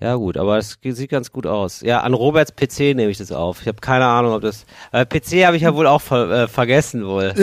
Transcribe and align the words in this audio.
Ja 0.00 0.14
gut, 0.14 0.36
aber 0.36 0.56
es 0.56 0.78
sieht 0.82 1.10
ganz 1.10 1.30
gut 1.30 1.46
aus. 1.46 1.82
Ja, 1.82 2.00
an 2.00 2.14
Roberts 2.14 2.52
PC 2.52 2.94
nehme 2.94 3.10
ich 3.10 3.18
das 3.18 3.32
auf. 3.32 3.60
Ich 3.60 3.68
habe 3.68 3.80
keine 3.80 4.06
Ahnung, 4.06 4.32
ob 4.32 4.42
das. 4.42 4.64
Äh, 4.92 5.04
PC 5.04 5.44
habe 5.46 5.56
ich 5.56 5.62
ja 5.62 5.74
wohl 5.74 5.86
auch 5.86 6.00
ver 6.00 6.30
äh, 6.30 6.48
vergessen 6.48 7.06
wohl. 7.06 7.34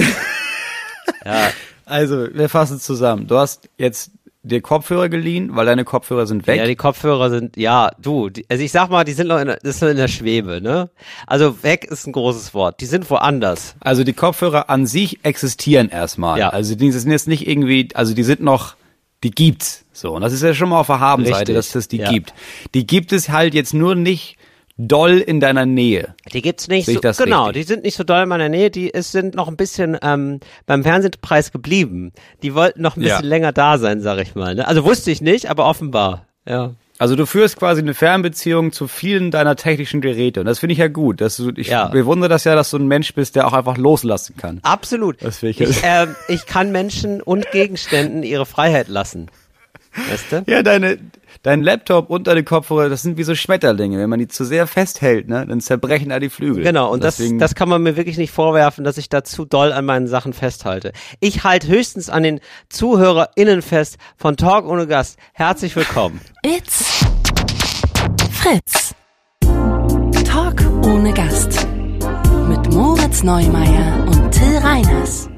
ja. 1.26 1.52
Also, 1.86 2.28
wir 2.34 2.50
fassen 2.50 2.80
zusammen. 2.80 3.28
Du 3.28 3.38
hast 3.38 3.70
jetzt 3.78 4.12
dir 4.48 4.62
Kopfhörer 4.62 5.10
geliehen, 5.10 5.56
weil 5.56 5.66
deine 5.66 5.84
Kopfhörer 5.84 6.26
sind 6.26 6.48
weg. 6.48 6.58
Ja, 6.58 6.66
die 6.66 6.76
Kopfhörer 6.76 7.30
sind, 7.30 7.58
ja, 7.58 7.92
du, 8.02 8.30
die, 8.30 8.46
also 8.50 8.64
ich 8.64 8.72
sag 8.72 8.90
mal, 8.90 9.04
die 9.04 9.14
sind 9.14 9.28
noch 9.28 9.40
in 9.40 9.48
der, 9.48 9.58
das 9.58 9.76
ist 9.76 9.82
noch 9.82 9.90
in 9.90 9.98
der 9.98 10.08
Schwebe, 10.08 10.62
ne? 10.62 10.90
Also 11.26 11.64
weg 11.64 11.86
ist 11.86 12.08
ein 12.08 12.14
großes 12.14 12.54
Wort. 12.54 12.82
Die 12.82 12.86
sind 12.86 13.10
woanders. 13.10 13.76
Also 13.80 14.04
die 14.04 14.14
Kopfhörer 14.14 14.70
an 14.70 14.86
sich 14.86 15.24
existieren 15.24 15.90
erstmal. 15.90 16.40
Ja. 16.40 16.50
Also 16.50 16.76
die 16.76 16.92
sind 16.92 17.12
jetzt 17.12 17.28
nicht 17.28 17.48
irgendwie, 17.48 17.90
also 17.94 18.14
die 18.14 18.24
sind 18.24 18.42
noch, 18.42 18.76
die 19.24 19.32
gibt's. 19.32 19.86
So. 19.94 20.14
Und 20.14 20.22
das 20.22 20.34
ist 20.34 20.44
ja 20.44 20.54
schon 20.54 20.70
mal 20.70 20.80
auf 20.80 20.88
der 20.88 21.00
Habenseite, 21.00 21.54
dass 21.54 21.74
es 21.76 21.88
die 21.88 21.98
ja. 21.98 22.12
gibt. 22.12 22.34
Die 22.74 22.86
gibt 22.86 23.12
es 23.12 23.30
halt 23.30 23.54
jetzt 23.54 23.74
nur 23.74 23.96
nicht 23.96 24.38
doll 24.78 25.18
in 25.18 25.40
deiner 25.40 25.66
Nähe. 25.66 26.14
Die 26.32 26.42
gibt's 26.42 26.68
nicht 26.68 26.86
so, 26.86 27.00
genau, 27.00 27.46
richtig? 27.46 27.66
die 27.66 27.68
sind 27.68 27.84
nicht 27.84 27.96
so 27.96 28.04
doll 28.04 28.24
in 28.24 28.30
meiner 28.30 28.50
Nähe, 28.50 28.70
die 28.70 28.90
ist, 28.90 29.12
sind 29.12 29.34
noch 29.36 29.48
ein 29.48 29.58
bisschen 29.58 29.98
ähm, 30.02 30.40
beim 30.68 30.84
Fernsehpreis 30.84 31.52
geblieben. 31.52 32.12
Die 32.44 32.54
wollten 32.54 32.82
noch 32.82 32.96
ein 32.96 33.02
bisschen 33.02 33.24
ja. 33.24 33.28
länger 33.30 33.52
da 33.52 33.80
sein, 33.80 34.02
sag 34.02 34.20
ich 34.20 34.36
mal. 34.36 34.54
Ne? 34.54 34.68
Also 34.68 34.86
wusste 34.86 35.10
ich 35.10 35.22
nicht, 35.22 35.50
aber 35.50 35.66
offenbar, 35.66 36.28
ja. 36.48 36.76
Also 37.00 37.16
du 37.16 37.26
führst 37.26 37.58
quasi 37.58 37.82
eine 37.82 37.94
Fernbeziehung 37.94 38.72
zu 38.72 38.88
vielen 38.88 39.30
deiner 39.30 39.56
technischen 39.56 40.02
Geräte 40.02 40.40
und 40.40 40.46
das 40.48 40.60
finde 40.60 40.74
ich 40.74 40.80
ja 40.80 40.88
gut. 40.88 41.22
Dass 41.22 41.38
du, 41.38 41.52
ich 41.56 41.68
ja. 41.68 41.88
bewundere 41.88 42.30
das 42.30 42.44
ja, 42.44 42.56
dass 42.56 42.72
du 42.72 42.78
ein 42.78 42.88
Mensch 42.88 43.14
bist, 43.14 43.36
der 43.36 43.48
auch 43.48 43.54
einfach 43.54 43.78
loslassen 43.78 44.36
kann. 44.38 44.60
Absolut. 44.64 45.22
Das 45.22 45.44
ich, 45.44 45.62
ich, 45.62 45.84
äh, 45.84 46.08
ich 46.28 46.46
kann 46.48 46.72
Menschen 46.72 47.22
und 47.22 47.52
Gegenständen 47.52 48.24
ihre 48.24 48.46
Freiheit 48.46 48.88
lassen. 48.88 49.30
Weißt 50.10 50.32
du? 50.32 50.44
Ja, 50.48 50.64
deine, 50.64 50.98
dein 51.48 51.64
Laptop 51.64 52.10
und 52.10 52.28
deine 52.28 52.44
Kopfhörer, 52.44 52.90
das 52.90 53.04
sind 53.04 53.18
wie 53.18 53.24
so 53.24 53.34
Schmetterlinge. 53.34 53.98
Wenn 53.98 54.10
man 54.10 54.20
die 54.20 54.28
zu 54.28 54.44
sehr 54.44 54.68
festhält, 54.68 55.30
ne, 55.30 55.46
dann 55.48 55.62
zerbrechen 55.62 56.10
da 56.10 56.20
die 56.20 56.30
Flügel. 56.30 56.62
Genau, 56.62 56.92
und 56.92 57.02
Deswegen 57.02 57.40
das, 57.40 57.52
das 57.52 57.56
kann 57.56 57.70
man 57.70 57.82
mir 57.82 57.96
wirklich 57.96 58.18
nicht 58.18 58.32
vorwerfen, 58.32 58.84
dass 58.84 58.98
ich 58.98 59.08
da 59.08 59.24
zu 59.24 59.46
doll 59.46 59.72
an 59.72 59.86
meinen 59.86 60.08
Sachen 60.08 60.34
festhalte. 60.34 60.92
Ich 61.22 61.46
halte 61.46 61.70
höchstens 61.70 62.10
an 62.10 62.24
den 62.24 62.42
ZuhörerInnen 62.68 63.62
fest 63.62 63.98
von 64.18 64.36
Talk 64.36 64.68
ohne 64.68 64.88
Gast. 64.88 65.18
Herzlich 65.32 65.74
willkommen. 65.78 66.20
It's 66.46 67.06
Fritz. 68.30 68.94
Talk 70.26 70.62
ohne 70.84 71.14
Gast. 71.14 71.66
Mit 72.50 72.74
Moritz 72.74 73.24
Neumeier 73.24 74.06
und 74.06 74.32
Till 74.32 74.58
Reiners. 74.58 75.30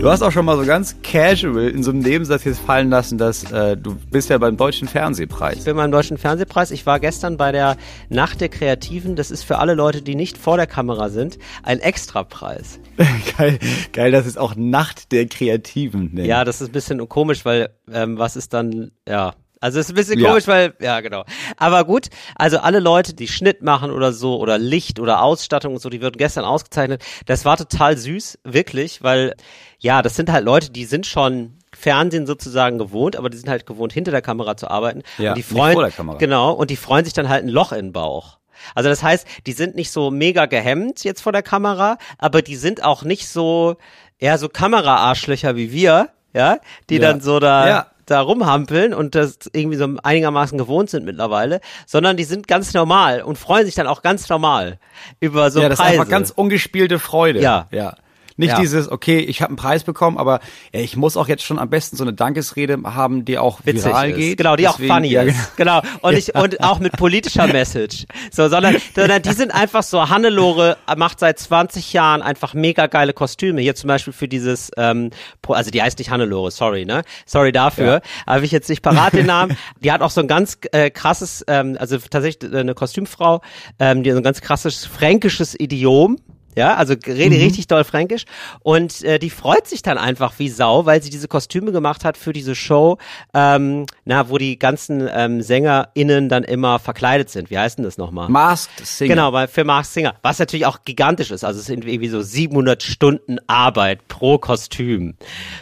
Du 0.00 0.08
hast 0.08 0.22
auch 0.22 0.30
schon 0.30 0.44
mal 0.44 0.56
so 0.56 0.64
ganz 0.64 0.94
casual 1.02 1.68
in 1.68 1.82
so 1.82 1.90
einem 1.90 1.98
Nebensatz 1.98 2.44
jetzt 2.44 2.60
fallen 2.60 2.88
lassen, 2.88 3.18
dass 3.18 3.50
äh, 3.50 3.76
du 3.76 3.96
bist 4.12 4.30
ja 4.30 4.38
beim 4.38 4.56
Deutschen 4.56 4.86
Fernsehpreis. 4.86 5.58
Ich 5.58 5.64
bin 5.64 5.76
beim 5.76 5.90
Deutschen 5.90 6.18
Fernsehpreis. 6.18 6.70
Ich 6.70 6.86
war 6.86 7.00
gestern 7.00 7.36
bei 7.36 7.50
der 7.50 7.76
Nacht 8.08 8.40
der 8.40 8.48
Kreativen. 8.48 9.16
Das 9.16 9.32
ist 9.32 9.42
für 9.42 9.58
alle 9.58 9.74
Leute, 9.74 10.00
die 10.00 10.14
nicht 10.14 10.38
vor 10.38 10.56
der 10.56 10.68
Kamera 10.68 11.08
sind, 11.08 11.38
ein 11.64 11.80
Extrapreis. 11.80 12.78
geil, 13.36 13.58
geil, 13.92 14.12
das 14.12 14.26
ist 14.26 14.38
auch 14.38 14.54
Nacht 14.54 15.10
der 15.10 15.26
Kreativen. 15.26 16.14
Ne? 16.14 16.26
Ja, 16.26 16.44
das 16.44 16.60
ist 16.60 16.68
ein 16.68 16.72
bisschen 16.72 17.08
komisch, 17.08 17.44
weil 17.44 17.70
ähm, 17.92 18.18
was 18.18 18.36
ist 18.36 18.54
dann, 18.54 18.92
ja, 19.06 19.34
also 19.60 19.78
es 19.78 19.86
ist 19.86 19.92
ein 19.92 19.96
bisschen 19.96 20.22
komisch, 20.22 20.46
ja. 20.46 20.52
weil, 20.52 20.74
ja 20.80 21.00
genau. 21.00 21.24
Aber 21.56 21.84
gut, 21.84 22.08
also 22.36 22.58
alle 22.58 22.80
Leute, 22.80 23.14
die 23.14 23.28
Schnitt 23.28 23.62
machen 23.62 23.90
oder 23.90 24.12
so, 24.12 24.38
oder 24.38 24.58
Licht 24.58 25.00
oder 25.00 25.22
Ausstattung 25.22 25.74
und 25.74 25.80
so, 25.80 25.90
die 25.90 26.00
wurden 26.00 26.16
gestern 26.16 26.44
ausgezeichnet. 26.44 27.04
Das 27.26 27.44
war 27.44 27.56
total 27.56 27.96
süß, 27.96 28.38
wirklich, 28.44 29.02
weil, 29.02 29.34
ja, 29.78 30.02
das 30.02 30.16
sind 30.16 30.30
halt 30.30 30.44
Leute, 30.44 30.70
die 30.70 30.84
sind 30.84 31.06
schon 31.06 31.58
Fernsehen 31.74 32.26
sozusagen 32.26 32.78
gewohnt, 32.78 33.16
aber 33.16 33.30
die 33.30 33.36
sind 33.36 33.48
halt 33.48 33.66
gewohnt, 33.66 33.92
hinter 33.92 34.10
der 34.10 34.22
Kamera 34.22 34.56
zu 34.56 34.70
arbeiten. 34.70 35.02
Ja, 35.18 35.30
und 35.30 35.38
die 35.38 35.42
freuen, 35.42 35.74
vor 35.74 35.82
der 35.82 35.92
Kamera. 35.92 36.18
Genau, 36.18 36.52
und 36.52 36.70
die 36.70 36.76
freuen 36.76 37.04
sich 37.04 37.14
dann 37.14 37.28
halt 37.28 37.44
ein 37.44 37.48
Loch 37.48 37.72
in 37.72 37.86
den 37.86 37.92
Bauch. 37.92 38.38
Also 38.74 38.88
das 38.88 39.02
heißt, 39.02 39.26
die 39.46 39.52
sind 39.52 39.76
nicht 39.76 39.92
so 39.92 40.10
mega 40.10 40.46
gehemmt 40.46 41.04
jetzt 41.04 41.20
vor 41.20 41.32
der 41.32 41.42
Kamera, 41.42 41.96
aber 42.18 42.42
die 42.42 42.56
sind 42.56 42.82
auch 42.82 43.04
nicht 43.04 43.28
so, 43.28 43.76
ja, 44.20 44.36
so 44.36 44.48
Kameraarschlöcher 44.48 45.54
wie 45.54 45.72
wir, 45.72 46.10
ja, 46.34 46.58
die 46.90 46.96
ja. 46.96 47.00
dann 47.00 47.20
so 47.20 47.38
da 47.38 47.68
ja 47.68 47.86
da 48.10 48.20
rumhampeln 48.20 48.94
und 48.94 49.14
das 49.14 49.38
irgendwie 49.52 49.76
so 49.76 49.86
einigermaßen 50.02 50.58
gewohnt 50.58 50.90
sind 50.90 51.04
mittlerweile, 51.04 51.60
sondern 51.86 52.16
die 52.16 52.24
sind 52.24 52.48
ganz 52.48 52.74
normal 52.74 53.22
und 53.22 53.38
freuen 53.38 53.66
sich 53.66 53.74
dann 53.74 53.86
auch 53.86 54.02
ganz 54.02 54.28
normal 54.28 54.78
über 55.20 55.50
so 55.50 55.60
ja, 55.60 55.68
das 55.68 55.78
Preise. 55.78 55.94
Ist 55.94 56.00
einfach 56.00 56.10
ganz 56.10 56.30
ungespielte 56.30 56.98
Freude. 56.98 57.40
Ja. 57.40 57.66
Ja. 57.70 57.94
Nicht 58.38 58.50
ja. 58.50 58.60
dieses, 58.60 58.88
okay, 58.88 59.18
ich 59.18 59.42
habe 59.42 59.50
einen 59.50 59.56
Preis 59.56 59.82
bekommen, 59.82 60.16
aber 60.16 60.38
ey, 60.70 60.84
ich 60.84 60.96
muss 60.96 61.16
auch 61.16 61.26
jetzt 61.26 61.42
schon 61.42 61.58
am 61.58 61.68
besten 61.68 61.96
so 61.96 62.04
eine 62.04 62.12
Dankesrede 62.12 62.78
haben, 62.84 63.24
die 63.24 63.36
auch 63.36 63.60
Witzig 63.64 63.86
viral 63.86 64.10
ist. 64.10 64.16
geht. 64.16 64.38
Genau, 64.38 64.54
die 64.54 64.62
Deswegen, 64.62 64.90
auch 64.90 64.94
funny 64.94 65.08
ja, 65.08 65.22
ist. 65.22 65.56
Genau. 65.56 65.82
Und 66.02 66.12
ja. 66.12 66.18
ich 66.18 66.34
und 66.36 66.62
auch 66.62 66.78
mit 66.78 66.92
politischer 66.92 67.48
Message. 67.48 68.06
So, 68.30 68.48
sondern, 68.48 68.76
sondern 68.94 69.22
die 69.22 69.32
sind 69.32 69.52
einfach 69.52 69.82
so, 69.82 70.08
Hannelore 70.08 70.76
macht 70.96 71.18
seit 71.18 71.40
20 71.40 71.92
Jahren 71.92 72.22
einfach 72.22 72.54
mega 72.54 72.86
geile 72.86 73.12
Kostüme. 73.12 73.60
Hier 73.60 73.74
zum 73.74 73.88
Beispiel 73.88 74.12
für 74.12 74.28
dieses, 74.28 74.70
ähm, 74.76 75.10
also 75.48 75.72
die 75.72 75.82
heißt 75.82 75.98
nicht 75.98 76.10
Hannelore, 76.10 76.52
sorry, 76.52 76.84
ne? 76.84 77.02
Sorry 77.26 77.50
dafür. 77.50 78.02
Ja. 78.26 78.34
Habe 78.34 78.44
ich 78.44 78.52
jetzt 78.52 78.68
nicht 78.68 78.82
parat 78.82 79.14
den 79.14 79.26
Namen. 79.26 79.56
Die 79.80 79.90
hat 79.90 80.00
auch 80.00 80.10
so 80.10 80.20
ein 80.20 80.28
ganz 80.28 80.58
äh, 80.70 80.90
krasses, 80.90 81.44
ähm, 81.48 81.76
also 81.80 81.98
tatsächlich 81.98 82.54
eine 82.54 82.74
Kostümfrau, 82.74 83.42
ähm, 83.80 84.04
die 84.04 84.12
so 84.12 84.18
ein 84.18 84.22
ganz 84.22 84.40
krasses 84.40 84.86
fränkisches 84.86 85.58
Idiom 85.58 86.18
ja, 86.56 86.74
also 86.74 86.94
rede 87.06 87.36
mhm. 87.36 87.42
richtig 87.42 87.66
doll 87.68 87.84
fränkisch. 87.84 88.24
Und 88.60 89.02
äh, 89.04 89.18
die 89.18 89.30
freut 89.30 89.66
sich 89.66 89.82
dann 89.82 89.98
einfach 89.98 90.34
wie 90.38 90.48
Sau, 90.48 90.86
weil 90.86 91.02
sie 91.02 91.10
diese 91.10 91.28
Kostüme 91.28 91.72
gemacht 91.72 92.04
hat 92.04 92.16
für 92.16 92.32
diese 92.32 92.54
Show, 92.54 92.98
ähm, 93.34 93.86
na, 94.04 94.28
wo 94.28 94.38
die 94.38 94.58
ganzen 94.58 95.08
ähm, 95.12 95.42
SängerInnen 95.42 96.28
dann 96.28 96.44
immer 96.44 96.78
verkleidet 96.78 97.30
sind. 97.30 97.50
Wie 97.50 97.58
heißt 97.58 97.78
denn 97.78 97.84
das 97.84 97.98
nochmal? 97.98 98.28
Masked 98.28 98.84
Singer. 98.84 99.14
Genau, 99.14 99.32
weil 99.32 99.48
für 99.48 99.64
Masked 99.64 99.94
Singer. 99.94 100.14
Was 100.22 100.38
natürlich 100.38 100.66
auch 100.66 100.82
gigantisch 100.84 101.30
ist. 101.30 101.44
Also 101.44 101.60
es 101.60 101.66
sind 101.66 101.84
irgendwie 101.84 102.08
so 102.08 102.22
700 102.22 102.82
Stunden 102.82 103.38
Arbeit 103.46 104.08
pro 104.08 104.38
Kostüm. 104.38 105.14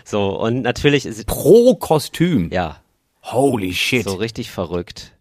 So, 0.04 0.38
und 0.38 0.62
natürlich 0.62 1.04
ist 1.04 1.26
Pro 1.26 1.74
Kostüm? 1.74 2.50
Ja. 2.52 2.76
Holy 3.22 3.74
shit. 3.74 4.04
So 4.04 4.14
richtig 4.14 4.50
verrückt 4.50 5.15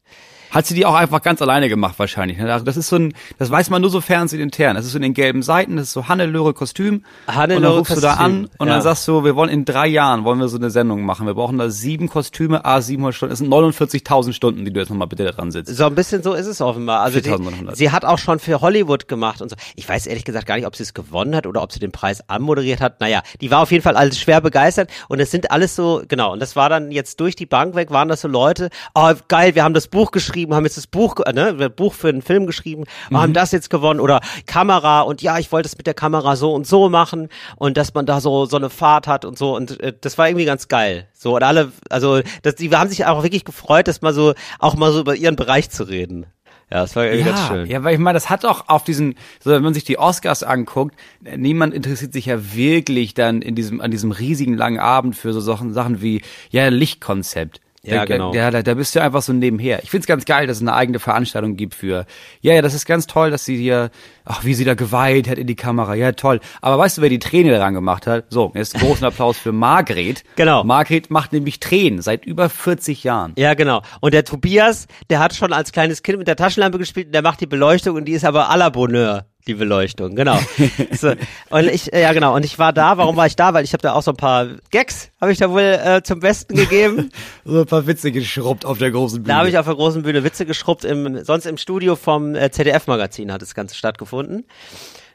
hat 0.55 0.65
sie 0.65 0.73
die 0.73 0.85
auch 0.85 0.95
einfach 0.95 1.21
ganz 1.21 1.41
alleine 1.41 1.67
gemacht 1.67 1.99
wahrscheinlich. 1.99 2.37
Ne? 2.37 2.51
Also 2.51 2.63
das 2.65 2.77
ist 2.77 2.87
so 2.87 2.95
ein, 2.95 3.13
das 3.37 3.51
weiß 3.51 3.69
man 3.69 3.81
nur 3.81 3.91
so 3.91 3.99
fernsehintern. 3.99 4.75
Das 4.75 4.85
ist 4.85 4.93
so 4.93 4.97
in 4.97 5.03
den 5.03 5.13
gelben 5.13 5.43
Seiten, 5.43 5.75
das 5.75 5.87
ist 5.87 5.93
so 5.93 6.07
Hannelore 6.07 6.53
Kostüm. 6.53 7.03
Hannelore 7.27 7.57
und 7.57 7.63
dann 7.63 7.71
rufst 7.73 7.93
Kostüm. 7.93 8.09
du 8.09 8.15
da 8.15 8.23
an 8.23 8.49
und 8.57 8.67
ja. 8.67 8.73
dann 8.73 8.81
sagst 8.81 9.07
du, 9.07 9.25
wir 9.25 9.35
wollen 9.35 9.49
in 9.49 9.65
drei 9.65 9.87
Jahren 9.87 10.23
wollen 10.23 10.39
wir 10.39 10.47
so 10.47 10.57
eine 10.57 10.69
Sendung 10.69 11.03
machen. 11.03 11.27
Wir 11.27 11.33
brauchen 11.33 11.57
da 11.57 11.69
sieben 11.69 12.07
Kostüme, 12.07 12.63
a 12.63 12.81
700 12.81 13.15
Stunden. 13.15 13.31
Das 13.31 13.39
sind 13.39 13.53
49.000 13.53 14.33
Stunden, 14.33 14.63
die 14.63 14.71
du 14.71 14.79
jetzt 14.79 14.89
nochmal 14.89 15.07
bitte 15.07 15.25
dran 15.25 15.51
sitzt. 15.51 15.75
So 15.75 15.85
ein 15.85 15.95
bisschen 15.95 16.23
so 16.23 16.33
ist 16.33 16.47
es 16.47 16.61
offenbar. 16.61 17.01
Also 17.01 17.19
die, 17.19 17.35
sie 17.73 17.91
hat 17.91 18.05
auch 18.05 18.17
schon 18.17 18.39
für 18.39 18.61
Hollywood 18.61 19.09
gemacht 19.09 19.41
und 19.41 19.49
so. 19.49 19.57
Ich 19.75 19.87
weiß 19.87 20.07
ehrlich 20.07 20.23
gesagt 20.23 20.45
gar 20.45 20.55
nicht, 20.55 20.67
ob 20.67 20.75
sie 20.75 20.83
es 20.83 20.93
gewonnen 20.93 21.35
hat 21.35 21.47
oder 21.47 21.61
ob 21.61 21.73
sie 21.73 21.79
den 21.79 21.91
Preis 21.91 22.29
anmoderiert 22.29 22.79
hat. 22.79 23.01
Naja, 23.01 23.21
die 23.41 23.51
war 23.51 23.61
auf 23.61 23.71
jeden 23.71 23.83
Fall 23.83 23.97
alles 23.97 24.19
schwer 24.19 24.39
begeistert 24.39 24.89
und 25.09 25.19
es 25.19 25.31
sind 25.31 25.51
alles 25.51 25.75
so, 25.75 26.03
genau, 26.07 26.31
und 26.31 26.39
das 26.39 26.55
war 26.55 26.69
dann 26.69 26.91
jetzt 26.91 27.19
durch 27.19 27.35
die 27.35 27.45
Bank 27.45 27.75
weg, 27.75 27.91
waren 27.91 28.07
das 28.07 28.21
so 28.21 28.27
Leute, 28.27 28.69
oh 28.93 29.11
geil, 29.27 29.55
wir 29.55 29.63
haben 29.63 29.73
das 29.73 29.87
Buch 29.87 30.11
geschrieben, 30.11 30.44
haben 30.53 30.65
jetzt 30.65 30.77
das 30.77 30.87
Buch 30.87 31.15
ne, 31.33 31.69
Buch 31.69 31.93
für 31.93 32.09
einen 32.09 32.21
Film 32.21 32.45
geschrieben, 32.45 32.83
wir 33.09 33.17
mhm. 33.17 33.21
haben 33.21 33.33
das 33.33 33.51
jetzt 33.51 33.69
gewonnen 33.69 33.99
oder 33.99 34.19
Kamera 34.45 35.01
und 35.01 35.21
ja, 35.21 35.39
ich 35.39 35.51
wollte 35.51 35.67
es 35.67 35.77
mit 35.77 35.87
der 35.87 35.93
Kamera 35.93 36.35
so 36.35 36.53
und 36.53 36.67
so 36.67 36.89
machen 36.89 37.29
und 37.55 37.77
dass 37.77 37.93
man 37.93 38.05
da 38.05 38.19
so 38.19 38.45
so 38.45 38.57
eine 38.57 38.69
Fahrt 38.69 39.07
hat 39.07 39.25
und 39.25 39.37
so 39.37 39.55
und 39.55 39.79
äh, 39.79 39.93
das 39.99 40.17
war 40.17 40.27
irgendwie 40.27 40.45
ganz 40.45 40.67
geil. 40.67 41.07
So 41.13 41.35
und 41.35 41.43
alle, 41.43 41.71
also 41.89 42.21
das, 42.43 42.55
die 42.55 42.69
haben 42.69 42.89
sich 42.89 43.05
auch 43.05 43.23
wirklich 43.23 43.45
gefreut, 43.45 43.87
dass 43.87 44.01
mal 44.01 44.13
so 44.13 44.33
auch 44.59 44.75
mal 44.75 44.91
so 44.91 44.99
über 44.99 45.15
ihren 45.15 45.35
Bereich 45.35 45.69
zu 45.69 45.83
reden. 45.83 46.25
Ja, 46.71 46.81
das 46.81 46.95
war 46.95 47.05
irgendwie 47.05 47.29
ja, 47.29 47.35
ganz 47.35 47.47
schön. 47.47 47.67
Ja, 47.67 47.83
weil 47.83 47.93
ich 47.93 47.99
meine, 47.99 48.15
das 48.15 48.29
hat 48.29 48.43
auch 48.43 48.67
auf 48.67 48.83
diesen, 48.83 49.15
so 49.39 49.51
wenn 49.51 49.61
man 49.61 49.75
sich 49.75 49.83
die 49.83 49.99
Oscars 49.99 50.41
anguckt, 50.41 50.95
niemand 51.21 51.75
interessiert 51.75 52.11
sich 52.11 52.25
ja 52.25 52.55
wirklich 52.55 53.13
dann 53.13 53.43
in 53.43 53.53
diesem, 53.53 53.81
an 53.81 53.91
diesem 53.91 54.11
riesigen 54.11 54.57
langen 54.57 54.79
Abend 54.79 55.15
für 55.15 55.31
so 55.31 55.39
Sachen, 55.41 55.73
Sachen 55.73 56.01
wie, 56.01 56.21
ja, 56.49 56.67
Lichtkonzept. 56.69 57.61
Ja, 57.85 57.97
da, 57.97 58.05
genau. 58.05 58.33
Da, 58.33 58.51
da, 58.51 58.61
da 58.61 58.73
bist 58.73 58.95
du 58.95 59.01
einfach 59.01 59.21
so 59.21 59.33
nebenher. 59.33 59.83
Ich 59.83 59.91
find's 59.91 60.07
ganz 60.07 60.25
geil, 60.25 60.47
dass 60.47 60.57
es 60.57 60.61
eine 60.61 60.73
eigene 60.73 60.99
Veranstaltung 60.99 61.55
gibt 61.55 61.75
für, 61.75 62.05
ja, 62.41 62.53
ja, 62.53 62.61
das 62.61 62.73
ist 62.73 62.85
ganz 62.85 63.07
toll, 63.07 63.31
dass 63.31 63.45
sie 63.45 63.57
hier, 63.57 63.91
ach, 64.25 64.43
wie 64.43 64.53
sie 64.53 64.65
da 64.65 64.73
geweiht 64.73 65.29
hat 65.29 65.37
in 65.37 65.47
die 65.47 65.55
Kamera. 65.55 65.95
Ja, 65.95 66.11
toll. 66.13 66.39
Aber 66.61 66.77
weißt 66.77 66.97
du, 66.97 67.01
wer 67.01 67.09
die 67.09 67.19
Träne 67.19 67.51
daran 67.51 67.73
gemacht 67.73 68.07
hat? 68.07 68.25
So, 68.29 68.51
jetzt 68.55 68.73
großen 68.79 69.05
Applaus 69.05 69.37
für 69.37 69.51
Margret. 69.51 70.23
Genau. 70.35 70.63
Margret 70.63 71.09
macht 71.09 71.33
nämlich 71.33 71.59
Tränen 71.59 72.01
seit 72.01 72.25
über 72.25 72.49
40 72.49 73.03
Jahren. 73.03 73.33
Ja, 73.37 73.53
genau. 73.53 73.81
Und 74.01 74.13
der 74.13 74.25
Tobias, 74.25 74.87
der 75.09 75.19
hat 75.19 75.33
schon 75.33 75.53
als 75.53 75.71
kleines 75.71 76.03
Kind 76.03 76.17
mit 76.17 76.27
der 76.27 76.35
Taschenlampe 76.35 76.77
gespielt, 76.77 77.13
der 77.13 77.21
macht 77.21 77.41
die 77.41 77.47
Beleuchtung 77.47 77.95
und 77.95 78.05
die 78.05 78.11
ist 78.13 78.25
aber 78.25 78.51
à 78.51 78.57
la 78.57 78.69
Bonheur 78.69 79.25
die 79.47 79.53
Beleuchtung, 79.53 80.15
genau. 80.15 80.39
so, 80.91 81.13
und 81.49 81.67
ich, 81.67 81.87
ja 81.87 82.13
genau, 82.13 82.35
und 82.35 82.43
ich 82.45 82.57
war 82.57 82.73
da, 82.73 82.97
warum 82.97 83.15
war 83.15 83.27
ich 83.27 83.35
da? 83.35 83.53
Weil 83.53 83.63
ich 83.63 83.73
habe 83.73 83.81
da 83.81 83.93
auch 83.93 84.01
so 84.01 84.11
ein 84.11 84.17
paar 84.17 84.47
Gags, 84.71 85.11
habe 85.21 85.31
ich 85.31 85.37
da 85.37 85.49
wohl 85.49 85.61
äh, 85.61 86.01
zum 86.03 86.19
Besten 86.19 86.55
gegeben. 86.55 87.11
so 87.45 87.59
ein 87.59 87.65
paar 87.65 87.85
Witze 87.87 88.11
geschrubbt 88.11 88.65
auf 88.65 88.77
der 88.77 88.91
großen 88.91 89.23
Bühne. 89.23 89.33
Da 89.33 89.39
habe 89.39 89.49
ich 89.49 89.57
auf 89.57 89.65
der 89.65 89.75
großen 89.75 90.01
Bühne 90.01 90.23
Witze 90.23 90.45
geschrubbt, 90.45 90.83
im, 90.83 91.23
sonst 91.23 91.45
im 91.45 91.57
Studio 91.57 91.95
vom 91.95 92.35
äh, 92.35 92.49
ZDF-Magazin 92.49 93.31
hat 93.31 93.41
das 93.41 93.53
Ganze 93.53 93.75
stattgefunden. 93.75 94.45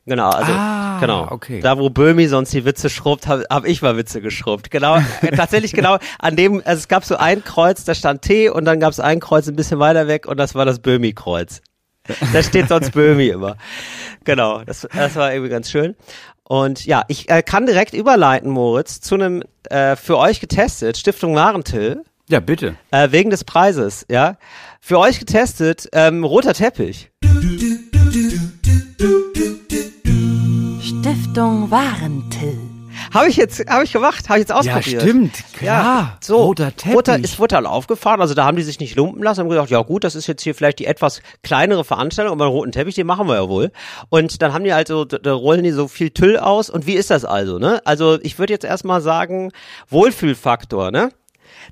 Genau, 0.06 0.30
also 0.30 0.52
ah, 0.52 0.98
genau. 1.00 1.28
Okay. 1.30 1.60
Da 1.60 1.78
wo 1.78 1.90
Böhmi 1.90 2.26
sonst 2.26 2.52
die 2.54 2.64
Witze 2.64 2.88
schrubbt, 2.88 3.26
habe 3.26 3.44
hab 3.50 3.66
ich 3.66 3.82
mal 3.82 3.96
Witze 3.96 4.20
geschrubbt. 4.20 4.70
Genau, 4.70 4.96
äh, 4.96 5.36
tatsächlich 5.36 5.72
genau 5.72 5.98
an 6.18 6.36
dem, 6.36 6.62
also 6.64 6.78
es 6.78 6.88
gab 6.88 7.04
so 7.04 7.16
ein 7.16 7.44
Kreuz, 7.44 7.84
da 7.84 7.94
stand 7.94 8.22
T 8.22 8.48
und 8.48 8.64
dann 8.64 8.80
gab 8.80 8.92
es 8.92 9.00
ein 9.00 9.20
Kreuz 9.20 9.46
ein 9.46 9.56
bisschen 9.56 9.78
weiter 9.78 10.08
weg 10.08 10.26
und 10.26 10.38
das 10.38 10.54
war 10.54 10.64
das 10.64 10.78
Böhmi-Kreuz. 10.78 11.60
Da 12.32 12.42
steht 12.42 12.68
sonst 12.68 12.92
Böhmi 12.92 13.28
immer. 13.28 13.56
Genau, 14.24 14.62
das, 14.64 14.86
das 14.94 15.16
war 15.16 15.32
irgendwie 15.32 15.50
ganz 15.50 15.70
schön. 15.70 15.96
Und 16.44 16.84
ja, 16.84 17.04
ich 17.08 17.30
äh, 17.30 17.42
kann 17.42 17.66
direkt 17.66 17.94
überleiten, 17.94 18.50
Moritz, 18.50 19.00
zu 19.00 19.14
einem 19.14 19.42
äh, 19.68 19.96
für 19.96 20.18
euch 20.18 20.40
getestet, 20.40 20.98
Stiftung 20.98 21.34
Warentil. 21.34 22.04
Ja, 22.28 22.40
bitte. 22.40 22.76
Äh, 22.90 23.12
wegen 23.12 23.30
des 23.30 23.44
Preises, 23.44 24.06
ja. 24.08 24.36
Für 24.80 24.98
euch 24.98 25.18
getestet, 25.18 25.88
ähm, 25.92 26.24
roter 26.24 26.54
Teppich. 26.54 27.10
Stiftung 30.80 31.70
Warentil. 31.70 32.69
Habe 33.12 33.28
ich 33.28 33.36
jetzt, 33.36 33.68
habe 33.68 33.84
ich 33.84 33.92
gemacht, 33.92 34.28
habe 34.28 34.38
ich 34.38 34.42
jetzt 34.42 34.52
ausprobiert. 34.52 34.86
Ja, 34.86 35.00
stimmt, 35.00 35.44
klar. 35.52 35.84
Ja, 35.84 36.18
so. 36.20 36.36
Roter 36.36 36.74
Teppich. 36.76 36.96
Roter 36.96 37.18
ist 37.18 37.38
dann 37.52 37.66
aufgefahren, 37.66 38.20
also 38.20 38.34
da 38.34 38.44
haben 38.44 38.56
die 38.56 38.62
sich 38.62 38.78
nicht 38.78 38.96
lumpen 38.96 39.22
lassen, 39.22 39.40
haben 39.40 39.48
gesagt, 39.48 39.70
ja 39.70 39.82
gut, 39.82 40.04
das 40.04 40.14
ist 40.14 40.26
jetzt 40.26 40.42
hier 40.42 40.54
vielleicht 40.54 40.78
die 40.78 40.86
etwas 40.86 41.20
kleinere 41.42 41.84
Veranstaltung, 41.84 42.32
aber 42.32 42.44
einen 42.44 42.54
roten 42.54 42.72
Teppich, 42.72 42.94
den 42.94 43.06
machen 43.06 43.26
wir 43.26 43.34
ja 43.34 43.48
wohl. 43.48 43.72
Und 44.08 44.42
dann 44.42 44.52
haben 44.52 44.64
die 44.64 44.72
halt 44.72 44.88
so, 44.88 45.04
da 45.04 45.32
rollen 45.32 45.64
die 45.64 45.72
so 45.72 45.88
viel 45.88 46.10
Tüll 46.10 46.38
aus. 46.38 46.70
Und 46.70 46.86
wie 46.86 46.94
ist 46.94 47.10
das 47.10 47.24
also, 47.24 47.58
ne? 47.58 47.80
Also 47.84 48.18
ich 48.22 48.38
würde 48.38 48.52
jetzt 48.52 48.64
erstmal 48.64 49.00
sagen, 49.00 49.50
Wohlfühlfaktor, 49.88 50.90
ne? 50.90 51.10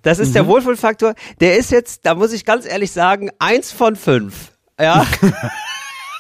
Das 0.03 0.19
ist 0.19 0.31
mhm. 0.31 0.35
der 0.35 0.47
Wohlfühlfaktor, 0.47 1.15
der 1.41 1.57
ist 1.57 1.71
jetzt, 1.71 2.05
da 2.05 2.15
muss 2.15 2.33
ich 2.33 2.45
ganz 2.45 2.67
ehrlich 2.67 2.93
sagen, 2.93 3.31
eins 3.39 3.73
von 3.73 3.97
fünf. 3.97 4.53
Ja. 4.81 5.07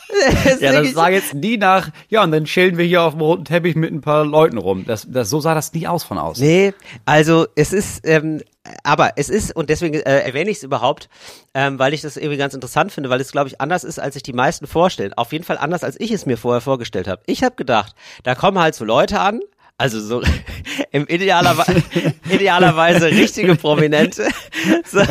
ja, 0.60 0.72
das 0.72 0.92
sah 0.92 1.08
jetzt 1.08 1.34
nie 1.34 1.56
nach, 1.56 1.90
ja, 2.08 2.22
und 2.22 2.32
dann 2.32 2.44
chillen 2.44 2.78
wir 2.78 2.84
hier 2.84 3.02
auf 3.02 3.12
dem 3.12 3.20
roten 3.20 3.44
Teppich 3.44 3.76
mit 3.76 3.92
ein 3.92 4.00
paar 4.00 4.24
Leuten 4.24 4.58
rum. 4.58 4.84
Das, 4.86 5.06
das, 5.08 5.30
so 5.30 5.40
sah 5.40 5.54
das 5.54 5.72
nie 5.72 5.86
aus 5.86 6.04
von 6.04 6.18
außen. 6.18 6.44
Nee, 6.44 6.74
also 7.04 7.46
es 7.54 7.72
ist, 7.72 8.06
ähm, 8.06 8.40
aber 8.82 9.12
es 9.16 9.28
ist, 9.28 9.54
und 9.54 9.70
deswegen 9.70 9.94
äh, 9.94 10.20
erwähne 10.20 10.50
ich 10.50 10.58
es 10.58 10.62
überhaupt, 10.62 11.08
ähm, 11.54 11.78
weil 11.78 11.94
ich 11.94 12.00
das 12.00 12.16
irgendwie 12.16 12.36
ganz 12.36 12.54
interessant 12.54 12.92
finde, 12.92 13.10
weil 13.10 13.20
es, 13.20 13.32
glaube 13.32 13.48
ich, 13.48 13.60
anders 13.60 13.84
ist, 13.84 13.98
als 13.98 14.14
sich 14.14 14.22
die 14.22 14.32
meisten 14.32 14.66
vorstellen. 14.66 15.14
Auf 15.14 15.32
jeden 15.32 15.44
Fall 15.44 15.58
anders, 15.58 15.84
als 15.84 15.98
ich 15.98 16.10
es 16.10 16.26
mir 16.26 16.36
vorher 16.36 16.60
vorgestellt 16.60 17.08
habe. 17.08 17.22
Ich 17.26 17.42
habe 17.42 17.56
gedacht, 17.56 17.94
da 18.22 18.34
kommen 18.34 18.58
halt 18.58 18.74
so 18.74 18.84
Leute 18.84 19.20
an, 19.20 19.40
also 19.80 20.00
so 20.00 20.22
im 20.90 21.06
idealerweise, 21.06 21.82
idealerweise 22.30 23.06
richtige 23.06 23.54
Prominente. 23.54 24.28
So, 24.84 25.02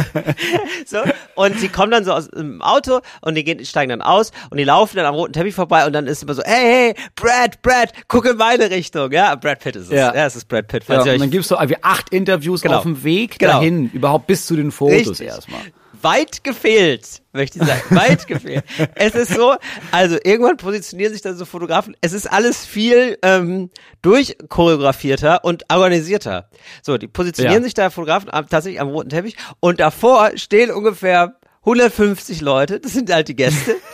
so, 0.86 0.98
und 1.36 1.58
sie 1.60 1.70
kommen 1.70 1.92
dann 1.92 2.04
so 2.04 2.12
aus 2.12 2.28
dem 2.28 2.62
Auto 2.62 3.00
und 3.22 3.36
die 3.36 3.44
gehen, 3.44 3.64
steigen 3.64 3.90
dann 3.90 4.02
aus 4.02 4.32
und 4.50 4.58
die 4.58 4.66
laufen 4.66 4.98
dann 4.98 5.06
am 5.06 5.16
roten 5.16 5.32
Teppich 5.32 5.56
vorbei 5.56 5.86
und 5.86 5.94
dann 5.94 6.06
ist 6.06 6.22
immer 6.22 6.34
so, 6.34 6.42
hey, 6.44 6.94
hey, 6.94 6.96
Brad, 7.16 7.62
Brad, 7.62 7.94
guck 8.08 8.26
in 8.26 8.36
meine 8.36 8.70
Richtung. 8.70 9.12
Ja, 9.12 9.36
Brad 9.36 9.60
Pitt 9.60 9.78
ist 9.78 9.86
es. 9.86 9.92
Ja, 9.92 10.14
ja 10.14 10.26
es 10.26 10.36
ist 10.36 10.50
Brad 10.50 10.68
Pitt. 10.68 10.84
Ja, 10.90 11.00
und 11.00 11.20
dann 11.20 11.30
gibst 11.30 11.50
du 11.50 11.56
irgendwie 11.56 11.78
acht 11.82 12.10
Interviews 12.10 12.62
genau. 12.62 12.78
auf 12.78 12.84
dem 12.84 13.04
Weg 13.04 13.40
genau. 13.40 13.54
dahin, 13.54 13.90
überhaupt 13.92 14.28
bis 14.28 14.48
zu 14.48 14.56
den 14.56 14.72
Fotos 14.72 15.08
Richtig. 15.12 15.28
erstmal 15.28 15.62
weit 16.02 16.44
gefehlt, 16.44 17.22
möchte 17.34 17.60
ich 17.60 17.66
sagen. 17.66 17.82
Weit 17.90 18.28
gefehlt. 18.28 18.64
Es 18.96 19.16
ist 19.16 19.34
so, 19.34 19.56
also 19.92 20.18
irgendwann 20.24 20.58
positionieren 20.58 21.14
sich 21.14 21.22
dann 21.22 21.38
so 21.38 21.46
Fotografen. 21.46 21.96
Es 22.02 22.14
ist 22.14 22.32
alles 22.32 22.66
viel 22.66 23.18
ähm, 23.22 23.70
durchchoreografierter 24.02 25.44
und 25.44 25.66
organisierter. 25.72 26.50
So, 26.82 26.98
die 26.98 27.08
positionieren 27.08 27.62
ja. 27.62 27.64
sich 27.64 27.74
da 27.74 27.90
Fotografen 27.90 28.30
tatsächlich 28.50 28.82
am 28.82 28.90
roten 28.90 29.10
Teppich 29.10 29.36
und 29.60 29.80
davor 29.80 30.32
stehen 30.36 30.72
ungefähr 30.72 31.38
150 31.62 32.42
Leute. 32.42 32.80
Das 32.80 32.94
sind 32.94 33.12
halt 33.12 33.28
die 33.28 33.36
Gäste. 33.36 33.76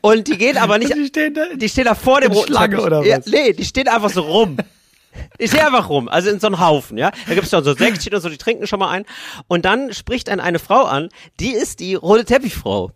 Und 0.00 0.26
die 0.28 0.38
gehen 0.38 0.56
aber 0.56 0.78
nicht. 0.78 0.94
Die 0.94 1.06
stehen 1.06 1.34
da, 1.34 1.44
die 1.54 1.68
stehen 1.68 1.84
da 1.84 1.94
vor 1.94 2.20
dem 2.20 2.32
roten 2.32 2.48
Schlange 2.48 2.76
Teppich. 2.76 2.86
oder 2.86 3.00
was? 3.00 3.06
Ja, 3.06 3.18
nee, 3.26 3.52
die 3.52 3.64
stehen 3.64 3.86
einfach 3.86 4.10
so 4.10 4.22
rum. 4.22 4.56
Ich 5.38 5.50
sehe 5.50 5.64
einfach 5.64 5.88
rum, 5.88 6.08
also 6.08 6.30
in 6.30 6.40
so 6.40 6.46
einem 6.46 6.60
Haufen, 6.60 6.98
ja. 6.98 7.10
Da 7.26 7.34
gibt's 7.34 7.50
dann 7.50 7.64
so 7.64 7.74
Säckchen 7.74 8.14
und 8.14 8.20
so, 8.20 8.28
die 8.28 8.38
trinken 8.38 8.66
schon 8.66 8.78
mal 8.78 8.90
ein. 8.90 9.04
Und 9.48 9.64
dann 9.64 9.92
spricht 9.92 10.28
dann 10.28 10.40
eine 10.40 10.58
Frau 10.58 10.84
an, 10.84 11.08
die 11.40 11.52
ist 11.52 11.80
die 11.80 11.94
rote 11.94 12.24
Teppichfrau. 12.24 12.92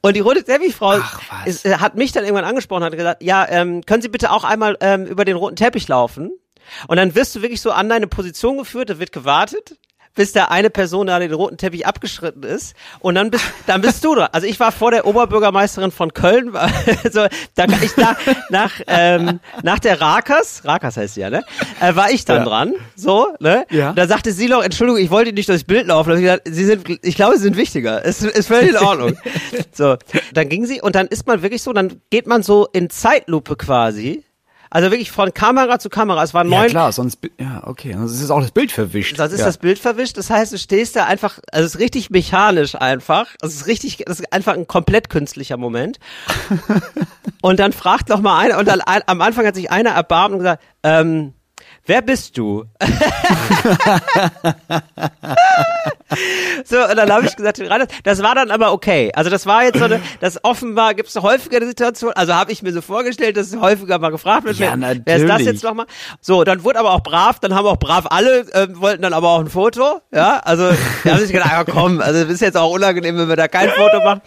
Und 0.00 0.16
die 0.16 0.20
rote 0.20 0.44
Teppichfrau 0.44 1.00
ist, 1.44 1.64
äh, 1.66 1.76
hat 1.76 1.96
mich 1.96 2.12
dann 2.12 2.24
irgendwann 2.24 2.44
angesprochen, 2.44 2.84
hat 2.84 2.92
gesagt, 2.92 3.22
ja, 3.22 3.46
ähm, 3.48 3.84
können 3.84 4.02
Sie 4.02 4.08
bitte 4.08 4.30
auch 4.30 4.44
einmal 4.44 4.76
ähm, 4.80 5.06
über 5.06 5.24
den 5.24 5.36
roten 5.36 5.56
Teppich 5.56 5.88
laufen? 5.88 6.30
Und 6.86 6.96
dann 6.96 7.14
wirst 7.14 7.34
du 7.34 7.42
wirklich 7.42 7.60
so 7.60 7.72
an 7.72 7.88
deine 7.88 8.06
Position 8.06 8.56
geführt, 8.56 8.90
da 8.90 8.98
wird 8.98 9.12
gewartet 9.12 9.76
bis 10.14 10.32
der 10.32 10.50
eine 10.50 10.70
Person 10.70 11.06
da 11.06 11.18
den 11.18 11.32
roten 11.32 11.56
Teppich 11.56 11.86
abgeschritten 11.86 12.42
ist 12.42 12.74
und 13.00 13.14
dann 13.14 13.30
bist 13.30 13.44
dann 13.66 13.80
bist 13.80 14.04
du 14.04 14.14
dran. 14.14 14.28
Also 14.32 14.46
ich 14.46 14.60
war 14.60 14.72
vor 14.72 14.90
der 14.90 15.06
Oberbürgermeisterin 15.06 15.90
von 15.90 16.12
Köln, 16.12 16.54
also 17.04 17.26
da 17.54 17.64
ich 17.82 17.92
da, 17.94 18.16
nach 18.50 18.72
ähm, 18.86 19.40
nach 19.62 19.78
der 19.78 20.00
Rakas, 20.00 20.64
Rakas 20.64 20.96
heißt 20.96 21.14
sie 21.14 21.20
ja, 21.20 21.30
ne? 21.30 21.44
Äh, 21.80 21.94
war 21.96 22.10
ich 22.10 22.24
dann 22.24 22.38
ja. 22.38 22.44
dran, 22.44 22.74
so, 22.94 23.28
ne? 23.40 23.64
Ja. 23.70 23.92
Da 23.92 24.06
sagte 24.06 24.32
sie 24.32 24.48
noch, 24.48 24.62
Entschuldigung, 24.62 25.00
ich 25.00 25.10
wollte 25.10 25.32
nicht 25.32 25.48
durchs 25.48 25.64
Bild 25.64 25.86
laufen. 25.86 26.10
Da 26.10 26.16
ich 26.16 26.22
gesagt, 26.22 26.42
sie 26.44 26.64
sind 26.64 26.88
ich 27.02 27.16
glaube, 27.16 27.36
sie 27.36 27.42
sind 27.44 27.56
wichtiger. 27.56 28.04
Es 28.04 28.22
ist 28.22 28.48
völlig 28.48 28.70
in 28.70 28.76
Ordnung. 28.76 29.16
so, 29.72 29.96
dann 30.34 30.48
ging 30.48 30.66
sie 30.66 30.80
und 30.80 30.94
dann 30.94 31.06
ist 31.06 31.26
man 31.26 31.42
wirklich 31.42 31.62
so, 31.62 31.72
dann 31.72 32.00
geht 32.10 32.26
man 32.26 32.42
so 32.42 32.68
in 32.72 32.90
Zeitlupe 32.90 33.56
quasi 33.56 34.24
also 34.72 34.90
wirklich 34.90 35.10
von 35.10 35.34
Kamera 35.34 35.78
zu 35.78 35.90
Kamera. 35.90 36.22
Es 36.22 36.32
war 36.32 36.44
neun. 36.44 36.62
Ja 36.62 36.68
klar, 36.68 36.92
sonst 36.92 37.18
ja 37.38 37.60
okay. 37.66 37.92
Sonst 37.92 38.22
ist 38.22 38.30
auch 38.30 38.40
das 38.40 38.52
Bild 38.52 38.72
verwischt. 38.72 39.18
Sonst 39.18 39.34
ist 39.34 39.40
ja. 39.40 39.44
das 39.44 39.58
Bild 39.58 39.78
verwischt. 39.78 40.16
Das 40.16 40.30
heißt, 40.30 40.50
du 40.50 40.56
stehst 40.56 40.96
da 40.96 41.04
einfach. 41.04 41.38
Also 41.52 41.66
es 41.66 41.74
ist 41.74 41.80
richtig 41.80 42.08
mechanisch 42.08 42.74
einfach. 42.74 43.28
Es 43.42 43.54
ist 43.54 43.66
richtig. 43.66 43.98
Das 44.06 44.18
ist 44.18 44.32
einfach 44.32 44.54
ein 44.54 44.66
komplett 44.66 45.10
künstlicher 45.10 45.58
Moment. 45.58 45.98
und 47.42 47.60
dann 47.60 47.74
fragt 47.74 48.08
noch 48.08 48.22
mal 48.22 48.38
einer. 48.38 48.56
Und 48.58 48.66
dann 48.66 48.80
am 48.86 49.20
Anfang 49.20 49.44
hat 49.44 49.56
sich 49.56 49.70
einer 49.70 49.90
erbarmt 49.90 50.32
und 50.32 50.38
gesagt. 50.38 50.62
Ähm, 50.82 51.34
wer 51.86 52.02
bist 52.02 52.38
du? 52.38 52.64
so, 56.64 56.82
und 56.84 56.96
dann 56.96 57.10
habe 57.12 57.26
ich 57.26 57.36
gesagt, 57.36 57.60
das 58.04 58.22
war 58.22 58.34
dann 58.34 58.50
aber 58.50 58.72
okay. 58.72 59.10
Also 59.14 59.30
das 59.30 59.46
war 59.46 59.64
jetzt 59.64 59.78
so 59.78 59.84
eine, 59.84 60.00
das 60.20 60.44
offenbar 60.44 60.94
gibt 60.94 61.08
es 61.08 61.16
eine 61.16 61.24
häufigere 61.24 61.66
Situation, 61.66 62.12
also 62.12 62.34
habe 62.34 62.52
ich 62.52 62.62
mir 62.62 62.72
so 62.72 62.80
vorgestellt, 62.80 63.36
dass 63.36 63.48
es 63.48 63.60
häufiger 63.60 63.98
mal 63.98 64.10
gefragt 64.10 64.44
wird, 64.44 64.58
ja, 64.58 64.74
wer, 64.76 64.96
wer 65.04 65.16
ist 65.16 65.28
das 65.28 65.42
jetzt 65.42 65.64
nochmal? 65.64 65.86
So, 66.20 66.44
dann 66.44 66.64
wurde 66.64 66.78
aber 66.78 66.92
auch 66.92 67.02
brav, 67.02 67.40
dann 67.40 67.54
haben 67.54 67.66
auch 67.66 67.78
brav 67.78 68.06
alle, 68.10 68.40
äh, 68.52 68.68
wollten 68.72 69.02
dann 69.02 69.12
aber 69.12 69.30
auch 69.30 69.40
ein 69.40 69.50
Foto, 69.50 70.00
ja, 70.12 70.38
also 70.38 70.70
da 71.04 71.12
habe 71.12 71.24
ich 71.24 71.32
gedacht, 71.32 71.50
ja 71.50 71.64
komm, 71.64 72.00
also 72.00 72.22
das 72.22 72.32
ist 72.32 72.40
jetzt 72.40 72.56
auch 72.56 72.70
unangenehm, 72.72 73.16
wenn 73.18 73.28
wir 73.28 73.36
da 73.36 73.48
kein 73.48 73.70
Foto 73.70 73.98
machen. 74.04 74.22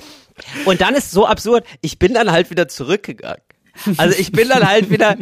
Und 0.66 0.81
dann 0.81 0.96
ist 0.96 1.12
so 1.12 1.25
absurd, 1.25 1.66
ich 1.81 1.98
bin 1.98 2.13
dann 2.13 2.30
halt 2.31 2.50
wieder 2.50 2.68
zurückgegangen. 2.68 3.42
Also 3.98 4.18
ich 4.18 4.31
bin 4.31 4.50
dann 4.50 4.68
halt 4.68 4.89
wieder 4.89 5.16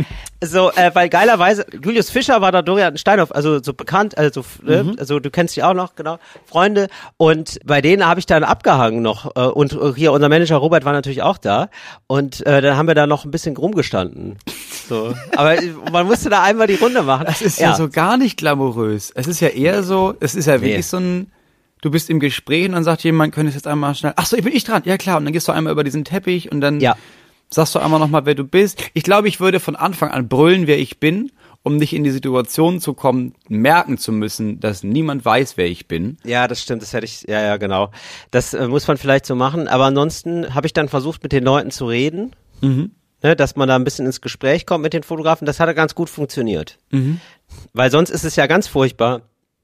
so, 0.44 0.72
äh, 0.72 0.92
weil 0.94 1.10
geilerweise, 1.10 1.66
Julius 1.84 2.10
Fischer 2.10 2.42
war 2.42 2.52
da 2.52 2.62
Dorian 2.62 2.98
Steinhoff, 2.98 3.32
also 3.32 3.62
so 3.62 3.74
bekannt, 3.74 4.18
also, 4.18 4.44
äh, 4.68 4.84
mhm. 4.84 4.96
also 4.98 5.20
du 5.20 5.30
kennst 5.30 5.56
die 5.56 5.64
auch 5.64 5.74
noch, 5.74 5.96
genau, 5.96 6.18
Freunde. 6.46 6.88
Und 7.18 7.60
bei 7.66 7.82
denen 7.82 8.06
habe 8.06 8.20
ich 8.20 8.26
dann 8.26 8.44
abgehangen 8.44 9.02
noch. 9.02 9.36
Äh, 9.36 9.42
und 9.42 9.78
hier 9.96 10.12
unser 10.12 10.30
Manager 10.30 10.58
Robert 10.58 10.86
war 10.86 10.94
natürlich 10.94 11.22
auch 11.22 11.38
da. 11.38 11.70
Und 12.08 12.46
äh, 12.46 12.62
dann 12.62 12.78
haben 12.78 12.88
wir 12.88 12.96
da 12.96 13.08
noch 13.08 13.26
ein 13.26 13.32
bisschen 13.32 13.56
rumgestanden. 13.58 14.38
So. 14.88 15.14
Aber 15.36 15.56
man 15.92 16.06
musste 16.06 16.30
da 16.30 16.44
einmal 16.44 16.68
die 16.68 16.76
Runde 16.76 17.04
machen. 17.04 17.26
Das 17.26 17.42
ist 17.42 17.60
ja. 17.60 17.72
ja 17.72 17.76
so 17.76 17.90
gar 17.90 18.18
nicht 18.18 18.38
glamourös. 18.38 19.12
Es 19.16 19.28
ist 19.28 19.40
ja 19.40 19.50
eher 19.50 19.84
so, 19.84 20.14
es 20.20 20.36
ist 20.36 20.46
ja 20.46 20.56
wirklich 20.56 20.76
nee. 20.76 20.82
so 20.82 20.98
ein 20.98 21.32
du 21.82 21.92
bist 21.92 22.10
im 22.10 22.22
Gespräch 22.22 22.66
und 22.66 22.72
dann 22.72 22.86
sagt 22.86 23.04
jemand, 23.04 23.34
könntest 23.36 23.56
jetzt 23.56 23.68
einmal 23.68 23.94
schnell, 23.94 24.14
ach 24.16 24.26
so, 24.26 24.38
ich 24.38 24.44
bin 24.44 24.54
ich 24.56 24.64
dran. 24.64 24.84
Ja 24.86 24.98
klar, 24.98 25.18
und 25.18 25.26
dann 25.26 25.34
gehst 25.34 25.50
du 25.50 25.52
einmal 25.52 25.74
über 25.74 25.84
diesen 25.84 26.06
Teppich 26.06 26.50
und 26.50 26.62
dann 26.62 26.80
ja. 26.80 26.96
Sagst 27.54 27.76
du 27.76 27.80
einmal 27.80 28.00
nochmal, 28.00 28.26
wer 28.26 28.34
du 28.34 28.46
bist? 28.46 28.84
Ich 28.96 29.04
glaube, 29.04 29.28
ich 29.28 29.40
würde 29.40 29.60
von 29.60 29.76
Anfang 29.76 30.10
an 30.10 30.28
brüllen, 30.28 30.66
wer 30.66 30.80
ich 30.80 31.00
bin, 31.00 31.32
um 31.62 31.78
nicht 31.78 31.94
in 31.94 32.04
die 32.04 32.10
Situation 32.10 32.80
zu 32.80 32.96
kommen, 32.96 33.36
merken 33.48 34.00
zu 34.00 34.12
müssen, 34.12 34.60
dass 34.60 34.82
niemand 34.82 35.24
weiß, 35.24 35.56
wer 35.56 35.68
ich 35.68 35.88
bin. 35.88 36.18
Ja, 36.24 36.48
das 36.48 36.64
stimmt, 36.64 36.82
das 36.82 36.94
hätte 36.94 37.06
ich, 37.06 37.22
ja, 37.28 37.42
ja, 37.42 37.58
genau. 37.58 37.92
Das 38.32 38.56
äh, 38.56 38.68
muss 38.68 38.88
man 38.88 38.98
vielleicht 38.98 39.28
so 39.28 39.36
machen, 39.36 39.68
aber 39.68 39.86
ansonsten 39.86 40.56
habe 40.56 40.66
ich 40.66 40.74
dann 40.74 40.90
versucht, 40.90 41.22
mit 41.22 41.32
den 41.32 41.44
Leuten 41.44 41.70
zu 41.70 41.86
reden. 41.86 42.36
Mhm. 42.62 42.92
Ne, 43.22 43.36
dass 43.36 43.56
man 43.56 43.70
da 43.70 43.76
ein 43.76 43.86
bisschen 43.86 44.08
ins 44.08 44.20
Gespräch 44.20 44.66
kommt 44.66 44.82
mit 44.82 44.94
den 44.94 45.04
Fotografen, 45.04 45.46
das 45.46 45.60
hat 45.60 45.74
ganz 45.76 45.94
gut 45.96 46.10
funktioniert. 46.10 46.80
Mhm. 46.90 47.22
Weil 47.72 47.92
sonst 47.92 48.10
ist 48.10 48.26
es 48.26 48.36
ja 48.36 48.48
ganz 48.48 48.68
furchtbar 48.68 49.22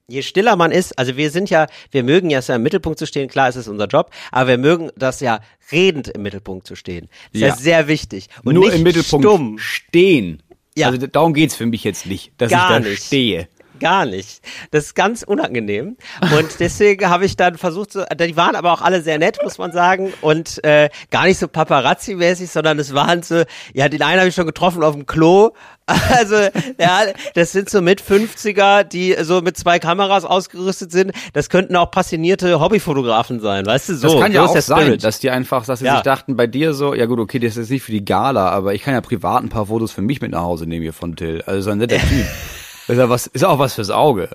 je 0.09 0.21
stiller 0.21 0.55
man 0.55 0.71
ist, 0.71 0.97
also 0.97 1.15
wir 1.17 1.31
sind 1.31 1.49
ja, 1.49 1.67
wir 1.91 2.03
mögen 2.03 2.29
ja 2.29 2.39
im 2.39 2.63
Mittelpunkt 2.63 2.99
zu 2.99 3.05
stehen, 3.05 3.29
klar, 3.29 3.49
es 3.49 3.55
ist 3.55 3.67
unser 3.67 3.85
Job, 3.87 4.11
aber 4.31 4.49
wir 4.49 4.57
mögen 4.57 4.89
das 4.95 5.19
ja 5.19 5.39
redend 5.71 6.07
im 6.09 6.23
Mittelpunkt 6.23 6.67
zu 6.67 6.75
stehen. 6.75 7.09
Das 7.33 7.41
ja. 7.41 7.47
ist 7.49 7.57
ja 7.57 7.61
sehr 7.61 7.87
wichtig. 7.87 8.27
Und 8.43 8.55
Nur 8.55 8.73
im 8.73 8.83
Mittelpunkt 8.83 9.25
stumm. 9.25 9.57
stehen. 9.59 10.43
Ja. 10.75 10.87
Also 10.87 11.07
darum 11.07 11.33
geht's 11.33 11.55
für 11.55 11.65
mich 11.65 11.83
jetzt 11.83 12.05
nicht, 12.05 12.31
dass 12.37 12.51
Gar 12.51 12.77
ich 12.77 12.83
da 12.83 12.89
nicht. 12.89 13.03
stehe. 13.05 13.47
Gar 13.79 14.05
nicht. 14.05 14.41
Das 14.71 14.85
ist 14.85 14.95
ganz 14.95 15.23
unangenehm. 15.23 15.97
Und 16.21 16.59
deswegen 16.59 17.09
habe 17.09 17.25
ich 17.25 17.35
dann 17.35 17.57
versucht, 17.57 17.93
so, 17.93 18.03
die 18.03 18.37
waren 18.37 18.55
aber 18.55 18.73
auch 18.73 18.81
alle 18.81 19.01
sehr 19.01 19.19
nett, 19.19 19.39
muss 19.43 19.57
man 19.57 19.71
sagen. 19.71 20.13
Und 20.21 20.63
äh, 20.63 20.89
gar 21.11 21.25
nicht 21.25 21.39
so 21.39 21.47
paparazzi-mäßig, 21.47 22.49
sondern 22.49 22.79
es 22.79 22.93
waren 22.93 23.23
so, 23.23 23.43
ja, 23.73 23.89
den 23.89 24.01
einen 24.01 24.19
habe 24.19 24.29
ich 24.29 24.35
schon 24.35 24.45
getroffen 24.45 24.83
auf 24.83 24.95
dem 24.95 25.05
Klo. 25.05 25.51
Also, 26.11 26.35
ja, 26.79 27.01
das 27.33 27.51
sind 27.51 27.69
so 27.69 27.81
mit 27.81 28.01
50er, 28.01 28.83
die 28.83 29.15
so 29.21 29.41
mit 29.41 29.57
zwei 29.57 29.79
Kameras 29.79 30.23
ausgerüstet 30.23 30.91
sind. 30.91 31.11
Das 31.33 31.49
könnten 31.49 31.75
auch 31.75 31.91
passionierte 31.91 32.59
Hobbyfotografen 32.59 33.39
sein, 33.39 33.65
weißt 33.65 33.89
du, 33.89 33.95
so. 33.95 34.09
Das 34.09 34.21
kann 34.21 34.31
ja 34.31 34.47
so 34.47 34.53
auch 34.53 34.61
sein, 34.61 34.97
dass 34.99 35.19
die 35.19 35.29
einfach, 35.29 35.65
dass 35.65 35.79
sie 35.79 35.85
ja. 35.85 35.95
sich 35.95 36.03
dachten, 36.03 36.35
bei 36.35 36.47
dir 36.47 36.73
so, 36.73 36.93
ja 36.93 37.05
gut, 37.05 37.19
okay, 37.19 37.39
das 37.39 37.51
ist 37.51 37.57
jetzt 37.57 37.69
nicht 37.71 37.83
für 37.83 37.91
die 37.91 38.05
Gala, 38.05 38.49
aber 38.49 38.73
ich 38.73 38.83
kann 38.83 38.93
ja 38.93 39.01
privat 39.01 39.43
ein 39.43 39.49
paar 39.49 39.65
Fotos 39.65 39.91
für 39.91 40.01
mich 40.01 40.21
mit 40.21 40.31
nach 40.31 40.43
Hause 40.43 40.67
nehmen 40.67 40.83
hier 40.83 40.93
von 40.93 41.15
Till. 41.15 41.41
Also 41.45 41.61
so 41.61 41.71
ein 41.71 41.79
netter 41.79 41.97
Typ. 41.97 42.25
Ist 42.89 42.97
ja 42.97 43.09
was, 43.09 43.27
ist 43.27 43.45
auch 43.45 43.59
was 43.59 43.75
fürs 43.75 43.91
Auge. 43.91 44.29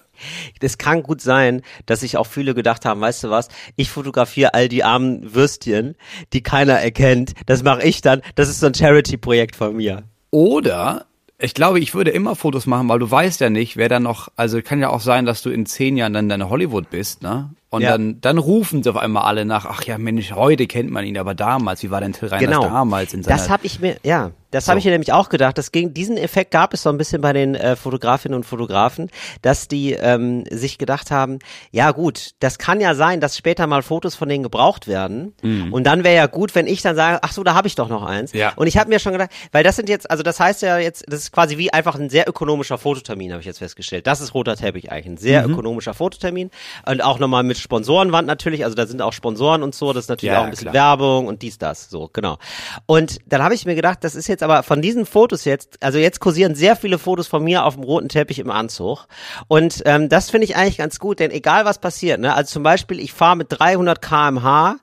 Das 0.60 0.78
kann 0.78 1.02
gut 1.02 1.20
sein, 1.20 1.62
dass 1.86 2.00
sich 2.00 2.16
auch 2.16 2.26
viele 2.26 2.54
gedacht 2.54 2.84
haben, 2.84 3.00
weißt 3.00 3.24
du 3.24 3.30
was, 3.30 3.48
ich 3.76 3.90
fotografiere 3.90 4.54
all 4.54 4.68
die 4.68 4.84
armen 4.84 5.34
Würstchen, 5.34 5.96
die 6.32 6.42
keiner 6.42 6.74
erkennt. 6.74 7.34
Das 7.46 7.62
mache 7.64 7.82
ich 7.82 8.00
dann. 8.00 8.22
Das 8.36 8.48
ist 8.48 8.60
so 8.60 8.66
ein 8.66 8.74
Charity-Projekt 8.74 9.56
von 9.56 9.76
mir. 9.76 10.04
Oder 10.30 11.06
ich 11.38 11.52
glaube, 11.54 11.80
ich 11.80 11.94
würde 11.94 12.12
immer 12.12 12.36
Fotos 12.36 12.66
machen, 12.66 12.88
weil 12.88 13.00
du 13.00 13.10
weißt 13.10 13.40
ja 13.40 13.50
nicht, 13.50 13.76
wer 13.76 13.88
dann 13.88 14.04
noch, 14.04 14.28
also 14.36 14.62
kann 14.62 14.80
ja 14.80 14.90
auch 14.90 15.00
sein, 15.00 15.26
dass 15.26 15.42
du 15.42 15.50
in 15.50 15.66
zehn 15.66 15.96
Jahren 15.96 16.12
dann 16.12 16.28
deine 16.28 16.48
Hollywood 16.48 16.90
bist, 16.90 17.22
ne? 17.22 17.50
Und 17.70 17.82
ja. 17.82 17.90
dann, 17.90 18.20
dann 18.20 18.38
rufen 18.38 18.84
sie 18.84 18.90
auf 18.90 18.96
einmal 18.96 19.24
alle 19.24 19.44
nach, 19.44 19.66
ach 19.66 19.82
ja, 19.82 19.98
Mensch, 19.98 20.30
heute 20.30 20.68
kennt 20.68 20.92
man 20.92 21.04
ihn, 21.04 21.18
aber 21.18 21.34
damals, 21.34 21.82
wie 21.82 21.90
war 21.90 22.00
denn 22.00 22.12
Till 22.12 22.28
Reiners 22.28 22.46
genau. 22.46 22.62
damals 22.62 23.12
in 23.14 23.24
seiner... 23.24 23.36
Das 23.36 23.50
habe 23.50 23.66
ich 23.66 23.80
mir, 23.80 23.96
ja, 24.04 24.30
das 24.54 24.64
so. 24.64 24.70
habe 24.70 24.78
ich 24.78 24.84
mir 24.84 24.92
nämlich 24.92 25.12
auch 25.12 25.28
gedacht. 25.28 25.58
Das 25.58 25.72
ging, 25.72 25.92
diesen 25.92 26.16
Effekt 26.16 26.50
gab 26.50 26.72
es 26.72 26.82
so 26.82 26.90
ein 26.90 26.96
bisschen 26.96 27.20
bei 27.20 27.32
den 27.32 27.54
äh, 27.54 27.76
Fotografinnen 27.76 28.36
und 28.36 28.44
Fotografen, 28.44 29.10
dass 29.42 29.68
die 29.68 29.92
ähm, 29.92 30.44
sich 30.50 30.78
gedacht 30.78 31.10
haben, 31.10 31.40
ja 31.70 31.90
gut, 31.90 32.30
das 32.40 32.58
kann 32.58 32.80
ja 32.80 32.94
sein, 32.94 33.20
dass 33.20 33.36
später 33.36 33.66
mal 33.66 33.82
Fotos 33.82 34.14
von 34.14 34.28
denen 34.28 34.42
gebraucht 34.42 34.88
werden. 34.88 35.34
Mhm. 35.42 35.72
Und 35.72 35.84
dann 35.84 36.04
wäre 36.04 36.16
ja 36.16 36.26
gut, 36.26 36.54
wenn 36.54 36.66
ich 36.66 36.80
dann 36.80 36.96
sage, 36.96 37.18
ach 37.22 37.32
so, 37.32 37.42
da 37.42 37.54
habe 37.54 37.68
ich 37.68 37.74
doch 37.74 37.88
noch 37.88 38.02
eins. 38.02 38.32
Ja. 38.32 38.52
Und 38.56 38.66
ich 38.66 38.78
habe 38.78 38.88
mir 38.88 38.98
schon 38.98 39.12
gedacht, 39.12 39.30
weil 39.52 39.64
das 39.64 39.76
sind 39.76 39.88
jetzt, 39.88 40.10
also 40.10 40.22
das 40.22 40.40
heißt 40.40 40.62
ja 40.62 40.78
jetzt, 40.78 41.04
das 41.08 41.20
ist 41.20 41.32
quasi 41.32 41.58
wie 41.58 41.72
einfach 41.72 41.96
ein 41.96 42.08
sehr 42.08 42.28
ökonomischer 42.28 42.78
Fototermin, 42.78 43.32
habe 43.32 43.40
ich 43.40 43.46
jetzt 43.46 43.58
festgestellt. 43.58 44.06
Das 44.06 44.20
ist 44.20 44.34
roter 44.34 44.56
Teppich 44.56 44.90
eigentlich, 44.90 45.06
ein 45.06 45.16
sehr 45.16 45.46
mhm. 45.46 45.52
ökonomischer 45.52 45.92
Fototermin. 45.92 46.50
Und 46.86 47.02
auch 47.02 47.18
nochmal 47.18 47.42
mit 47.42 47.58
Sponsorenwand 47.58 48.26
natürlich 48.26 48.54
natürlich, 48.54 48.64
also 48.64 48.74
da 48.74 48.86
sind 48.86 49.02
auch 49.02 49.12
Sponsoren 49.12 49.62
und 49.62 49.74
so, 49.74 49.92
das 49.92 50.04
ist 50.04 50.08
natürlich 50.08 50.32
ja, 50.32 50.40
auch 50.40 50.44
ein 50.44 50.50
bisschen 50.50 50.70
klar. 50.70 50.98
Werbung 50.98 51.26
und 51.26 51.42
dies, 51.42 51.58
das, 51.58 51.90
so, 51.90 52.10
genau. 52.12 52.38
Und 52.86 53.18
dann 53.26 53.42
habe 53.42 53.54
ich 53.54 53.66
mir 53.66 53.74
gedacht, 53.74 53.98
das 54.02 54.14
ist 54.14 54.28
jetzt 54.28 54.42
aber 54.44 54.62
von 54.62 54.82
diesen 54.82 55.06
Fotos 55.06 55.44
jetzt, 55.44 55.82
also 55.82 55.98
jetzt 55.98 56.20
kursieren 56.20 56.54
sehr 56.54 56.76
viele 56.76 56.98
Fotos 56.98 57.26
von 57.26 57.42
mir 57.42 57.64
auf 57.64 57.74
dem 57.74 57.84
roten 57.84 58.08
Teppich 58.08 58.38
im 58.38 58.50
Anzug. 58.50 59.06
Und 59.48 59.82
ähm, 59.86 60.08
das 60.08 60.30
finde 60.30 60.44
ich 60.44 60.56
eigentlich 60.56 60.78
ganz 60.78 60.98
gut, 60.98 61.20
denn 61.20 61.30
egal 61.30 61.64
was 61.64 61.78
passiert, 61.78 62.20
ne, 62.20 62.34
also 62.34 62.52
zum 62.52 62.62
Beispiel, 62.62 63.00
ich 63.00 63.12
fahre 63.12 63.36
mit 63.36 63.48
300 63.50 64.00
kmh, 64.00 64.76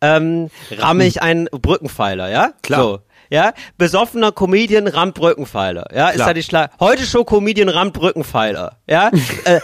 ähm, 0.00 0.50
ramme 0.70 1.06
ich 1.06 1.22
einen 1.22 1.46
Brückenpfeiler, 1.46 2.28
ja? 2.28 2.52
Klar. 2.62 2.80
So 2.80 3.00
ja, 3.30 3.52
besoffener 3.78 4.32
Comedian 4.32 4.86
rammt 4.86 5.14
Brückenpfeiler, 5.14 5.88
ja, 5.94 6.10
ist 6.10 6.20
ja 6.20 6.32
die 6.32 6.42
Schlag. 6.42 6.70
Heute 6.80 7.04
Show 7.04 7.24
Comedian 7.24 7.68
rammt 7.68 7.92
Brückenpfeiler, 7.94 8.78
ja, 8.86 9.10
äh, 9.44 9.60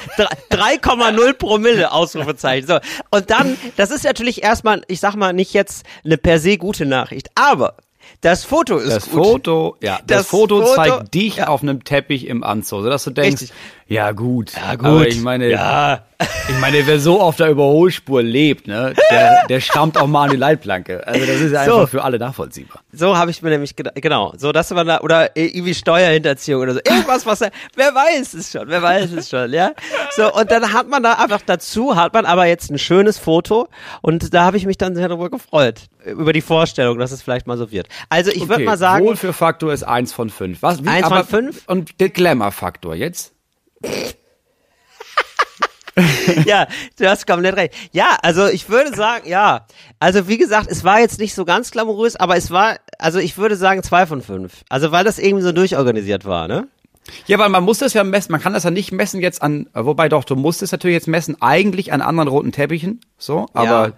3,0 0.50 1.32
Promille 1.34 1.92
Ausrufezeichen. 1.92 2.66
So 2.66 2.78
und 3.10 3.30
dann, 3.30 3.56
das 3.76 3.90
ist 3.90 4.04
natürlich 4.04 4.42
erstmal, 4.42 4.82
ich 4.88 5.00
sag 5.00 5.14
mal 5.14 5.32
nicht 5.32 5.52
jetzt 5.52 5.84
eine 6.04 6.18
per 6.18 6.38
se 6.38 6.58
gute 6.58 6.86
Nachricht, 6.86 7.30
aber 7.34 7.76
das 8.20 8.44
Foto 8.44 8.78
ist 8.78 8.94
das 8.94 9.10
gut. 9.10 9.24
Foto, 9.24 9.76
ja, 9.80 9.98
das, 10.06 10.18
das 10.18 10.26
Foto, 10.26 10.62
Foto, 10.62 10.74
zeigt 10.74 11.14
dich 11.14 11.36
ja. 11.36 11.48
auf 11.48 11.62
einem 11.62 11.84
Teppich 11.84 12.26
im 12.26 12.44
Anzug, 12.44 12.82
sodass 12.82 13.04
du 13.04 13.10
denkst, 13.10 13.42
Richtig. 13.42 13.56
Ja 13.92 14.12
gut, 14.12 14.52
ja 14.54 14.74
gut, 14.74 14.86
aber 14.86 15.08
ich 15.08 15.20
meine, 15.20 15.50
ja. 15.50 16.04
ich 16.48 16.58
meine, 16.60 16.86
wer 16.86 16.98
so 17.00 17.20
auf 17.20 17.36
der 17.36 17.50
Überholspur 17.50 18.22
lebt, 18.22 18.66
ne, 18.66 18.94
der, 19.10 19.46
der 19.48 19.60
stammt 19.60 19.98
auch 19.98 20.06
mal 20.06 20.24
an 20.24 20.30
die 20.30 20.36
Leitplanke. 20.36 21.06
Also 21.06 21.26
das 21.26 21.40
ist 21.40 21.52
ja 21.52 21.62
einfach 21.62 21.88
für 21.88 22.02
alle 22.02 22.18
nachvollziehbar. 22.18 22.80
So 22.92 23.16
habe 23.16 23.30
ich 23.30 23.42
mir 23.42 23.50
nämlich 23.50 23.76
gedacht, 23.76 23.96
genau, 23.96 24.32
so 24.36 24.52
dass 24.52 24.70
man 24.70 24.86
da 24.86 25.00
oder 25.00 25.36
irgendwie 25.36 25.74
Steuerhinterziehung 25.74 26.62
oder 26.62 26.74
so, 26.74 26.80
irgendwas, 26.84 27.26
was 27.26 27.40
er, 27.40 27.50
wer 27.74 27.94
weiß 27.94 28.34
es 28.34 28.52
schon, 28.52 28.68
wer 28.68 28.82
weiß 28.82 29.12
es 29.12 29.28
schon, 29.28 29.52
ja. 29.52 29.72
So 30.12 30.32
und 30.32 30.50
dann 30.50 30.72
hat 30.72 30.88
man 30.88 31.02
da 31.02 31.14
einfach 31.14 31.42
dazu 31.44 31.96
hat 31.96 32.14
man 32.14 32.24
aber 32.24 32.46
jetzt 32.46 32.70
ein 32.70 32.78
schönes 32.78 33.18
Foto 33.18 33.68
und 34.00 34.32
da 34.32 34.44
habe 34.44 34.56
ich 34.56 34.66
mich 34.66 34.78
dann 34.78 34.94
sehr 34.94 35.08
darüber 35.08 35.30
gefreut 35.30 35.88
über 36.04 36.32
die 36.32 36.40
Vorstellung, 36.40 36.98
dass 36.98 37.12
es 37.12 37.22
vielleicht 37.22 37.46
mal 37.46 37.56
so 37.56 37.70
wird. 37.70 37.88
Also 38.08 38.30
ich 38.30 38.42
würde 38.42 38.54
okay, 38.54 38.64
mal 38.64 38.78
sagen. 38.78 39.04
Wohlfühlfaktor 39.04 39.72
ist 39.72 39.82
eins 39.82 40.12
von 40.12 40.30
fünf. 40.30 40.62
Was? 40.62 40.82
Wie, 40.84 40.88
eins 40.88 41.08
von 41.08 41.24
fünf? 41.24 41.62
Und 41.66 42.00
der 42.00 42.10
Glamour-Faktor 42.10 42.94
jetzt? 42.94 43.32
ja, 46.46 46.66
du 46.98 47.08
hast 47.08 47.26
komplett 47.26 47.56
recht. 47.56 47.74
Ja, 47.92 48.16
also 48.22 48.46
ich 48.46 48.68
würde 48.68 48.94
sagen, 48.94 49.28
ja. 49.28 49.66
Also 49.98 50.28
wie 50.28 50.38
gesagt, 50.38 50.68
es 50.70 50.84
war 50.84 51.00
jetzt 51.00 51.18
nicht 51.18 51.34
so 51.34 51.44
ganz 51.44 51.70
glamourös, 51.70 52.16
aber 52.16 52.36
es 52.36 52.50
war, 52.50 52.76
also 52.98 53.18
ich 53.18 53.36
würde 53.36 53.56
sagen 53.56 53.82
zwei 53.82 54.06
von 54.06 54.22
fünf. 54.22 54.64
Also 54.68 54.92
weil 54.92 55.04
das 55.04 55.18
irgendwie 55.18 55.44
so 55.44 55.52
durchorganisiert 55.52 56.24
war, 56.24 56.48
ne? 56.48 56.68
Ja, 57.26 57.38
weil 57.38 57.48
man 57.48 57.64
muss 57.64 57.78
das 57.78 57.94
ja 57.94 58.04
messen, 58.04 58.30
man 58.30 58.40
kann 58.40 58.52
das 58.52 58.62
ja 58.62 58.70
nicht 58.70 58.92
messen 58.92 59.20
jetzt 59.20 59.42
an, 59.42 59.68
wobei 59.74 60.08
doch, 60.08 60.22
du 60.22 60.36
musst 60.36 60.62
es 60.62 60.70
natürlich 60.70 60.94
jetzt 60.94 61.08
messen, 61.08 61.36
eigentlich 61.40 61.92
an 61.92 62.00
anderen 62.00 62.28
roten 62.28 62.52
Teppichen, 62.52 63.00
so, 63.18 63.46
aber 63.54 63.88
ja. 63.88 63.92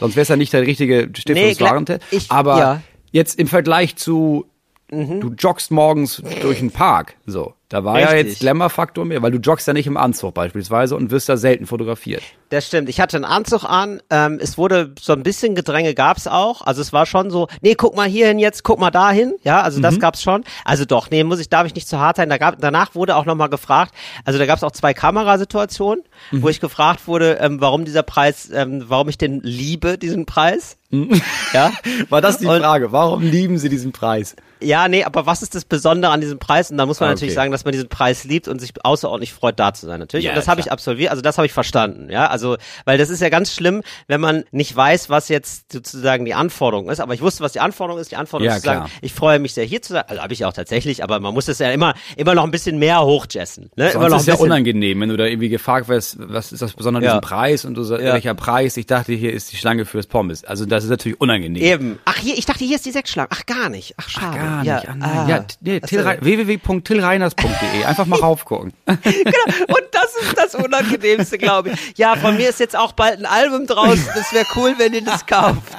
sonst 0.00 0.16
wäre 0.16 0.22
es 0.22 0.28
ja 0.28 0.36
nicht 0.36 0.52
der 0.52 0.62
richtige 0.62 1.10
Stiftungswarenteppich. 1.14 2.28
Nee, 2.28 2.34
aber 2.34 2.58
ja. 2.58 2.82
jetzt 3.12 3.38
im 3.38 3.46
Vergleich 3.46 3.94
zu 3.94 4.50
Mhm. 4.90 5.20
Du 5.20 5.28
joggst 5.30 5.70
morgens 5.70 6.22
durch 6.42 6.58
den 6.58 6.70
Park. 6.70 7.14
So. 7.26 7.54
Da 7.70 7.84
war 7.84 7.94
Richtig. 7.94 8.10
ja 8.10 8.16
jetzt 8.16 8.40
Glamour-Faktor 8.40 9.04
mehr, 9.04 9.22
weil 9.22 9.30
du 9.30 9.38
joggst 9.38 9.66
ja 9.66 9.72
nicht 9.72 9.86
im 9.86 9.96
Anzug 9.96 10.34
beispielsweise 10.34 10.96
und 10.96 11.10
wirst 11.12 11.28
da 11.28 11.36
selten 11.36 11.66
fotografiert. 11.66 12.22
Das 12.50 12.66
stimmt. 12.66 12.88
Ich 12.88 13.00
hatte 13.00 13.16
einen 13.16 13.24
Anzug 13.24 13.62
an. 13.62 14.02
Ähm, 14.10 14.40
es 14.42 14.58
wurde 14.58 14.92
so 15.00 15.12
ein 15.12 15.22
bisschen 15.22 15.54
Gedränge 15.54 15.94
gab's 15.94 16.26
auch. 16.26 16.62
Also 16.62 16.82
es 16.82 16.92
war 16.92 17.06
schon 17.06 17.30
so, 17.30 17.46
nee, 17.60 17.76
guck 17.76 17.94
mal 17.94 18.08
hierhin 18.08 18.40
jetzt, 18.40 18.64
guck 18.64 18.80
mal 18.80 18.90
dahin. 18.90 19.34
Ja, 19.44 19.62
also 19.62 19.80
das 19.80 19.94
mhm. 19.94 20.00
gab's 20.00 20.20
schon. 20.20 20.42
Also 20.64 20.84
doch, 20.84 21.10
nee, 21.10 21.22
muss 21.22 21.38
ich, 21.38 21.48
darf 21.48 21.66
ich 21.68 21.76
nicht 21.76 21.86
zu 21.86 22.00
hart 22.00 22.16
sein. 22.16 22.28
Da 22.28 22.38
gab, 22.38 22.60
danach 22.60 22.96
wurde 22.96 23.14
auch 23.14 23.24
nochmal 23.24 23.50
gefragt, 23.50 23.94
also 24.24 24.36
da 24.40 24.46
gab's 24.46 24.64
auch 24.64 24.72
zwei 24.72 24.92
Kamerasituationen, 24.94 26.02
mhm. 26.32 26.42
wo 26.42 26.48
ich 26.48 26.58
gefragt 26.58 27.06
wurde, 27.06 27.38
ähm, 27.40 27.60
warum 27.60 27.84
dieser 27.84 28.02
Preis, 28.02 28.50
ähm, 28.52 28.84
warum 28.88 29.08
ich 29.08 29.16
den 29.16 29.40
liebe, 29.42 29.96
diesen 29.96 30.26
Preis. 30.26 30.76
Mhm. 30.90 31.22
Ja. 31.52 31.72
War 32.08 32.20
das 32.20 32.38
die 32.38 32.46
und, 32.46 32.60
Frage? 32.60 32.90
Warum 32.90 33.22
lieben 33.22 33.58
Sie 33.58 33.68
diesen 33.68 33.92
Preis? 33.92 34.34
Ja, 34.62 34.88
nee, 34.88 35.04
aber 35.04 35.24
was 35.24 35.42
ist 35.42 35.54
das 35.54 35.64
Besondere 35.64 36.12
an 36.12 36.20
diesem 36.20 36.38
Preis? 36.38 36.70
Und 36.70 36.76
da 36.76 36.84
muss 36.84 37.00
man 37.00 37.08
ah, 37.08 37.12
okay. 37.12 37.16
natürlich 37.16 37.34
sagen, 37.34 37.52
dass 37.52 37.64
man 37.64 37.72
diesen 37.72 37.88
Preis 37.88 38.24
liebt 38.24 38.48
und 38.48 38.60
sich 38.60 38.72
außerordentlich 38.82 39.32
freut, 39.32 39.58
da 39.58 39.72
zu 39.72 39.86
sein, 39.86 40.00
natürlich. 40.00 40.26
Ja, 40.26 40.32
und 40.32 40.36
das 40.36 40.48
habe 40.48 40.60
ich 40.60 40.70
absolviert, 40.70 41.10
also 41.10 41.22
das 41.22 41.38
habe 41.38 41.46
ich 41.46 41.52
verstanden, 41.52 42.10
ja. 42.10 42.26
Also, 42.26 42.39
weil 42.84 42.98
das 42.98 43.10
ist 43.10 43.20
ja 43.20 43.28
ganz 43.28 43.52
schlimm, 43.52 43.82
wenn 44.06 44.20
man 44.20 44.44
nicht 44.50 44.74
weiß, 44.74 45.10
was 45.10 45.28
jetzt 45.28 45.72
sozusagen 45.72 46.24
die 46.24 46.34
Anforderung 46.34 46.90
ist. 46.90 47.00
Aber 47.00 47.14
ich 47.14 47.20
wusste, 47.20 47.42
was 47.42 47.52
die 47.52 47.60
Anforderung 47.60 48.00
ist. 48.00 48.10
Die 48.10 48.16
Anforderung 48.16 48.50
ja, 48.50 48.56
ist 48.56 48.62
zu 48.62 48.68
sagen, 48.68 48.90
ich 49.02 49.12
freue 49.12 49.38
mich 49.38 49.54
sehr 49.54 49.64
hier 49.64 49.82
zu 49.82 49.94
sein. 49.94 50.04
Also 50.06 50.22
habe 50.22 50.32
ich 50.32 50.44
auch 50.44 50.52
tatsächlich, 50.52 51.02
aber 51.02 51.20
man 51.20 51.34
muss 51.34 51.48
es 51.48 51.58
ja 51.58 51.70
immer, 51.70 51.94
immer 52.16 52.34
noch 52.34 52.44
ein 52.44 52.50
bisschen 52.50 52.78
mehr 52.78 53.02
hochjessen. 53.02 53.70
Ne? 53.76 53.84
Sonst 53.84 53.94
immer 53.94 54.08
noch 54.08 54.20
ist 54.20 54.26
ja 54.26 54.34
unangenehm, 54.34 55.00
wenn 55.00 55.08
du 55.08 55.16
da 55.16 55.24
irgendwie 55.24 55.48
gefragt 55.48 55.88
wirst, 55.88 56.16
was 56.18 56.52
ist 56.52 56.62
das 56.62 56.74
Besondere 56.74 57.00
an 57.00 57.04
ja. 57.04 57.10
diesem 57.12 57.28
Preis 57.28 57.64
und 57.64 57.74
du 57.74 57.82
sagst, 57.82 58.04
ja. 58.04 58.12
welcher 58.12 58.34
Preis? 58.34 58.76
Ich 58.76 58.86
dachte, 58.86 59.12
hier 59.12 59.32
ist 59.32 59.52
die 59.52 59.56
Schlange 59.56 59.84
fürs 59.84 60.06
Pommes. 60.06 60.44
Also 60.44 60.66
das 60.66 60.84
ist 60.84 60.90
natürlich 60.90 61.20
unangenehm. 61.20 61.62
Eben. 61.62 61.98
Ach, 62.04 62.16
hier, 62.16 62.36
ich 62.36 62.46
dachte, 62.46 62.64
hier 62.64 62.76
ist 62.76 62.86
die 62.86 62.92
Sechsschlange. 62.92 63.28
Ach, 63.32 63.46
gar 63.46 63.68
nicht. 63.68 63.94
Ach, 63.96 64.08
schade. 64.08 64.26
Ach, 64.30 64.34
gar 64.34 64.58
nicht. 64.58 64.84
Ja, 64.84 64.96
ah, 65.00 65.28
ja, 65.28 65.44
nee, 65.60 65.80
www.tillreiners.de. 65.82 67.84
Einfach 67.84 68.06
mal 68.06 68.16
raufgucken. 68.20 68.72
genau. 68.86 69.00
Und 69.68 69.82
das 69.92 70.16
ist 70.22 70.36
das 70.36 70.54
Unangenehmste, 70.54 71.38
glaube 71.38 71.70
ich. 71.70 71.98
Ja, 71.98 72.16
von 72.30 72.36
mir 72.36 72.48
ist 72.48 72.60
jetzt 72.60 72.76
auch 72.76 72.92
bald 72.92 73.18
ein 73.18 73.26
Album 73.26 73.66
draußen. 73.66 74.08
Das 74.14 74.32
wäre 74.32 74.46
cool, 74.56 74.74
wenn 74.78 74.94
ihr 74.94 75.04
das 75.04 75.26
kauft. 75.26 75.76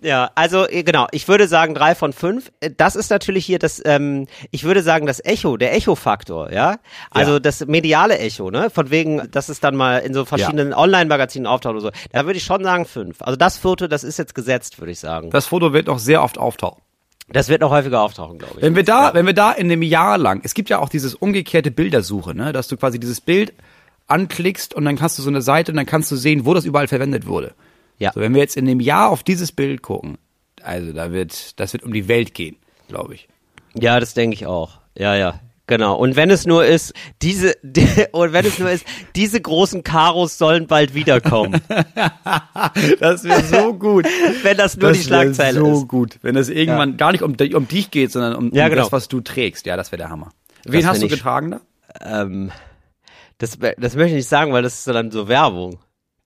Ja, 0.00 0.30
also 0.34 0.68
äh, 0.68 0.82
genau, 0.82 1.06
ich 1.10 1.28
würde 1.28 1.48
sagen 1.48 1.74
drei 1.74 1.94
von 1.94 2.12
fünf. 2.12 2.50
Äh, 2.60 2.70
das 2.76 2.96
ist 2.96 3.10
natürlich 3.10 3.44
hier 3.44 3.58
das, 3.58 3.82
ähm, 3.84 4.26
ich 4.50 4.64
würde 4.64 4.82
sagen 4.82 5.06
das 5.06 5.24
Echo, 5.24 5.56
der 5.56 5.74
Echo-Faktor, 5.74 6.52
ja. 6.52 6.78
Also 7.10 7.34
ja. 7.34 7.40
das 7.40 7.66
mediale 7.66 8.18
Echo, 8.18 8.50
ne? 8.50 8.70
Von 8.70 8.90
wegen, 8.90 9.30
dass 9.30 9.48
es 9.48 9.60
dann 9.60 9.76
mal 9.76 9.98
in 9.98 10.14
so 10.14 10.24
verschiedenen 10.24 10.70
ja. 10.70 10.78
Online-Magazinen 10.78 11.46
auftaucht 11.46 11.74
oder 11.74 11.82
so. 11.82 11.90
Da 12.12 12.26
würde 12.26 12.38
ich 12.38 12.44
schon 12.44 12.62
sagen 12.64 12.84
fünf. 12.84 13.22
Also 13.22 13.36
das 13.36 13.58
Foto, 13.58 13.86
das 13.88 14.04
ist 14.04 14.18
jetzt 14.18 14.34
gesetzt, 14.34 14.78
würde 14.78 14.92
ich 14.92 15.00
sagen. 15.00 15.30
Das 15.30 15.46
Foto 15.46 15.72
wird 15.72 15.88
auch 15.88 15.98
sehr 15.98 16.22
oft 16.22 16.38
auftauchen. 16.38 16.82
Das 17.30 17.48
wird 17.48 17.60
noch 17.60 17.70
häufiger 17.70 18.00
auftauchen, 18.00 18.38
glaube 18.38 18.54
ich. 18.56 18.62
Wenn 18.62 18.74
wir 18.74 18.84
da, 18.84 19.08
ja. 19.08 19.14
wenn 19.14 19.26
wir 19.26 19.34
da 19.34 19.52
in 19.52 19.66
einem 19.66 19.82
Jahr 19.82 20.16
lang, 20.16 20.40
es 20.44 20.54
gibt 20.54 20.70
ja 20.70 20.78
auch 20.78 20.88
dieses 20.88 21.14
umgekehrte 21.14 21.70
Bildersuche, 21.70 22.34
ne, 22.34 22.52
dass 22.52 22.68
du 22.68 22.76
quasi 22.76 22.98
dieses 22.98 23.20
Bild 23.20 23.52
anklickst 24.08 24.74
und 24.74 24.84
dann 24.84 25.00
hast 25.00 25.18
du 25.18 25.22
so 25.22 25.30
eine 25.30 25.42
Seite 25.42 25.72
und 25.72 25.76
dann 25.76 25.86
kannst 25.86 26.10
du 26.10 26.16
sehen, 26.16 26.44
wo 26.44 26.54
das 26.54 26.64
überall 26.64 26.88
verwendet 26.88 27.26
wurde. 27.26 27.54
Ja. 27.98 28.12
So, 28.12 28.20
wenn 28.20 28.34
wir 28.34 28.40
jetzt 28.40 28.56
in 28.56 28.66
dem 28.66 28.80
Jahr 28.80 29.10
auf 29.10 29.22
dieses 29.22 29.52
Bild 29.52 29.82
gucken, 29.82 30.18
also 30.62 30.92
da 30.92 31.12
wird, 31.12 31.58
das 31.60 31.72
wird 31.72 31.84
um 31.84 31.92
die 31.92 32.08
Welt 32.08 32.34
gehen, 32.34 32.56
glaube 32.88 33.14
ich. 33.14 33.28
Ja, 33.74 34.00
das 34.00 34.14
denke 34.14 34.34
ich 34.34 34.46
auch. 34.46 34.80
Ja, 34.96 35.14
ja. 35.14 35.40
Genau. 35.66 35.96
Und 35.96 36.16
wenn 36.16 36.30
es 36.30 36.46
nur 36.46 36.64
ist, 36.64 36.94
diese, 37.20 37.54
die, 37.62 37.86
und 38.12 38.32
wenn 38.32 38.46
es 38.46 38.58
nur 38.58 38.70
ist, 38.70 38.86
diese 39.14 39.40
großen 39.40 39.84
Karos 39.84 40.38
sollen 40.38 40.66
bald 40.66 40.94
wiederkommen. 40.94 41.60
das 43.00 43.24
wäre 43.24 43.44
so 43.44 43.74
gut. 43.74 44.06
wenn 44.42 44.56
das 44.56 44.76
nur 44.78 44.88
das 44.88 44.98
die 44.98 45.04
Schlagzeile 45.04 45.60
so 45.60 45.66
ist. 45.66 45.80
so 45.80 45.86
gut. 45.86 46.18
Wenn 46.22 46.36
es 46.36 46.48
irgendwann 46.48 46.92
ja. 46.92 46.96
gar 46.96 47.12
nicht 47.12 47.22
um, 47.22 47.36
um 47.54 47.68
dich 47.68 47.90
geht, 47.90 48.10
sondern 48.10 48.34
um, 48.34 48.54
ja, 48.54 48.64
um 48.64 48.70
genau. 48.70 48.82
das, 48.82 48.92
was 48.92 49.08
du 49.08 49.20
trägst. 49.20 49.66
Ja, 49.66 49.76
das 49.76 49.92
wäre 49.92 49.98
der 49.98 50.08
Hammer. 50.08 50.32
Wen 50.64 50.80
das 50.80 50.90
hast 50.90 51.02
du 51.02 51.08
getragen 51.08 51.50
da? 51.50 51.60
ähm, 52.00 52.50
das, 53.38 53.58
das 53.58 53.94
möchte 53.94 54.10
ich 54.10 54.14
nicht 54.14 54.28
sagen, 54.28 54.52
weil 54.52 54.62
das 54.62 54.78
ist 54.78 54.86
dann 54.88 55.10
so 55.10 55.28
Werbung. 55.28 55.78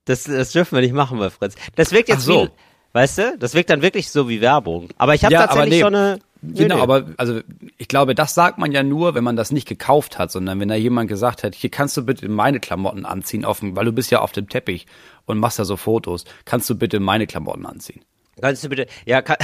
Das, 0.05 0.23
das 0.23 0.51
dürfen 0.51 0.75
wir 0.75 0.81
nicht 0.81 0.93
machen 0.93 1.19
bei 1.19 1.29
Fritz. 1.29 1.55
Das 1.75 1.91
wirkt 1.91 2.09
jetzt 2.09 2.25
so. 2.25 2.45
wie, 2.45 2.49
weißt 2.93 3.17
du, 3.19 3.37
das 3.37 3.53
wirkt 3.53 3.69
dann 3.69 3.81
wirklich 3.81 4.09
so 4.09 4.27
wie 4.27 4.41
Werbung. 4.41 4.89
Aber 4.97 5.13
ich 5.15 5.23
habe 5.23 5.33
ja, 5.33 5.47
tatsächlich 5.47 5.75
nee, 5.75 5.81
so 5.81 5.87
eine. 5.87 6.19
Genau, 6.41 6.75
nee. 6.75 6.81
aber 6.81 7.05
also 7.15 7.39
ich 7.77 7.87
glaube, 7.87 8.15
das 8.15 8.33
sagt 8.33 8.57
man 8.57 8.73
ja 8.73 8.83
nur, 8.83 9.15
wenn 9.15 9.23
man 9.23 9.37
das 9.37 9.51
nicht 9.51 9.65
gekauft 9.65 10.19
hat, 10.19 10.29
sondern 10.29 10.59
wenn 10.59 10.67
da 10.67 10.75
jemand 10.75 11.07
gesagt 11.07 11.43
hat, 11.43 11.55
hier 11.55 11.69
kannst 11.69 11.95
du 11.95 12.05
bitte 12.05 12.27
meine 12.27 12.59
Klamotten 12.59 13.05
anziehen, 13.05 13.45
auf 13.45 13.61
dem, 13.61 13.77
weil 13.77 13.85
du 13.85 13.93
bist 13.93 14.11
ja 14.11 14.19
auf 14.19 14.33
dem 14.33 14.49
Teppich 14.49 14.85
und 15.25 15.37
machst 15.37 15.57
da 15.57 15.63
so 15.63 15.77
Fotos, 15.77 16.25
kannst 16.43 16.69
du 16.69 16.75
bitte 16.75 16.99
meine 16.99 17.27
Klamotten 17.27 17.65
anziehen. 17.65 18.03
Kannst 18.41 18.63
du 18.63 18.69
bitte, 18.69 18.87
ja, 19.05 19.21
kann, 19.21 19.37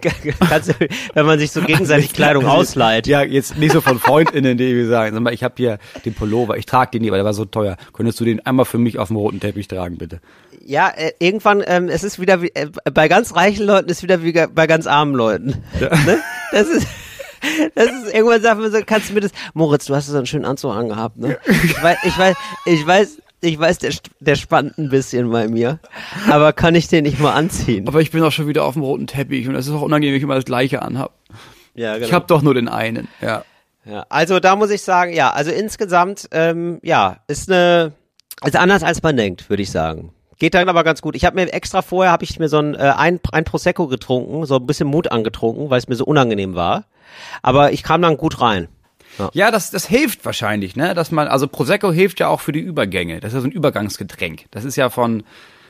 kannst 0.48 0.68
du, 0.68 0.74
wenn 1.14 1.26
man 1.26 1.38
sich 1.38 1.50
so 1.50 1.62
gegenseitig 1.62 2.12
Kleidung 2.12 2.46
ausleiht. 2.46 3.08
Ja, 3.08 3.22
jetzt 3.22 3.58
nicht 3.58 3.72
so 3.72 3.80
von 3.80 3.98
FreundInnen, 3.98 4.56
die 4.56 4.84
sagen, 4.84 5.14
sag 5.14 5.22
mal, 5.22 5.34
ich 5.34 5.42
habe 5.42 5.54
hier 5.56 5.78
den 6.04 6.14
Pullover, 6.14 6.56
ich 6.56 6.64
trage 6.64 6.92
den 6.92 7.02
nie, 7.02 7.10
weil 7.10 7.18
der 7.18 7.24
war 7.24 7.34
so 7.34 7.44
teuer. 7.44 7.76
Könntest 7.92 8.20
du 8.20 8.24
den 8.24 8.44
einmal 8.46 8.64
für 8.64 8.78
mich 8.78 9.00
auf 9.00 9.08
dem 9.08 9.16
roten 9.16 9.40
Teppich 9.40 9.66
tragen, 9.66 9.98
bitte? 9.98 10.20
Ja, 10.64 10.88
äh, 10.88 11.12
irgendwann, 11.18 11.62
ähm, 11.66 11.88
es 11.88 12.04
ist 12.04 12.20
wieder, 12.20 12.40
wie, 12.40 12.52
äh, 12.54 12.68
bei 12.92 13.08
ganz 13.08 13.34
reichen 13.34 13.66
Leuten 13.66 13.88
ist 13.88 14.04
wieder 14.04 14.22
wie 14.22 14.32
bei 14.32 14.66
ganz 14.68 14.86
armen 14.86 15.14
Leuten. 15.14 15.64
Ja. 15.80 15.90
Ne? 16.06 16.20
Das 16.52 16.68
ist, 16.68 16.86
das 17.74 17.86
ist 17.86 18.14
irgendwann 18.14 18.40
sagt 18.40 18.60
man 18.60 18.70
so, 18.70 18.78
kannst 18.86 19.10
du 19.10 19.14
mir 19.14 19.20
das, 19.20 19.32
Moritz, 19.54 19.86
du 19.86 19.94
hast 19.94 20.06
so 20.06 20.16
einen 20.16 20.26
schönen 20.26 20.44
Anzug 20.44 20.72
angehabt, 20.72 21.16
ne? 21.16 21.38
Ich 21.46 21.82
weiß, 21.82 21.98
ich 22.04 22.16
weiß, 22.16 22.36
ich 22.66 22.86
weiß, 22.86 23.18
ich 23.46 23.58
weiß, 23.58 23.78
der, 23.78 23.92
der 24.20 24.36
spannt 24.36 24.78
ein 24.78 24.88
bisschen 24.88 25.30
bei 25.30 25.48
mir. 25.48 25.78
Aber 26.30 26.52
kann 26.52 26.74
ich 26.74 26.88
den 26.88 27.04
nicht 27.04 27.20
mal 27.20 27.32
anziehen? 27.32 27.88
Aber 27.88 28.00
ich 28.00 28.10
bin 28.10 28.22
auch 28.22 28.32
schon 28.32 28.48
wieder 28.48 28.64
auf 28.64 28.74
dem 28.74 28.82
roten 28.82 29.06
Teppich 29.06 29.48
und 29.48 29.54
es 29.54 29.66
ist 29.66 29.72
auch 29.72 29.82
unangenehm, 29.82 30.12
wenn 30.12 30.18
ich 30.18 30.22
immer 30.22 30.34
das 30.34 30.44
gleiche 30.44 30.82
anhab. 30.82 31.12
Ja, 31.74 31.94
genau. 31.94 32.06
Ich 32.06 32.12
habe 32.12 32.26
doch 32.26 32.42
nur 32.42 32.54
den 32.54 32.68
einen, 32.68 33.08
ja. 33.20 33.44
Ja, 33.84 34.04
also 34.08 34.40
da 34.40 34.56
muss 34.56 34.70
ich 34.70 34.82
sagen, 34.82 35.12
ja, 35.12 35.30
also 35.30 35.52
insgesamt, 35.52 36.28
ähm, 36.32 36.80
ja, 36.82 37.18
ist 37.28 37.50
eine, 37.50 37.92
ist 38.44 38.56
anders 38.56 38.82
als 38.82 39.00
man 39.02 39.16
denkt, 39.16 39.48
würde 39.48 39.62
ich 39.62 39.70
sagen. 39.70 40.12
Geht 40.38 40.54
dann 40.54 40.68
aber 40.68 40.84
ganz 40.84 41.00
gut. 41.00 41.14
Ich 41.16 41.24
habe 41.24 41.36
mir 41.36 41.52
extra 41.52 41.82
vorher 41.82 42.12
habe 42.12 42.24
ich 42.24 42.38
mir 42.38 42.48
so 42.48 42.58
ein, 42.58 42.74
äh, 42.74 42.92
ein 42.96 43.20
ein 43.32 43.44
Prosecco 43.44 43.86
getrunken, 43.86 44.44
so 44.44 44.56
ein 44.56 44.66
bisschen 44.66 44.88
Mut 44.88 45.10
angetrunken, 45.10 45.70
weil 45.70 45.78
es 45.78 45.88
mir 45.88 45.94
so 45.94 46.04
unangenehm 46.04 46.54
war. 46.54 46.84
Aber 47.42 47.72
ich 47.72 47.82
kam 47.82 48.02
dann 48.02 48.16
gut 48.16 48.40
rein. 48.40 48.68
Ja, 49.18 49.30
ja 49.32 49.50
das, 49.50 49.70
das 49.70 49.86
hilft 49.86 50.24
wahrscheinlich, 50.24 50.76
ne? 50.76 50.94
Dass 50.94 51.10
man, 51.10 51.28
also 51.28 51.48
Prosecco 51.48 51.92
hilft 51.92 52.20
ja 52.20 52.28
auch 52.28 52.40
für 52.40 52.52
die 52.52 52.60
Übergänge. 52.60 53.20
Das 53.20 53.32
ist 53.32 53.34
ja 53.34 53.40
so 53.40 53.48
ein 53.48 53.52
Übergangsgetränk. 53.52 54.44
Das 54.50 54.64
ist 54.64 54.76
ja 54.76 54.90
von, 54.90 55.24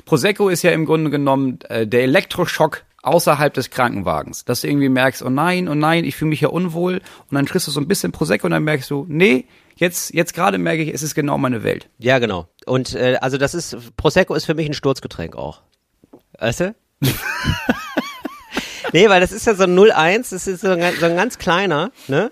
Prosecco 0.05 0.49
ist 0.49 0.63
ja 0.63 0.71
im 0.71 0.87
Grunde 0.87 1.11
genommen 1.11 1.59
äh, 1.69 1.87
der 1.87 2.03
Elektroschock 2.03 2.85
außerhalb 3.03 3.55
des 3.55 3.71
Krankenwagens. 3.71 4.45
Dass 4.45 4.61
du 4.61 4.69
irgendwie 4.69 4.89
merkst, 4.89 5.23
oh 5.23 5.31
nein, 5.31 5.69
oh 5.69 5.75
nein, 5.75 6.05
ich 6.05 6.17
fühle 6.17 6.31
mich 6.31 6.41
ja 6.41 6.49
unwohl. 6.49 6.95
Und 6.95 7.35
dann 7.35 7.45
kriegst 7.45 7.67
du 7.67 7.71
so 7.71 7.81
ein 7.81 7.89
bisschen 7.89 8.13
Prosecco 8.13 8.47
und 8.47 8.53
dann 8.53 8.65
merkst 8.65 8.91
du, 8.91 9.07
nee, 9.09 9.47
jetzt, 9.77 10.13
jetzt 10.13 10.35
gerade 10.35 10.59
merke 10.59 10.83
ich, 10.83 10.93
es 10.93 11.03
ist 11.03 11.15
genau 11.15 11.39
meine 11.39 11.63
Welt. 11.63 11.89
Ja, 11.99 12.19
genau. 12.19 12.49
Und 12.67 12.95
äh, 12.95 13.19
also 13.21 13.39
das 13.39 13.55
ist, 13.55 13.77
Prosecco 13.97 14.35
ist 14.35 14.47
für 14.47 14.55
mich 14.55 14.69
ein 14.69 14.75
Sturzgetränk 14.75 15.37
auch. 15.37 15.63
Weißt 16.39 16.61
du? 16.61 16.75
nee, 18.93 19.09
weil 19.09 19.21
das 19.21 19.33
ist 19.33 19.47
ja 19.47 19.55
so 19.55 19.65
ein 19.65 19.79
0-1, 19.79 20.31
das 20.31 20.47
ist 20.47 20.61
so 20.61 20.71
ein, 20.71 20.95
so 20.99 21.07
ein 21.07 21.17
ganz 21.17 21.39
kleiner, 21.39 21.93
ne? 22.09 22.31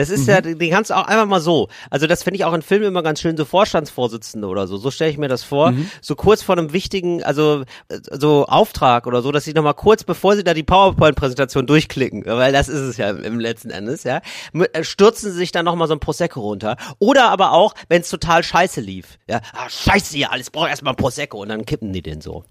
Das 0.00 0.08
ist 0.08 0.22
mhm. 0.22 0.30
ja, 0.30 0.40
die 0.40 0.70
kannst 0.70 0.88
du 0.88 0.94
auch 0.94 1.06
einfach 1.06 1.26
mal 1.26 1.42
so. 1.42 1.68
Also 1.90 2.06
das 2.06 2.22
finde 2.22 2.36
ich 2.36 2.46
auch 2.46 2.54
in 2.54 2.62
Filmen 2.62 2.86
immer 2.86 3.02
ganz 3.02 3.20
schön, 3.20 3.36
so 3.36 3.44
Vorstandsvorsitzende 3.44 4.48
oder 4.48 4.66
so. 4.66 4.78
So 4.78 4.90
stelle 4.90 5.10
ich 5.10 5.18
mir 5.18 5.28
das 5.28 5.44
vor. 5.44 5.72
Mhm. 5.72 5.90
So 6.00 6.14
kurz 6.14 6.42
vor 6.42 6.56
einem 6.56 6.72
wichtigen, 6.72 7.22
also 7.22 7.64
so 8.10 8.46
Auftrag 8.46 9.06
oder 9.06 9.20
so, 9.20 9.30
dass 9.30 9.44
sie 9.44 9.52
nochmal 9.52 9.74
kurz, 9.74 10.02
bevor 10.02 10.36
sie 10.36 10.42
da 10.42 10.54
die 10.54 10.62
PowerPoint-Präsentation 10.62 11.66
durchklicken, 11.66 12.24
weil 12.24 12.50
das 12.50 12.70
ist 12.70 12.80
es 12.80 12.96
ja 12.96 13.10
im 13.10 13.38
letzten 13.38 13.68
Endes, 13.68 14.04
ja, 14.04 14.22
äh, 14.72 14.84
stürzen 14.84 15.32
sie 15.32 15.36
sich 15.36 15.52
dann 15.52 15.66
nochmal 15.66 15.86
so 15.86 15.94
ein 15.94 16.00
Prosecco 16.00 16.40
runter. 16.40 16.78
Oder 16.98 17.28
aber 17.28 17.52
auch, 17.52 17.74
wenn 17.90 18.00
es 18.00 18.08
total 18.08 18.42
scheiße 18.42 18.80
lief. 18.80 19.18
Ja, 19.28 19.42
ah, 19.52 19.68
scheiße 19.68 20.16
hier, 20.16 20.32
alles 20.32 20.48
braucht 20.48 20.70
erstmal 20.70 20.94
ein 20.94 20.96
Prosecco 20.96 21.42
und 21.42 21.50
dann 21.50 21.66
kippen 21.66 21.92
die 21.92 22.00
den 22.00 22.22
so. 22.22 22.44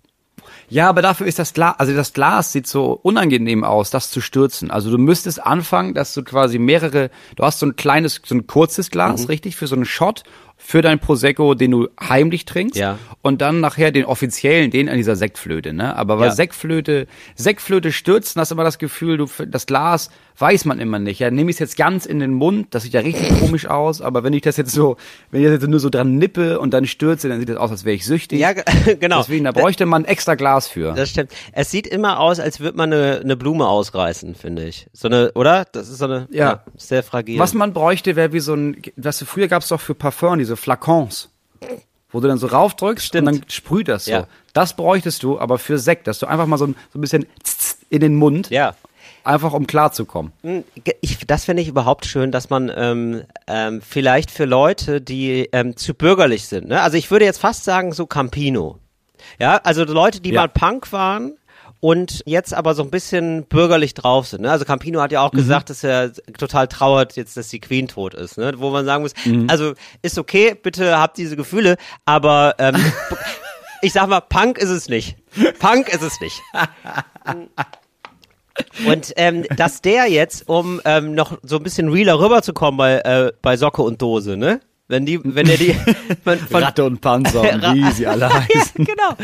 Ja, 0.69 0.89
aber 0.89 1.01
dafür 1.01 1.27
ist 1.27 1.39
das 1.39 1.53
Glas, 1.53 1.75
also 1.79 1.93
das 1.95 2.13
Glas 2.13 2.51
sieht 2.51 2.67
so 2.67 2.99
unangenehm 3.01 3.63
aus, 3.63 3.89
das 3.89 4.11
zu 4.11 4.21
stürzen. 4.21 4.71
Also 4.71 4.91
du 4.91 4.97
müsstest 4.97 5.43
anfangen, 5.43 5.93
dass 5.93 6.13
du 6.13 6.23
quasi 6.23 6.59
mehrere, 6.59 7.09
du 7.35 7.43
hast 7.43 7.59
so 7.59 7.65
ein 7.65 7.75
kleines, 7.75 8.21
so 8.23 8.35
ein 8.35 8.47
kurzes 8.47 8.91
Glas, 8.91 9.21
mhm. 9.21 9.27
richtig, 9.27 9.55
für 9.55 9.67
so 9.67 9.75
einen 9.75 9.85
Shot 9.85 10.23
für 10.61 10.81
dein 10.81 10.99
Prosecco, 10.99 11.55
den 11.55 11.71
du 11.71 11.87
heimlich 11.99 12.45
trinkst. 12.45 12.77
Ja. 12.77 12.99
Und 13.21 13.41
dann 13.41 13.61
nachher 13.61 13.91
den 13.91 14.05
offiziellen, 14.05 14.69
den 14.69 14.89
an 14.89 14.97
dieser 14.97 15.15
Sektflöte, 15.15 15.73
ne? 15.73 15.95
Aber 15.95 16.19
weil 16.19 16.27
ja. 16.27 16.35
Sektflöte, 16.35 17.07
Sektflöte 17.35 17.91
stürzen, 17.91 18.39
hast 18.39 18.51
immer 18.51 18.65
das 18.65 18.77
Gefühl, 18.77 19.17
du, 19.17 19.25
das 19.47 19.65
Glas 19.65 20.11
weiß 20.37 20.65
man 20.65 20.79
immer 20.79 20.99
nicht. 20.99 21.19
Ja, 21.19 21.31
nehme 21.31 21.49
ich 21.49 21.55
es 21.55 21.59
jetzt 21.59 21.77
ganz 21.77 22.05
in 22.05 22.19
den 22.19 22.33
Mund, 22.33 22.67
das 22.71 22.83
sieht 22.83 22.93
ja 22.93 23.01
richtig 23.01 23.39
komisch 23.39 23.67
aus, 23.67 24.01
aber 24.01 24.23
wenn 24.23 24.31
ich 24.33 24.41
das 24.41 24.57
jetzt 24.57 24.71
so, 24.71 24.95
wenn 25.31 25.41
ich 25.41 25.47
das 25.47 25.61
jetzt 25.61 25.67
nur 25.67 25.79
so 25.79 25.89
dran 25.89 26.17
nippe 26.17 26.59
und 26.59 26.73
dann 26.73 26.85
stürze, 26.85 27.27
dann 27.27 27.39
sieht 27.39 27.49
das 27.49 27.57
aus, 27.57 27.71
als 27.71 27.83
wäre 27.83 27.95
ich 27.95 28.05
süchtig. 28.05 28.39
Ja, 28.39 28.53
genau. 28.99 29.19
Deswegen, 29.19 29.45
da 29.45 29.51
bräuchte 29.51 29.85
man 29.85 30.05
extra 30.05 30.35
Glas 30.35 30.67
für. 30.67 30.93
Das 30.93 31.09
stimmt. 31.09 31.31
Es 31.51 31.71
sieht 31.71 31.87
immer 31.87 32.19
aus, 32.19 32.39
als 32.39 32.59
würde 32.59 32.77
man 32.77 32.93
eine, 32.93 33.19
eine 33.21 33.35
Blume 33.35 33.67
ausreißen, 33.67 34.35
finde 34.35 34.65
ich. 34.65 34.87
So 34.93 35.07
eine, 35.07 35.31
oder? 35.33 35.65
Das 35.71 35.89
ist 35.89 35.97
so 35.97 36.05
eine, 36.05 36.27
ja, 36.31 36.45
ja 36.45 36.63
sehr 36.77 37.03
fragil. 37.03 37.39
Was 37.39 37.53
man 37.53 37.73
bräuchte, 37.73 38.15
wäre 38.15 38.31
wie 38.31 38.39
so 38.39 38.53
ein, 38.53 38.81
was 38.95 39.21
früher 39.23 39.47
gab 39.47 39.63
es 39.63 39.69
doch 39.69 39.81
für 39.81 39.95
Parfum, 39.95 40.29
diese 40.49 40.57
Flakons 40.57 41.29
wo 42.11 42.19
du 42.19 42.27
dann 42.27 42.37
so 42.37 42.47
raufdrückst 42.47 43.05
Stimmt. 43.05 43.27
und 43.27 43.41
dann 43.41 43.49
sprüht 43.49 43.87
das 43.87 44.05
so. 44.05 44.11
Ja. 44.11 44.27
Das 44.53 44.75
bräuchtest 44.75 45.21
du 45.21 45.39
aber 45.39 45.59
für 45.59 45.77
Sekt, 45.77 46.07
dass 46.07 46.19
du 46.19 46.25
einfach 46.25 46.47
mal 46.47 46.57
so 46.57 46.65
ein, 46.65 46.75
so 46.91 46.97
ein 46.97 47.01
bisschen 47.01 47.27
in 47.89 47.99
den 47.99 48.15
Mund 48.15 48.49
ja. 48.49 48.75
Einfach 49.23 49.53
um 49.53 49.67
klarzukommen. 49.67 50.31
Hm, 50.41 50.63
ich, 51.01 51.27
das 51.27 51.45
finde 51.45 51.61
ich 51.61 51.67
überhaupt 51.67 52.05
schön, 52.05 52.31
dass 52.31 52.49
man 52.49 52.71
ähm, 52.73 53.23
ähm, 53.47 53.81
vielleicht 53.81 54.31
für 54.31 54.45
Leute, 54.45 55.01
die 55.01 55.49
ähm, 55.51 55.75
zu 55.75 55.93
bürgerlich 55.93 56.47
sind, 56.47 56.69
ne? 56.69 56.81
also 56.81 56.97
ich 56.97 57.11
würde 57.11 57.25
jetzt 57.25 57.39
fast 57.39 57.63
sagen 57.63 57.91
so 57.91 58.07
Campino. 58.07 58.79
Ja, 59.37 59.57
also 59.57 59.83
Leute, 59.83 60.21
die 60.21 60.31
ja. 60.31 60.41
mal 60.41 60.47
Punk 60.47 60.91
waren 60.93 61.33
und 61.81 62.23
jetzt 62.25 62.53
aber 62.53 62.75
so 62.75 62.83
ein 62.83 62.89
bisschen 62.89 63.45
bürgerlich 63.45 63.93
drauf 63.93 64.27
sind. 64.27 64.41
Ne? 64.41 64.51
Also 64.51 64.65
Campino 64.65 65.01
hat 65.01 65.11
ja 65.11 65.21
auch 65.21 65.31
mhm. 65.31 65.37
gesagt, 65.37 65.69
dass 65.69 65.83
er 65.83 66.11
total 66.37 66.67
trauert 66.67 67.15
jetzt, 67.15 67.37
dass 67.37 67.47
die 67.47 67.59
Queen 67.59 67.87
tot 67.87 68.13
ist. 68.13 68.37
Ne? 68.37 68.53
Wo 68.57 68.69
man 68.69 68.85
sagen 68.85 69.03
muss, 69.03 69.13
mhm. 69.25 69.47
also 69.49 69.73
ist 70.01 70.17
okay, 70.17 70.55
bitte 70.61 70.99
habt 70.99 71.17
diese 71.17 71.35
Gefühle, 71.35 71.77
aber 72.05 72.55
ähm, 72.59 72.75
ich 73.81 73.93
sag 73.93 74.07
mal, 74.09 74.21
Punk 74.21 74.57
ist 74.57 74.69
es 74.69 74.89
nicht. 74.89 75.17
Punk 75.59 75.89
ist 75.89 76.03
es 76.03 76.19
nicht. 76.19 76.41
Und 78.85 79.13
ähm, 79.15 79.45
dass 79.55 79.81
der 79.81 80.07
jetzt, 80.07 80.49
um 80.49 80.81
ähm, 80.83 81.15
noch 81.15 81.37
so 81.43 81.57
ein 81.57 81.63
bisschen 81.63 81.89
realer 81.89 82.19
rüberzukommen 82.19 82.77
bei, 82.77 82.99
äh, 82.99 83.31
bei 83.41 83.55
Socke 83.55 83.81
und 83.81 84.01
Dose, 84.01 84.35
ne? 84.35 84.59
Wenn 84.91 85.05
die, 85.05 85.19
wenn 85.23 85.45
der 85.45 85.57
die 85.57 85.73
von, 86.23 86.39
von 86.39 86.63
Ratte 86.63 86.83
und 86.83 86.99
Panzer 86.99 87.41
und 87.41 87.61
wie 87.75 87.91
sie 87.91 88.07
alle 88.07 88.27
heißen. 88.33 88.83
genau. 88.83 89.15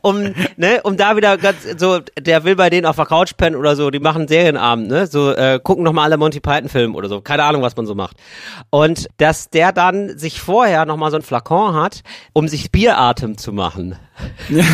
Um, 0.00 0.32
ne, 0.56 0.80
um 0.84 0.96
da 0.96 1.16
wieder 1.16 1.36
ganz 1.36 1.56
so, 1.76 1.98
der 2.16 2.44
will 2.44 2.54
bei 2.54 2.70
denen 2.70 2.86
auf 2.86 2.94
der 2.94 3.06
Couch 3.06 3.32
pennen 3.36 3.56
oder 3.56 3.74
so, 3.74 3.90
die 3.90 3.98
machen 3.98 4.28
Serienabend, 4.28 4.86
ne? 4.86 5.08
So, 5.08 5.32
äh, 5.32 5.58
gucken 5.60 5.82
nochmal 5.82 6.04
alle 6.04 6.18
Monty 6.18 6.38
Python 6.38 6.68
Filme 6.68 6.94
oder 6.94 7.08
so. 7.08 7.20
Keine 7.20 7.42
Ahnung, 7.42 7.62
was 7.62 7.76
man 7.76 7.84
so 7.84 7.96
macht. 7.96 8.16
Und 8.70 9.08
dass 9.16 9.50
der 9.50 9.72
dann 9.72 10.16
sich 10.16 10.40
vorher 10.40 10.86
nochmal 10.86 11.10
so 11.10 11.16
ein 11.16 11.22
Flakon 11.22 11.74
hat, 11.74 12.04
um 12.32 12.46
sich 12.46 12.70
Bieratem 12.70 13.36
zu 13.38 13.52
machen. 13.52 13.96
Ja. 14.50 14.64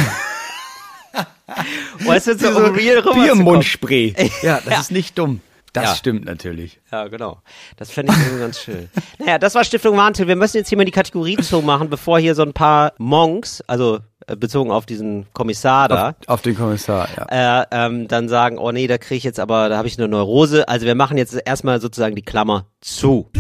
weißt 2.00 2.26
du, 2.26 2.36
so, 2.36 2.48
um 2.48 2.74
real 2.74 3.00
Biermundspray. 3.00 4.14
Ja, 4.42 4.60
das 4.62 4.74
ja. 4.74 4.80
ist 4.80 4.90
nicht 4.90 5.18
dumm. 5.18 5.40
Das 5.74 5.84
ja. 5.84 5.94
stimmt 5.96 6.24
natürlich. 6.24 6.80
Ja, 6.92 7.08
genau. 7.08 7.42
Das 7.76 7.90
fände 7.90 8.12
ich 8.12 8.18
irgendwie 8.18 8.40
ganz 8.40 8.60
schön. 8.60 8.88
Naja, 9.18 9.38
das 9.38 9.56
war 9.56 9.64
Stiftung 9.64 9.96
Warntil. 9.96 10.28
Wir 10.28 10.36
müssen 10.36 10.56
jetzt 10.56 10.68
hier 10.68 10.78
mal 10.78 10.84
die 10.84 10.92
Kategorie 10.92 11.36
machen, 11.62 11.90
bevor 11.90 12.20
hier 12.20 12.36
so 12.36 12.42
ein 12.42 12.52
paar 12.52 12.92
Monks, 12.98 13.60
also 13.66 13.98
äh, 14.28 14.36
bezogen 14.36 14.70
auf 14.70 14.86
diesen 14.86 15.26
Kommissar 15.32 15.88
da. 15.88 16.08
Auf, 16.10 16.14
auf 16.28 16.42
den 16.42 16.56
Kommissar, 16.56 17.08
ja. 17.16 17.62
Äh, 17.62 17.66
ähm, 17.72 18.06
dann 18.06 18.28
sagen, 18.28 18.58
oh 18.58 18.70
nee, 18.70 18.86
da 18.86 18.98
kriege 18.98 19.16
ich 19.16 19.24
jetzt 19.24 19.40
aber, 19.40 19.68
da 19.68 19.76
habe 19.76 19.88
ich 19.88 19.98
eine 19.98 20.06
Neurose. 20.06 20.68
Also 20.68 20.86
wir 20.86 20.94
machen 20.94 21.18
jetzt 21.18 21.36
erstmal 21.44 21.80
sozusagen 21.80 22.14
die 22.14 22.22
Klammer 22.22 22.66
zu. 22.80 23.30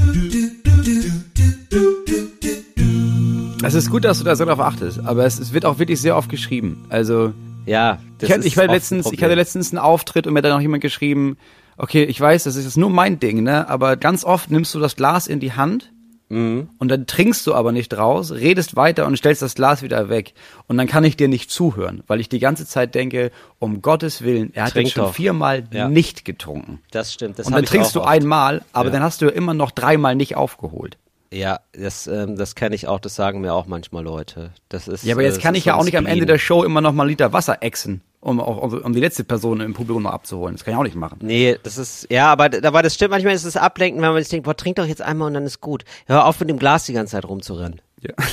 Es 3.62 3.74
ist 3.74 3.90
gut, 3.90 4.04
dass 4.04 4.18
du 4.18 4.24
da 4.24 4.34
so 4.34 4.44
drauf 4.44 4.60
achtest, 4.60 4.98
aber 5.04 5.24
es, 5.24 5.38
es 5.38 5.52
wird 5.52 5.64
auch 5.64 5.78
wirklich 5.78 6.00
sehr 6.00 6.16
oft 6.16 6.28
geschrieben. 6.28 6.84
Also 6.88 7.32
ja, 7.64 7.98
das 8.18 8.28
ich, 8.28 8.34
hatte, 8.34 8.46
ich, 8.48 8.56
war 8.56 8.66
letztens, 8.66 9.12
ich 9.12 9.22
hatte 9.22 9.34
letztens 9.34 9.70
einen 9.70 9.78
Auftritt 9.78 10.26
und 10.26 10.32
mir 10.32 10.38
hat 10.38 10.46
dann 10.46 10.52
noch 10.52 10.60
jemand 10.60 10.82
geschrieben, 10.82 11.36
okay, 11.76 12.04
ich 12.04 12.20
weiß, 12.20 12.44
das 12.44 12.56
ist 12.56 12.64
jetzt 12.64 12.76
nur 12.76 12.90
mein 12.90 13.18
Ding, 13.18 13.42
ne? 13.42 13.68
Aber 13.68 13.96
ganz 13.96 14.24
oft 14.24 14.50
nimmst 14.50 14.74
du 14.74 14.80
das 14.80 14.96
Glas 14.96 15.26
in 15.26 15.40
die 15.40 15.52
Hand 15.52 15.92
mhm. 16.28 16.68
und 16.78 16.88
dann 16.88 17.06
trinkst 17.06 17.46
du 17.46 17.54
aber 17.54 17.72
nicht 17.72 17.88
draus, 17.90 18.32
redest 18.32 18.76
weiter 18.76 19.06
und 19.06 19.16
stellst 19.16 19.42
das 19.42 19.54
Glas 19.54 19.82
wieder 19.82 20.08
weg. 20.08 20.34
Und 20.66 20.76
dann 20.76 20.86
kann 20.86 21.04
ich 21.04 21.16
dir 21.16 21.28
nicht 21.28 21.50
zuhören, 21.50 22.02
weil 22.06 22.20
ich 22.20 22.28
die 22.28 22.38
ganze 22.38 22.66
Zeit 22.66 22.94
denke, 22.94 23.30
um 23.58 23.82
Gottes 23.82 24.22
Willen, 24.22 24.52
er 24.54 24.64
hat 24.64 24.72
Trink 24.72 24.86
jetzt 24.86 24.94
schon 24.94 25.04
doch. 25.04 25.14
viermal 25.14 25.64
ja. 25.72 25.88
nicht 25.88 26.24
getrunken. 26.24 26.80
Das 26.90 27.12
stimmt. 27.12 27.38
Das 27.38 27.46
und 27.46 27.54
dann 27.54 27.64
trinkst 27.64 27.94
du 27.94 28.02
einmal, 28.02 28.62
aber 28.72 28.86
ja. 28.86 28.92
dann 28.94 29.02
hast 29.02 29.22
du 29.22 29.28
immer 29.28 29.54
noch 29.54 29.70
dreimal 29.70 30.14
nicht 30.14 30.36
aufgeholt. 30.36 30.98
Ja, 31.32 31.60
das, 31.72 32.06
ähm, 32.06 32.36
das 32.36 32.54
kenne 32.54 32.76
ich 32.76 32.86
auch, 32.86 33.00
das 33.00 33.16
sagen 33.16 33.40
mir 33.40 33.54
auch 33.54 33.66
manchmal 33.66 34.04
Leute. 34.04 34.52
Das 34.68 34.86
ist, 34.86 35.02
ja, 35.02 35.14
aber 35.14 35.24
jetzt 35.24 35.38
äh, 35.38 35.40
kann 35.40 35.56
ich 35.56 35.64
ja 35.64 35.74
auch 35.74 35.84
nicht 35.84 35.96
am 35.96 36.06
Ende 36.06 36.26
der 36.26 36.38
Show 36.38 36.62
immer 36.62 36.80
noch 36.80 36.92
mal 36.92 37.02
einen 37.02 37.10
Liter 37.10 37.32
Wasser 37.32 37.60
exen 37.60 38.02
um, 38.24 38.40
um, 38.40 38.72
um 38.72 38.92
die 38.92 39.00
letzte 39.00 39.22
Person 39.22 39.60
im 39.60 39.74
Publikum 39.74 40.02
noch 40.02 40.12
abzuholen. 40.12 40.56
Das 40.56 40.64
kann 40.64 40.72
ich 40.72 40.78
auch 40.78 40.84
nicht 40.84 40.96
machen. 40.96 41.18
Nee, 41.20 41.58
das 41.62 41.76
ist, 41.76 42.06
ja, 42.10 42.32
aber, 42.32 42.50
aber 42.62 42.82
das 42.82 42.94
stimmt, 42.94 43.10
manchmal 43.10 43.34
ist 43.34 43.44
es 43.44 43.56
ablenken, 43.56 44.00
wenn 44.02 44.12
man 44.12 44.22
sich 44.22 44.30
denkt, 44.30 44.44
boah, 44.44 44.56
trink 44.56 44.76
doch 44.76 44.86
jetzt 44.86 45.02
einmal 45.02 45.28
und 45.28 45.34
dann 45.34 45.44
ist 45.44 45.60
gut. 45.60 45.84
Hör 46.06 46.26
auf 46.26 46.40
mit 46.40 46.48
dem 46.48 46.58
Glas 46.58 46.86
die 46.86 46.94
ganze 46.94 47.12
Zeit 47.12 47.26
rumzurennen. 47.26 47.80
Ja. 48.00 48.14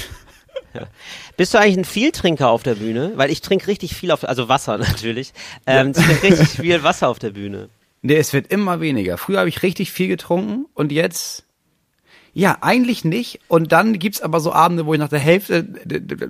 Ja. 0.74 0.88
Bist 1.36 1.54
du 1.54 1.58
eigentlich 1.58 1.80
ein 1.80 1.84
Vieltrinker 1.84 2.50
auf 2.50 2.64
der 2.64 2.76
Bühne? 2.76 3.12
Weil 3.16 3.30
ich 3.30 3.42
trinke 3.42 3.68
richtig 3.68 3.94
viel 3.94 4.10
auf, 4.10 4.24
also 4.24 4.48
Wasser 4.48 4.78
natürlich. 4.78 5.34
Ähm, 5.68 5.92
ja. 5.94 6.00
Ich 6.00 6.06
trinke 6.06 6.24
richtig 6.24 6.50
viel 6.62 6.82
Wasser 6.84 7.10
auf 7.10 7.20
der 7.20 7.32
Bühne. 7.32 7.68
Nee, 8.02 8.16
es 8.16 8.32
wird 8.32 8.48
immer 8.54 8.80
weniger. 8.80 9.18
Früher 9.18 9.40
habe 9.40 9.50
ich 9.50 9.64
richtig 9.64 9.92
viel 9.92 10.08
getrunken 10.08 10.68
und 10.74 10.94
jetzt 10.94 11.44
ja, 12.34 12.58
eigentlich 12.62 13.04
nicht. 13.04 13.40
Und 13.50 13.74
dann 13.74 14.00
gibt's 14.00 14.22
aber 14.22 14.40
so 14.40 14.54
Abende, 14.54 14.86
wo 14.86 14.94
ich 14.94 15.00
nach 15.00 15.10
der 15.10 15.20
Hälfte, 15.20 15.68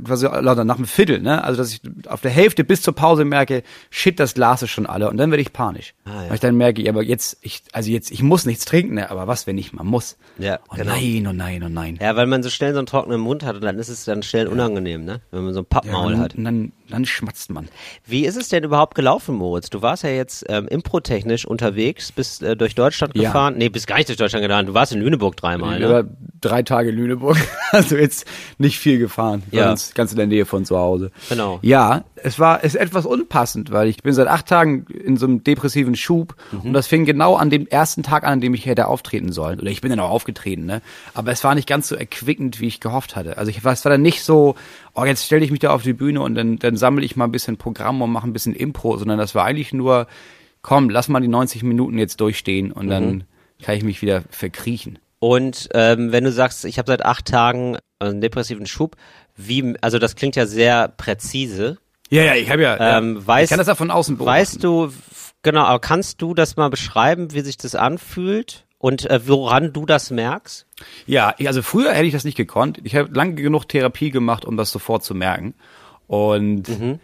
also 0.04 0.64
nach 0.64 0.76
dem 0.76 0.86
Viertel, 0.86 1.22
ne, 1.22 1.44
also 1.44 1.62
dass 1.62 1.74
ich 1.74 1.82
auf 2.08 2.22
der 2.22 2.32
Hälfte 2.32 2.64
bis 2.64 2.82
zur 2.82 2.96
Pause 2.96 3.24
merke, 3.24 3.62
shit, 3.92 4.20
das 4.20 4.34
Glas 4.34 4.64
ist 4.64 4.72
schon 4.72 4.88
alle. 4.88 5.10
Und 5.10 5.18
dann 5.18 5.30
werde 5.30 5.44
ich 5.44 5.54
panisch. 5.54 5.94
Ah, 6.06 6.24
ja. 6.24 6.30
Weil 6.30 6.36
ich 6.36 6.40
dann 6.40 6.58
merke, 6.58 6.82
ja, 6.82 6.92
aber 6.92 7.04
jetzt, 7.04 7.38
ich, 7.42 7.62
also 7.72 7.92
jetzt, 7.92 8.10
ich 8.10 8.24
muss 8.24 8.46
nichts 8.46 8.66
trinken, 8.66 8.96
ne, 8.96 9.12
aber 9.12 9.28
was, 9.28 9.46
wenn 9.46 9.60
ich 9.60 9.74
mal 9.74 9.84
muss? 9.84 10.18
Ja, 10.40 10.60
oh 10.70 10.76
genau. 10.76 10.92
nein, 10.92 11.28
oh 11.28 11.34
nein, 11.34 11.64
oh 11.64 11.70
nein. 11.70 12.00
Ja, 12.02 12.16
weil 12.16 12.26
man 12.26 12.42
so 12.42 12.50
schnell 12.50 12.74
so 12.74 12.80
einen 12.80 12.88
trockenen 12.88 13.22
Mund 13.22 13.44
hat 13.44 13.56
und 13.56 13.62
dann 13.62 13.78
ist 13.78 13.90
es 13.90 14.06
dann 14.06 14.24
schnell 14.24 14.48
unangenehm, 14.48 15.06
ne, 15.06 15.22
wenn 15.30 15.44
man 15.44 15.54
so 15.54 15.60
ein 15.60 15.66
Pappmaul 15.66 16.14
ja, 16.14 16.20
hat. 16.20 16.34
Und 16.34 16.46
dann, 16.46 16.72
dann 16.90 17.06
schmatzt 17.06 17.52
man. 17.52 17.68
Wie 18.08 18.26
ist 18.26 18.38
es 18.38 18.50
denn 18.50 18.64
überhaupt 18.64 18.96
gelaufen, 18.96 19.36
Moritz? 19.36 19.70
Du 19.70 19.84
warst 19.84 20.04
ja 20.04 20.10
jetzt 20.10 20.46
ähm, 20.50 20.68
improtechnisch 20.68 21.46
unterwegs, 21.46 22.12
bist 22.12 22.42
äh, 22.42 22.58
durch 22.58 22.74
Deutschland 22.74 23.14
gefahren. 23.14 23.54
Ja. 23.54 23.60
Nee, 23.60 23.70
bist 23.70 23.86
gar 23.86 23.98
nicht 23.98 24.10
durch 24.10 24.18
Deutschland 24.18 24.44
gefahren. 24.44 24.66
Du 24.66 24.74
warst 24.74 24.92
in 24.92 25.00
Lüneburg 25.00 25.38
dreimal, 25.38 25.80
ne? 25.80 25.91
Drei 26.42 26.64
Tage 26.64 26.92
Lüneburg. 26.92 27.38
Also 27.74 27.96
jetzt 27.96 28.26
nicht 28.58 28.78
viel 28.78 29.00
gefahren. 29.00 29.44
Ja. 29.52 29.64
Ganz, 29.64 29.94
ganz 29.94 30.12
in 30.12 30.18
der 30.18 30.28
Nähe 30.28 30.46
von 30.46 30.66
zu 30.66 30.78
Hause. 30.78 31.10
Genau. 31.30 31.60
Ja, 31.62 32.04
es 32.18 32.38
war 32.38 32.66
ist 32.66 32.76
etwas 32.76 33.06
unpassend, 33.06 33.72
weil 33.72 33.88
ich 33.88 34.04
bin 34.04 34.12
seit 34.14 34.28
acht 34.28 34.46
Tagen 34.46 34.88
in 34.88 35.16
so 35.16 35.26
einem 35.26 35.42
depressiven 35.42 35.96
Schub 35.96 36.36
mhm. 36.52 36.60
und 36.60 36.74
das 36.74 36.88
fing 36.88 37.06
genau 37.06 37.38
an 37.38 37.50
dem 37.50 37.66
ersten 37.66 38.04
Tag 38.04 38.26
an, 38.26 38.34
an 38.34 38.42
dem 38.42 38.54
ich 38.54 38.66
hätte 38.66 38.88
auftreten 38.88 39.32
sollen. 39.32 39.62
Oder 39.62 39.70
ich 39.70 39.80
bin 39.80 39.90
dann 39.90 40.02
auch 40.02 40.10
aufgetreten, 40.10 40.66
ne? 40.66 40.82
Aber 41.14 41.32
es 41.32 41.46
war 41.46 41.56
nicht 41.56 41.66
ganz 41.66 41.88
so 41.88 41.96
erquickend, 41.96 42.60
wie 42.60 42.68
ich 42.68 42.82
gehofft 42.82 43.16
hatte. 43.16 43.38
Also 43.38 43.50
ich 43.50 43.64
war, 43.64 43.72
es 43.72 43.86
war 43.86 43.92
dann 43.92 44.02
nicht 44.02 44.24
so, 44.24 44.56
oh, 44.94 45.06
jetzt 45.06 45.26
stelle 45.26 45.46
ich 45.46 45.52
mich 45.52 45.62
da 45.62 45.72
auf 45.72 45.84
die 45.84 45.94
Bühne 45.94 46.20
und 46.20 46.36
dann, 46.36 46.60
dann 46.60 46.76
sammle 46.76 47.06
ich 47.06 47.16
mal 47.16 47.26
ein 47.26 47.32
bisschen 47.32 47.56
Programm 47.56 48.02
und 48.02 48.12
mache 48.12 48.28
ein 48.28 48.34
bisschen 48.34 48.54
Impro, 48.54 48.98
sondern 48.98 49.18
das 49.18 49.34
war 49.34 49.46
eigentlich 49.46 49.72
nur, 49.72 50.08
komm, 50.62 50.90
lass 50.90 51.08
mal 51.08 51.22
die 51.22 51.30
90 51.30 51.64
Minuten 51.64 51.98
jetzt 51.98 52.20
durchstehen 52.20 52.74
und 52.74 52.88
mhm. 52.88 52.90
dann 52.90 53.24
kann 53.62 53.76
ich 53.76 53.84
mich 53.84 54.02
wieder 54.02 54.24
verkriechen. 54.30 55.00
Und 55.24 55.70
ähm, 55.76 56.12
wenn 56.12 56.24
du 56.24 56.32
sagst, 56.32 56.66
ich 56.66 56.80
habe 56.80 56.92
seit 56.92 57.06
acht 57.06 57.28
Tagen 57.28 57.78
einen 58.00 58.22
depressiven 58.22 58.66
Schub, 58.66 58.96
wie, 59.38 59.76
also 59.80 60.00
das 60.00 60.16
klingt 60.16 60.36
ja 60.36 60.48
sehr 60.48 60.88
präzise. 60.88 61.78
Ja, 62.10 62.24
ja, 62.24 62.34
ich 62.34 62.50
habe 62.50 62.64
ja, 62.64 62.98
ähm, 62.98 63.18
ja. 63.18 63.28
Weißt, 63.28 63.44
ich 63.44 63.50
kann 63.50 63.60
das 63.60 63.68
ja 63.68 63.76
von 63.76 63.92
außen 63.92 64.18
beobachten. 64.18 64.40
Weißt 64.40 64.64
du, 64.64 64.92
genau, 65.44 65.62
aber 65.62 65.78
kannst 65.78 66.24
du 66.24 66.34
das 66.34 66.56
mal 66.56 66.72
beschreiben, 66.72 67.34
wie 67.34 67.42
sich 67.42 67.58
das 67.58 67.76
anfühlt 67.76 68.66
und 68.80 69.08
äh, 69.12 69.28
woran 69.28 69.74
du 69.74 69.86
das 69.86 70.10
merkst? 70.10 70.66
Ja, 71.06 71.36
also 71.46 71.62
früher 71.62 71.94
hätte 71.94 72.08
ich 72.08 72.14
das 72.14 72.24
nicht 72.24 72.36
gekonnt. 72.36 72.80
Ich 72.84 72.96
habe 72.96 73.14
lange 73.14 73.36
genug 73.36 73.66
Therapie 73.70 74.10
gemacht, 74.10 74.44
um 74.44 74.58
das 74.58 74.72
sofort 74.72 75.04
zu 75.04 75.14
merken. 75.14 75.54
Und 76.08 76.68
mhm. 76.68 77.00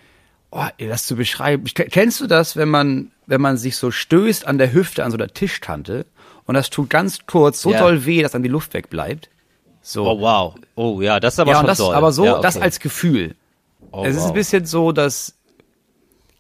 oh, 0.49 0.65
das 0.79 1.05
zu 1.05 1.17
beschreiben, 1.17 1.65
kennst 1.65 2.19
du 2.19 2.25
das, 2.25 2.55
wenn 2.55 2.69
man, 2.69 3.11
wenn 3.27 3.41
man 3.41 3.57
sich 3.57 3.77
so 3.77 3.91
stößt 3.91 4.47
an 4.47 4.57
der 4.57 4.73
Hüfte 4.73 5.05
an 5.05 5.11
so 5.11 5.17
einer 5.17 5.27
Tischtante 5.27 6.07
und 6.47 6.55
das 6.55 6.69
tut 6.69 6.89
ganz 6.89 7.19
kurz 7.27 7.61
so 7.61 7.71
ja. 7.71 7.79
doll 7.79 8.05
weh, 8.05 8.21
dass 8.21 8.31
dann 8.31 8.43
die 8.43 8.49
Luft 8.49 8.73
wegbleibt. 8.73 9.29
So. 9.81 10.05
Oh 10.05 10.19
wow. 10.19 10.55
Oh 10.75 11.01
ja, 11.01 11.19
das 11.19 11.35
ist 11.35 11.39
aber 11.39 11.51
ja, 11.51 11.57
schon 11.57 11.67
das, 11.67 11.77
doll. 11.77 11.93
Aber 11.93 12.11
so, 12.11 12.25
ja, 12.25 12.33
okay. 12.33 12.41
das 12.41 12.57
als 12.57 12.79
Gefühl. 12.79 13.35
Oh, 13.91 14.03
es 14.03 14.15
ist 14.15 14.23
wow. 14.23 14.29
ein 14.29 14.33
bisschen 14.33 14.65
so, 14.65 14.91
dass 14.91 15.35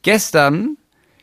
gestern 0.01 0.77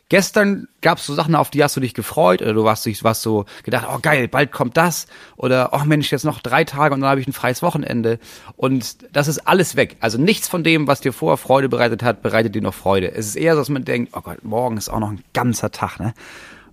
gestern 0.09 0.67
gab 0.81 0.99
es 0.99 1.05
so 1.05 1.13
Sachen, 1.13 1.35
auf 1.35 1.49
die 1.49 1.63
hast 1.63 1.75
du 1.75 1.79
dich 1.79 1.93
gefreut 1.93 2.41
oder 2.41 2.53
du 2.53 2.63
warst, 2.63 3.03
warst 3.03 3.21
so 3.21 3.45
gedacht, 3.63 3.87
oh 3.91 3.99
geil, 4.01 4.27
bald 4.27 4.51
kommt 4.51 4.77
das 4.77 5.07
oder 5.35 5.71
oh 5.73 5.83
Mensch, 5.85 6.11
jetzt 6.11 6.25
noch 6.25 6.39
drei 6.41 6.63
Tage 6.63 6.93
und 6.93 7.01
dann 7.01 7.09
habe 7.09 7.21
ich 7.21 7.27
ein 7.27 7.33
freies 7.33 7.61
Wochenende 7.61 8.19
und 8.55 8.97
das 9.15 9.27
ist 9.27 9.47
alles 9.47 9.75
weg. 9.75 9.97
Also 9.99 10.17
nichts 10.17 10.47
von 10.47 10.63
dem, 10.63 10.87
was 10.87 11.01
dir 11.01 11.13
vorher 11.13 11.37
Freude 11.37 11.69
bereitet 11.69 12.03
hat, 12.03 12.21
bereitet 12.21 12.55
dir 12.55 12.61
noch 12.61 12.73
Freude. 12.73 13.11
Es 13.11 13.27
ist 13.27 13.35
eher 13.35 13.53
so, 13.55 13.61
dass 13.61 13.69
man 13.69 13.85
denkt, 13.85 14.13
oh 14.15 14.21
Gott, 14.21 14.43
morgen 14.43 14.77
ist 14.77 14.89
auch 14.89 14.99
noch 14.99 15.09
ein 15.09 15.23
ganzer 15.33 15.71
Tag, 15.71 15.99
ne? 15.99 16.13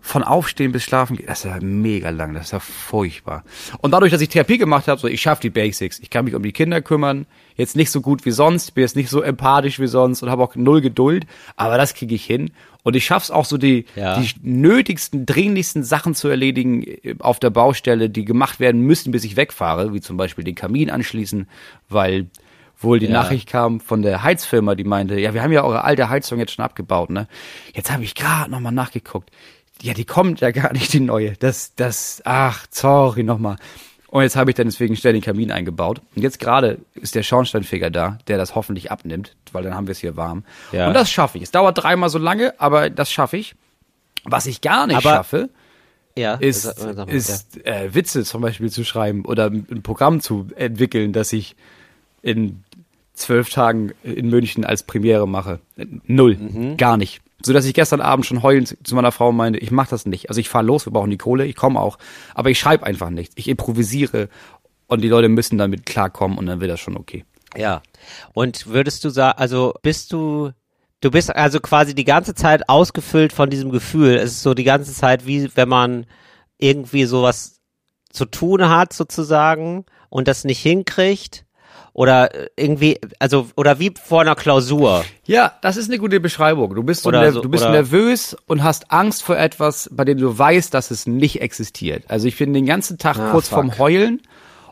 Von 0.04 0.24
Aufstehen 0.24 0.72
bis 0.72 0.82
Schlafen 0.82 1.16
geht, 1.16 1.28
das 1.28 1.44
ist 1.44 1.50
ja 1.50 1.58
mega 1.60 2.10
lang, 2.10 2.34
das 2.34 2.46
ist 2.46 2.50
ja 2.50 2.58
furchtbar. 2.58 3.44
Und 3.80 3.92
dadurch, 3.92 4.10
dass 4.10 4.20
ich 4.20 4.28
Therapie 4.28 4.58
gemacht 4.58 4.88
habe, 4.88 5.00
so 5.00 5.06
ich 5.06 5.22
schaffe 5.22 5.42
die 5.42 5.50
Basics, 5.50 6.00
ich 6.00 6.10
kann 6.10 6.24
mich 6.24 6.34
um 6.34 6.42
die 6.42 6.52
Kinder 6.52 6.82
kümmern, 6.82 7.24
jetzt 7.54 7.76
nicht 7.76 7.90
so 7.90 8.00
gut 8.00 8.26
wie 8.26 8.32
sonst, 8.32 8.72
bin 8.72 8.82
jetzt 8.82 8.96
nicht 8.96 9.08
so 9.08 9.22
empathisch 9.22 9.78
wie 9.78 9.86
sonst 9.86 10.22
und 10.22 10.28
habe 10.28 10.42
auch 10.42 10.56
null 10.56 10.80
Geduld, 10.80 11.24
aber 11.56 11.78
das 11.78 11.94
kriege 11.94 12.16
ich 12.16 12.24
hin. 12.24 12.50
Und 12.82 12.96
ich 12.96 13.04
schaff's 13.04 13.30
auch 13.30 13.44
so 13.44 13.58
die, 13.58 13.86
ja. 13.94 14.18
die 14.18 14.28
nötigsten, 14.42 15.24
dringlichsten 15.24 15.84
Sachen 15.84 16.16
zu 16.16 16.26
erledigen 16.26 16.82
äh, 16.82 17.14
auf 17.20 17.38
der 17.38 17.50
Baustelle, 17.50 18.10
die 18.10 18.24
gemacht 18.24 18.58
werden 18.58 18.80
müssen, 18.80 19.12
bis 19.12 19.22
ich 19.22 19.36
wegfahre, 19.36 19.94
wie 19.94 20.00
zum 20.00 20.16
Beispiel 20.16 20.42
den 20.42 20.56
Kamin 20.56 20.90
anschließen, 20.90 21.48
weil 21.88 22.26
wohl 22.80 22.98
die 22.98 23.06
ja. 23.06 23.12
Nachricht 23.12 23.48
kam 23.48 23.78
von 23.78 24.02
der 24.02 24.24
Heizfirma, 24.24 24.74
die 24.74 24.82
meinte, 24.82 25.20
ja, 25.20 25.32
wir 25.32 25.44
haben 25.44 25.52
ja 25.52 25.62
eure 25.62 25.84
alte 25.84 26.08
Heizung 26.08 26.40
jetzt 26.40 26.54
schon 26.54 26.64
abgebaut, 26.64 27.10
ne? 27.10 27.28
Jetzt 27.72 27.92
habe 27.92 28.02
ich 28.02 28.16
gerade 28.16 28.50
nochmal 28.50 28.72
nachgeguckt 28.72 29.30
ja, 29.82 29.94
die 29.94 30.04
kommt 30.04 30.40
ja 30.40 30.50
gar 30.52 30.72
nicht, 30.72 30.92
die 30.92 31.00
neue. 31.00 31.32
Das, 31.32 31.74
das, 31.74 32.22
ach, 32.24 32.66
sorry 32.70 33.22
nochmal. 33.24 33.56
Und 34.06 34.22
jetzt 34.22 34.36
habe 34.36 34.50
ich 34.50 34.54
dann 34.54 34.66
deswegen 34.66 34.94
schnell 34.94 35.14
den 35.14 35.22
Kamin 35.22 35.50
eingebaut. 35.50 36.02
Und 36.14 36.22
jetzt 36.22 36.38
gerade 36.38 36.78
ist 36.94 37.14
der 37.14 37.22
Schornsteinfeger 37.22 37.90
da, 37.90 38.18
der 38.28 38.36
das 38.36 38.54
hoffentlich 38.54 38.90
abnimmt, 38.92 39.34
weil 39.52 39.64
dann 39.64 39.74
haben 39.74 39.86
wir 39.86 39.92
es 39.92 39.98
hier 39.98 40.16
warm. 40.16 40.44
Ja. 40.70 40.86
Und 40.86 40.94
das 40.94 41.10
schaffe 41.10 41.38
ich. 41.38 41.44
Es 41.44 41.50
dauert 41.50 41.82
dreimal 41.82 42.10
so 42.10 42.18
lange, 42.18 42.54
aber 42.60 42.90
das 42.90 43.10
schaffe 43.10 43.38
ich. 43.38 43.54
Was 44.24 44.46
ich 44.46 44.60
gar 44.60 44.86
nicht 44.86 44.96
aber, 44.96 45.10
schaffe, 45.10 45.48
ja, 46.14 46.34
ist, 46.34 46.78
mal, 46.84 47.08
ist 47.08 47.56
ja. 47.64 47.72
äh, 47.72 47.94
Witze 47.94 48.22
zum 48.24 48.42
Beispiel 48.42 48.70
zu 48.70 48.84
schreiben 48.84 49.24
oder 49.24 49.46
ein 49.46 49.82
Programm 49.82 50.20
zu 50.20 50.46
entwickeln, 50.54 51.12
das 51.12 51.32
ich 51.32 51.56
in 52.20 52.62
zwölf 53.14 53.48
Tagen 53.50 53.92
in 54.04 54.28
München 54.28 54.64
als 54.64 54.82
Premiere 54.84 55.26
mache. 55.26 55.58
Null. 56.06 56.36
Mhm. 56.36 56.76
Gar 56.76 56.98
nicht 56.98 57.22
so 57.44 57.52
dass 57.52 57.64
ich 57.64 57.74
gestern 57.74 58.00
Abend 58.00 58.26
schon 58.26 58.42
heulend 58.42 58.76
zu 58.84 58.94
meiner 58.94 59.12
Frau 59.12 59.32
meinte, 59.32 59.58
ich 59.58 59.70
mache 59.70 59.90
das 59.90 60.06
nicht. 60.06 60.28
Also 60.28 60.40
ich 60.40 60.48
fahre 60.48 60.64
los, 60.64 60.86
wir 60.86 60.92
brauchen 60.92 61.10
die 61.10 61.18
Kohle, 61.18 61.46
ich 61.46 61.56
komme 61.56 61.80
auch, 61.80 61.98
aber 62.34 62.50
ich 62.50 62.58
schreibe 62.58 62.86
einfach 62.86 63.10
nichts. 63.10 63.34
Ich 63.36 63.48
improvisiere 63.48 64.28
und 64.86 65.02
die 65.02 65.08
Leute 65.08 65.28
müssen 65.28 65.58
damit 65.58 65.86
klarkommen 65.86 66.38
und 66.38 66.46
dann 66.46 66.60
wird 66.60 66.70
das 66.70 66.80
schon 66.80 66.96
okay. 66.96 67.24
Ja. 67.56 67.82
Und 68.32 68.66
würdest 68.66 69.04
du 69.04 69.10
sagen, 69.10 69.38
also 69.38 69.74
bist 69.82 70.12
du 70.12 70.52
Du 71.02 71.10
bist 71.10 71.34
also 71.34 71.58
quasi 71.58 71.96
die 71.96 72.04
ganze 72.04 72.32
Zeit 72.32 72.68
ausgefüllt 72.68 73.32
von 73.32 73.50
diesem 73.50 73.72
Gefühl. 73.72 74.14
Es 74.14 74.30
ist 74.30 74.42
so 74.44 74.54
die 74.54 74.62
ganze 74.62 74.94
Zeit 74.94 75.26
wie 75.26 75.50
wenn 75.56 75.68
man 75.68 76.06
irgendwie 76.58 77.06
sowas 77.06 77.60
zu 78.08 78.24
tun 78.24 78.68
hat 78.68 78.92
sozusagen 78.92 79.84
und 80.10 80.28
das 80.28 80.44
nicht 80.44 80.60
hinkriegt 80.60 81.44
oder 81.92 82.34
äh, 82.34 82.48
irgendwie, 82.56 82.98
also, 83.18 83.48
oder 83.56 83.78
wie 83.78 83.92
vor 84.02 84.22
einer 84.22 84.34
Klausur. 84.34 85.04
Ja, 85.24 85.52
das 85.60 85.76
ist 85.76 85.88
eine 85.88 85.98
gute 85.98 86.20
Beschreibung. 86.20 86.74
Du 86.74 86.82
bist, 86.82 87.02
so 87.02 87.10
so, 87.10 87.40
du 87.40 87.48
bist 87.48 87.64
nervös 87.64 88.36
und 88.46 88.62
hast 88.62 88.90
Angst 88.90 89.22
vor 89.22 89.36
etwas, 89.36 89.90
bei 89.92 90.04
dem 90.04 90.18
du 90.18 90.36
weißt, 90.36 90.72
dass 90.72 90.90
es 90.90 91.06
nicht 91.06 91.40
existiert. 91.40 92.04
Also 92.08 92.28
ich 92.28 92.38
bin 92.38 92.52
den 92.54 92.66
ganzen 92.66 92.98
Tag 92.98 93.18
ah, 93.18 93.30
kurz 93.30 93.48
fuck. 93.48 93.56
vorm 93.56 93.78
Heulen 93.78 94.22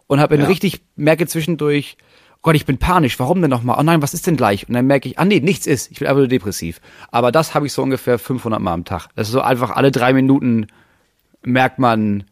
und 0.06 0.20
habe 0.20 0.36
ja. 0.36 0.46
richtig, 0.46 0.80
merke 0.96 1.26
zwischendurch, 1.26 1.96
oh 2.36 2.38
Gott, 2.42 2.54
ich 2.54 2.64
bin 2.64 2.78
panisch, 2.78 3.18
warum 3.18 3.42
denn 3.42 3.50
nochmal? 3.50 3.76
Oh 3.78 3.82
nein, 3.82 4.00
was 4.00 4.14
ist 4.14 4.26
denn 4.26 4.36
gleich? 4.36 4.66
Und 4.66 4.74
dann 4.74 4.86
merke 4.86 5.08
ich, 5.08 5.18
ah 5.18 5.24
nee, 5.24 5.40
nichts 5.40 5.66
ist, 5.66 5.90
ich 5.90 5.98
bin 5.98 6.08
einfach 6.08 6.20
nur 6.20 6.28
depressiv. 6.28 6.80
Aber 7.10 7.32
das 7.32 7.54
habe 7.54 7.66
ich 7.66 7.72
so 7.72 7.82
ungefähr 7.82 8.18
500 8.18 8.60
Mal 8.60 8.72
am 8.72 8.84
Tag. 8.84 9.08
Das 9.14 9.28
ist 9.28 9.32
so 9.32 9.42
einfach 9.42 9.70
alle 9.70 9.90
drei 9.90 10.14
Minuten 10.14 10.68
merkt 11.42 11.78
man, 11.78 12.24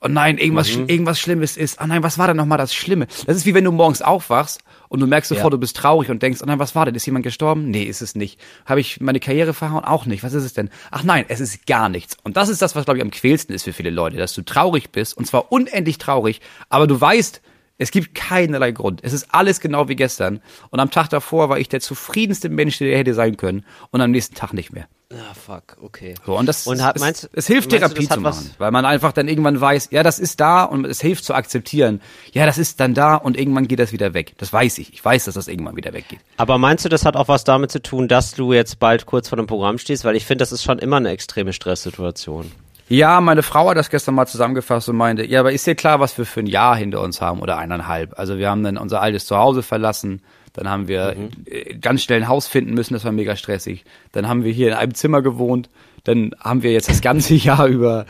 oh 0.00 0.08
nein, 0.08 0.38
irgendwas, 0.38 0.74
mhm. 0.74 0.88
irgendwas 0.88 1.20
Schlimmes 1.20 1.56
ist. 1.56 1.78
Oh 1.80 1.86
nein, 1.86 2.02
was 2.02 2.18
war 2.18 2.26
denn 2.26 2.36
nochmal 2.36 2.58
das 2.58 2.74
Schlimme? 2.74 3.06
Das 3.26 3.36
ist 3.36 3.46
wie 3.46 3.54
wenn 3.54 3.64
du 3.64 3.72
morgens 3.72 4.02
aufwachst 4.02 4.62
und 4.88 5.00
du 5.00 5.06
merkst 5.06 5.28
sofort, 5.28 5.46
ja. 5.46 5.50
du 5.50 5.58
bist 5.58 5.76
traurig 5.76 6.10
und 6.10 6.22
denkst, 6.22 6.40
oh 6.42 6.46
nein, 6.46 6.58
was 6.58 6.74
war 6.74 6.86
denn? 6.86 6.94
Ist 6.94 7.06
jemand 7.06 7.24
gestorben? 7.24 7.70
Nee, 7.70 7.82
ist 7.82 8.00
es 8.00 8.14
nicht. 8.14 8.40
Habe 8.66 8.80
ich 8.80 9.00
meine 9.00 9.20
Karriere 9.20 9.54
verhauen? 9.54 9.84
Auch 9.84 10.06
nicht. 10.06 10.22
Was 10.22 10.32
ist 10.32 10.44
es 10.44 10.54
denn? 10.54 10.70
Ach 10.90 11.02
nein, 11.02 11.24
es 11.28 11.40
ist 11.40 11.66
gar 11.66 11.88
nichts. 11.88 12.16
Und 12.22 12.36
das 12.36 12.48
ist 12.48 12.62
das, 12.62 12.74
was, 12.74 12.84
glaube 12.84 12.98
ich, 12.98 13.04
am 13.04 13.10
quälsten 13.10 13.54
ist 13.54 13.64
für 13.64 13.72
viele 13.72 13.90
Leute, 13.90 14.16
dass 14.16 14.34
du 14.34 14.42
traurig 14.42 14.90
bist 14.90 15.16
und 15.16 15.26
zwar 15.26 15.52
unendlich 15.52 15.98
traurig, 15.98 16.40
aber 16.68 16.86
du 16.86 17.00
weißt, 17.00 17.42
es 17.78 17.90
gibt 17.90 18.14
keinerlei 18.14 18.72
Grund. 18.72 19.00
Es 19.02 19.14
ist 19.14 19.34
alles 19.34 19.58
genau 19.58 19.88
wie 19.88 19.96
gestern. 19.96 20.40
Und 20.68 20.80
am 20.80 20.90
Tag 20.90 21.08
davor 21.08 21.48
war 21.48 21.58
ich 21.58 21.68
der 21.70 21.80
zufriedenste 21.80 22.50
Mensch, 22.50 22.76
der 22.76 22.96
hätte 22.98 23.14
sein 23.14 23.38
können. 23.38 23.64
Und 23.90 24.02
am 24.02 24.10
nächsten 24.10 24.34
Tag 24.34 24.52
nicht 24.52 24.70
mehr. 24.70 24.86
Ah, 25.12 25.34
fuck, 25.34 25.76
okay. 25.82 26.14
So, 26.24 26.38
und 26.38 26.46
das 26.46 26.68
und 26.68 26.80
hat, 26.84 26.94
es, 26.94 27.02
meinst, 27.02 27.30
es 27.32 27.48
hilft 27.48 27.70
Therapie 27.70 28.06
du, 28.06 28.14
zu 28.14 28.20
machen, 28.20 28.52
weil 28.58 28.70
man 28.70 28.84
einfach 28.84 29.10
dann 29.10 29.26
irgendwann 29.26 29.60
weiß, 29.60 29.88
ja, 29.90 30.04
das 30.04 30.20
ist 30.20 30.38
da 30.38 30.62
und 30.62 30.84
es 30.84 31.00
hilft 31.00 31.24
zu 31.24 31.34
akzeptieren. 31.34 32.00
Ja, 32.32 32.46
das 32.46 32.58
ist 32.58 32.78
dann 32.78 32.94
da 32.94 33.16
und 33.16 33.36
irgendwann 33.36 33.66
geht 33.66 33.80
das 33.80 33.90
wieder 33.90 34.14
weg. 34.14 34.34
Das 34.38 34.52
weiß 34.52 34.78
ich. 34.78 34.92
Ich 34.92 35.04
weiß, 35.04 35.24
dass 35.24 35.34
das 35.34 35.48
irgendwann 35.48 35.74
wieder 35.74 35.92
weggeht. 35.92 36.20
Aber 36.36 36.58
meinst 36.58 36.84
du, 36.84 36.88
das 36.88 37.04
hat 37.04 37.16
auch 37.16 37.26
was 37.26 37.42
damit 37.42 37.72
zu 37.72 37.82
tun, 37.82 38.06
dass 38.06 38.34
du 38.34 38.52
jetzt 38.52 38.78
bald 38.78 39.06
kurz 39.06 39.28
vor 39.28 39.36
dem 39.36 39.48
Programm 39.48 39.78
stehst? 39.78 40.04
Weil 40.04 40.14
ich 40.14 40.26
finde, 40.26 40.42
das 40.42 40.52
ist 40.52 40.62
schon 40.62 40.78
immer 40.78 40.98
eine 40.98 41.10
extreme 41.10 41.52
Stresssituation. 41.52 42.52
Ja, 42.88 43.20
meine 43.20 43.42
Frau 43.42 43.68
hat 43.70 43.76
das 43.76 43.90
gestern 43.90 44.14
mal 44.14 44.26
zusammengefasst 44.26 44.88
und 44.88 44.96
meinte, 44.96 45.24
ja, 45.24 45.40
aber 45.40 45.52
ist 45.52 45.66
dir 45.66 45.74
klar, 45.74 45.98
was 45.98 46.16
wir 46.18 46.26
für 46.26 46.40
ein 46.40 46.46
Jahr 46.46 46.76
hinter 46.76 47.00
uns 47.00 47.20
haben 47.20 47.40
oder 47.40 47.58
eineinhalb? 47.58 48.16
Also 48.16 48.38
wir 48.38 48.48
haben 48.48 48.62
dann 48.62 48.76
unser 48.76 49.00
altes 49.00 49.26
Zuhause 49.26 49.62
verlassen, 49.64 50.22
Dann 50.52 50.68
haben 50.68 50.88
wir 50.88 51.14
mhm. 51.16 51.28
Äh, 51.46 51.74
ganz 51.76 52.02
schnell 52.02 52.22
ein 52.22 52.28
Haus 52.28 52.46
finden 52.46 52.74
müssen, 52.74 52.94
das 52.94 53.04
war 53.04 53.12
mega 53.12 53.36
stressig. 53.36 53.84
Dann 54.12 54.28
haben 54.28 54.44
wir 54.44 54.52
hier 54.52 54.68
in 54.68 54.74
einem 54.74 54.94
Zimmer 54.94 55.22
gewohnt. 55.22 55.70
Dann 56.04 56.32
haben 56.40 56.62
wir 56.62 56.72
jetzt 56.72 56.88
das 56.88 57.00
ganze 57.00 57.34
Jahr 57.36 57.66
über, 57.66 58.06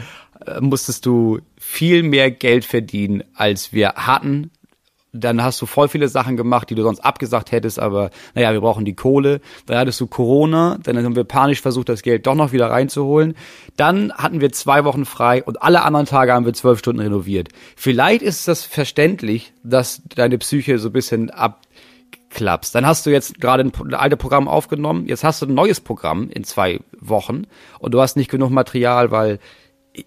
äh, 0.47 0.61
musstest 0.61 1.07
du 1.07 1.41
viel 1.59 2.03
mehr 2.03 2.31
Geld 2.31 2.65
verdienen, 2.65 3.25
als 3.35 3.73
wir 3.73 3.95
hatten 3.95 4.51
dann 5.13 5.43
hast 5.43 5.61
du 5.61 5.67
voll 5.67 5.89
viele 5.89 6.09
Sachen 6.09 6.37
gemacht, 6.37 6.71
die 6.71 6.75
du 6.75 6.83
sonst 6.83 7.01
abgesagt 7.01 7.53
hättest, 7.53 7.79
aber 7.79 8.11
naja, 8.35 8.53
wir 8.53 8.61
brauchen 8.61 8.85
die 8.85 8.95
Kohle. 8.95 9.41
Dann 9.67 9.79
hattest 9.79 10.01
du 10.01 10.07
Corona, 10.07 10.79
dann 10.83 11.03
haben 11.03 11.17
wir 11.17 11.25
panisch 11.25 11.61
versucht, 11.61 11.89
das 11.89 12.03
Geld 12.03 12.27
doch 12.27 12.35
noch 12.35 12.53
wieder 12.53 12.71
reinzuholen. 12.71 13.35
Dann 13.77 14.13
hatten 14.13 14.41
wir 14.41 14.53
zwei 14.53 14.85
Wochen 14.85 15.05
frei 15.05 15.43
und 15.43 15.63
alle 15.63 15.83
anderen 15.83 16.07
Tage 16.07 16.33
haben 16.33 16.47
wir 16.47 16.53
zwölf 16.53 16.79
Stunden 16.79 17.01
renoviert. 17.01 17.49
Vielleicht 17.77 18.23
ist 18.23 18.47
das 18.47 18.65
verständlich, 18.65 19.53
dass 19.65 20.03
deine 20.15 20.39
Psyche 20.39 20.79
so 20.79 20.89
ein 20.89 20.93
bisschen 20.93 21.31
abklappst. 22.31 22.75
Dann 22.75 22.87
hast 22.87 23.07
du 23.07 23.11
jetzt 23.11 23.41
gerade 23.41 23.65
ein, 23.65 23.95
altes 23.95 24.19
Programm 24.19 24.49
aufgenommen, 24.49 25.07
jetzt 25.07 25.25
hast 25.25 25.43
du 25.43 25.47
ein 25.47 25.55
neues 25.55 25.81
Programm 25.81 26.31
in 26.31 26.45
zwei 26.45 26.81
Wochen 26.99 27.45
und 27.79 27.93
du 27.93 28.01
hast 28.01 28.17
nicht 28.17 28.31
genug 28.31 28.51
Material, 28.51 29.11
weil 29.11 29.39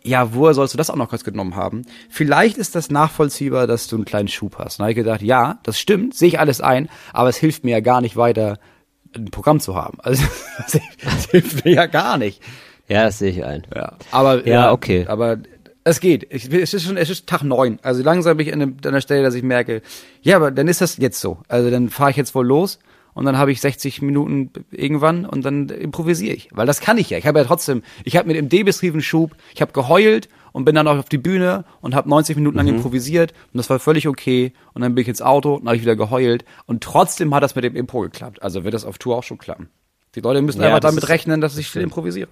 ja, 0.01 0.33
woher 0.33 0.53
sollst 0.53 0.73
du 0.73 0.77
das 0.77 0.89
auch 0.89 0.95
noch 0.95 1.09
kurz 1.09 1.25
genommen 1.25 1.57
haben? 1.57 1.81
Vielleicht 2.09 2.57
ist 2.57 2.73
das 2.73 2.89
nachvollziehbar, 2.89 3.67
dass 3.67 3.87
du 3.87 3.97
einen 3.97 4.05
kleinen 4.05 4.29
Schub 4.29 4.57
hast. 4.57 4.79
Da 4.79 4.85
habe 4.85 4.91
ich 4.91 4.97
gedacht, 4.97 5.21
ja, 5.21 5.59
das 5.63 5.77
stimmt, 5.77 6.15
sehe 6.15 6.29
ich 6.29 6.39
alles 6.39 6.61
ein, 6.61 6.89
aber 7.11 7.27
es 7.27 7.35
hilft 7.35 7.65
mir 7.65 7.71
ja 7.71 7.79
gar 7.81 7.99
nicht 7.99 8.15
weiter, 8.15 8.59
ein 9.13 9.25
Programm 9.25 9.59
zu 9.59 9.75
haben. 9.75 9.97
Also 10.01 10.23
das 11.03 11.25
hilft 11.25 11.65
mir 11.65 11.73
ja 11.73 11.85
gar 11.85 12.17
nicht. 12.17 12.41
Ja, 12.87 13.03
das 13.03 13.19
sehe 13.19 13.31
ich 13.31 13.43
ein. 13.43 13.67
Ja, 13.75 13.97
aber 14.11 14.47
ja, 14.47 14.71
okay. 14.71 15.05
Aber 15.07 15.37
es 15.83 15.99
geht. 15.99 16.27
Ich, 16.29 16.51
es 16.51 16.73
ist 16.73 16.83
schon, 16.83 16.97
es 16.97 17.09
ist 17.09 17.27
Tag 17.27 17.43
neun. 17.43 17.79
Also 17.81 18.03
langsam 18.03 18.37
bin 18.37 18.47
ich 18.47 18.53
an, 18.53 18.77
der 18.77 19.01
Stelle, 19.01 19.23
dass 19.23 19.35
ich 19.35 19.43
merke, 19.43 19.81
ja, 20.21 20.37
aber 20.37 20.51
dann 20.51 20.67
ist 20.67 20.81
das 20.81 20.97
jetzt 20.97 21.19
so. 21.19 21.39
Also 21.47 21.69
dann 21.69 21.89
fahre 21.89 22.11
ich 22.11 22.17
jetzt 22.17 22.35
wohl 22.35 22.45
los 22.45 22.79
und 23.13 23.25
dann 23.25 23.37
habe 23.37 23.51
ich 23.51 23.61
60 23.61 24.01
Minuten 24.01 24.51
irgendwann 24.71 25.25
und 25.25 25.43
dann 25.43 25.69
improvisiere 25.69 26.35
ich. 26.35 26.49
Weil 26.51 26.65
das 26.65 26.81
kann 26.81 26.97
ich 26.97 27.09
ja. 27.09 27.17
Ich 27.17 27.27
habe 27.27 27.39
ja 27.39 27.45
trotzdem, 27.45 27.83
ich 28.03 28.17
habe 28.17 28.27
mit 28.27 28.37
dem 28.37 28.49
depressiven 28.49 29.01
Schub, 29.01 29.35
ich 29.53 29.61
habe 29.61 29.73
geheult 29.73 30.29
und 30.51 30.65
bin 30.65 30.75
dann 30.75 30.87
auch 30.87 30.97
auf 30.97 31.09
die 31.09 31.17
Bühne 31.17 31.65
und 31.81 31.95
habe 31.95 32.09
90 32.09 32.37
Minuten 32.37 32.57
lang 32.57 32.67
mhm. 32.67 32.75
improvisiert 32.75 33.33
und 33.51 33.57
das 33.57 33.69
war 33.69 33.79
völlig 33.79 34.07
okay. 34.07 34.53
Und 34.73 34.81
dann 34.81 34.95
bin 34.95 35.01
ich 35.03 35.09
ins 35.09 35.21
Auto 35.21 35.55
und 35.55 35.65
habe 35.67 35.75
ich 35.75 35.81
wieder 35.81 35.95
geheult 35.95 36.45
und 36.65 36.83
trotzdem 36.83 37.33
hat 37.35 37.43
das 37.43 37.55
mit 37.55 37.63
dem 37.63 37.75
Impro 37.75 38.01
geklappt. 38.01 38.41
Also 38.41 38.63
wird 38.63 38.73
das 38.73 38.85
auf 38.85 38.97
Tour 38.97 39.17
auch 39.17 39.23
schon 39.23 39.37
klappen. 39.37 39.69
Die 40.15 40.21
Leute 40.21 40.41
müssen 40.41 40.61
ja, 40.61 40.67
einfach 40.67 40.79
damit 40.79 41.09
rechnen, 41.09 41.41
dass 41.41 41.57
ich 41.57 41.69
viel 41.69 41.81
improvisiere. 41.81 42.29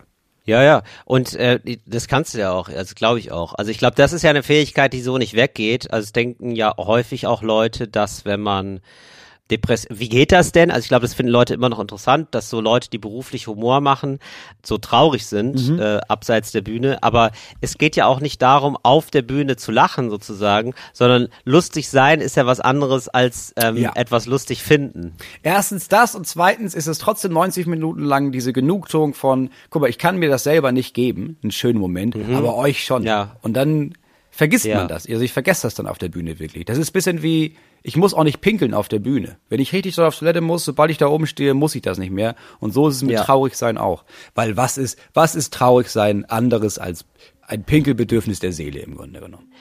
Ja, 0.52 0.62
ja. 0.64 0.84
Und 1.06 1.34
äh, 1.36 1.62
das 1.86 2.10
kannst 2.10 2.34
du 2.34 2.40
ja 2.40 2.52
auch, 2.52 2.68
also 2.68 2.94
glaube 2.94 3.20
ich 3.20 3.32
auch. 3.32 3.54
Also 3.54 3.72
ich 3.72 3.78
glaube, 3.78 3.96
das 3.96 4.12
ist 4.12 4.22
ja 4.22 4.32
eine 4.32 4.44
Fähigkeit, 4.44 4.92
die 4.92 5.00
so 5.00 5.18
nicht 5.18 5.34
weggeht. 5.34 5.94
Also 5.94 6.12
denken 6.12 6.52
ja 6.52 6.74
häufig 6.78 7.26
auch 7.26 7.42
Leute, 7.42 7.88
dass 7.88 8.26
wenn 8.26 8.42
man 8.42 8.82
Depress 9.52 9.88
wie 9.90 10.10
geht 10.10 10.32
das 10.32 10.52
denn? 10.52 10.72
Also 10.72 10.84
ich 10.84 10.88
glaube, 10.88 11.02
das 11.02 11.14
finden 11.14 11.32
Leute 11.32 11.54
immer 11.54 11.70
noch 11.70 11.80
interessant, 11.80 12.30
dass 12.32 12.50
so 12.50 12.62
Leute, 12.62 12.90
die 12.90 12.98
beruflich 12.98 13.48
Humor 13.48 13.82
machen, 13.82 14.20
so 14.64 14.78
traurig 14.78 15.26
sind, 15.26 15.70
mhm. 15.70 15.80
äh, 15.80 16.00
abseits 16.08 16.52
der 16.52 16.62
Bühne. 16.62 17.04
Aber 17.04 17.32
es 17.60 17.78
geht 17.78 17.96
ja 17.96 18.06
auch 18.06 18.20
nicht 18.20 18.42
darum, 18.42 18.78
auf 18.82 19.12
der 19.12 19.22
Bühne 19.22 19.58
zu 19.58 19.72
lachen 19.72 20.10
sozusagen, 20.10 20.74
sondern 20.94 21.28
lustig 21.44 21.90
sein 21.90 22.22
ist 22.22 22.38
ja 22.38 22.46
was 22.46 22.60
anderes 22.60 23.10
als 23.10 23.54
ähm, 23.58 23.78
ja. 23.78 23.92
etwas 23.96 24.26
lustig 24.26 24.64
finden. 24.64 25.14
Erstens 25.44 25.88
das 25.88 26.16
und 26.16 26.26
zweitens 26.26 26.74
ist 26.74 26.88
es 26.88 26.98
trotzdem 26.98 27.34
90 27.34 27.68
Minuten 27.68 28.04
lang 28.04 28.32
diese 28.32 28.54
Genugtuung 28.54 29.14
von, 29.14 29.50
guck 29.70 29.82
mal, 29.82 29.90
ich 29.90 29.98
kann 29.98 30.18
mir 30.18 30.30
das 30.30 30.44
selber 30.44 30.72
nicht 30.72 30.94
geben, 30.94 31.38
einen 31.44 31.52
schönen 31.52 31.80
Moment, 31.80 32.16
mhm. 32.16 32.36
aber 32.36 32.56
euch 32.56 32.84
schon. 32.84 33.04
Ja. 33.04 33.36
Und 33.42 33.54
dann 33.54 33.94
vergisst 34.32 34.66
ja. 34.66 34.78
man 34.78 34.88
das. 34.88 35.08
Also 35.08 35.22
ich 35.22 35.34
vergesse 35.34 35.64
das 35.64 35.76
dann 35.76 35.86
auf 35.86 35.98
der 36.00 36.10
Bühne 36.10 36.40
wirklich. 36.40 36.66
Das 36.66 36.78
ist 36.78 36.92
bisschen 36.92 37.22
wie 37.22 37.56
ich 37.84 37.98
muss 37.98 38.14
auch 38.14 38.24
nicht 38.24 38.42
pinkeln 38.42 38.74
auf 38.74 38.88
der 38.88 39.00
Bühne. 39.00 39.38
Wenn 39.50 39.60
ich 39.60 39.74
richtig 39.74 39.96
so 39.96 40.06
auf 40.06 40.18
Toilette 40.18 40.42
muss, 40.42 40.66
sobald 40.66 40.92
ich 40.92 40.98
da 40.98 41.08
oben 41.08 41.26
stehe, 41.26 41.54
muss 41.54 41.76
ich 41.76 41.82
das 41.82 41.98
nicht 41.98 42.12
mehr. 42.12 42.36
Und 42.60 42.74
so 42.74 42.88
ist 42.88 42.98
es 42.98 43.02
mit 43.02 43.12
ja. 43.12 43.24
traurig 43.24 43.56
sein 43.56 43.78
auch. 43.78 44.06
Weil 44.36 44.56
was 44.56 44.78
ist, 44.78 45.00
was 45.14 45.36
ist 45.36 45.54
traurig 45.54 45.90
sein 45.90 46.26
anderes 46.26 46.78
als 46.78 47.06
ein 47.42 47.64
Pinkelbedürfnis 47.64 48.40
der 48.40 48.54
Seele 48.54 48.80
im 48.80 48.96
Grunde 48.96 49.20
genommen? 49.20 49.52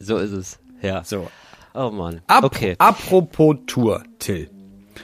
So 0.00 0.18
ist 0.18 0.32
es. 0.32 0.58
Ja. 0.82 1.04
So. 1.04 1.28
Oh 1.74 1.90
man. 1.90 2.20
Ap 2.26 2.44
okay. 2.44 2.74
Apropos 2.78 3.56
Tour, 3.66 4.02
Till. 4.18 4.50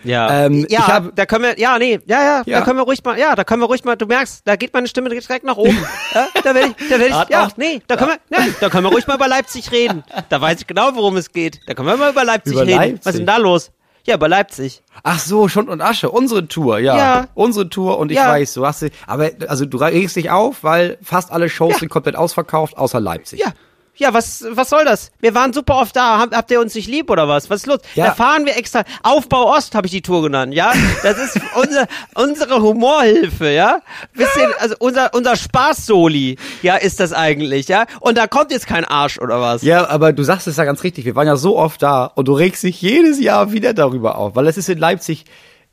Ja, 0.04 0.46
ähm, 0.46 0.66
ja, 0.68 0.86
hab, 0.86 1.16
da 1.16 1.26
können 1.26 1.44
wir, 1.44 1.58
ja, 1.58 1.78
nee, 1.78 2.00
ja, 2.06 2.22
ja, 2.22 2.42
ja, 2.46 2.58
da 2.58 2.64
können 2.64 2.78
wir 2.78 2.84
ruhig 2.84 3.02
mal, 3.04 3.18
ja, 3.18 3.34
da 3.34 3.44
können 3.44 3.62
wir 3.62 3.66
ruhig 3.66 3.84
mal, 3.84 3.96
du 3.96 4.06
merkst, 4.06 4.42
da 4.44 4.56
geht 4.56 4.72
meine 4.72 4.88
Stimme 4.88 5.08
direkt 5.08 5.44
nach 5.44 5.56
oben. 5.56 5.78
ja, 6.14 6.28
da 6.42 6.54
will 6.54 6.74
ich, 6.76 6.88
da 6.88 6.98
will 6.98 7.06
ich, 7.06 7.28
ja, 7.30 7.48
nee, 7.56 7.80
da 7.86 7.96
können 7.96 8.12
wir, 8.12 8.18
nein, 8.28 8.54
da 8.60 8.68
können 8.68 8.84
wir 8.84 8.90
ruhig 8.90 9.06
mal 9.06 9.16
über 9.16 9.28
Leipzig 9.28 9.72
reden. 9.72 10.04
Da 10.28 10.40
weiß 10.40 10.60
ich 10.60 10.66
genau, 10.66 10.90
worum 10.94 11.16
es 11.16 11.32
geht. 11.32 11.60
Da 11.66 11.74
können 11.74 11.88
wir 11.88 11.96
mal 11.96 12.10
über 12.10 12.24
Leipzig 12.24 12.54
über 12.54 12.62
reden. 12.62 12.76
Leipzig. 12.76 13.00
Was 13.06 13.14
ist 13.14 13.18
denn 13.18 13.26
da 13.26 13.36
los? 13.36 13.70
Ja, 14.08 14.14
über 14.14 14.28
Leipzig. 14.28 14.82
Ach 15.02 15.18
so, 15.18 15.48
Schund 15.48 15.68
und 15.68 15.82
Asche, 15.82 16.10
unsere 16.10 16.48
Tour, 16.48 16.78
ja. 16.78 16.96
ja. 16.96 17.28
Unsere 17.34 17.68
Tour 17.68 17.98
und 17.98 18.10
ich 18.10 18.16
ja. 18.16 18.28
weiß, 18.28 18.54
du 18.54 18.66
hast, 18.66 18.86
aber, 19.06 19.30
also 19.48 19.66
du 19.66 19.76
regst 19.76 20.16
dich 20.16 20.30
auf, 20.30 20.64
weil 20.64 20.96
fast 21.02 21.30
alle 21.30 21.50
Shows 21.50 21.74
ja. 21.74 21.78
sind 21.80 21.88
komplett 21.90 22.16
ausverkauft, 22.16 22.78
außer 22.78 23.00
Leipzig. 23.00 23.40
Ja, 23.40 23.52
ja, 23.98 24.14
was, 24.14 24.44
was 24.50 24.70
soll 24.70 24.84
das? 24.84 25.10
Wir 25.20 25.34
waren 25.34 25.52
super 25.52 25.76
oft 25.76 25.94
da. 25.94 26.18
Hab, 26.18 26.34
habt 26.34 26.50
ihr 26.50 26.60
uns 26.60 26.74
nicht 26.74 26.88
lieb 26.88 27.10
oder 27.10 27.28
was? 27.28 27.50
Was 27.50 27.60
ist 27.60 27.66
los? 27.66 27.80
Ja. 27.94 28.06
Da 28.06 28.14
fahren 28.14 28.46
wir 28.46 28.56
extra. 28.56 28.84
Aufbau 29.02 29.54
Ost 29.54 29.74
habe 29.74 29.86
ich 29.86 29.90
die 29.90 30.02
Tour 30.02 30.22
genannt, 30.22 30.54
ja? 30.54 30.72
Das 31.02 31.18
ist 31.18 31.40
unser, 31.56 31.86
unsere 32.14 32.62
Humorhilfe, 32.62 33.50
ja? 33.50 33.80
Bisschen, 34.14 34.50
also 34.60 34.76
unser, 34.78 35.12
unser 35.14 35.36
Spaß-Soli, 35.36 36.38
ja, 36.62 36.76
ist 36.76 37.00
das 37.00 37.12
eigentlich, 37.12 37.66
ja? 37.68 37.86
Und 38.00 38.16
da 38.16 38.28
kommt 38.28 38.52
jetzt 38.52 38.68
kein 38.68 38.84
Arsch 38.84 39.18
oder 39.18 39.40
was? 39.40 39.62
Ja, 39.62 39.88
aber 39.88 40.12
du 40.12 40.22
sagst 40.22 40.46
es 40.46 40.56
ja 40.56 40.64
ganz 40.64 40.84
richtig. 40.84 41.04
Wir 41.04 41.16
waren 41.16 41.26
ja 41.26 41.36
so 41.36 41.58
oft 41.58 41.82
da 41.82 42.06
und 42.06 42.28
du 42.28 42.34
regst 42.34 42.62
dich 42.62 42.80
jedes 42.80 43.20
Jahr 43.20 43.52
wieder 43.52 43.74
darüber 43.74 44.16
auf, 44.16 44.36
weil 44.36 44.46
es 44.46 44.56
ist 44.56 44.68
in 44.68 44.78
Leipzig 44.78 45.24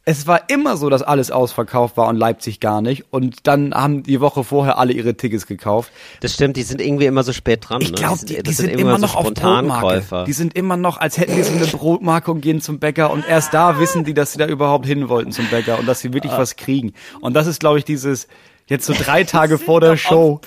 es 0.08 0.28
war 0.28 0.50
immer 0.50 0.78
so, 0.78 0.90
dass 0.90 1.02
alles 1.02 1.32
ausverkauft 1.32 1.98
war 1.98 2.08
und 2.08 2.16
Leipzig 2.16 2.60
gar 2.60 2.80
nicht. 2.82 3.06
Und 3.10 3.48
dann 3.48 3.74
haben 3.74 4.04
die 4.04 4.22
Woche 4.22 4.44
vorher 4.44 4.78
alle 4.78 4.94
ihre 4.94 5.18
Tickets 5.18 5.48
gekauft. 5.48 5.92
Das 6.22 6.36
stimmt, 6.36 6.58
die 6.58 6.62
sind 6.62 6.80
irgendwie 6.80 7.08
immer 7.08 7.24
so 7.24 7.34
spät 7.34 7.68
dran. 7.68 7.82
Ich 7.82 7.92
glaube, 7.92 8.20
ne? 8.20 8.26
die, 8.26 8.36
die, 8.36 8.44
die, 8.44 8.54
sind, 8.54 8.68
sind 8.68 8.80
immer, 8.80 8.92
immer 8.92 9.00
noch 9.00 9.14
so 9.14 9.18
auf 9.18 9.34
Brotmarke. 9.34 10.26
Die 10.28 10.34
sind 10.34 10.56
immer 10.56 10.78
noch, 10.78 10.98
als 10.98 11.18
hätten 11.18 11.36
die 11.36 11.42
so 11.42 11.54
eine 11.54 11.66
Brotmarke 11.66 12.30
und 12.30 12.42
gehen 12.42 12.62
zum 12.62 12.78
Bäcker. 12.78 13.10
Und 13.10 13.28
erst 13.28 13.56
da 13.56 13.80
wissen 13.80 14.04
die, 14.04 14.14
dass 14.14 14.34
sie 14.34 14.38
da 14.38 14.46
überhaupt 14.46 14.86
hin 14.86 15.10
wollten 15.10 15.32
zum 15.32 15.48
Bäcker 15.50 15.80
und 15.80 15.88
dass 15.88 16.02
sie 16.02 16.14
wirklich 16.14 16.34
ah. 16.34 16.38
was 16.38 16.56
kriegen. 16.56 16.94
Und 17.20 17.34
das 17.34 17.48
ist, 17.48 17.60
glaube 17.60 17.80
ich, 17.80 17.86
dieses, 17.86 18.28
Jetzt 18.68 18.86
so 18.86 18.94
drei 18.94 19.24
Tage 19.26 19.58
vor 19.58 19.80
der 19.80 19.96
Show. 19.96 20.42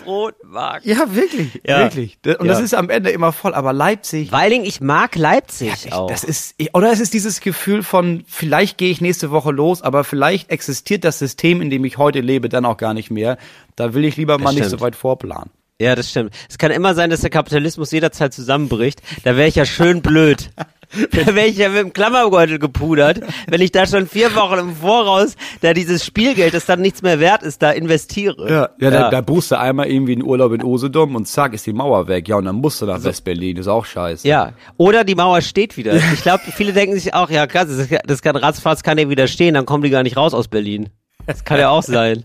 Ja, 0.83 1.14
wirklich, 1.14 1.61
ja. 1.64 1.81
wirklich. 1.81 2.18
Und 2.24 2.46
ja. 2.46 2.52
das 2.52 2.61
ist 2.61 2.74
am 2.74 2.90
Ende 2.90 3.11
immer 3.11 3.33
voll. 3.33 3.54
Aber 3.54 3.72
Leipzig. 3.72 4.33
Weiling, 4.33 4.64
ich 4.64 4.81
mag 4.81 5.14
Leipzig 5.14 5.68
ja, 5.68 5.74
ich, 5.85 5.92
auch. 5.92 6.11
Das 6.11 6.24
ist, 6.24 6.57
oder 6.72 6.90
es 6.92 7.00
ist 7.00 7.14
dieses 7.14 7.40
Gefühl 7.40 7.83
von, 7.83 8.24
vielleicht 8.26 8.76
gehe 8.78 8.90
ich 8.90 9.00
nächste 9.00 9.31
Woche 9.31 9.52
los, 9.52 9.83
aber 9.83 10.04
vielleicht 10.04 10.50
existiert 10.50 11.04
das 11.04 11.18
System, 11.18 11.62
in 11.62 11.70
dem 11.70 11.85
ich 11.85 11.98
heute 11.98 12.20
lebe, 12.20 12.48
dann 12.48 12.64
auch 12.64 12.76
gar 12.76 12.94
nicht 12.94 13.11
mehr. 13.11 13.38
Da 13.76 13.94
will 13.94 14.04
ich 14.04 14.16
lieber 14.16 14.35
das 14.35 14.42
mal 14.42 14.50
stimmt. 14.50 14.66
nicht 14.66 14.70
so 14.70 14.81
weit 14.81 14.96
vorplanen. 14.96 15.50
Ja, 15.81 15.94
das 15.94 16.11
stimmt. 16.11 16.35
Es 16.48 16.59
kann 16.59 16.72
immer 16.72 16.94
sein, 16.94 17.11
dass 17.11 17.20
der 17.20 17.31
Kapitalismus 17.31 17.92
jederzeit 17.92 18.35
zusammenbricht. 18.35 19.00
Da 19.22 19.37
wäre 19.37 19.46
ich 19.46 19.54
ja 19.54 19.64
schön 19.64 20.02
blöd. 20.02 20.50
da 21.12 21.35
wäre 21.35 21.46
ich 21.46 21.59
ja 21.59 21.68
mit 21.68 21.79
dem 21.79 21.92
Klammerbeutel 21.92 22.59
gepudert, 22.59 23.20
wenn 23.48 23.61
ich 23.61 23.72
da 23.72 23.87
schon 23.87 24.07
vier 24.07 24.35
Wochen 24.35 24.59
im 24.59 24.77
Voraus 24.77 25.37
da 25.61 25.74
dieses 25.74 26.05
Spielgeld, 26.05 26.55
das 26.55 26.66
dann 26.66 26.81
nichts 26.81 27.03
mehr 27.03 27.20
wert 27.20 27.42
ist, 27.42 27.62
da 27.62 27.70
investiere. 27.70 28.48
Ja, 28.48 28.55
ja, 28.57 28.70
ja. 28.79 28.90
Da, 28.90 29.11
da 29.11 29.20
buchst 29.20 29.51
du 29.51 29.59
einmal 29.59 29.88
irgendwie 29.88 30.12
einen 30.12 30.22
Urlaub 30.22 30.53
in 30.53 30.64
Usedom 30.64 31.14
und 31.14 31.27
zack, 31.27 31.53
ist 31.53 31.66
die 31.66 31.72
Mauer 31.72 32.09
weg. 32.09 32.29
Ja, 32.29 32.37
und 32.37 32.46
dann 32.46 32.57
musst 32.57 32.81
du 32.81 32.87
nach 32.87 32.94
also, 32.94 33.09
West-Berlin, 33.09 33.57
ist 33.57 33.68
auch 33.68 33.85
scheiße. 33.85 34.27
Ja, 34.27 34.53
oder 34.77 35.05
die 35.05 35.14
Mauer 35.14 35.42
steht 35.42 35.77
wieder. 35.77 35.94
Ich 35.94 36.22
glaube, 36.22 36.42
viele 36.55 36.72
denken 36.72 36.94
sich 36.94 37.14
auch, 37.14 37.31
ja 37.31 37.46
krass, 37.46 37.66
das, 37.68 37.88
das 38.05 38.22
kann 38.22 38.37
Ratzfatz 38.37 38.83
kann 38.83 38.98
ja 38.98 39.09
wieder 39.11 39.29
stehen, 39.29 39.55
dann 39.55 39.66
kommen 39.66 39.83
die 39.83 39.90
gar 39.90 40.03
nicht 40.03 40.16
raus 40.16 40.35
aus 40.35 40.48
Berlin. 40.48 40.88
Das 41.27 41.44
kann 41.44 41.59
ja 41.59 41.68
auch 41.68 41.83
sein. 41.83 42.24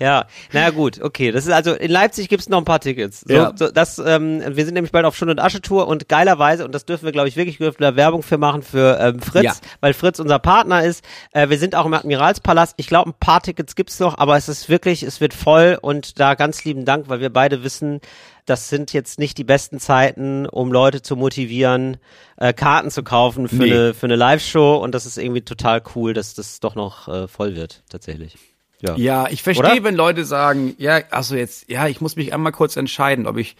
Ja, 0.00 0.26
naja 0.52 0.70
gut, 0.70 1.00
okay. 1.00 1.32
Das 1.32 1.46
ist 1.46 1.52
also 1.52 1.72
in 1.74 1.90
Leipzig 1.90 2.28
gibt's 2.28 2.48
noch 2.48 2.58
ein 2.58 2.64
paar 2.64 2.80
Tickets. 2.80 3.24
So, 3.26 3.34
ja. 3.34 3.52
so, 3.56 3.70
das, 3.70 3.98
ähm, 3.98 4.42
wir 4.46 4.64
sind 4.64 4.74
nämlich 4.74 4.92
bald 4.92 5.04
auf 5.04 5.16
Schund 5.16 5.30
und 5.30 5.40
Asche 5.40 5.60
Tour 5.60 5.86
und 5.88 6.08
geilerweise 6.08 6.64
und 6.64 6.74
das 6.74 6.84
dürfen 6.84 7.04
wir 7.04 7.12
glaube 7.12 7.28
ich 7.28 7.36
wirklich 7.36 7.58
dürfen 7.58 7.82
da 7.82 7.96
Werbung 7.96 8.22
für 8.22 8.38
machen 8.38 8.62
für 8.62 8.98
ähm, 9.00 9.20
Fritz, 9.20 9.44
ja. 9.44 9.54
weil 9.80 9.94
Fritz 9.94 10.18
unser 10.18 10.38
Partner 10.38 10.84
ist. 10.84 11.04
Äh, 11.32 11.48
wir 11.48 11.58
sind 11.58 11.74
auch 11.74 11.86
im 11.86 11.94
Admiralspalast. 11.94 12.74
Ich 12.76 12.86
glaube 12.86 13.10
ein 13.10 13.14
paar 13.18 13.42
Tickets 13.42 13.74
gibt's 13.74 13.98
noch, 14.00 14.18
aber 14.18 14.36
es 14.36 14.48
ist 14.48 14.68
wirklich, 14.68 15.02
es 15.02 15.20
wird 15.20 15.34
voll 15.34 15.78
und 15.80 16.20
da 16.20 16.34
ganz 16.34 16.64
lieben 16.64 16.84
Dank, 16.84 17.08
weil 17.08 17.20
wir 17.20 17.30
beide 17.30 17.62
wissen, 17.62 18.00
das 18.48 18.68
sind 18.68 18.92
jetzt 18.92 19.18
nicht 19.18 19.36
die 19.36 19.44
besten 19.44 19.78
Zeiten, 19.78 20.46
um 20.46 20.72
Leute 20.72 21.02
zu 21.02 21.16
motivieren, 21.16 21.98
äh, 22.38 22.52
Karten 22.52 22.90
zu 22.90 23.02
kaufen 23.02 23.48
für 23.48 23.56
nee. 23.56 23.72
eine 23.72 23.94
für 23.94 24.06
eine 24.06 24.16
Live-Show 24.16 24.76
und 24.76 24.94
das 24.94 25.06
ist 25.06 25.18
irgendwie 25.18 25.42
total 25.42 25.82
cool, 25.94 26.14
dass 26.14 26.34
das 26.34 26.60
doch 26.60 26.74
noch 26.74 27.08
äh, 27.08 27.28
voll 27.28 27.56
wird 27.56 27.82
tatsächlich. 27.90 28.36
Ja, 28.80 28.96
ja 28.96 29.26
ich 29.30 29.42
verstehe, 29.42 29.82
wenn 29.84 29.94
Leute 29.94 30.24
sagen, 30.24 30.74
ja, 30.78 31.00
also 31.10 31.34
jetzt, 31.36 31.70
ja, 31.70 31.86
ich 31.88 32.00
muss 32.00 32.16
mich 32.16 32.32
einmal 32.32 32.52
kurz 32.52 32.76
entscheiden, 32.76 33.26
ob 33.26 33.36
ich, 33.36 33.56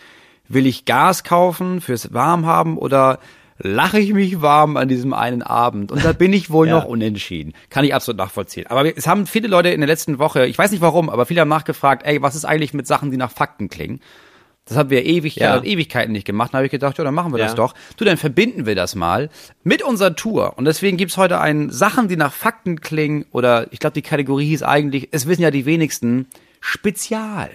will 0.49 0.67
ich 0.67 0.85
Gas 0.85 1.25
kaufen 1.25 1.81
fürs 1.81 2.13
Warmhaben 2.13 2.79
oder 2.79 3.19
lache 3.59 3.99
ich 3.99 4.13
mich 4.13 4.41
warm 4.41 4.77
an 4.77 4.89
diesem 4.89 5.13
einen 5.13 5.43
Abend. 5.43 5.91
Und 5.91 6.05
da 6.05 6.13
bin 6.13 6.33
ich 6.33 6.51
wohl 6.51 6.69
ja. 6.69 6.77
noch 6.77 6.85
unentschieden. 6.85 7.55
Kann 7.71 7.85
ich 7.85 7.95
absolut 7.95 8.19
nachvollziehen. 8.19 8.67
Aber 8.69 8.97
es 8.97 9.07
haben 9.07 9.27
viele 9.27 9.49
Leute 9.49 9.71
in 9.71 9.81
der 9.81 9.89
letzten 9.89 10.19
Woche, 10.19 10.47
ich 10.47 10.57
weiß 10.57 10.71
nicht 10.71 10.81
warum, 10.81 11.11
aber 11.11 11.27
viele 11.27 11.41
haben 11.41 11.49
nachgefragt, 11.49 12.07
ey, 12.07 12.23
was 12.23 12.37
ist 12.37 12.45
eigentlich 12.45 12.73
mit 12.73 12.87
Sachen, 12.87 13.11
die 13.11 13.17
nach 13.17 13.33
Fakten 13.33 13.69
klingen? 13.69 14.01
Das 14.69 14.77
haben 14.77 14.91
wir 14.91 15.07
ewig, 15.07 15.37
ja. 15.37 15.63
Ewigkeiten 15.63 16.13
nicht 16.13 16.27
gemacht. 16.27 16.53
Da 16.53 16.59
habe 16.59 16.67
ich 16.67 16.71
gedacht, 16.71 16.99
ja, 16.99 17.05
dann 17.05 17.15
machen 17.15 17.33
wir 17.33 17.39
ja. 17.39 17.47
das 17.47 17.55
doch. 17.55 17.75
Du, 17.97 18.05
dann 18.05 18.19
verbinden 18.19 18.67
wir 18.67 18.75
das 18.75 18.95
mal 18.95 19.31
mit 19.65 19.83
unserer 19.83 20.15
Tour. 20.15 20.59
Und 20.59 20.67
deswegen 20.67 20.99
gibt's 20.99 21.17
heute 21.17 21.41
ein 21.41 21.71
Sachen, 21.71 22.09
die 22.09 22.17
nach 22.17 22.33
Fakten 22.33 22.81
klingen. 22.81 23.25
Oder 23.33 23.73
ich 23.73 23.79
glaube, 23.79 23.95
die 23.95 24.03
Kategorie 24.03 24.47
hieß 24.47 24.63
eigentlich, 24.63 25.09
es 25.11 25.27
wissen 25.27 25.43
ja 25.43 25.51
die 25.51 25.65
wenigsten, 25.65 26.27
Spezial. 26.61 27.51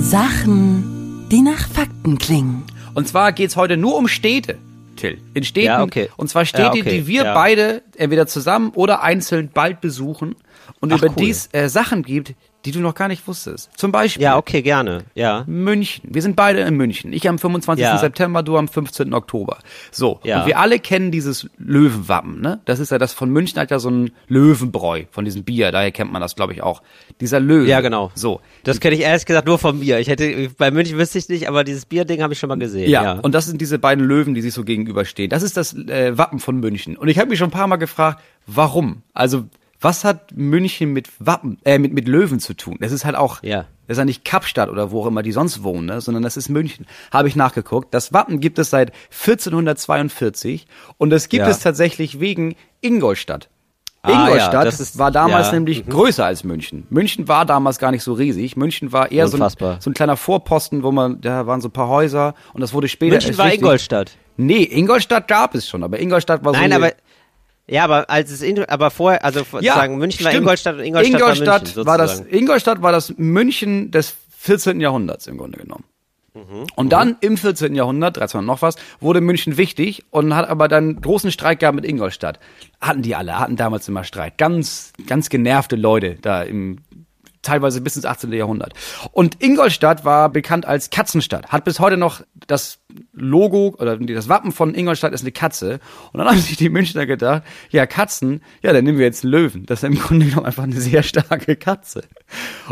Sachen, 0.00 1.28
die 1.30 1.42
nach 1.42 1.68
Fakten 1.68 2.18
klingen. 2.18 2.64
Und 2.94 3.06
zwar 3.08 3.32
geht's 3.32 3.56
heute 3.56 3.76
nur 3.76 3.96
um 3.96 4.08
Städte. 4.08 4.58
Till. 4.96 5.18
In 5.34 5.44
Städten. 5.44 5.66
Ja, 5.66 5.82
okay. 5.82 6.08
Und 6.16 6.28
zwar 6.28 6.44
Städte, 6.44 6.78
ja, 6.78 6.82
okay. 6.82 6.90
die 6.90 7.06
wir 7.06 7.24
ja. 7.24 7.34
beide 7.34 7.82
entweder 7.96 8.26
zusammen 8.26 8.70
oder 8.70 9.02
einzeln 9.02 9.50
bald 9.52 9.80
besuchen 9.80 10.36
und 10.80 10.92
Ach, 10.92 10.98
über 10.98 11.08
cool. 11.08 11.16
dies 11.16 11.48
äh, 11.52 11.68
Sachen 11.68 12.02
gibt, 12.02 12.34
die 12.64 12.70
du 12.70 12.80
noch 12.80 12.94
gar 12.94 13.08
nicht 13.08 13.26
wusstest. 13.28 13.70
Zum 13.76 13.92
Beispiel. 13.92 14.22
Ja, 14.22 14.36
okay, 14.36 14.62
gerne. 14.62 15.04
Ja. 15.14 15.44
München. 15.46 16.08
Wir 16.10 16.22
sind 16.22 16.34
beide 16.34 16.60
in 16.60 16.76
München. 16.76 17.12
Ich 17.12 17.28
am 17.28 17.38
25. 17.38 17.82
Ja. 17.82 17.98
September, 17.98 18.42
du 18.42 18.56
am 18.56 18.68
15. 18.68 19.12
Oktober. 19.12 19.58
So. 19.90 20.20
Ja. 20.24 20.40
Und 20.40 20.46
wir 20.46 20.58
alle 20.58 20.78
kennen 20.78 21.10
dieses 21.10 21.48
Löwenwappen, 21.58 22.40
ne? 22.40 22.60
Das 22.64 22.80
ist 22.80 22.90
ja 22.90 22.98
das 22.98 23.12
von 23.12 23.30
München 23.30 23.60
hat 23.60 23.70
ja 23.70 23.78
so 23.78 23.90
ein 23.90 24.12
Löwenbräu 24.28 25.04
von 25.10 25.24
diesem 25.24 25.44
Bier. 25.44 25.72
Daher 25.72 25.92
kennt 25.92 26.12
man 26.12 26.22
das, 26.22 26.36
glaube 26.36 26.52
ich, 26.52 26.62
auch. 26.62 26.82
Dieser 27.20 27.40
Löwe. 27.40 27.68
Ja, 27.68 27.80
genau. 27.80 28.10
So. 28.14 28.40
Das 28.62 28.80
kenne 28.80 28.94
ich 28.94 29.02
ehrlich 29.02 29.26
gesagt 29.26 29.46
nur 29.46 29.58
vom 29.58 29.80
Bier. 29.80 29.98
Ich 29.98 30.08
hätte, 30.08 30.50
bei 30.56 30.70
München 30.70 30.98
wüsste 30.98 31.18
ich 31.18 31.28
nicht, 31.28 31.48
aber 31.48 31.64
dieses 31.64 31.84
Bierding 31.84 32.22
habe 32.22 32.32
ich 32.32 32.38
schon 32.38 32.48
mal 32.48 32.58
gesehen. 32.58 32.90
Ja. 32.90 33.02
ja. 33.02 33.12
Und 33.20 33.34
das 33.34 33.46
sind 33.46 33.60
diese 33.60 33.78
beiden 33.78 34.04
Löwen, 34.04 34.34
die 34.34 34.40
sich 34.40 34.54
so 34.54 34.64
gegenüberstehen. 34.64 35.28
Das 35.28 35.42
ist 35.42 35.56
das 35.56 35.74
äh, 35.74 36.16
Wappen 36.16 36.38
von 36.38 36.58
München. 36.60 36.96
Und 36.96 37.08
ich 37.08 37.18
habe 37.18 37.28
mich 37.28 37.38
schon 37.38 37.48
ein 37.48 37.52
paar 37.52 37.66
Mal 37.66 37.76
gefragt, 37.76 38.22
warum? 38.46 39.02
Also, 39.12 39.44
was 39.84 40.02
hat 40.02 40.32
München 40.34 40.92
mit 40.92 41.08
Wappen, 41.18 41.58
äh, 41.64 41.78
mit, 41.78 41.92
mit 41.92 42.08
Löwen 42.08 42.40
zu 42.40 42.54
tun? 42.54 42.78
Das 42.80 42.90
ist 42.90 43.04
halt 43.04 43.16
auch, 43.16 43.42
ja. 43.42 43.66
das 43.86 43.96
ist 43.96 43.98
ja 43.98 44.04
nicht 44.06 44.24
Kapstadt 44.24 44.70
oder 44.70 44.90
wo 44.90 45.02
auch 45.02 45.06
immer 45.06 45.22
die 45.22 45.30
sonst 45.30 45.62
wohnen, 45.62 45.86
ne? 45.86 46.00
sondern 46.00 46.22
das 46.22 46.38
ist 46.38 46.48
München. 46.48 46.86
Habe 47.12 47.28
ich 47.28 47.36
nachgeguckt. 47.36 47.92
Das 47.92 48.12
Wappen 48.12 48.40
gibt 48.40 48.58
es 48.58 48.70
seit 48.70 48.92
1442 49.10 50.66
und 50.96 51.10
das 51.10 51.28
gibt 51.28 51.44
ja. 51.44 51.50
es 51.50 51.60
tatsächlich 51.60 52.18
wegen 52.18 52.56
Ingolstadt. 52.80 53.50
Ah, 54.00 54.26
Ingolstadt 54.26 54.64
ja, 54.64 54.70
ist, 54.70 54.98
war 54.98 55.10
damals 55.10 55.48
ja, 55.48 55.54
nämlich 55.54 55.86
mhm. 55.86 55.90
größer 55.90 56.24
als 56.24 56.44
München. 56.44 56.86
München 56.90 57.28
war 57.28 57.46
damals 57.46 57.78
gar 57.78 57.90
nicht 57.90 58.02
so 58.02 58.12
riesig. 58.14 58.56
München 58.56 58.92
war 58.92 59.12
eher 59.12 59.28
so 59.28 59.42
ein, 59.42 59.50
so 59.80 59.90
ein, 59.90 59.94
kleiner 59.94 60.16
Vorposten, 60.16 60.82
wo 60.82 60.92
man, 60.92 61.20
da 61.22 61.46
waren 61.46 61.62
so 61.62 61.68
ein 61.68 61.72
paar 61.72 61.88
Häuser 61.88 62.34
und 62.52 62.60
das 62.60 62.74
wurde 62.74 62.88
später. 62.88 63.12
München 63.12 63.38
war 63.38 63.46
richtig. 63.46 63.62
Ingolstadt. 63.62 64.16
Nee, 64.36 64.64
Ingolstadt 64.64 65.28
gab 65.28 65.54
es 65.54 65.68
schon, 65.68 65.82
aber 65.82 66.00
Ingolstadt 66.00 66.44
war 66.44 66.52
Nein, 66.52 66.62
so. 66.64 66.68
Nein, 66.68 66.72
aber 66.82 66.92
ja, 67.66 67.84
aber 67.84 68.10
als 68.10 68.30
es 68.30 68.42
in, 68.42 68.62
aber 68.64 68.90
vorher, 68.90 69.24
also 69.24 69.42
ja, 69.60 69.74
sagen 69.74 69.96
München 69.96 70.20
stimmt. 70.20 70.34
war 70.34 70.40
Ingolstadt 70.40 70.74
und 70.76 70.84
Ingolstadt, 70.84 71.14
Ingolstadt 71.14 71.76
war 71.76 71.84
München. 71.84 71.86
War 71.86 71.98
das, 71.98 72.20
Ingolstadt 72.20 72.82
war 72.82 72.92
das 72.92 73.14
München 73.16 73.90
des 73.90 74.16
14. 74.38 74.80
Jahrhunderts 74.80 75.26
im 75.26 75.38
Grunde 75.38 75.58
genommen. 75.58 75.84
Mhm. 76.34 76.66
Und 76.74 76.92
dann 76.92 77.10
mhm. 77.10 77.16
im 77.20 77.36
14. 77.36 77.74
Jahrhundert, 77.74 78.18
1300 78.18 78.46
noch 78.46 78.62
was, 78.62 78.76
wurde 79.00 79.20
München 79.20 79.56
wichtig 79.56 80.04
und 80.10 80.34
hat 80.34 80.48
aber 80.48 80.68
dann 80.68 81.00
großen 81.00 81.30
Streit 81.30 81.60
gehabt 81.60 81.76
mit 81.76 81.84
Ingolstadt. 81.84 82.40
Hatten 82.80 83.02
die 83.02 83.14
alle, 83.14 83.38
hatten 83.38 83.56
damals 83.56 83.88
immer 83.88 84.04
Streit. 84.04 84.36
Ganz, 84.36 84.92
ganz 85.06 85.30
genervte 85.30 85.76
Leute 85.76 86.16
da 86.20 86.42
im 86.42 86.78
teilweise 87.44 87.80
bis 87.80 87.96
ins 87.96 88.04
18. 88.04 88.32
Jahrhundert. 88.32 88.74
Und 89.12 89.42
Ingolstadt 89.42 90.04
war 90.04 90.28
bekannt 90.28 90.66
als 90.66 90.90
Katzenstadt, 90.90 91.48
hat 91.48 91.64
bis 91.64 91.80
heute 91.80 91.96
noch 91.96 92.22
das 92.46 92.80
Logo 93.12 93.74
oder 93.78 93.96
das 93.96 94.28
Wappen 94.28 94.52
von 94.52 94.74
Ingolstadt 94.74 95.12
ist 95.12 95.22
eine 95.22 95.32
Katze. 95.32 95.80
Und 96.12 96.18
dann 96.18 96.28
haben 96.30 96.38
sich 96.38 96.56
die 96.56 96.68
Münchner 96.68 97.06
gedacht, 97.06 97.42
ja, 97.70 97.86
Katzen, 97.86 98.42
ja, 98.62 98.72
dann 98.72 98.84
nehmen 98.84 98.98
wir 98.98 99.06
jetzt 99.06 99.24
einen 99.24 99.32
Löwen. 99.32 99.66
Das 99.66 99.82
ist 99.82 99.88
im 99.88 99.98
Grunde 99.98 100.26
genommen 100.26 100.46
einfach 100.46 100.64
eine 100.64 100.80
sehr 100.80 101.02
starke 101.02 101.56
Katze. 101.56 102.04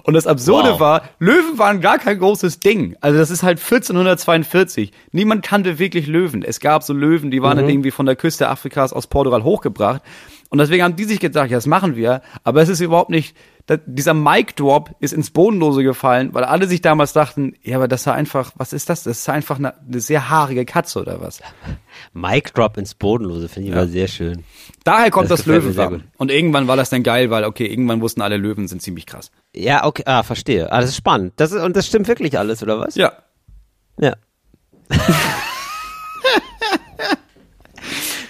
Und 0.04 0.14
das 0.14 0.26
Absurde 0.26 0.72
wow. 0.72 0.80
war, 0.80 1.02
Löwen 1.18 1.58
waren 1.58 1.80
gar 1.80 1.98
kein 1.98 2.18
großes 2.18 2.61
Ding. 2.61 2.96
Also 3.00 3.18
das 3.18 3.30
ist 3.30 3.42
halt 3.42 3.58
1442. 3.58 4.92
Niemand 5.12 5.44
kannte 5.44 5.78
wirklich 5.78 6.06
Löwen. 6.06 6.42
Es 6.42 6.61
gab 6.61 6.82
so 6.82 6.92
Löwen, 6.92 7.30
die 7.30 7.42
waren 7.42 7.56
mhm. 7.56 7.62
dann 7.62 7.70
irgendwie 7.70 7.90
von 7.90 8.06
der 8.06 8.16
Küste 8.16 8.48
Afrikas 8.48 8.92
aus 8.92 9.06
Portugal 9.06 9.44
hochgebracht. 9.44 10.02
Und 10.52 10.58
deswegen 10.58 10.82
haben 10.82 10.96
die 10.96 11.04
sich 11.04 11.18
gedacht, 11.18 11.50
ja, 11.50 11.56
das 11.56 11.66
machen 11.66 11.96
wir. 11.96 12.20
Aber 12.44 12.61
es 12.61 12.68
ist 12.68 12.80
überhaupt 12.80 13.08
nicht 13.08 13.35
da, 13.66 13.77
dieser 13.77 14.14
Mic 14.14 14.55
Drop 14.57 14.90
ist 14.98 15.12
ins 15.12 15.31
Bodenlose 15.31 15.83
gefallen, 15.85 16.35
weil 16.35 16.44
alle 16.44 16.66
sich 16.66 16.81
damals 16.81 17.12
dachten, 17.12 17.55
ja, 17.62 17.77
aber 17.77 17.88
das 17.88 18.07
war 18.07 18.14
einfach, 18.14 18.53
was 18.57 18.72
ist 18.72 18.88
das? 18.88 19.05
Das 19.05 19.18
ist 19.18 19.29
einfach 19.29 19.59
eine, 19.59 19.79
eine 19.79 20.01
sehr 20.01 20.31
haarige 20.31 20.64
Katze 20.64 21.01
oder 21.01 21.20
was? 21.20 21.40
Mic 22.12 22.53
Drop 22.55 22.77
ins 22.77 22.94
Bodenlose 22.94 23.48
finde 23.48 23.68
ich 23.68 23.75
ja. 23.75 23.83
immer 23.83 23.90
sehr 23.90 24.09
schön. 24.09 24.44
Daher 24.85 25.11
kommt 25.11 25.31
das, 25.31 25.40
das 25.40 25.46
Löwenwappen. 25.46 26.05
Und 26.16 26.31
irgendwann 26.31 26.66
war 26.66 26.77
das 26.77 26.90
dann 26.90 27.03
geil, 27.03 27.31
weil 27.31 27.44
okay, 27.44 27.66
irgendwann 27.66 28.01
wussten 28.01 28.20
alle 28.20 28.37
Löwen 28.37 28.66
sind 28.66 28.83
ziemlich 28.83 29.07
krass. 29.07 29.31
Ja, 29.55 29.85
okay, 29.85 30.03
ah, 30.07 30.22
verstehe. 30.22 30.72
Ah, 30.72 30.81
das 30.81 30.90
ist 30.90 30.96
spannend. 30.96 31.35
Das 31.37 31.53
ist, 31.53 31.62
und 31.62 31.77
das 31.77 31.87
stimmt 31.87 32.09
wirklich 32.09 32.38
alles, 32.38 32.62
oder 32.62 32.81
was? 32.81 32.96
Ja. 32.96 33.12
Ja. 33.98 34.14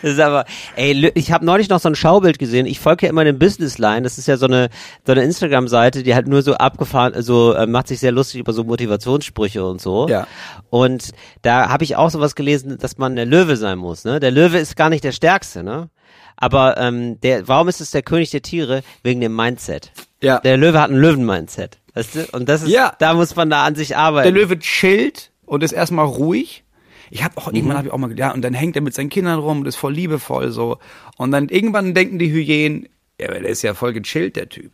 Das 0.03 0.13
ist 0.13 0.21
aber, 0.21 0.45
ey, 0.77 1.11
ich 1.15 1.33
habe 1.33 1.45
neulich 1.45 1.69
noch 1.69 1.81
so 1.81 1.89
ein 1.89 1.95
Schaubild 1.95 2.39
gesehen. 2.39 2.67
Ich 2.67 2.81
folge 2.81 3.07
ja 3.07 3.11
immer 3.11 3.25
dem 3.25 3.39
Businessline. 3.39 4.03
Das 4.03 4.19
ist 4.19 4.27
ja 4.29 4.37
so 4.37 4.47
eine 4.47 4.69
so 5.07 5.13
eine 5.13 5.23
Instagram-Seite, 5.23 6.03
die 6.03 6.15
halt 6.15 6.27
nur 6.27 6.43
so 6.43 6.55
abgefahren, 6.55 7.23
so 7.23 7.53
äh, 7.55 7.67
macht 7.67 7.89
sich 7.89 8.01
sehr 8.01 8.13
lustig 8.13 8.41
über 8.41 8.53
so 8.53 8.65
Motivationssprüche 8.65 9.65
und 9.65 9.81
so. 9.81 10.09
Ja. 10.09 10.27
Und 10.71 11.13
da 11.43 11.69
habe 11.69 11.85
ich 11.85 11.97
auch 11.97 12.11
sowas 12.11 12.35
gelesen, 12.35 12.79
dass 12.79 12.99
man 12.99 13.17
der 13.17 13.27
Löwe 13.27 13.57
sein 13.57 13.79
muss. 13.79 14.05
Ne, 14.05 14.21
der 14.21 14.31
Löwe 14.31 14.59
ist 14.59 14.77
gar 14.77 14.91
nicht 14.91 15.05
der 15.05 15.13
Stärkste, 15.13 15.63
ne? 15.63 15.89
Aber 16.37 16.77
ähm, 16.79 17.21
der, 17.21 17.47
warum 17.47 17.69
ist 17.69 17.81
es 17.81 17.93
der 17.93 18.03
König 18.03 18.31
der 18.31 18.43
Tiere? 18.43 18.83
Wegen 19.03 19.21
dem 19.21 19.37
Mindset. 19.37 19.93
Ja. 20.21 20.41
Der 20.41 20.57
Löwe 20.57 20.81
hat 20.81 20.91
ein 20.91 20.97
Löwen-Mindset. 20.97 21.79
Weißt 21.95 22.15
du? 22.15 22.27
Und 22.33 22.49
das 22.49 22.63
ist, 22.63 22.71
ja. 22.71 22.95
da 22.99 23.15
muss 23.15 23.37
man 23.37 23.51
da 23.51 23.65
an 23.65 23.75
sich 23.75 23.97
arbeiten. 23.97 24.33
Der 24.33 24.43
Löwe 24.43 24.59
chillt 24.59 25.31
und 25.45 25.63
ist 25.63 25.73
erstmal 25.73 26.07
ruhig 26.07 26.65
ich 27.13 27.23
habe 27.23 27.37
auch 27.37 27.51
mhm. 27.51 27.57
irgendwann 27.57 27.77
habe 27.77 27.89
ich 27.89 27.93
auch 27.93 27.99
mal 27.99 28.09
gedacht, 28.09 28.31
ja, 28.31 28.35
und 28.35 28.43
dann 28.43 28.55
hängt 28.55 28.75
er 28.75 28.81
mit 28.81 28.95
seinen 28.95 29.11
Kindern 29.11 29.39
rum 29.39 29.61
und 29.61 29.67
ist 29.67 29.77
voll 29.77 29.93
liebevoll 29.93 30.51
so. 30.51 30.79
Und 31.19 31.31
dann 31.31 31.51
irgendwann 31.51 31.93
denken 31.93 32.19
die 32.19 32.33
Hyänen, 32.33 32.89
ja, 33.21 33.29
der 33.29 33.45
ist 33.45 33.61
ja 33.61 33.75
voll 33.75 33.93
gechillt, 33.93 34.37
der 34.37 34.49
Typ. 34.49 34.73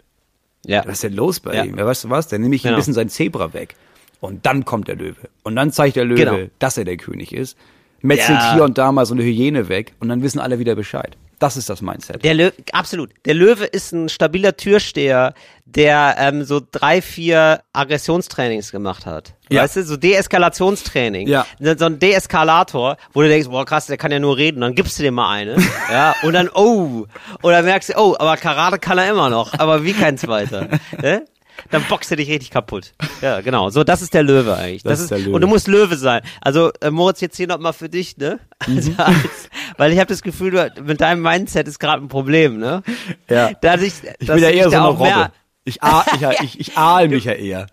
Ja. 0.64 0.85
Was 0.87 0.94
ist 0.94 1.03
denn 1.03 1.14
los 1.14 1.40
bei 1.40 1.55
ja. 1.55 1.64
ihm? 1.64 1.77
Ja, 1.77 1.85
weißt 1.85 2.05
du 2.05 2.11
was? 2.11 2.29
Dann 2.29 2.40
nehme 2.40 2.55
ich 2.55 2.62
genau. 2.62 2.74
ein 2.74 2.79
bisschen 2.79 2.94
sein 2.94 3.09
Zebra 3.09 3.53
weg. 3.55 3.74
Und 4.20 4.46
dann 4.46 4.64
kommt 4.64 4.87
der 4.87 4.94
Löwe. 4.94 5.29
Und 5.42 5.57
dann 5.57 5.72
zeigt 5.72 5.96
der 5.96 6.05
Löwe, 6.05 6.16
genau. 6.16 6.38
dass 6.61 6.79
er 6.79 6.85
der 6.85 6.96
König 6.96 7.33
ist. 7.33 7.57
Metzelt 8.03 8.38
ja. 8.38 8.55
hier 8.55 8.64
und 8.64 8.79
da 8.79 8.92
mal 8.92 9.05
so 9.05 9.14
eine 9.14 9.24
Hyäne 9.24 9.68
weg 9.68 9.94
und 9.98 10.09
dann 10.09 10.22
wissen 10.22 10.38
alle 10.38 10.61
wieder 10.61 10.77
Bescheid. 10.77 11.16
Das 11.38 11.57
ist 11.57 11.70
das 11.70 11.83
Mindset. 11.83 12.24
Der 12.24 12.35
Löwe, 12.35 12.53
absolut. 12.72 13.11
Der 13.24 13.35
Löwe 13.35 13.64
ist 13.64 13.92
ein 13.92 14.09
stabiler 14.09 14.57
Türsteher, 14.57 15.35
der 15.64 16.16
ähm, 16.18 16.44
so 16.44 16.61
drei, 16.70 17.01
vier 17.01 17.61
Aggressionstrainings 17.72 18.72
gemacht 18.72 19.07
hat. 19.07 19.35
Ja. 19.48 19.62
Weißt 19.62 19.77
du, 19.77 19.85
so 19.85 19.96
Deeskalationstraining. 19.96 21.29
Ja. 21.29 21.46
So 21.59 21.87
ein 21.87 21.98
Deeskalator, 21.98 22.96
wo 23.12 23.22
du 23.22 23.29
denkst, 23.29 23.48
boah 23.48 23.64
krass, 23.64 23.87
der 23.87 23.98
kann 23.98 24.11
ja 24.11 24.18
nur 24.18 24.37
reden, 24.37 24.61
dann 24.61 24.74
gibst 24.74 24.98
du 24.98 25.03
dir 25.03 25.12
mal 25.12 25.31
eine. 25.31 25.57
ja. 25.90 26.14
Und 26.22 26.33
dann, 26.33 26.48
oh. 26.53 27.07
Oder 27.42 27.62
merkst 27.62 27.90
du, 27.90 27.98
oh, 27.98 28.16
aber 28.18 28.37
Karate 28.37 28.79
kann 28.79 28.98
er 28.98 29.11
immer 29.11 29.31
noch, 29.31 29.53
aber 29.59 29.85
wie 29.85 29.92
kein 29.92 30.18
zweiter. 30.18 30.68
ne? 31.03 31.24
dann 31.70 31.85
boxt 31.88 32.11
er 32.11 32.16
dich 32.16 32.29
richtig 32.29 32.51
kaputt. 32.51 32.92
Ja, 33.20 33.40
genau. 33.40 33.70
So, 33.70 33.85
das 33.85 34.03
ist 34.03 34.14
der 34.14 34.22
Löwe 34.22 34.57
eigentlich. 34.57 34.83
Das, 34.83 34.92
das 34.92 35.01
ist, 35.03 35.11
der 35.11 35.18
Löwe. 35.18 35.33
Und 35.33 35.40
du 35.40 35.46
musst 35.46 35.66
Löwe 35.66 35.96
sein. 35.96 36.22
Also, 36.40 36.70
äh, 36.81 36.90
Moritz, 36.90 37.20
jetzt 37.20 37.37
hier 37.37 37.46
nochmal 37.46 37.72
für 37.72 37.88
dich, 37.88 38.16
ne? 38.16 38.38
Also, 38.66 38.90
mhm. 38.90 39.01
als, 39.01 39.51
weil 39.79 39.93
ich 39.93 39.99
habe 39.99 40.09
das 40.09 40.23
Gefühl, 40.23 40.51
du, 40.51 40.83
mit 40.83 41.01
deinem 41.01 41.23
Mindset 41.23 41.67
ist 41.67 41.79
gerade 41.79 42.03
ein 42.03 42.09
Problem, 42.09 42.59
ne? 42.59 42.83
Ja. 43.31 43.53
Dass 43.62 43.81
ich, 43.81 43.95
ich 44.19 44.27
bin 44.27 44.38
ja 44.38 44.51
eher 44.51 44.69
so 44.69 44.77
eine 44.77 44.88
Robbe. 44.88 45.33
Ich, 45.64 45.83
ah, 45.83 46.05
ich, 46.14 46.41
ich, 46.43 46.61
ich 46.61 46.77
ahl 46.77 47.09
mich 47.09 47.25
ja 47.25 47.33
eher. 47.33 47.69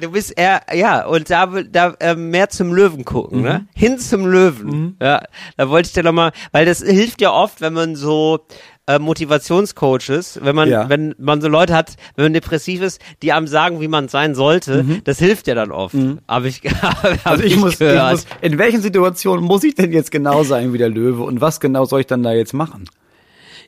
Du 0.00 0.10
bist 0.10 0.38
eher, 0.38 0.62
ja, 0.74 1.06
und 1.06 1.30
da, 1.30 1.46
da 1.46 1.94
äh, 2.00 2.14
mehr 2.14 2.48
zum 2.48 2.72
Löwen 2.72 3.04
gucken, 3.04 3.42
ne? 3.42 3.48
mhm. 3.48 3.54
ne? 3.54 3.68
Hin 3.74 3.98
zum 3.98 4.26
Löwen. 4.26 4.66
Mhm. 4.66 4.96
Ja, 5.00 5.22
da 5.56 5.68
wollte 5.68 5.88
ich 5.88 5.92
dir 5.92 6.02
nochmal, 6.02 6.32
weil 6.52 6.66
das 6.66 6.82
hilft 6.82 7.20
ja 7.20 7.32
oft, 7.32 7.60
wenn 7.60 7.72
man 7.72 7.96
so 7.96 8.46
äh, 8.86 8.98
Motivationscoaches, 8.98 10.40
wenn 10.42 10.54
man, 10.54 10.68
ja. 10.68 10.88
wenn 10.88 11.14
man 11.18 11.40
so 11.40 11.48
Leute 11.48 11.74
hat, 11.74 11.96
wenn 12.14 12.26
man 12.26 12.32
depressiv 12.32 12.82
ist, 12.82 13.00
die 13.22 13.32
einem 13.32 13.46
sagen, 13.46 13.80
wie 13.80 13.88
man 13.88 14.08
sein 14.08 14.34
sollte, 14.34 14.84
mhm. 14.84 15.00
das 15.04 15.18
hilft 15.18 15.46
ja 15.48 15.54
dann 15.54 15.72
oft. 15.72 15.94
Mhm. 15.94 16.20
Aber 16.26 16.46
ich, 16.46 16.60
hab 16.82 17.26
also 17.26 17.42
ich, 17.42 17.54
ich, 17.54 17.58
muss, 17.58 17.80
ich 17.80 18.00
muss, 18.00 18.26
in 18.40 18.58
welchen 18.58 18.82
Situationen 18.82 19.44
muss 19.44 19.64
ich 19.64 19.74
denn 19.74 19.92
jetzt 19.92 20.10
genau 20.10 20.44
sein 20.44 20.72
wie 20.72 20.78
der 20.78 20.88
Löwe 20.88 21.22
und 21.22 21.40
was 21.40 21.60
genau 21.60 21.84
soll 21.84 22.00
ich 22.00 22.06
dann 22.06 22.22
da 22.22 22.32
jetzt 22.32 22.54
machen? 22.54 22.84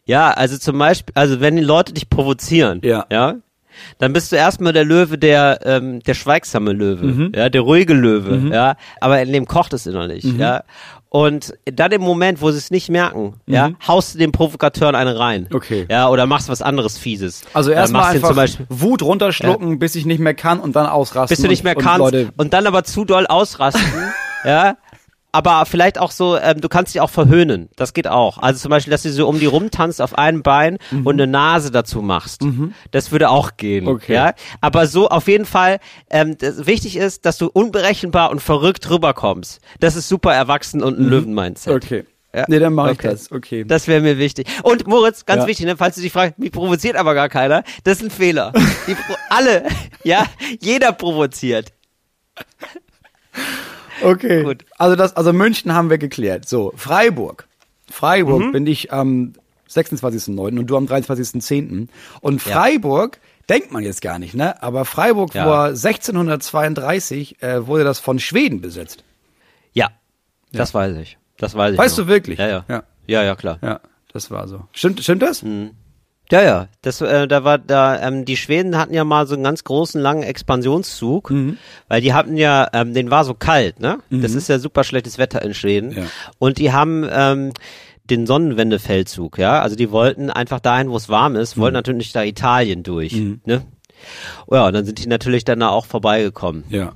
Ja, 0.05 0.31
also 0.31 0.57
zum 0.57 0.79
Beispiel, 0.79 1.13
also 1.15 1.41
wenn 1.41 1.57
die 1.57 1.63
Leute 1.63 1.93
dich 1.93 2.09
provozieren, 2.09 2.81
ja, 2.83 3.05
ja 3.11 3.37
dann 3.99 4.13
bist 4.13 4.33
du 4.33 4.37
erstmal 4.37 4.73
der 4.73 4.85
Löwe, 4.85 5.19
der 5.19 5.61
ähm, 5.65 6.01
der 6.01 6.15
schweigsame 6.15 6.73
Löwe, 6.73 7.07
mhm. 7.07 7.33
ja, 7.35 7.49
der 7.49 7.61
ruhige 7.61 7.95
Löwe, 7.95 8.37
mhm. 8.37 8.53
ja, 8.53 8.77
aber 9.01 9.21
in 9.23 9.33
dem 9.33 9.47
kocht 9.47 9.73
es 9.73 9.87
innerlich, 9.87 10.25
mhm. 10.25 10.41
ja. 10.41 10.63
Und 11.11 11.55
dann 11.65 11.91
im 11.93 12.03
Moment, 12.03 12.43
wo 12.43 12.51
sie 12.51 12.59
es 12.59 12.71
nicht 12.71 12.91
merken, 12.91 13.35
mhm. 13.47 13.55
ja, 13.55 13.71
haust 13.87 14.15
du 14.15 14.19
den 14.19 14.31
Provokateuren 14.31 14.95
eine 14.95 15.19
rein. 15.19 15.49
Okay. 15.53 15.87
Ja, 15.91 16.11
oder 16.11 16.27
machst 16.27 16.51
was 16.51 16.61
anderes 16.61 16.99
Fieses. 16.99 17.45
Also 17.55 17.71
erstmal 17.71 18.15
einfach 18.15 18.35
Beispiel, 18.35 18.67
Wut 18.69 19.03
runterschlucken, 19.03 19.71
ja. 19.71 19.77
bis 19.77 19.95
ich 19.95 20.05
nicht 20.05 20.21
mehr 20.21 20.35
kann 20.35 20.61
und 20.61 20.77
dann 20.77 20.87
ausrasten. 20.87 21.35
Bis 21.35 21.43
du 21.43 21.49
nicht 21.49 21.65
mehr 21.65 21.77
und, 21.77 21.83
kannst 21.83 22.13
und, 22.13 22.33
und 22.37 22.53
dann 22.53 22.67
aber 22.67 22.85
zu 22.85 23.07
doll 23.07 23.27
ausrasten, 23.27 23.83
ja. 24.45 24.77
Aber 25.33 25.67
vielleicht 25.67 25.99
auch 25.99 26.11
so, 26.11 26.39
ähm, 26.39 26.61
du 26.61 26.69
kannst 26.69 26.95
dich 26.95 27.01
auch 27.01 27.11
verhöhnen. 27.11 27.69
Das 27.77 27.93
geht 27.93 28.09
auch. 28.09 28.39
Also 28.39 28.61
zum 28.61 28.71
Beispiel, 28.71 28.91
dass 28.91 29.03
du 29.03 29.13
so 29.13 29.29
um 29.29 29.39
die 29.39 29.47
rumtanzt 29.47 30.01
auf 30.01 30.17
einem 30.17 30.43
Bein 30.43 30.79
mhm. 30.91 31.07
und 31.07 31.15
eine 31.21 31.31
Nase 31.31 31.71
dazu 31.71 32.01
machst. 32.01 32.43
Mhm. 32.43 32.75
Das 32.91 33.13
würde 33.13 33.29
auch 33.29 33.57
gehen. 33.57 33.89
Okay. 33.89 34.15
Ja? 34.15 34.35
Aber 34.61 34.87
so 34.87 35.09
auf 35.09 35.29
jeden 35.29 35.45
Fall, 35.45 35.81
ähm, 36.11 36.37
wichtig 36.41 36.97
ist, 36.97 37.27
dass 37.27 37.37
du 37.37 37.49
unberechenbar 37.53 38.31
und 38.31 38.41
verrückt 38.41 38.89
rüberkommst. 38.89 39.61
Das 39.81 39.97
ist 39.97 40.09
super 40.09 40.33
erwachsen 40.35 40.83
und 40.83 40.99
ein 40.99 41.05
mhm. 41.05 41.11
Löwen-Mindset. 41.11 41.85
Okay. 41.85 42.05
Ja. 42.35 42.45
Nee, 42.49 42.59
dann 42.59 42.75
mache 42.75 42.91
okay. 42.91 43.09
ich 43.09 43.13
das. 43.13 43.33
Okay. 43.33 43.65
Das 43.65 43.89
wäre 43.89 44.01
mir 44.01 44.19
wichtig. 44.19 44.49
Und 44.63 44.87
Moritz, 44.87 45.25
ganz 45.25 45.43
ja. 45.43 45.47
wichtig, 45.47 45.67
ne, 45.67 45.77
falls 45.77 45.97
du 45.97 46.03
dich 46.03 46.13
fragst, 46.13 46.39
mich 46.39 46.53
provoziert 46.53 46.97
aber 46.97 47.15
gar 47.15 47.29
keiner, 47.29 47.65
das 47.85 47.99
ist 47.99 48.05
ein 48.05 48.11
Fehler. 48.11 48.53
Die, 48.87 48.97
alle, 49.31 49.65
ja, 50.05 50.27
jeder 50.61 50.93
provoziert. 50.93 51.73
Okay. 54.03 54.43
Gut. 54.43 54.65
Also 54.77 54.97
das, 54.97 55.17
also 55.17 55.33
München 55.33 55.75
haben 55.75 55.91
wir 55.91 55.99
geklärt. 55.99 56.49
So, 56.49 56.73
Freiburg. 56.77 57.47
Freiburg 57.91 58.43
mhm. 58.43 58.53
bin 58.53 58.67
ich 58.67 58.93
am 58.93 59.33
26.09. 59.69 60.59
und 60.59 60.67
du 60.67 60.77
am 60.77 60.87
23.10. 60.87 61.89
Und 62.21 62.43
Freiburg 62.43 63.17
ja. 63.17 63.57
denkt 63.57 63.73
man 63.73 63.83
jetzt 63.83 64.03
gar 64.03 64.19
nicht, 64.19 64.35
ne? 64.35 64.63
Aber 64.63 64.85
Freiburg 64.85 65.35
ja. 65.35 65.47
war 65.47 65.69
1632 65.69 67.43
äh, 67.43 67.67
wurde 67.67 67.85
das 67.85 67.99
von 67.99 68.19
Schweden 68.19 68.61
besetzt. 68.61 69.05
Ja, 69.73 69.91
das 70.53 70.75
weiß 70.75 70.97
ich. 70.97 71.19
Das 71.37 71.55
weiß 71.55 71.73
ich. 71.73 71.79
Weißt 71.79 71.99
noch. 71.99 72.05
du 72.05 72.11
wirklich? 72.11 72.39
Ja, 72.39 72.49
ja. 72.49 72.65
Ja, 72.69 72.83
ja, 73.07 73.23
ja 73.23 73.37
klar. 73.37 73.59
Ja, 73.63 73.81
das 74.13 74.31
war 74.31 74.49
so. 74.49 74.65
Stimmt, 74.73 75.01
stimmt 75.01 75.23
das? 75.23 75.43
Mhm. 75.43 75.71
Ja, 76.31 76.43
ja. 76.43 76.69
Das, 76.83 77.01
äh, 77.01 77.27
da 77.27 77.45
war 77.45 77.59
da, 77.59 78.01
ähm, 78.01 78.25
die 78.25 78.37
Schweden 78.37 78.77
hatten 78.77 78.93
ja 78.93 79.05
mal 79.05 79.27
so 79.27 79.35
einen 79.35 79.45
ganz 79.45 79.65
großen, 79.65 80.01
langen 80.01 80.23
Expansionszug, 80.23 81.31
mhm. 81.31 81.59
weil 81.89 82.01
die 82.01 82.13
hatten 82.13 82.37
ja, 82.37 82.69
ähm, 82.73 82.93
den 82.93 83.11
war 83.11 83.25
so 83.25 83.35
kalt, 83.35 83.81
ne? 83.81 83.99
Mhm. 84.11 84.23
Das 84.23 84.35
ist 84.35 84.49
ja 84.49 84.59
super 84.59 84.85
schlechtes 84.85 85.19
Wetter 85.19 85.43
in 85.43 85.55
Schweden. 85.55 85.93
Ja. 85.93 86.05
Und 86.39 86.59
die 86.59 86.73
haben 86.73 87.07
ähm, 87.11 87.53
den 88.05 88.27
Sonnenwendefeldzug, 88.27 89.39
ja. 89.39 89.61
Also 89.61 89.77
die 89.77 89.91
wollten 89.91 90.31
einfach 90.31 90.61
dahin, 90.61 90.91
wo 90.91 90.97
es 90.97 91.09
warm 91.09 91.37
ist, 91.37 91.57
mhm. 91.57 91.63
wollten 91.63 91.75
natürlich 91.75 92.13
da 92.13 92.23
Italien 92.23 92.83
durch, 92.83 93.13
mhm. 93.15 93.41
ne? 93.45 93.63
Ja, 94.51 94.67
und 94.67 94.75
dann 94.75 94.85
sind 94.85 95.03
die 95.03 95.09
natürlich 95.09 95.45
dann 95.45 95.61
da 95.61 95.71
auch 95.71 95.87
vorbeigekommen. 95.87 96.65
Ja. 96.69 96.93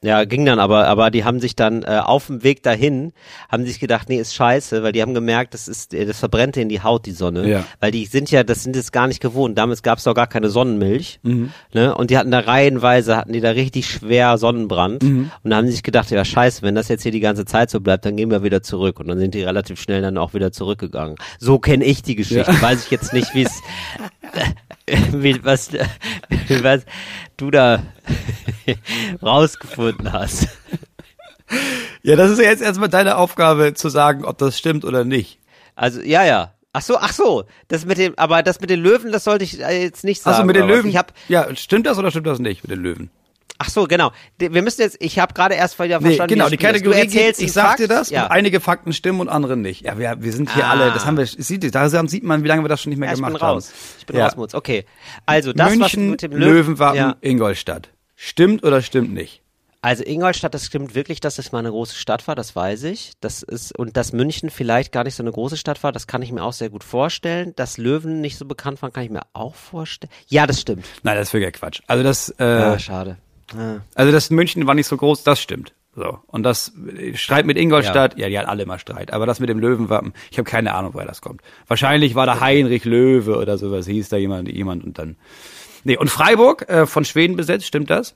Ja, 0.00 0.24
ging 0.24 0.46
dann 0.46 0.60
aber, 0.60 0.86
aber 0.86 1.10
die 1.10 1.24
haben 1.24 1.40
sich 1.40 1.56
dann 1.56 1.82
äh, 1.82 2.00
auf 2.04 2.28
dem 2.28 2.44
Weg 2.44 2.62
dahin, 2.62 3.12
haben 3.48 3.66
sich 3.66 3.80
gedacht, 3.80 4.08
nee, 4.08 4.20
ist 4.20 4.32
scheiße, 4.32 4.84
weil 4.84 4.92
die 4.92 5.02
haben 5.02 5.12
gemerkt, 5.12 5.54
das 5.54 5.66
ist, 5.66 5.92
äh, 5.92 6.06
das 6.06 6.20
verbrennt 6.20 6.56
in 6.56 6.68
die 6.68 6.82
Haut, 6.82 7.04
die 7.04 7.10
Sonne. 7.10 7.48
Ja. 7.48 7.64
Weil 7.80 7.90
die 7.90 8.06
sind 8.06 8.30
ja, 8.30 8.44
das 8.44 8.62
sind 8.62 8.76
jetzt 8.76 8.92
gar 8.92 9.08
nicht 9.08 9.20
gewohnt. 9.20 9.58
Damals 9.58 9.82
gab 9.82 9.98
es 9.98 10.04
doch 10.04 10.14
gar 10.14 10.28
keine 10.28 10.50
Sonnenmilch. 10.50 11.18
Mhm. 11.24 11.50
Ne? 11.72 11.92
Und 11.96 12.10
die 12.10 12.18
hatten 12.18 12.30
da 12.30 12.38
reihenweise, 12.38 13.16
hatten 13.16 13.32
die 13.32 13.40
da 13.40 13.50
richtig 13.50 13.90
schwer 13.90 14.38
Sonnenbrand. 14.38 15.02
Mhm. 15.02 15.32
Und 15.42 15.50
da 15.50 15.56
haben 15.56 15.66
sie 15.66 15.72
sich 15.72 15.82
gedacht, 15.82 16.12
ja 16.12 16.24
scheiße, 16.24 16.62
wenn 16.62 16.76
das 16.76 16.86
jetzt 16.86 17.02
hier 17.02 17.12
die 17.12 17.18
ganze 17.18 17.44
Zeit 17.44 17.68
so 17.68 17.80
bleibt, 17.80 18.04
dann 18.04 18.16
gehen 18.16 18.30
wir 18.30 18.44
wieder 18.44 18.62
zurück. 18.62 19.00
Und 19.00 19.08
dann 19.08 19.18
sind 19.18 19.34
die 19.34 19.42
relativ 19.42 19.80
schnell 19.80 20.00
dann 20.00 20.16
auch 20.16 20.32
wieder 20.32 20.52
zurückgegangen. 20.52 21.16
So 21.40 21.58
kenne 21.58 21.84
ich 21.84 22.04
die 22.04 22.14
Geschichte. 22.14 22.52
Ja. 22.52 22.62
Weiß 22.62 22.84
ich 22.84 22.92
jetzt 22.92 23.12
nicht, 23.12 23.34
wie 23.34 23.42
es 23.42 23.60
wie, 25.12 25.44
was, 25.44 25.70
was 26.62 26.84
du 27.36 27.50
da 27.50 27.82
rausgefunden 29.22 30.12
hast. 30.12 30.48
Ja, 32.02 32.16
das 32.16 32.30
ist 32.30 32.38
ja 32.38 32.44
jetzt 32.44 32.62
erstmal 32.62 32.88
deine 32.88 33.16
Aufgabe 33.16 33.74
zu 33.74 33.88
sagen, 33.88 34.24
ob 34.24 34.38
das 34.38 34.58
stimmt 34.58 34.84
oder 34.84 35.04
nicht. 35.04 35.38
Also, 35.74 36.00
ja, 36.00 36.24
ja. 36.24 36.54
Ach 36.72 36.82
so, 36.82 36.98
ach 36.98 37.12
so, 37.12 37.44
das 37.68 37.86
mit 37.86 37.98
dem, 37.98 38.12
aber 38.18 38.42
das 38.42 38.60
mit 38.60 38.68
den 38.68 38.80
Löwen, 38.80 39.10
das 39.10 39.24
sollte 39.24 39.42
ich 39.42 39.60
äh, 39.60 39.82
jetzt 39.82 40.04
nicht 40.04 40.20
sagen. 40.20 40.34
Also 40.34 40.46
mit 40.46 40.54
den 40.54 40.66
Löwen, 40.66 40.90
ich 40.90 40.96
hab, 40.96 41.14
ja, 41.28 41.54
stimmt 41.56 41.86
das 41.86 41.98
oder 41.98 42.10
stimmt 42.10 42.26
das 42.26 42.38
nicht 42.38 42.62
mit 42.62 42.70
den 42.70 42.82
Löwen? 42.82 43.10
Ach 43.58 43.68
so, 43.68 43.86
genau. 43.88 44.12
Wir 44.38 44.62
müssen 44.62 44.80
jetzt, 44.80 44.96
ich 45.00 45.18
habe 45.18 45.34
gerade 45.34 45.56
erst 45.56 45.78
wieder 45.80 45.98
nee, 45.98 46.06
verstanden. 46.06 46.34
Genau, 46.34 46.48
die 46.48 46.56
Kategorie 46.56 47.08
geht, 47.08 47.40
ich 47.40 47.52
sag 47.52 47.76
dir 47.76 47.88
das, 47.88 48.08
ja. 48.08 48.24
und 48.24 48.30
einige 48.30 48.60
Fakten 48.60 48.92
stimmen 48.92 49.20
und 49.20 49.28
andere 49.28 49.56
nicht. 49.56 49.84
Ja, 49.84 49.98
wir, 49.98 50.16
wir 50.20 50.32
sind 50.32 50.54
hier 50.54 50.64
ah. 50.64 50.70
alle, 50.70 50.92
das 50.92 51.06
haben 51.06 51.16
wir, 51.16 51.26
sieht, 51.26 51.74
da 51.74 51.88
sieht 51.88 52.22
man, 52.22 52.44
wie 52.44 52.48
lange 52.48 52.62
wir 52.62 52.68
das 52.68 52.80
schon 52.80 52.90
nicht 52.90 53.00
mehr 53.00 53.08
ja, 53.08 53.16
gemacht 53.16 53.32
ich 53.32 53.38
bin 53.38 53.46
raus. 53.46 53.68
haben. 53.68 53.96
Ich 53.98 54.06
bin 54.06 54.16
ja. 54.16 54.24
raus, 54.26 54.36
Mutz. 54.36 54.54
Okay. 54.54 54.84
Also, 55.26 55.52
das, 55.52 55.74
München, 55.74 56.10
mit 56.10 56.22
dem 56.22 56.32
Löwen, 56.32 56.52
Löwenwappen, 56.52 56.96
ja. 56.98 57.16
Ingolstadt. 57.20 57.88
Stimmt 58.14 58.62
oder 58.62 58.80
stimmt 58.80 59.12
nicht? 59.12 59.42
Also 59.80 60.02
Ingolstadt, 60.04 60.54
das 60.54 60.66
stimmt 60.66 60.94
wirklich, 60.96 61.20
dass 61.20 61.38
es 61.38 61.52
mal 61.52 61.60
eine 61.60 61.70
große 61.70 61.94
Stadt 61.94 62.26
war, 62.26 62.34
das 62.34 62.56
weiß 62.56 62.82
ich. 62.84 63.12
Das 63.20 63.44
ist, 63.44 63.76
und 63.78 63.96
dass 63.96 64.12
München 64.12 64.50
vielleicht 64.50 64.90
gar 64.90 65.04
nicht 65.04 65.14
so 65.14 65.22
eine 65.22 65.30
große 65.30 65.56
Stadt 65.56 65.82
war, 65.84 65.92
das 65.92 66.08
kann 66.08 66.20
ich 66.20 66.32
mir 66.32 66.42
auch 66.42 66.52
sehr 66.52 66.68
gut 66.68 66.82
vorstellen. 66.82 67.54
Dass 67.54 67.78
Löwen 67.78 68.20
nicht 68.20 68.38
so 68.38 68.44
bekannt 68.44 68.82
waren, 68.82 68.92
kann 68.92 69.04
ich 69.04 69.10
mir 69.10 69.22
auch 69.34 69.54
vorstellen. 69.54 70.10
Ja, 70.26 70.48
das 70.48 70.60
stimmt. 70.60 70.84
Nein, 71.04 71.16
das 71.16 71.28
ist 71.28 71.34
wirklich 71.34 71.52
Quatsch. 71.52 71.80
Also 71.86 72.02
das, 72.02 72.30
äh, 72.40 72.44
ja, 72.44 72.78
schade. 72.78 73.18
Also 73.94 74.12
das 74.12 74.30
München 74.30 74.66
war 74.66 74.74
nicht 74.74 74.86
so 74.86 74.96
groß, 74.96 75.22
das 75.24 75.40
stimmt. 75.40 75.72
So. 75.94 76.18
Und 76.26 76.44
das 76.44 76.72
Streit 77.14 77.44
mit 77.44 77.56
Ingolstadt, 77.56 78.14
ja. 78.16 78.24
ja, 78.24 78.28
die 78.28 78.38
hatten 78.38 78.48
alle 78.48 78.62
immer 78.62 78.78
Streit. 78.78 79.12
Aber 79.12 79.26
das 79.26 79.40
mit 79.40 79.48
dem 79.48 79.58
Löwenwappen, 79.58 80.12
ich 80.30 80.38
habe 80.38 80.48
keine 80.48 80.74
Ahnung, 80.74 80.94
woher 80.94 81.06
das 81.06 81.20
kommt. 81.20 81.40
Wahrscheinlich 81.66 82.14
war 82.14 82.26
da 82.26 82.40
Heinrich 82.40 82.84
Löwe 82.84 83.36
oder 83.36 83.58
sowas, 83.58 83.86
hieß 83.86 84.08
da 84.08 84.16
jemand, 84.16 84.48
jemand 84.48 84.84
und 84.84 84.98
dann. 84.98 85.16
Nee, 85.82 85.96
und 85.96 86.08
Freiburg 86.08 86.68
äh, 86.68 86.86
von 86.86 87.04
Schweden 87.04 87.36
besetzt, 87.36 87.66
stimmt 87.66 87.90
das? 87.90 88.14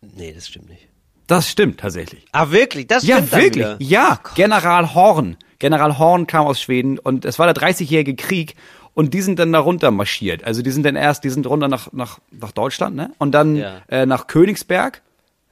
Nee, 0.00 0.32
das 0.32 0.48
stimmt 0.48 0.70
nicht. 0.70 0.88
Das 1.26 1.48
stimmt 1.48 1.78
tatsächlich. 1.78 2.24
Ah, 2.32 2.50
wirklich? 2.50 2.88
Das 2.88 3.04
stimmt 3.04 3.30
Ja, 3.30 3.38
wirklich. 3.38 3.66
Ja, 3.78 4.20
oh 4.24 4.30
General 4.34 4.94
Horn. 4.94 5.36
General 5.60 5.98
Horn 5.98 6.26
kam 6.26 6.46
aus 6.46 6.60
Schweden 6.60 6.98
und 6.98 7.24
es 7.24 7.38
war 7.38 7.52
der 7.52 7.54
30-jährige 7.54 8.16
Krieg 8.16 8.56
und 9.00 9.14
die 9.14 9.22
sind 9.22 9.38
dann 9.38 9.50
da 9.50 9.60
runter 9.60 9.90
marschiert. 9.90 10.44
Also 10.44 10.60
die 10.60 10.70
sind 10.70 10.84
dann 10.84 10.94
erst, 10.94 11.24
die 11.24 11.30
sind 11.30 11.46
runter 11.46 11.68
nach, 11.68 11.90
nach, 11.94 12.18
nach 12.32 12.52
Deutschland, 12.52 12.96
ne? 12.96 13.12
Und 13.16 13.32
dann 13.32 13.56
ja. 13.56 13.78
äh, 13.88 14.04
nach 14.04 14.26
Königsberg. 14.26 15.00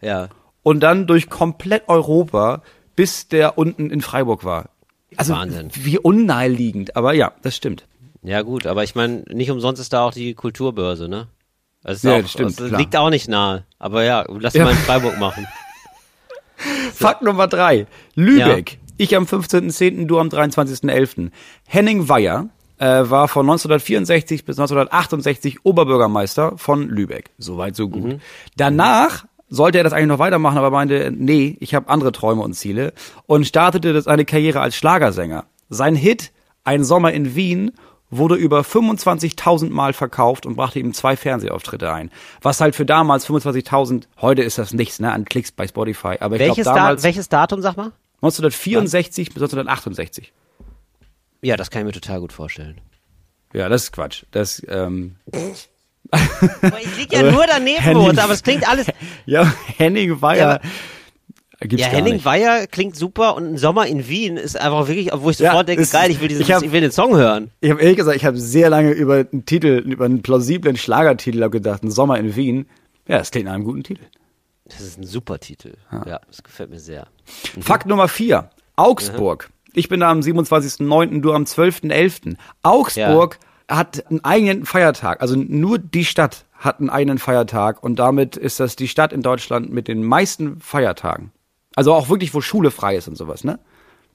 Ja. 0.02 0.28
Und 0.62 0.80
dann 0.80 1.06
durch 1.06 1.30
komplett 1.30 1.88
Europa, 1.88 2.60
bis 2.94 3.28
der 3.28 3.56
unten 3.56 3.88
in 3.88 4.02
Freiburg 4.02 4.44
war. 4.44 4.68
Also 5.16 5.32
Wahnsinn. 5.32 5.70
wie 5.72 5.98
unnaheliegend, 5.98 6.94
aber 6.94 7.14
ja, 7.14 7.32
das 7.40 7.56
stimmt. 7.56 7.86
Ja 8.22 8.42
gut, 8.42 8.66
aber 8.66 8.84
ich 8.84 8.94
meine, 8.94 9.24
nicht 9.32 9.50
umsonst 9.50 9.80
ist 9.80 9.94
da 9.94 10.04
auch 10.04 10.12
die 10.12 10.34
Kulturbörse, 10.34 11.08
ne? 11.08 11.28
Das, 11.82 12.02
ja, 12.02 12.16
auch, 12.16 12.20
das 12.20 12.32
stimmt, 12.32 12.60
das 12.60 12.70
liegt 12.72 12.96
auch 12.96 13.08
nicht 13.08 13.28
nahe. 13.28 13.64
Aber 13.78 14.04
ja, 14.04 14.26
lass 14.28 14.52
ja. 14.52 14.64
mal 14.64 14.72
in 14.72 14.76
Freiburg 14.76 15.18
machen. 15.18 15.46
So. 16.58 16.92
Fakt 16.92 17.22
Nummer 17.22 17.48
drei. 17.48 17.86
Lübeck. 18.14 18.72
Ja. 18.72 18.78
Ich 18.98 19.16
am 19.16 19.24
15.10., 19.24 20.04
du 20.04 20.18
am 20.18 20.28
23.11. 20.28 21.30
Henning 21.66 22.10
Weyer 22.10 22.50
äh, 22.78 23.10
war 23.10 23.28
von 23.28 23.46
1964 23.46 24.44
bis 24.44 24.58
1968 24.58 25.64
Oberbürgermeister 25.64 26.54
von 26.56 26.88
Lübeck. 26.88 27.30
Soweit, 27.38 27.76
so 27.76 27.88
gut. 27.88 28.04
Mhm. 28.04 28.20
Danach 28.56 29.24
sollte 29.48 29.78
er 29.78 29.84
das 29.84 29.92
eigentlich 29.92 30.08
noch 30.08 30.18
weitermachen, 30.18 30.58
aber 30.58 30.70
meinte, 30.70 31.12
nee, 31.14 31.56
ich 31.60 31.74
habe 31.74 31.88
andere 31.88 32.12
Träume 32.12 32.42
und 32.42 32.54
Ziele 32.54 32.92
und 33.26 33.46
startete 33.46 34.00
seine 34.02 34.24
Karriere 34.24 34.60
als 34.60 34.76
Schlagersänger. 34.76 35.46
Sein 35.68 35.94
Hit 35.94 36.32
Ein 36.64 36.84
Sommer 36.84 37.12
in 37.12 37.34
Wien 37.34 37.72
wurde 38.10 38.34
über 38.34 38.60
25.000 38.60 39.70
Mal 39.70 39.92
verkauft 39.92 40.46
und 40.46 40.56
brachte 40.56 40.78
ihm 40.78 40.94
zwei 40.94 41.16
Fernsehauftritte 41.16 41.92
ein. 41.92 42.10
Was 42.40 42.60
halt 42.60 42.74
für 42.74 42.86
damals 42.86 43.28
25.000, 43.28 44.04
heute 44.20 44.42
ist 44.42 44.58
das 44.58 44.72
nichts, 44.72 44.98
ne, 44.98 45.12
an 45.12 45.24
Klicks 45.24 45.52
bei 45.52 45.66
Spotify. 45.66 46.16
Aber 46.20 46.36
ich 46.36 46.40
welches, 46.40 46.64
glaub, 46.64 46.76
damals, 46.76 47.02
da, 47.02 47.06
welches 47.06 47.28
Datum, 47.28 47.60
sag 47.60 47.76
mal? 47.76 47.92
1964 48.22 49.28
bis 49.28 49.42
1968. 49.42 50.32
Ja, 51.42 51.56
das 51.56 51.70
kann 51.70 51.82
ich 51.82 51.86
mir 51.86 52.00
total 52.00 52.20
gut 52.20 52.32
vorstellen. 52.32 52.80
Ja, 53.52 53.68
das 53.68 53.84
ist 53.84 53.92
Quatsch. 53.92 54.24
Das, 54.30 54.62
ähm. 54.68 55.16
ich 55.32 56.96
lieg 56.96 57.12
ja 57.12 57.30
nur 57.30 57.46
daneben, 57.46 57.82
Henning, 57.82 58.18
aber 58.18 58.32
es 58.32 58.42
klingt 58.42 58.68
alles. 58.68 58.86
Ja, 59.26 59.52
Henning 59.76 60.22
Weyer. 60.22 60.60
Ja, 61.62 61.76
ja 61.76 61.86
Henning. 61.88 62.24
Weyer 62.24 62.66
klingt 62.66 62.96
super 62.96 63.36
und 63.36 63.44
ein 63.44 63.56
Sommer 63.58 63.86
in 63.86 64.08
Wien 64.08 64.36
ist 64.38 64.58
einfach 64.58 64.88
wirklich, 64.88 65.10
wo 65.12 65.28
ich 65.28 65.36
sofort 65.36 65.54
ja, 65.54 65.62
denke, 65.74 65.86
geil, 65.86 66.10
ich 66.10 66.20
will, 66.20 66.28
diesen, 66.28 66.42
ich, 66.42 66.52
hab, 66.52 66.62
ich 66.62 66.72
will 66.72 66.80
den 66.80 66.92
Song 66.92 67.14
hören. 67.16 67.50
Ich 67.60 67.70
habe 67.70 67.82
ehrlich 67.82 67.98
gesagt, 67.98 68.16
ich 68.16 68.24
habe 68.24 68.38
sehr 68.38 68.70
lange 68.70 68.92
über 68.92 69.26
einen 69.30 69.44
Titel, 69.44 69.82
über 69.84 70.06
einen 70.06 70.22
plausiblen 70.22 70.76
Schlagertitel 70.76 71.50
gedacht, 71.50 71.82
ein 71.82 71.90
Sommer 71.90 72.18
in 72.18 72.36
Wien. 72.36 72.68
Ja, 73.06 73.18
das 73.18 73.30
klingt 73.30 73.46
nach 73.46 73.54
einem 73.54 73.64
guten 73.64 73.82
Titel. 73.82 74.04
Das 74.64 74.80
ist 74.80 74.98
ein 74.98 75.04
super 75.04 75.40
Titel. 75.40 75.74
Ja, 75.90 76.06
ja 76.06 76.20
das 76.26 76.42
gefällt 76.42 76.70
mir 76.70 76.80
sehr. 76.80 77.08
Mhm. 77.56 77.62
Fakt 77.62 77.86
Nummer 77.86 78.08
vier. 78.08 78.50
Augsburg. 78.76 79.48
Mhm. 79.50 79.57
Ich 79.78 79.88
bin 79.88 80.00
da 80.00 80.10
am 80.10 80.20
27.09., 80.20 81.20
du 81.20 81.32
am 81.32 81.44
12.11. 81.44 82.36
Augsburg 82.62 83.38
ja. 83.68 83.76
hat 83.76 84.04
einen 84.10 84.24
eigenen 84.24 84.66
Feiertag. 84.66 85.22
Also 85.22 85.36
nur 85.36 85.78
die 85.78 86.04
Stadt 86.04 86.44
hat 86.58 86.80
einen 86.80 86.90
eigenen 86.90 87.18
Feiertag 87.18 87.82
und 87.82 87.98
damit 87.98 88.36
ist 88.36 88.58
das 88.58 88.74
die 88.74 88.88
Stadt 88.88 89.12
in 89.12 89.22
Deutschland 89.22 89.72
mit 89.72 89.86
den 89.86 90.02
meisten 90.02 90.60
Feiertagen. 90.60 91.30
Also 91.76 91.94
auch 91.94 92.08
wirklich, 92.08 92.34
wo 92.34 92.40
Schule 92.40 92.72
frei 92.72 92.96
ist 92.96 93.06
und 93.06 93.16
sowas, 93.16 93.44
ne? 93.44 93.60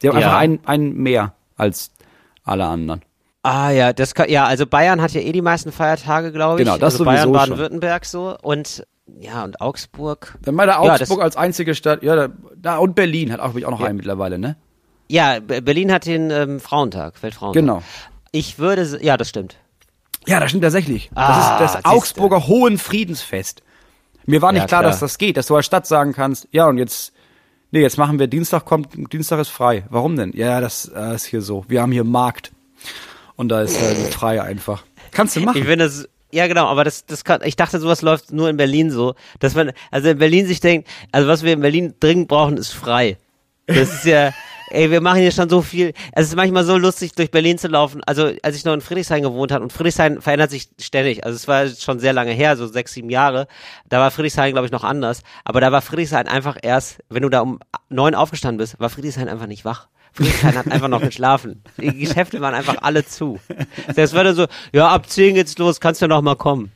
Die 0.02 0.10
haben 0.10 0.20
ja. 0.20 0.26
einfach 0.28 0.40
einen, 0.40 0.60
einen 0.66 0.98
mehr 0.98 1.34
als 1.56 1.92
alle 2.44 2.66
anderen. 2.66 3.02
Ah 3.44 3.72
ja, 3.72 3.94
das 3.94 4.16
kann, 4.16 4.30
ja, 4.30 4.46
also 4.46 4.68
Bayern 4.68 5.02
hat 5.02 5.12
ja 5.12 5.22
eh 5.22 5.32
die 5.32 5.42
meisten 5.42 5.72
Feiertage, 5.72 6.34
glaube 6.34 6.62
ich. 6.62 6.66
Genau, 6.66 6.78
das 6.78 6.96
also 6.96 7.06
Bayern, 7.06 7.32
Baden-Württemberg 7.32 8.06
so 8.06 8.38
und 8.42 8.86
ja, 9.20 9.44
und 9.44 9.62
Augsburg. 9.62 10.38
Dann 10.44 10.56
meine 10.56 10.80
Augsburg 10.80 11.20
ja, 11.20 11.24
als 11.24 11.38
einzige 11.38 11.76
Stadt, 11.76 12.04
ja, 12.04 12.30
da, 12.56 12.78
und 12.78 12.96
Berlin 12.96 13.32
hat 13.32 13.40
auch, 13.40 13.50
auch 13.50 13.72
noch 13.72 13.80
ja. 13.82 13.88
einen 13.88 13.98
mittlerweile, 13.98 14.40
ne? 14.40 14.58
Ja, 15.14 15.40
Berlin 15.40 15.92
hat 15.92 16.08
den 16.08 16.32
ähm, 16.32 16.60
Frauentag, 16.60 17.22
Weltfrauentag. 17.22 17.62
Genau. 17.62 17.84
Ich 18.32 18.58
würde, 18.58 18.98
ja, 19.04 19.16
das 19.16 19.30
stimmt. 19.30 19.58
Ja, 20.26 20.40
das 20.40 20.50
stimmt 20.50 20.64
tatsächlich. 20.64 21.12
Ah, 21.14 21.60
das 21.60 21.76
ist 21.76 21.76
das 21.76 21.86
Augsburger 21.86 22.40
du. 22.40 22.48
Hohen 22.48 22.80
Friedensfest. 22.80 23.62
Mir 24.26 24.42
war 24.42 24.52
nicht 24.52 24.62
ja, 24.62 24.68
klar, 24.68 24.82
klar, 24.82 24.92
dass 24.92 25.02
das 25.02 25.20
geht, 25.20 25.38
dass 25.38 25.46
du 25.46 25.56
als 25.56 25.68
Stadt 25.68 25.86
sagen 25.86 26.14
kannst, 26.14 26.48
ja, 26.52 26.66
und 26.66 26.80
jetzt 26.80 27.14
nee, 27.70 27.82
jetzt 27.82 28.00
machen 28.00 28.18
wir 28.18 28.26
Dienstag 28.26 28.66
kommt, 28.66 29.14
Dienstag 29.14 29.40
ist 29.40 29.50
frei. 29.50 29.86
Warum 29.92 30.16
denn? 30.16 30.32
Ja, 30.34 30.60
das 30.60 30.92
äh, 30.96 31.14
ist 31.14 31.26
hier 31.26 31.44
so. 31.44 31.64
Wir 31.68 31.84
haben 31.84 31.92
hier 31.92 32.06
Markt. 32.06 32.52
Und 33.36 33.50
da 33.50 33.62
ist 33.62 33.80
äh, 33.80 33.94
frei 34.10 34.42
einfach. 34.42 34.84
Kannst 35.12 35.36
du 35.36 35.42
machen. 35.42 35.60
Ich 35.60 35.66
finde 35.66 35.86
das 35.86 36.10
ja, 36.32 36.48
genau, 36.48 36.66
aber 36.66 36.84
das, 36.84 37.06
das 37.06 37.24
kann, 37.24 37.42
ich 37.44 37.56
dachte, 37.56 37.80
sowas 37.80 38.02
läuft 38.02 38.32
nur 38.32 38.50
in 38.50 38.58
Berlin 38.58 38.90
so, 38.90 39.14
dass 39.38 39.54
man, 39.54 39.74
also 39.92 40.10
in 40.10 40.18
Berlin 40.18 40.48
sich 40.48 40.60
denkt, 40.60 40.90
also 41.12 41.28
was 41.28 41.44
wir 41.44 41.54
in 41.54 41.62
Berlin 41.62 41.94
dringend 42.00 42.30
brauchen, 42.30 42.58
ist 42.58 42.74
frei. 42.74 43.18
Das 43.68 43.94
ist 43.94 44.06
ja, 44.06 44.34
ey, 44.74 44.92
wir 44.92 45.02
machen 45.02 45.22
hier 45.22 45.32
schon 45.32 45.50
so 45.50 45.62
viel. 45.62 45.94
Es 46.12 46.28
ist 46.28 46.36
manchmal 46.36 46.66
so 46.66 46.78
lustig, 46.78 47.14
durch 47.14 47.32
Berlin 47.32 47.58
zu 47.58 47.68
laufen. 47.68 48.02
Also, 48.06 48.32
als 48.42 48.56
ich 48.56 48.66
noch 48.66 48.74
in 48.74 48.82
Friedrichshain 48.82 49.24
gewohnt 49.24 49.52
habe, 49.52 49.64
und 49.64 49.72
Friedrichshain 49.72 50.22
verändert 50.22 50.52
sich 50.52 50.70
ständig. 50.80 51.26
Also, 51.26 51.36
es 51.36 51.48
war 51.48 51.68
schon 51.68 52.00
sehr 52.00 52.14
lange 52.14 52.32
her, 52.32 52.58
so 52.58 52.68
sechs, 52.68 52.94
sieben 52.94 53.10
Jahre. 53.10 53.48
Da 53.88 54.00
war 54.00 54.12
Friedrichshain, 54.12 54.52
glaube 54.52 54.66
ich, 54.66 54.72
noch 54.72 54.84
anders. 54.84 55.24
Aber 55.46 55.62
da 55.62 55.72
war 55.72 55.82
Friedrichshain 55.82 56.28
einfach 56.28 56.58
erst, 56.62 57.00
wenn 57.10 57.24
du 57.24 57.30
da 57.30 57.42
um 57.42 57.60
neun 57.90 58.16
aufgestanden 58.16 58.58
bist, 58.58 58.80
war 58.80 58.90
Friedrichshain 58.90 59.30
einfach 59.30 59.48
nicht 59.48 59.66
wach. 59.66 59.88
Friedrichshain 60.14 60.56
hat 60.56 60.72
einfach 60.72 60.90
noch 60.90 61.02
geschlafen. 61.02 61.64
Die 61.78 61.98
Geschäfte 61.98 62.42
waren 62.42 62.54
einfach 62.54 62.78
alle 62.82 63.06
zu. 63.06 63.40
Das 63.96 64.14
war 64.14 64.24
dann 64.24 64.36
so, 64.36 64.48
ja, 64.72 64.90
ab 64.90 65.10
zehn 65.10 65.36
geht's 65.36 65.58
los, 65.58 65.80
kannst 65.80 66.02
du 66.02 66.08
noch 66.08 66.22
mal 66.22 66.36
kommen. 66.36 66.72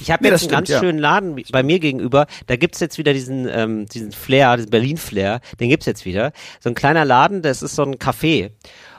Ich 0.00 0.10
habe 0.10 0.26
jetzt 0.26 0.40
stimmt, 0.40 0.52
einen 0.52 0.60
ganz 0.60 0.68
ja. 0.70 0.80
schönen 0.80 0.98
Laden 0.98 1.42
bei 1.52 1.62
mir 1.62 1.78
gegenüber. 1.78 2.26
Da 2.46 2.56
gibt's 2.56 2.80
jetzt 2.80 2.98
wieder 2.98 3.12
diesen, 3.12 3.48
ähm, 3.48 3.86
diesen 3.86 4.12
Flair, 4.12 4.56
diesen 4.56 4.70
Berlin-Flair. 4.70 5.40
Den 5.60 5.68
gibt's 5.68 5.86
jetzt 5.86 6.04
wieder. 6.04 6.32
So 6.60 6.70
ein 6.70 6.74
kleiner 6.74 7.04
Laden, 7.04 7.42
das 7.42 7.62
ist 7.62 7.76
so 7.76 7.82
ein 7.82 7.96
Café. 7.96 8.50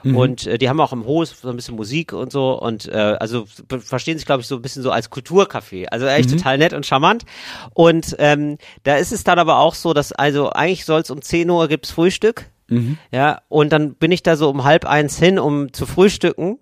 Mhm. 0.02 0.16
Und 0.16 0.46
äh, 0.46 0.58
die 0.58 0.68
haben 0.68 0.80
auch 0.80 0.92
im 0.92 1.06
Hof 1.06 1.28
so 1.28 1.48
ein 1.48 1.56
bisschen 1.56 1.76
Musik 1.76 2.12
und 2.12 2.30
so. 2.30 2.60
Und 2.60 2.88
äh, 2.88 3.16
also 3.18 3.46
verstehen 3.68 4.18
sich, 4.18 4.26
glaube 4.26 4.42
ich, 4.42 4.46
so 4.46 4.56
ein 4.56 4.62
bisschen 4.62 4.82
so 4.82 4.90
als 4.90 5.10
Kulturcafé. 5.10 5.86
Also 5.86 6.06
echt 6.06 6.30
mhm. 6.30 6.36
total 6.36 6.58
nett 6.58 6.72
und 6.72 6.86
charmant. 6.86 7.24
Und 7.72 8.14
ähm, 8.18 8.58
da 8.82 8.96
ist 8.96 9.12
es 9.12 9.24
dann 9.24 9.38
aber 9.38 9.58
auch 9.58 9.74
so, 9.74 9.94
dass 9.94 10.12
also 10.12 10.50
eigentlich 10.50 10.84
soll 10.84 11.00
es 11.00 11.10
um 11.10 11.20
10 11.20 11.50
Uhr 11.50 11.68
gibt's 11.68 11.90
Frühstück. 11.90 12.46
Mhm. 12.68 12.98
Ja, 13.10 13.42
und 13.48 13.72
dann 13.72 13.94
bin 13.94 14.12
ich 14.12 14.22
da 14.22 14.36
so 14.36 14.48
um 14.50 14.64
halb 14.64 14.84
eins 14.84 15.18
hin, 15.18 15.38
um 15.38 15.72
zu 15.72 15.86
frühstücken. 15.86 16.58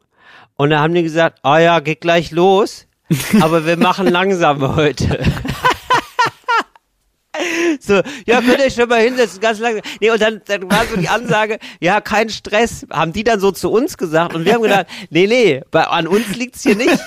Und 0.56 0.70
da 0.70 0.80
haben 0.80 0.94
die 0.94 1.02
gesagt, 1.02 1.40
ah 1.42 1.58
ja, 1.58 1.80
geht 1.80 2.00
gleich 2.00 2.30
los, 2.30 2.86
aber 3.40 3.66
wir 3.66 3.76
machen 3.76 4.06
langsam 4.06 4.76
heute. 4.76 5.24
so, 7.80 8.00
ja, 8.26 8.40
könnt 8.40 8.58
ihr 8.58 8.70
schon 8.70 8.88
mal 8.88 9.00
hinsetzen, 9.00 9.40
ganz 9.40 9.58
langsam. 9.58 9.82
Nee, 10.00 10.10
und 10.10 10.20
dann, 10.20 10.40
dann 10.46 10.70
war 10.70 10.84
so 10.86 10.96
die 10.96 11.08
Ansage, 11.08 11.58
ja, 11.80 12.00
kein 12.00 12.28
Stress, 12.28 12.86
haben 12.90 13.12
die 13.12 13.24
dann 13.24 13.40
so 13.40 13.50
zu 13.50 13.70
uns 13.70 13.96
gesagt. 13.96 14.34
Und 14.34 14.44
wir 14.44 14.54
haben 14.54 14.62
gedacht, 14.62 14.86
nee, 15.10 15.26
nee, 15.26 15.62
bei, 15.70 15.84
an 15.84 16.06
uns 16.06 16.36
liegt's 16.36 16.62
hier 16.62 16.76
nicht. 16.76 16.98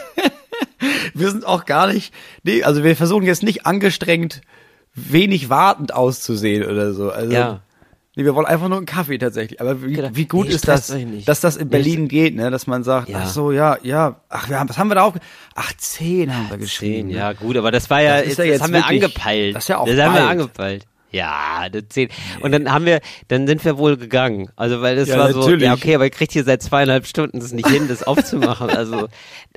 wir 1.14 1.30
sind 1.30 1.45
auch 1.45 1.66
gar 1.66 1.88
nicht, 1.88 2.14
nee, 2.43 2.64
also 2.64 2.84
wir 2.84 2.95
versuchen 2.95 3.26
jetzt 3.26 3.43
nicht 3.43 3.66
angestrengt 3.66 4.41
wenig 4.93 5.49
wartend 5.49 5.93
auszusehen 5.93 6.64
oder 6.64 6.93
so. 6.93 7.12
Also, 7.12 7.32
ja. 7.32 7.62
Nee, 8.16 8.24
wir 8.24 8.34
wollen 8.34 8.45
einfach 8.45 8.70
nur 8.70 8.78
einen 8.78 8.86
Kaffee 8.86 9.18
tatsächlich. 9.18 9.59
Aber 9.59 9.84
wie, 9.84 9.93
genau. 9.93 10.09
wie 10.13 10.26
gut 10.26 10.47
nee, 10.47 10.53
ist 10.53 10.68
das, 10.68 10.93
dass 11.26 11.41
das 11.41 11.57
in 11.57 11.70
Berlin 11.70 12.03
nee, 12.03 12.07
geht, 12.07 12.36
ne? 12.36 12.49
Dass 12.49 12.66
man 12.66 12.84
sagt, 12.84 13.09
ja. 13.09 13.20
ach 13.24 13.28
so, 13.28 13.51
ja, 13.51 13.78
ja, 13.84 14.22
ach, 14.30 14.49
wir 14.49 14.57
haben, 14.57 14.70
was 14.70 14.78
haben 14.78 14.88
wir 14.88 14.95
da 14.95 15.03
auf? 15.03 15.16
Ach, 15.53 15.74
zehn 15.78 16.34
haben 16.34 16.49
wir 16.49 16.57
geschrieben. 16.57 17.09
Zehn, 17.09 17.18
ja, 17.18 17.34
gut, 17.34 17.57
aber 17.57 17.72
das 17.72 17.89
war 17.89 18.01
ja, 18.01 18.22
das, 18.22 18.36
das, 18.36 18.45
ja 18.45 18.53
das 18.53 18.61
haben 18.61 18.74
wir 18.74 18.86
angepeilt. 18.86 19.55
Das 19.55 19.66
ist 19.66 19.68
ja 19.68 19.80
auch 19.80 19.86
Das 19.86 19.99
haben 19.99 20.13
wir 20.13 20.30
angepeilt. 20.30 20.86
Ja, 21.12 21.70
das 21.72 21.84
zehn. 21.89 22.10
Und 22.41 22.51
dann 22.51 22.72
haben 22.72 22.86
wir, 22.86 22.99
dann 23.30 23.47
sind 23.47 23.64
wir 23.64 23.78
wohl 23.78 23.95
gegangen. 23.95 24.49
Also 24.56 24.82
weil 24.82 24.95
das 24.95 25.08
ja, 25.08 25.18
war 25.18 25.32
so, 25.32 25.49
ja 25.49 25.74
okay, 25.74 25.95
aber 25.95 26.06
ihr 26.06 26.10
kriegt 26.10 26.34
hier 26.34 26.43
seit 26.43 26.62
zweieinhalb 26.62 27.08
Stunden 27.08 27.39
das 27.39 27.53
nicht 27.53 27.70
hin, 27.70 27.88
das 27.88 28.03
aufzumachen. 28.03 28.70
Also 28.76 29.08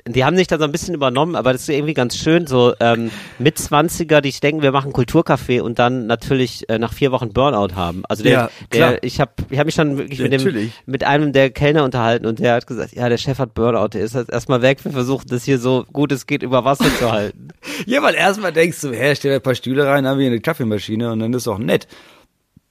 die 0.07 0.23
haben 0.23 0.37
sich 0.37 0.47
da 0.47 0.57
so 0.57 0.63
ein 0.63 0.71
bisschen 0.71 0.93
übernommen, 0.95 1.35
aber 1.35 1.51
das 1.51 1.63
ist 1.63 1.69
irgendwie 1.69 1.93
ganz 1.93 2.15
schön, 2.15 2.47
so 2.47 2.73
ähm, 2.79 3.11
mit 3.37 3.57
Zwanziger, 3.57 4.21
die 4.21 4.29
ich 4.29 4.39
denken, 4.39 4.61
wir 4.61 4.71
machen 4.71 4.93
Kulturcafé 4.93 5.61
und 5.61 5.77
dann 5.77 6.07
natürlich 6.07 6.69
äh, 6.69 6.79
nach 6.79 6.93
vier 6.93 7.11
Wochen 7.11 7.33
Burnout 7.33 7.75
haben. 7.75 8.03
Also 8.07 8.23
der, 8.23 8.31
ja, 8.31 8.49
der 8.71 9.03
ich 9.03 9.19
habe 9.19 9.31
ich 9.49 9.59
hab 9.59 9.65
mich 9.65 9.75
dann 9.75 9.97
wirklich 9.97 10.19
mit 10.19 10.31
dem 10.31 10.71
mit 10.85 11.03
einem 11.03 11.33
der 11.33 11.49
Kellner 11.49 11.83
unterhalten 11.83 12.25
und 12.25 12.39
der 12.39 12.53
hat 12.53 12.67
gesagt, 12.67 12.93
ja, 12.93 13.09
der 13.09 13.17
Chef 13.17 13.39
hat 13.39 13.53
Burnout, 13.53 13.89
der 13.89 14.01
ist 14.01 14.15
jetzt 14.15 14.31
erstmal 14.31 14.61
weg, 14.61 14.83
wir 14.83 14.91
versuchen 14.91 15.25
das 15.27 15.43
hier 15.43 15.59
so 15.59 15.85
gut 15.91 16.11
es 16.11 16.25
geht 16.25 16.43
über 16.43 16.63
Wasser 16.63 16.89
zu 16.97 17.11
halten. 17.11 17.49
ja, 17.85 18.01
weil 18.01 18.15
erstmal 18.15 18.53
denkst 18.53 18.81
du, 18.81 18.91
hä, 18.91 19.15
stell 19.15 19.35
ein 19.35 19.41
paar 19.41 19.55
Stühle 19.55 19.85
rein, 19.85 20.07
haben 20.07 20.19
wir 20.19 20.27
eine 20.27 20.39
Kaffeemaschine 20.39 21.11
und 21.11 21.19
dann 21.19 21.33
ist 21.33 21.38
auch 21.47 21.57
nett. 21.57 21.87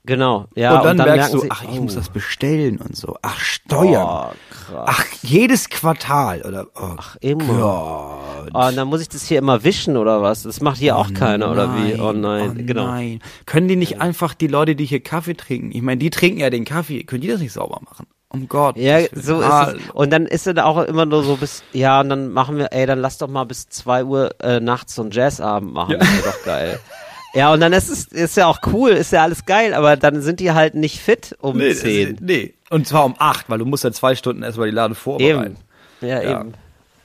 Genau, 0.08 0.46
ja. 0.54 0.78
Und 0.78 0.84
dann, 0.84 0.90
und 0.92 0.98
dann 1.00 1.16
merkst 1.16 1.34
du, 1.34 1.40
sie, 1.40 1.50
ach, 1.50 1.64
ich 1.64 1.78
oh. 1.78 1.82
muss 1.82 1.94
das 1.94 2.08
bestellen 2.08 2.78
und 2.78 2.96
so. 2.96 3.16
Ach, 3.20 3.38
Steuern. 3.40 4.34
Oh, 4.72 4.76
ach, 4.86 5.04
jedes 5.22 5.68
Quartal 5.68 6.40
oder. 6.42 6.66
Oh, 6.74 6.94
ach, 6.96 7.16
immer. 7.20 7.44
Gott. 7.44 8.50
Oh, 8.54 8.66
und 8.68 8.76
dann 8.76 8.88
muss 8.88 9.02
ich 9.02 9.10
das 9.10 9.24
hier 9.24 9.36
immer 9.36 9.64
wischen 9.64 9.98
oder 9.98 10.22
was? 10.22 10.44
Das 10.44 10.62
macht 10.62 10.78
hier 10.78 10.96
oh, 10.96 11.00
auch 11.00 11.12
keiner 11.12 11.48
nein, 11.48 11.50
oder 11.50 11.76
wie? 11.76 12.00
Oh 12.00 12.12
nein, 12.12 12.56
oh, 12.58 12.66
genau. 12.66 12.86
Nein. 12.86 13.20
Können 13.44 13.68
die 13.68 13.76
nicht 13.76 14.00
einfach 14.00 14.32
die 14.32 14.46
Leute, 14.46 14.76
die 14.76 14.86
hier 14.86 15.00
Kaffee 15.00 15.34
trinken? 15.34 15.72
Ich 15.72 15.82
meine, 15.82 15.98
die 15.98 16.08
trinken 16.08 16.40
ja 16.40 16.48
den 16.48 16.64
Kaffee. 16.64 17.04
Können 17.04 17.20
die 17.20 17.28
das 17.28 17.40
nicht 17.40 17.52
sauber 17.52 17.80
machen? 17.84 18.06
Um 18.30 18.48
Gott. 18.48 18.78
Ja, 18.78 19.00
so 19.12 19.40
ist 19.40 19.46
es. 19.46 19.90
Und 19.92 20.10
dann 20.10 20.24
ist 20.24 20.46
es 20.46 20.56
auch 20.56 20.82
immer 20.84 21.04
nur 21.04 21.22
so 21.22 21.36
bis, 21.36 21.62
ja, 21.74 22.00
und 22.00 22.08
dann 22.08 22.32
machen 22.32 22.56
wir, 22.56 22.72
ey, 22.72 22.86
dann 22.86 23.00
lass 23.00 23.18
doch 23.18 23.28
mal 23.28 23.44
bis 23.44 23.68
zwei 23.68 24.04
Uhr 24.04 24.34
äh, 24.40 24.60
nachts 24.60 24.94
so 24.94 25.02
einen 25.02 25.10
Jazzabend 25.10 25.74
machen. 25.74 25.92
Ja. 25.92 25.98
Das 25.98 26.12
wäre 26.12 26.22
doch 26.22 26.44
geil. 26.44 26.80
Ja, 27.34 27.52
und 27.52 27.60
dann 27.60 27.72
ist 27.72 27.90
es 27.90 28.06
ist 28.06 28.36
ja 28.36 28.46
auch 28.46 28.60
cool, 28.72 28.90
ist 28.90 29.12
ja 29.12 29.22
alles 29.22 29.44
geil, 29.44 29.74
aber 29.74 29.96
dann 29.96 30.22
sind 30.22 30.40
die 30.40 30.52
halt 30.52 30.74
nicht 30.74 30.98
fit 30.98 31.36
um 31.40 31.58
nee, 31.58 31.74
10. 31.74 32.18
Nee, 32.20 32.54
und 32.70 32.88
zwar 32.88 33.04
um 33.04 33.14
8, 33.18 33.50
weil 33.50 33.58
du 33.58 33.64
musst 33.64 33.84
ja 33.84 33.92
zwei 33.92 34.14
Stunden 34.14 34.42
erstmal 34.42 34.68
die 34.68 34.74
Lade 34.74 34.94
vorbereiten. 34.94 35.56
Eben. 36.00 36.08
Ja, 36.08 36.22
ja, 36.22 36.40
eben. 36.40 36.54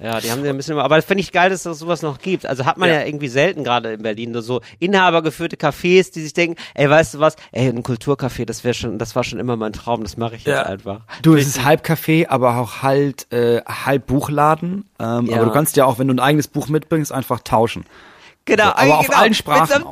Ja, 0.04 0.20
die 0.20 0.32
haben 0.32 0.44
ja 0.44 0.50
ein 0.50 0.58
bisschen, 0.58 0.78
aber 0.78 0.98
das 0.98 1.06
finde 1.06 1.22
ich 1.22 1.32
geil, 1.32 1.50
dass 1.50 1.66
es 1.66 1.80
sowas 1.80 2.02
noch 2.02 2.20
gibt. 2.20 2.46
Also 2.46 2.66
hat 2.66 2.78
man 2.78 2.90
ja, 2.90 2.96
ja 2.96 3.06
irgendwie 3.06 3.30
selten 3.30 3.64
gerade 3.64 3.94
in 3.94 4.02
Berlin 4.02 4.32
nur 4.32 4.42
so 4.42 4.60
inhabergeführte 4.80 5.56
Cafés, 5.56 6.12
die 6.12 6.22
sich 6.22 6.34
denken, 6.34 6.58
ey, 6.74 6.90
weißt 6.90 7.14
du 7.14 7.20
was, 7.20 7.38
ey, 7.54 7.70
ein 7.70 7.84
Kulturcafé, 7.84 8.44
das 8.44 8.66
wäre 8.66 8.74
schon, 8.74 8.98
das 8.98 9.16
war 9.16 9.24
schon 9.24 9.40
immer 9.40 9.56
mein 9.56 9.72
Traum, 9.72 10.04
das 10.04 10.18
mache 10.18 10.36
ich 10.36 10.44
jetzt 10.44 10.56
ja. 10.56 10.64
einfach. 10.64 11.02
Du, 11.22 11.36
es 11.36 11.48
ist 11.48 11.64
halb 11.64 11.86
Café, 11.86 12.28
aber 12.28 12.58
auch 12.58 12.82
halt 12.82 13.32
äh, 13.32 13.62
halb 13.62 14.08
Buchladen. 14.08 14.90
Ähm, 15.00 15.28
ja. 15.28 15.38
Aber 15.38 15.46
du 15.46 15.52
kannst 15.52 15.78
ja 15.78 15.86
auch, 15.86 16.00
wenn 16.00 16.08
du 16.08 16.16
ein 16.16 16.20
eigenes 16.20 16.50
Buch 16.50 16.68
mitbringst, 16.68 17.14
einfach 17.14 17.40
tauschen. 17.40 17.86
Genau, 18.46 18.66
so, 18.66 18.72
aber 18.72 19.00
auf 19.00 19.08
genau, 19.08 19.20
allen 19.20 19.34
Sprachen. 19.34 19.86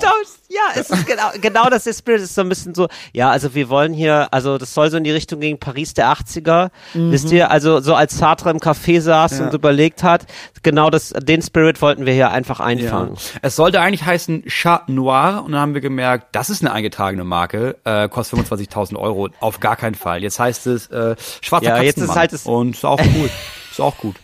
Ja, 0.49 0.59
es 0.75 0.89
ist 0.89 1.07
genau, 1.07 1.31
genau 1.39 1.69
das 1.69 1.87
ist 1.87 1.99
Spirit 1.99 2.21
ist 2.21 2.35
so 2.35 2.41
ein 2.41 2.49
bisschen 2.49 2.75
so, 2.75 2.89
ja, 3.13 3.29
also 3.29 3.55
wir 3.55 3.69
wollen 3.69 3.93
hier, 3.93 4.27
also 4.33 4.57
das 4.57 4.73
soll 4.73 4.91
so 4.91 4.97
in 4.97 5.05
die 5.05 5.11
Richtung 5.11 5.39
gegen 5.39 5.57
Paris 5.57 5.93
der 5.93 6.11
80er, 6.11 6.71
mhm. 6.93 7.13
wisst 7.13 7.31
ihr, 7.31 7.49
also 7.49 7.79
so 7.79 7.95
als 7.95 8.17
Sartre 8.17 8.49
im 8.49 8.57
Café 8.57 8.99
saß 8.99 9.39
ja. 9.39 9.45
und 9.45 9.53
überlegt 9.53 10.03
hat, 10.03 10.25
genau 10.61 10.89
das, 10.89 11.09
den 11.09 11.41
Spirit 11.41 11.81
wollten 11.81 12.05
wir 12.05 12.11
hier 12.11 12.31
einfach 12.31 12.59
einfangen. 12.59 13.13
Ja. 13.13 13.39
Es 13.41 13.55
sollte 13.55 13.79
eigentlich 13.79 14.03
heißen 14.03 14.43
Chat 14.47 14.89
Noir 14.89 15.43
und 15.45 15.53
dann 15.53 15.61
haben 15.61 15.73
wir 15.73 15.81
gemerkt, 15.81 16.35
das 16.35 16.49
ist 16.49 16.61
eine 16.61 16.73
eingetragene 16.73 17.23
Marke, 17.23 17.77
äh, 17.85 18.09
kostet 18.09 18.39
25.000 18.39 18.97
Euro, 18.97 19.29
auf 19.39 19.61
gar 19.61 19.77
keinen 19.77 19.95
Fall. 19.95 20.21
Jetzt 20.21 20.39
heißt 20.39 20.67
es 20.67 20.87
äh, 20.87 21.15
Schwarzer 21.39 21.65
ja, 21.67 21.77
Katzenmann 21.77 21.85
jetzt 21.85 21.97
ist 21.97 22.15
halt 22.15 22.33
das 22.33 22.45
und 22.45 22.75
ist 22.75 22.83
auch 22.83 22.97
gut, 22.97 23.31
ist 23.71 23.79
auch 23.79 23.95
gut. 23.97 24.15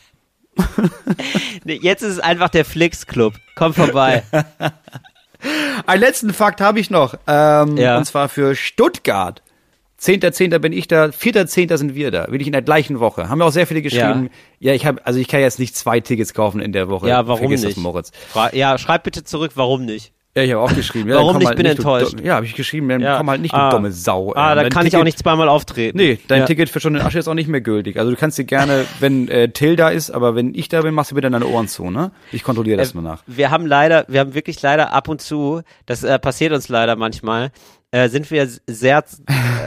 Jetzt 1.65 2.03
ist 2.03 2.13
es 2.13 2.19
einfach 2.19 2.49
der 2.49 2.65
Flix 2.65 3.07
Club. 3.07 3.33
Komm 3.55 3.73
vorbei. 3.73 4.23
Einen 5.85 6.01
letzten 6.01 6.33
Fakt 6.33 6.61
habe 6.61 6.79
ich 6.79 6.89
noch. 6.89 7.15
Ähm, 7.27 7.77
ja. 7.77 7.97
Und 7.97 8.05
zwar 8.05 8.29
für 8.29 8.55
Stuttgart. 8.55 9.41
10.10. 9.99 10.59
bin 10.59 10.73
ich 10.73 10.87
da, 10.87 11.05
4.10. 11.05 11.75
sind 11.75 11.95
wir 11.95 12.11
da, 12.11 12.27
bin 12.27 12.39
ich 12.39 12.45
in 12.45 12.53
der 12.53 12.61
gleichen 12.61 12.99
Woche. 12.99 13.29
Haben 13.29 13.39
wir 13.39 13.45
auch 13.45 13.51
sehr 13.51 13.65
viele 13.65 13.81
geschrieben. 13.81 14.29
Ja, 14.59 14.69
ja 14.69 14.73
ich 14.75 14.85
habe, 14.85 15.03
also 15.05 15.19
ich 15.19 15.27
kann 15.27 15.39
jetzt 15.39 15.57
nicht 15.57 15.75
zwei 15.75 15.99
Tickets 15.99 16.35
kaufen 16.35 16.61
in 16.61 16.71
der 16.71 16.87
Woche. 16.87 17.07
Ja, 17.07 17.27
warum 17.27 17.47
Vergiss 17.47 17.63
nicht? 17.63 17.77
Das, 17.77 17.83
Moritz. 17.83 18.11
ja, 18.51 18.77
schreib 18.77 19.03
bitte 19.03 19.23
zurück, 19.23 19.53
warum 19.55 19.85
nicht? 19.85 20.13
Ja, 20.37 20.43
ich 20.43 20.51
habe 20.51 20.61
auch 20.61 20.75
geschrieben. 20.75 21.09
Ja, 21.09 21.15
Warum 21.15 21.39
nicht? 21.39 21.47
Halt 21.47 21.57
bin 21.57 21.65
nicht 21.65 21.79
enttäuscht. 21.79 22.19
Du, 22.19 22.23
ja, 22.23 22.35
habe 22.35 22.45
ich 22.45 22.53
geschrieben. 22.53 22.87
Dann 22.89 23.01
ja. 23.01 23.17
komm 23.17 23.27
halt 23.27 23.41
nicht, 23.41 23.55
ah. 23.55 23.71
dumme 23.71 23.91
Sau. 23.91 24.33
Ah, 24.35 24.53
da 24.53 24.61
kann 24.61 24.83
Ticket, 24.83 24.93
ich 24.93 24.97
auch 24.97 25.03
nicht 25.03 25.17
zweimal 25.17 25.49
auftreten. 25.49 25.97
Nee, 25.97 26.19
dein 26.27 26.41
ja. 26.41 26.45
Ticket 26.45 26.69
für 26.69 26.79
schon 26.79 26.93
den 26.93 27.01
Asche 27.01 27.17
ist 27.17 27.27
auch 27.27 27.33
nicht 27.33 27.47
mehr 27.47 27.61
gültig. 27.61 27.97
Also 27.97 28.11
du 28.11 28.17
kannst 28.17 28.37
dir 28.37 28.43
gerne, 28.43 28.85
wenn 28.99 29.29
äh, 29.29 29.49
Till 29.49 29.75
da 29.75 29.89
ist, 29.89 30.11
aber 30.11 30.35
wenn 30.35 30.53
ich 30.53 30.69
da 30.69 30.83
bin, 30.83 30.93
machst 30.93 31.09
du 31.09 31.15
bitte 31.15 31.31
deine 31.31 31.47
Ohren 31.47 31.67
zu, 31.67 31.89
ne? 31.89 32.11
Ich 32.31 32.43
kontrolliere 32.43 32.77
das 32.77 32.91
äh, 32.91 32.93
nur 32.93 33.01
nach. 33.01 33.23
Wir 33.25 33.49
haben 33.49 33.65
leider, 33.65 34.05
wir 34.09 34.19
haben 34.19 34.35
wirklich 34.35 34.61
leider 34.61 34.93
ab 34.93 35.07
und 35.07 35.23
zu, 35.23 35.63
das 35.87 36.03
äh, 36.03 36.19
passiert 36.19 36.53
uns 36.53 36.69
leider 36.69 36.95
manchmal, 36.95 37.49
äh, 37.89 38.07
sind 38.07 38.29
wir 38.29 38.47
sehr, 38.67 39.03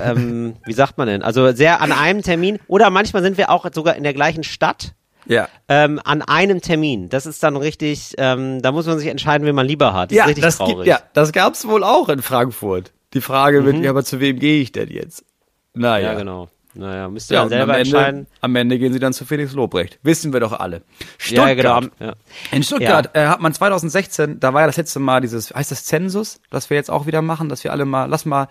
ähm, 0.05 0.55
wie 0.67 0.73
sagt 0.73 0.99
man 0.99 1.09
denn, 1.09 1.23
also 1.23 1.51
sehr 1.51 1.81
an 1.81 1.91
einem 1.91 2.23
Termin 2.23 2.61
oder 2.69 2.91
manchmal 2.91 3.25
sind 3.25 3.39
wir 3.39 3.51
auch 3.51 3.67
sogar 3.75 3.97
in 3.97 4.05
der 4.05 4.15
gleichen 4.15 4.45
Stadt 4.45 4.95
ja. 5.31 5.49
ähm, 5.69 6.01
an 6.05 6.23
einem 6.23 6.61
Termin. 6.61 7.09
Das 7.09 7.25
ist 7.25 7.43
dann 7.43 7.57
richtig, 7.57 8.15
ähm, 8.19 8.61
da 8.61 8.73
muss 8.73 8.87
man 8.87 8.99
sich 8.99 9.09
entscheiden, 9.09 9.47
wen 9.47 9.55
man 9.55 9.67
lieber 9.67 9.95
hat. 9.95 10.11
Das 10.11 10.17
ja, 10.17 10.25
ist 10.25 10.29
richtig 10.31 10.45
das 10.45 10.59
traurig. 10.59 10.87
ja, 10.87 11.01
das 11.15 11.33
gab's 11.33 11.67
wohl 11.67 11.85
auch 11.85 12.09
in 12.09 12.21
Frankfurt. 12.21 12.93
Die 13.15 13.21
Frage 13.21 13.61
mhm. 13.61 13.67
mit, 13.67 13.85
ja, 13.85 13.91
aber 13.91 14.05
zu 14.05 14.21
wem 14.21 14.39
gehe 14.39 14.61
ich 14.61 14.73
denn 14.73 14.91
jetzt? 14.91 15.25
Naja. 15.73 16.13
Ja, 16.13 16.19
genau. 16.19 16.49
Naja, 16.75 17.09
müsst 17.09 17.31
ihr 17.31 17.35
ja, 17.35 17.41
dann 17.41 17.49
selber 17.49 17.75
am 17.75 17.81
Ende, 17.81 17.97
entscheiden. 17.97 18.27
Am 18.41 18.57
Ende 18.57 18.79
gehen 18.79 18.93
sie 18.93 19.01
dann 19.01 19.13
zu 19.13 19.25
Felix 19.25 19.53
Lobrecht. 19.55 19.99
Wissen 20.03 20.33
wir 20.33 20.41
doch 20.41 20.53
alle. 20.53 20.83
Stuttgart. 21.19 21.49
Ja, 21.49 21.81
genau. 21.81 21.89
Ja. 21.99 22.15
In 22.53 22.63
Stuttgart 22.63 23.11
äh, 23.15 23.27
hat 23.27 23.41
man 23.41 23.53
2016, 23.53 24.39
da 24.39 24.55
war 24.55 24.61
ja 24.61 24.67
das 24.67 24.77
letzte 24.77 25.01
Mal 25.01 25.21
dieses, 25.21 25.53
heißt 25.53 25.71
das 25.71 25.85
Zensus, 25.85 26.41
das 26.51 26.71
wir 26.71 26.77
jetzt 26.77 26.91
auch 26.91 27.07
wieder 27.07 27.23
machen, 27.23 27.49
dass 27.49 27.65
wir 27.65 27.73
alle 27.73 27.85
mal, 27.85 28.05
lass 28.09 28.25
mal 28.25 28.49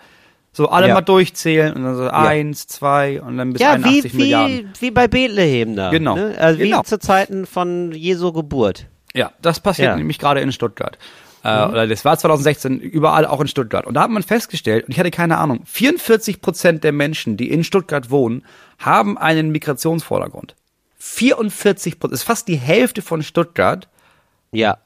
so 0.52 0.68
alle 0.68 0.88
ja. 0.88 0.94
mal 0.94 1.00
durchzählen 1.00 1.74
und 1.74 1.84
dann 1.84 1.96
so 1.96 2.04
ja. 2.04 2.10
eins, 2.10 2.66
zwei 2.66 3.20
und 3.22 3.38
dann 3.38 3.52
bis 3.52 3.62
ja, 3.62 3.72
81 3.72 4.12
wie, 4.12 4.16
Milliarden. 4.16 4.70
Wie, 4.74 4.80
wie 4.80 4.90
bei 4.90 5.08
Bethlehem 5.08 5.76
da. 5.76 5.90
Genau. 5.90 6.16
Ne? 6.16 6.34
Also 6.38 6.58
genau. 6.58 6.80
wie 6.80 6.84
zu 6.84 6.98
Zeiten 6.98 7.46
von 7.46 7.92
Jesu 7.92 8.32
Geburt. 8.32 8.86
Ja, 9.14 9.32
das 9.42 9.60
passiert 9.60 9.88
ja. 9.88 9.96
nämlich 9.96 10.18
gerade 10.18 10.40
in 10.40 10.52
Stuttgart. 10.52 10.98
Äh, 11.42 11.66
mhm. 11.66 11.72
Oder 11.72 11.86
das 11.86 12.04
war 12.04 12.18
2016 12.18 12.80
überall, 12.80 13.26
auch 13.26 13.40
in 13.40 13.48
Stuttgart. 13.48 13.86
Und 13.86 13.94
da 13.94 14.02
hat 14.02 14.10
man 14.10 14.22
festgestellt, 14.22 14.86
und 14.86 14.92
ich 14.92 14.98
hatte 14.98 15.10
keine 15.10 15.38
Ahnung, 15.38 15.62
44 15.64 16.40
Prozent 16.40 16.84
der 16.84 16.92
Menschen, 16.92 17.36
die 17.36 17.50
in 17.50 17.64
Stuttgart 17.64 18.10
wohnen, 18.10 18.44
haben 18.78 19.16
einen 19.16 19.50
Migrationsvordergrund. 19.50 20.54
44 20.98 21.98
Prozent, 21.98 22.14
ist 22.14 22.24
fast 22.24 22.48
die 22.48 22.56
Hälfte 22.56 23.02
von 23.02 23.22
Stuttgart. 23.22 23.88
Ja. 24.52 24.78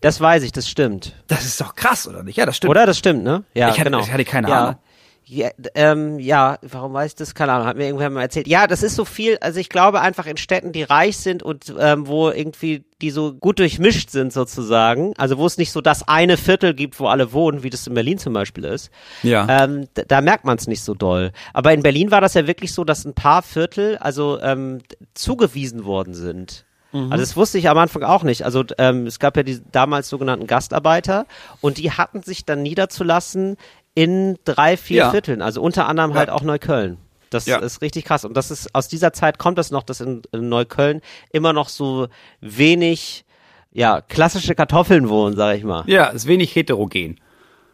Das 0.00 0.20
weiß 0.20 0.44
ich, 0.44 0.52
das 0.52 0.68
stimmt. 0.68 1.16
Das 1.26 1.44
ist 1.44 1.60
doch 1.60 1.74
krass, 1.74 2.06
oder 2.06 2.22
nicht? 2.22 2.36
Ja, 2.36 2.46
das 2.46 2.56
stimmt. 2.56 2.70
Oder 2.70 2.86
das 2.86 2.98
stimmt, 2.98 3.24
ne? 3.24 3.42
Ja, 3.52 3.70
ich 3.70 3.80
hatte, 3.80 3.90
genau. 3.90 4.00
Ich 4.00 4.12
hatte 4.12 4.24
keine 4.24 4.48
ja. 4.48 4.60
Ahnung. 4.60 4.76
Ja, 5.24 5.50
ähm, 5.74 6.18
ja, 6.18 6.58
warum 6.62 6.92
weiß 6.92 7.12
ich 7.12 7.16
das? 7.16 7.34
Keine 7.34 7.52
Ahnung, 7.52 7.66
hat 7.66 7.76
mir 7.76 7.86
irgendwer 7.86 8.10
mal 8.10 8.22
erzählt. 8.22 8.48
Ja, 8.48 8.66
das 8.66 8.82
ist 8.82 8.96
so 8.96 9.04
viel, 9.04 9.38
also 9.40 9.60
ich 9.60 9.68
glaube 9.68 10.00
einfach 10.00 10.26
in 10.26 10.36
Städten, 10.36 10.72
die 10.72 10.82
reich 10.82 11.16
sind 11.16 11.42
und 11.42 11.72
ähm, 11.78 12.06
wo 12.06 12.30
irgendwie 12.30 12.84
die 13.00 13.10
so 13.10 13.32
gut 13.32 13.58
durchmischt 13.58 14.10
sind 14.10 14.32
sozusagen, 14.32 15.14
also 15.18 15.38
wo 15.38 15.46
es 15.46 15.58
nicht 15.58 15.72
so 15.72 15.80
das 15.80 16.06
eine 16.08 16.36
Viertel 16.36 16.74
gibt, 16.74 16.98
wo 16.98 17.06
alle 17.06 17.32
wohnen, 17.32 17.62
wie 17.62 17.70
das 17.70 17.86
in 17.86 17.94
Berlin 17.94 18.18
zum 18.18 18.32
Beispiel 18.32 18.64
ist, 18.64 18.90
ja. 19.22 19.46
ähm, 19.48 19.86
da, 19.94 20.02
da 20.02 20.20
merkt 20.20 20.44
man 20.44 20.58
es 20.58 20.66
nicht 20.66 20.82
so 20.82 20.94
doll. 20.94 21.32
Aber 21.52 21.72
in 21.72 21.82
Berlin 21.82 22.10
war 22.10 22.20
das 22.20 22.34
ja 22.34 22.46
wirklich 22.46 22.74
so, 22.74 22.84
dass 22.84 23.04
ein 23.04 23.14
paar 23.14 23.42
Viertel 23.42 23.98
also 23.98 24.40
ähm, 24.40 24.80
zugewiesen 25.14 25.84
worden 25.84 26.14
sind. 26.14 26.64
Mhm. 26.92 27.10
Also 27.10 27.22
das 27.22 27.36
wusste 27.36 27.58
ich 27.58 27.68
am 27.68 27.78
Anfang 27.78 28.02
auch 28.02 28.22
nicht. 28.22 28.44
Also 28.44 28.64
ähm, 28.78 29.06
es 29.06 29.18
gab 29.18 29.36
ja 29.36 29.42
die 29.42 29.60
damals 29.72 30.08
sogenannten 30.08 30.46
Gastarbeiter 30.46 31.26
und 31.60 31.78
die 31.78 31.90
hatten 31.90 32.22
sich 32.22 32.44
dann 32.44 32.62
niederzulassen 32.62 33.56
in 33.94 34.38
drei, 34.44 34.76
vier 34.76 34.96
ja. 34.98 35.10
Vierteln, 35.10 35.42
also 35.42 35.60
unter 35.60 35.86
anderem 35.86 36.14
halt 36.14 36.30
auch 36.30 36.42
Neukölln. 36.42 36.98
Das 37.30 37.46
ja. 37.46 37.58
ist 37.58 37.80
richtig 37.80 38.04
krass. 38.04 38.24
Und 38.24 38.36
das 38.36 38.50
ist, 38.50 38.74
aus 38.74 38.88
dieser 38.88 39.12
Zeit 39.12 39.38
kommt 39.38 39.58
es 39.58 39.70
noch, 39.70 39.82
dass 39.82 40.00
in, 40.00 40.22
in 40.32 40.48
Neukölln 40.48 41.00
immer 41.32 41.52
noch 41.52 41.68
so 41.68 42.08
wenig, 42.40 43.24
ja, 43.72 44.02
klassische 44.02 44.54
Kartoffeln 44.54 45.08
wohnen, 45.08 45.34
sag 45.34 45.56
ich 45.56 45.64
mal. 45.64 45.84
Ja, 45.86 46.06
ist 46.06 46.26
wenig 46.26 46.54
heterogen. 46.54 47.18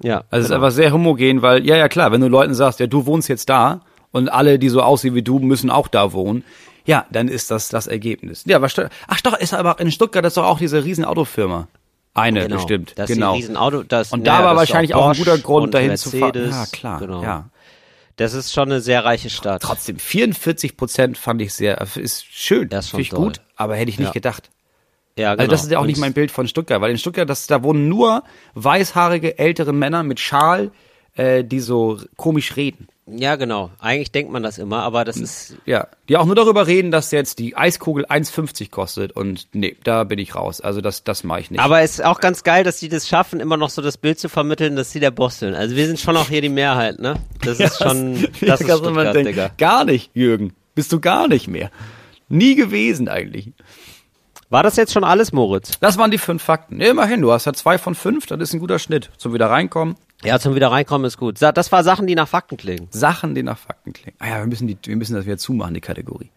Ja. 0.01 0.25
Also 0.31 0.31
genau. 0.31 0.37
es 0.37 0.43
ist 0.43 0.49
genau. 0.49 0.57
einfach 0.57 0.75
sehr 0.75 0.93
homogen, 0.93 1.43
weil, 1.43 1.67
ja, 1.67 1.77
ja, 1.77 1.89
klar, 1.89 2.13
wenn 2.13 2.21
du 2.21 2.29
Leuten 2.29 2.55
sagst, 2.55 2.79
ja, 2.81 2.87
du 2.87 3.07
wohnst 3.07 3.29
jetzt 3.29 3.49
da 3.49 3.81
und 4.13 4.29
alle, 4.29 4.59
die 4.59 4.69
so 4.69 4.81
aussehen 4.81 5.15
wie 5.15 5.23
du, 5.23 5.41
müssen 5.41 5.71
auch 5.71 5.89
da 5.89 6.13
wohnen, 6.13 6.45
ja, 6.87 7.05
dann 7.11 7.29
ist 7.29 7.51
das 7.51 7.69
das 7.69 7.87
Ergebnis. 7.87 8.45
Ja, 8.47 8.63
was, 8.63 8.75
ach 9.09 9.21
doch, 9.21 9.37
ist 9.37 9.55
aber 9.55 9.79
in 9.81 9.91
Stuttgart 9.91 10.25
ist 10.25 10.37
doch 10.37 10.47
auch 10.47 10.59
diese 10.59 10.85
riesen 10.85 11.05
Autofirma. 11.05 11.69
Eine 12.19 12.43
genau, 12.43 12.57
bestimmt, 12.57 12.93
das 12.97 13.09
genau. 13.09 13.35
Riesenauto, 13.35 13.83
das, 13.83 14.13
und 14.13 14.27
da 14.27 14.41
ja, 14.41 14.45
war 14.47 14.57
wahrscheinlich 14.57 14.95
auch, 14.95 15.07
auch, 15.07 15.11
ein 15.11 15.17
guter 15.17 15.39
Grund, 15.39 15.75
dahin 15.75 15.89
Mercedes, 15.89 16.11
zu 16.11 16.19
fahren. 16.19 16.51
Ja, 16.51 16.67
klar, 16.67 17.01
genau. 17.01 17.23
ja. 17.23 17.51
Das 18.17 18.35
ist 18.35 18.53
schon 18.53 18.71
eine 18.71 18.81
sehr 18.81 19.05
reiche 19.05 19.31
Stadt. 19.31 19.63
Trotzdem, 19.63 19.99
44 19.99 20.77
Prozent 20.77 21.17
fand 21.17 21.41
ich 21.41 21.55
sehr, 21.55 21.81
ist 21.97 22.25
schön, 22.25 22.69
das 22.69 22.89
finde 22.89 23.03
ich 23.03 23.11
gut, 23.11 23.41
aber 23.55 23.77
hätte 23.77 23.91
ich 23.91 23.99
nicht 23.99 24.09
ja. 24.09 24.13
gedacht. 24.13 24.51
Ja, 25.17 25.35
genau. 25.35 25.43
Also 25.43 25.51
das 25.51 25.61
genau. 25.61 25.67
ist 25.67 25.73
ja 25.73 25.79
auch 25.81 25.87
nicht 25.87 25.99
mein 25.99 26.13
Bild 26.13 26.31
von 26.31 26.49
Stuttgart, 26.49 26.81
weil 26.81 26.91
in 26.91 26.99
Stuttgart, 26.99 27.29
das, 27.29 27.47
da 27.47 27.63
wohnen 27.63 27.89
nur 27.89 28.23
weißhaarige 28.55 29.39
ältere 29.39 29.73
Männer 29.73 30.03
mit 30.03 30.21
Schal, 30.21 30.71
äh, 31.15 31.45
die 31.45 31.61
so 31.61 32.01
komisch 32.17 32.57
reden. 32.57 32.89
Ja, 33.11 33.37
genau. 33.37 33.71
Eigentlich 33.79 34.13
denkt 34.13 34.33
man 34.33 34.43
das 34.43 34.59
immer, 34.59 34.83
aber 34.83 35.05
das 35.05 35.17
ist. 35.17 35.57
Ja, 35.67 35.89
die 36.09 36.17
auch 36.17 36.27
nur 36.27 36.35
darüber 36.35 36.67
reden, 36.67 36.91
dass 36.91 37.11
jetzt 37.11 37.39
die 37.39 37.57
Eiskugel 37.57 38.07
1,50 38.07 38.71
kostet 38.71 39.13
und 39.13 39.49
nee, 39.53 39.77
da 39.85 40.05
bin 40.05 40.19
ich 40.19 40.35
raus. 40.35 40.61
Also 40.61 40.81
das, 40.81 41.05
das 41.05 41.25
mache 41.25 41.41
ich 41.41 41.51
nicht. 41.51 41.61
Aber 41.61 41.81
es 41.81 41.93
ist 41.93 42.05
auch 42.05 42.21
ganz 42.21 42.43
geil, 42.45 42.65
dass 42.65 42.79
die 42.79 42.89
das 42.89 43.09
schaffen, 43.09 43.41
immer 43.41 43.57
noch 43.57 43.71
so 43.71 43.83
das 43.83 43.97
Bild 43.97 44.19
zu 44.19 44.29
vermitteln, 44.29 44.77
dass 44.77 44.93
sie 44.93 45.01
der 45.01 45.11
Boss 45.11 45.39
sind. 45.39 45.55
Also 45.55 45.77
wir 45.77 45.87
sind 45.87 45.99
schon 46.01 46.17
auch 46.17 46.29
hier 46.29 46.43
die 46.43 46.49
Mehrheit, 46.49 46.99
ne? 46.99 47.17
Das 47.43 47.61
ist 47.61 47.79
schon, 47.79 48.23
das, 48.41 48.41
das 48.41 48.61
ist 48.61 48.79
Stuttgart, 48.79 49.17
Digga. 49.17 49.51
Gar 49.57 49.85
nicht, 49.85 50.11
Jürgen. 50.15 50.53
Bist 50.75 50.93
du 50.93 51.01
gar 51.01 51.29
nicht 51.29 51.49
mehr. 51.49 51.71
Nie 52.29 52.55
gewesen 52.55 53.09
eigentlich. 53.09 53.53
War 54.51 54.63
das 54.63 54.77
jetzt 54.77 54.93
schon 54.93 55.05
alles, 55.05 55.33
Moritz? 55.33 55.73
Das 55.81 55.99
waren 55.99 56.11
die 56.11 56.19
fünf 56.19 56.43
Fakten. 56.43 56.81
immerhin, 56.81 57.21
du 57.21 57.33
hast 57.33 57.45
ja 57.45 57.53
zwei 57.53 57.77
von 57.77 57.95
fünf, 57.95 58.27
das 58.27 58.41
ist 58.41 58.55
ein 58.55 58.61
guter 58.61 58.79
Schnitt. 58.79 59.11
Zum 59.19 59.35
wieder 59.35 59.51
reinkommen. 59.51 59.97
Ja, 60.25 60.41
zum 60.41 60.57
wieder 60.57 60.73
reinkommen 60.73 61.07
ist 61.07 61.17
gut. 61.17 61.41
Das 61.41 61.71
war 61.71 61.85
Sachen, 61.85 62.09
die 62.09 62.17
nach 62.17 62.27
Fakten 62.27 62.57
klingen. 62.57 62.89
Sachen, 62.91 63.37
die 63.37 63.45
nach 63.45 63.57
Fakten 63.57 63.93
klingen. 63.93 64.17
Ah 64.19 64.29
ja, 64.29 64.39
wir 64.39 64.47
müssen, 64.47 64.67
die, 64.67 64.77
wir 64.83 64.97
müssen 64.97 65.15
das 65.15 65.27
wieder 65.27 65.39
zumachen, 65.39 65.75
die 65.75 65.81
Kategorie. 65.81 66.31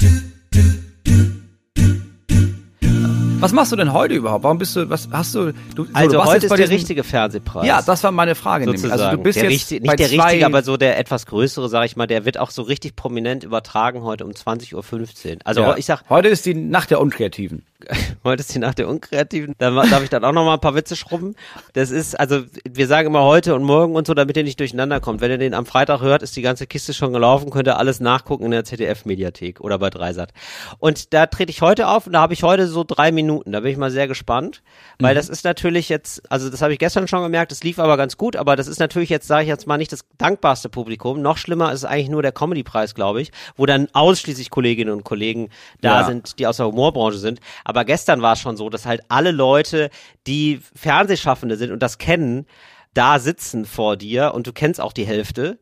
Was 3.40 3.54
machst 3.54 3.72
du 3.72 3.76
denn 3.76 3.92
heute 3.92 4.14
überhaupt? 4.14 4.44
Warum 4.44 4.60
bist 4.60 4.76
du, 4.76 4.88
was 4.88 5.10
hast 5.12 5.34
du, 5.34 5.52
du 5.74 5.88
Also 5.94 6.18
du 6.18 6.26
heute 6.26 6.46
ist 6.46 6.52
der 6.52 6.58
diesem, 6.58 6.76
richtige 6.76 7.04
Fernsehpreis. 7.04 7.66
Ja, 7.66 7.82
das 7.82 8.04
war 8.04 8.12
meine 8.12 8.36
Frage 8.36 8.66
sozusagen. 8.66 8.92
nämlich. 8.92 9.04
Also 9.04 9.18
du 9.18 9.24
bist 9.24 9.36
der 9.38 9.44
jetzt 9.46 9.52
richtig, 9.52 9.82
nicht 9.82 9.98
der 9.98 10.12
richtige, 10.12 10.46
aber 10.46 10.62
so 10.62 10.78
der 10.78 11.00
etwas 11.00 11.26
größere, 11.26 11.68
sag 11.68 11.86
ich 11.86 11.96
mal, 11.96 12.06
der 12.06 12.24
wird 12.24 12.38
auch 12.38 12.52
so 12.52 12.62
richtig 12.62 12.96
prominent 12.96 13.44
übertragen 13.44 14.04
heute 14.04 14.26
um 14.26 14.32
20.15 14.32 14.76
Uhr. 14.76 15.38
Also 15.44 15.62
ja. 15.62 15.76
ich 15.76 15.88
sag. 15.88 16.04
Heute 16.08 16.28
ist 16.28 16.46
die 16.46 16.54
Nacht 16.54 16.92
der 16.92 17.02
Unkreativen. 17.02 17.66
heute 18.24 18.42
ist 18.42 18.54
die 18.54 18.60
Nacht 18.60 18.78
der 18.78 18.88
Unkreativen. 18.88 19.56
Da 19.58 19.72
darf 19.72 20.04
ich 20.04 20.10
dann 20.10 20.24
auch 20.24 20.32
noch 20.32 20.46
mal 20.46 20.56
ein 20.56 20.60
paar 20.60 20.76
Witze 20.76 20.96
schrubben. 20.96 21.36
Das 21.74 21.92
ist, 21.92 22.20
also 22.20 22.44
wir 22.70 22.88
sagen 22.88 23.08
immer 23.08 23.24
heute 23.24 23.56
und 23.56 23.64
morgen 23.64 23.96
und 23.96 24.08
so, 24.08 24.14
damit 24.14 24.38
ihr 24.38 24.44
nicht 24.44 24.60
durcheinander 24.60 25.00
kommt. 25.00 25.22
Wenn 25.22 25.32
ihr 25.32 25.38
den 25.38 25.54
am 25.54 25.66
Freitag 25.66 26.02
hört, 26.02 26.24
ist 26.24 26.36
die 26.36 26.42
ganze 26.42 26.68
Kiste 26.68 26.94
schon 26.94 27.14
gelaufen, 27.14 27.50
könnt 27.50 27.68
ihr 27.68 27.78
alles 27.78 28.00
nachgucken 28.00 28.46
in 28.46 28.52
der 28.52 28.64
ZDF-Mediathek 28.64 29.62
oder 29.62 29.80
bei 29.80 29.90
Dreisat. 29.90 30.34
Und 30.80 31.14
da 31.14 31.26
trete 31.26 31.52
ich 31.52 31.62
heute 31.62 31.88
auf 31.88 32.08
und 32.08 32.14
da 32.14 32.22
habe 32.22 32.34
ich 32.34 32.44
heute 32.44 32.68
so 32.68 32.84
drei 32.84 33.12
Minuten. 33.12 33.52
Da 33.52 33.62
bin 33.62 33.72
ich 33.72 33.78
mal 33.78 33.92
sehr 33.92 34.08
gespannt, 34.08 34.62
weil 35.00 35.14
mhm. 35.14 35.18
das 35.18 35.30
ist 35.30 35.44
natürlich 35.44 35.90
jetzt, 35.90 36.30
also 36.32 36.50
das 36.50 36.62
habe 36.62 36.74
ich 36.74 36.80
gestern 36.80 37.08
schon 37.08 37.24
gemerkt, 37.24 37.52
das 37.52 37.64
lief 37.64 37.80
aber 37.80 37.98
ganz 37.98 38.18
gut, 38.18 38.36
aber 38.36 38.56
das 38.56 38.68
ist 38.68 38.80
natürlich 38.80 39.10
jetzt, 39.10 39.28
sage 39.28 39.44
ich 39.44 39.50
jetzt 39.50 39.68
mal, 39.68 39.78
nicht 39.78 39.92
das 39.92 40.06
dankbarste 40.18 40.70
Publikum. 40.70 41.22
Noch 41.22 41.38
schlimmer 41.38 41.72
ist 41.72 41.86
eigentlich 41.86 42.10
nur 42.10 42.22
der 42.22 42.32
Comedy-Preis, 42.32 42.96
glaube 42.96 43.22
ich, 43.22 43.32
wo 43.56 43.66
dann 43.66 43.88
ausschließlich 43.94 44.50
Kolleginnen 44.50 44.92
und 44.92 45.04
Kollegen 45.04 45.50
da 45.82 46.02
ja. 46.02 46.06
sind, 46.06 46.40
die 46.40 46.48
aus 46.48 46.58
der 46.58 46.68
Humorbranche 46.68 47.18
sind. 47.18 47.40
Aber 47.64 47.71
gestern 47.86 48.22
war 48.22 48.34
es 48.34 48.40
schon 48.40 48.58
so, 48.58 48.70
dass 48.70 48.86
halt 48.86 49.02
alle 49.10 49.32
Leute, 49.32 49.90
die 50.28 50.62
Fernsehschaffende 50.76 51.58
sind 51.58 51.72
und 51.72 51.82
das 51.82 51.98
kennen, 51.98 52.46
da 52.94 53.20
sitzen 53.20 53.66
vor 53.66 53.98
dir 53.98 54.34
und 54.34 54.48
du 54.48 54.54
kennst 54.54 54.82
auch 54.82 54.94
die 54.94 55.06
Hälfte. 55.06 55.60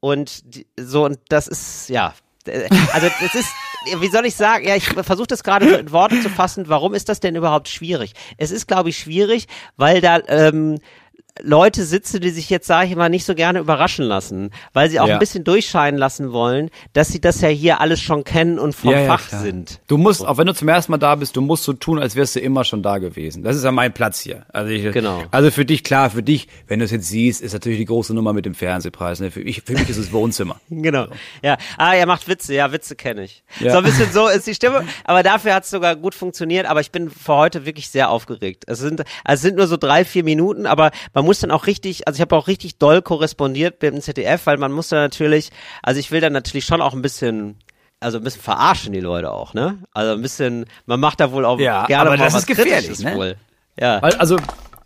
Und 0.00 0.54
die, 0.54 0.66
so, 0.78 1.04
und 1.04 1.18
das 1.28 1.46
ist, 1.46 1.88
ja, 1.88 2.14
also 2.92 3.06
es 3.24 3.34
ist, 3.34 3.50
wie 3.98 4.08
soll 4.08 4.26
ich 4.26 4.34
sagen, 4.34 4.66
ja, 4.66 4.74
ich 4.76 4.86
versuche 4.86 5.26
das 5.26 5.44
gerade 5.44 5.66
in 5.74 5.92
Worte 5.92 6.20
zu 6.22 6.30
fassen, 6.30 6.68
warum 6.68 6.94
ist 6.94 7.08
das 7.08 7.20
denn 7.20 7.36
überhaupt 7.36 7.68
schwierig? 7.68 8.14
Es 8.38 8.50
ist, 8.50 8.66
glaube 8.66 8.88
ich, 8.88 8.98
schwierig, 8.98 9.46
weil 9.76 10.00
da 10.00 10.20
ähm, 10.26 10.78
Leute 11.40 11.84
sitzen, 11.84 12.20
die 12.20 12.30
sich 12.30 12.50
jetzt, 12.50 12.66
sage 12.66 12.88
ich 12.88 12.96
mal, 12.96 13.08
nicht 13.08 13.24
so 13.24 13.34
gerne 13.34 13.58
überraschen 13.58 14.04
lassen, 14.04 14.50
weil 14.72 14.90
sie 14.90 15.00
auch 15.00 15.08
ja. 15.08 15.14
ein 15.14 15.18
bisschen 15.18 15.44
durchscheinen 15.44 15.98
lassen 15.98 16.32
wollen, 16.32 16.70
dass 16.92 17.08
sie 17.08 17.20
das 17.20 17.40
ja 17.40 17.48
hier 17.48 17.80
alles 17.80 18.00
schon 18.00 18.24
kennen 18.24 18.58
und 18.58 18.74
vom 18.74 18.92
ja, 18.92 19.06
Fach 19.06 19.30
ja, 19.32 19.38
sind. 19.38 19.80
Du 19.86 19.96
musst, 19.96 20.24
auch 20.26 20.38
wenn 20.38 20.46
du 20.46 20.54
zum 20.54 20.68
ersten 20.68 20.92
Mal 20.92 20.98
da 20.98 21.14
bist, 21.14 21.36
du 21.36 21.40
musst 21.40 21.64
so 21.64 21.72
tun, 21.72 21.98
als 21.98 22.16
wärst 22.16 22.36
du 22.36 22.40
immer 22.40 22.64
schon 22.64 22.82
da 22.82 22.98
gewesen. 22.98 23.42
Das 23.42 23.56
ist 23.56 23.64
ja 23.64 23.72
mein 23.72 23.92
Platz 23.92 24.20
hier. 24.20 24.44
Also, 24.52 24.70
ich, 24.70 24.92
genau. 24.92 25.22
also 25.30 25.50
für 25.50 25.64
dich, 25.64 25.84
klar, 25.84 26.10
für 26.10 26.22
dich, 26.22 26.48
wenn 26.66 26.78
du 26.78 26.84
es 26.84 26.90
jetzt 26.90 27.08
siehst, 27.08 27.40
ist 27.40 27.52
natürlich 27.52 27.78
die 27.78 27.84
große 27.86 28.14
Nummer 28.14 28.32
mit 28.32 28.46
dem 28.46 28.54
Fernsehpreis. 28.54 29.20
Ne? 29.20 29.30
Für, 29.30 29.40
ich, 29.40 29.62
für 29.62 29.72
mich 29.72 29.88
ist 29.88 29.98
es 29.98 30.12
Wohnzimmer. 30.12 30.60
genau. 30.70 31.06
So. 31.06 31.12
Ja. 31.42 31.56
Ah, 31.78 31.94
er 31.94 32.06
macht 32.06 32.28
Witze. 32.28 32.54
Ja, 32.54 32.72
Witze 32.72 32.96
kenne 32.96 33.24
ich. 33.24 33.42
So 33.60 33.68
ein 33.68 33.84
bisschen 33.84 34.12
so 34.12 34.28
ist 34.28 34.46
die 34.46 34.54
Stimme. 34.54 34.84
Aber 35.04 35.22
dafür 35.22 35.54
hat 35.54 35.64
es 35.64 35.70
sogar 35.70 35.96
gut 35.96 36.14
funktioniert. 36.14 36.66
Aber 36.66 36.80
ich 36.80 36.90
bin 36.90 37.10
für 37.10 37.34
heute 37.34 37.66
wirklich 37.66 37.90
sehr 37.90 38.10
aufgeregt. 38.10 38.64
Es 38.66 38.78
sind, 38.78 39.02
es 39.24 39.40
sind 39.40 39.56
nur 39.56 39.66
so 39.66 39.76
drei, 39.76 40.04
vier 40.04 40.24
Minuten, 40.24 40.66
aber 40.66 40.90
man 41.14 41.19
muss 41.22 41.40
dann 41.40 41.50
auch 41.50 41.66
richtig 41.66 42.06
also 42.06 42.16
ich 42.16 42.20
habe 42.20 42.36
auch 42.36 42.48
richtig 42.48 42.78
doll 42.78 43.02
korrespondiert 43.02 43.82
mit 43.82 43.94
dem 43.94 44.00
ZDF, 44.00 44.46
weil 44.46 44.58
man 44.58 44.72
muss 44.72 44.88
da 44.88 44.96
natürlich, 44.96 45.50
also 45.82 46.00
ich 46.00 46.10
will 46.10 46.20
dann 46.20 46.32
natürlich 46.32 46.64
schon 46.64 46.80
auch 46.80 46.94
ein 46.94 47.02
bisschen 47.02 47.56
also 48.00 48.18
ein 48.18 48.24
bisschen 48.24 48.42
verarschen 48.42 48.92
die 48.92 49.00
Leute 49.00 49.30
auch, 49.30 49.52
ne? 49.52 49.78
Also 49.92 50.12
ein 50.12 50.22
bisschen, 50.22 50.64
man 50.86 51.00
macht 51.00 51.20
da 51.20 51.32
wohl 51.32 51.44
auch 51.44 51.60
ja, 51.60 51.84
gerne 51.84 52.10
aber 52.10 52.16
mal 52.16 52.24
das 52.24 52.32
was 52.32 52.42
ist 52.42 52.46
gefährlich, 52.46 52.98
ne? 53.00 53.14
wohl. 53.14 53.36
Ja. 53.78 54.00
Weil, 54.02 54.14
also 54.14 54.38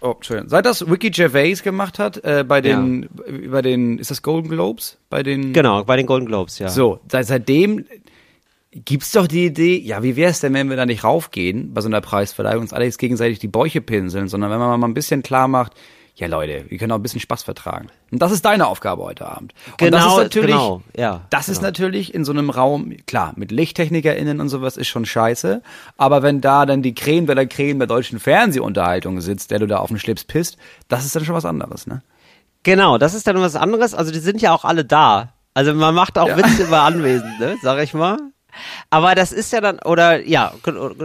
Oh, 0.05 0.11
Entschuldigung. 0.11 0.51
Seit 0.51 0.66
das 0.66 0.87
Ricky 0.87 1.09
Gervais 1.09 1.62
gemacht 1.62 1.99
hat, 1.99 2.22
äh, 2.24 2.45
bei 2.47 2.61
den, 2.61 3.09
ja. 3.26 3.51
bei 3.51 3.62
den, 3.62 3.99
ist 3.99 4.11
das 4.11 4.20
Golden 4.20 4.51
Globes? 4.51 4.99
Bei 5.09 5.22
den. 5.22 5.55
Genau, 5.55 5.82
bei 5.82 5.97
den 5.97 6.05
Golden 6.05 6.26
Globes, 6.26 6.59
ja. 6.59 6.68
So, 6.68 7.01
seit, 7.11 7.26
seitdem 7.26 7.87
gibt's 8.70 9.12
doch 9.12 9.26
die 9.26 9.47
Idee, 9.47 9.78
ja, 9.78 10.03
wie 10.03 10.14
wär's 10.16 10.41
denn, 10.41 10.53
wenn 10.53 10.68
wir 10.68 10.76
da 10.76 10.85
nicht 10.85 11.05
raufgehen 11.05 11.72
bei 11.72 11.80
so 11.80 11.89
einer 11.89 12.03
Preisverleihung, 12.03 12.61
uns 12.61 12.74
alle 12.74 12.85
jetzt 12.85 12.99
gegenseitig 12.99 13.39
die 13.39 13.49
Bäuche 13.49 13.80
pinseln, 13.80 14.28
sondern 14.28 14.51
wenn 14.51 14.59
man 14.59 14.78
mal 14.78 14.87
ein 14.87 14.93
bisschen 14.93 15.22
klar 15.22 15.49
macht, 15.49 15.72
ja 16.16 16.28
Leute, 16.28 16.66
wir 16.68 16.78
können 16.78 16.92
auch 16.92 16.96
ein 16.96 17.02
bisschen 17.02 17.20
Spaß 17.20 17.42
vertragen. 17.42 17.88
Und 18.10 18.22
das 18.22 18.30
ist 18.30 18.44
deine 18.44 18.66
Aufgabe 18.68 19.02
heute 19.02 19.26
Abend. 19.26 19.52
Und 19.66 19.78
genau, 19.78 19.96
das 19.96 20.06
ist 20.06 20.18
natürlich, 20.18 20.50
genau, 20.50 20.82
ja. 20.96 21.22
Das 21.30 21.46
genau. 21.46 21.56
ist 21.56 21.62
natürlich 21.62 22.14
in 22.14 22.24
so 22.24 22.32
einem 22.32 22.50
Raum, 22.50 22.94
klar, 23.06 23.32
mit 23.36 23.50
LichttechnikerInnen 23.50 24.40
und 24.40 24.48
sowas 24.48 24.76
ist 24.76 24.88
schon 24.88 25.06
scheiße. 25.06 25.62
Aber 25.96 26.22
wenn 26.22 26.40
da 26.40 26.66
dann 26.66 26.82
die 26.82 26.94
Creme 26.94 27.26
der 27.26 27.46
Creme 27.46 27.78
der 27.78 27.88
deutschen 27.88 28.20
Fernsehunterhaltung 28.20 29.20
sitzt, 29.20 29.50
der 29.50 29.58
du 29.58 29.66
da 29.66 29.78
auf 29.78 29.88
den 29.88 29.98
Schlips 29.98 30.24
pisst, 30.24 30.56
das 30.88 31.04
ist 31.04 31.16
dann 31.16 31.24
schon 31.24 31.34
was 31.34 31.44
anderes, 31.44 31.86
ne? 31.86 32.02
Genau, 32.62 32.96
das 32.96 33.12
ist 33.14 33.26
dann 33.26 33.36
was 33.40 33.56
anderes. 33.56 33.94
Also 33.94 34.10
die 34.10 34.20
sind 34.20 34.40
ja 34.40 34.54
auch 34.54 34.64
alle 34.64 34.84
da. 34.84 35.34
Also 35.52 35.74
man 35.74 35.94
macht 35.94 36.18
auch 36.18 36.28
ja. 36.28 36.36
Witze 36.36 36.64
über 36.64 36.82
Anwesende, 36.82 37.56
sag 37.62 37.82
ich 37.82 37.92
mal. 37.92 38.18
Aber 38.90 39.14
das 39.14 39.32
ist 39.32 39.52
ja 39.52 39.61
dann, 39.61 39.78
oder 39.80 40.24
ja, 40.26 40.52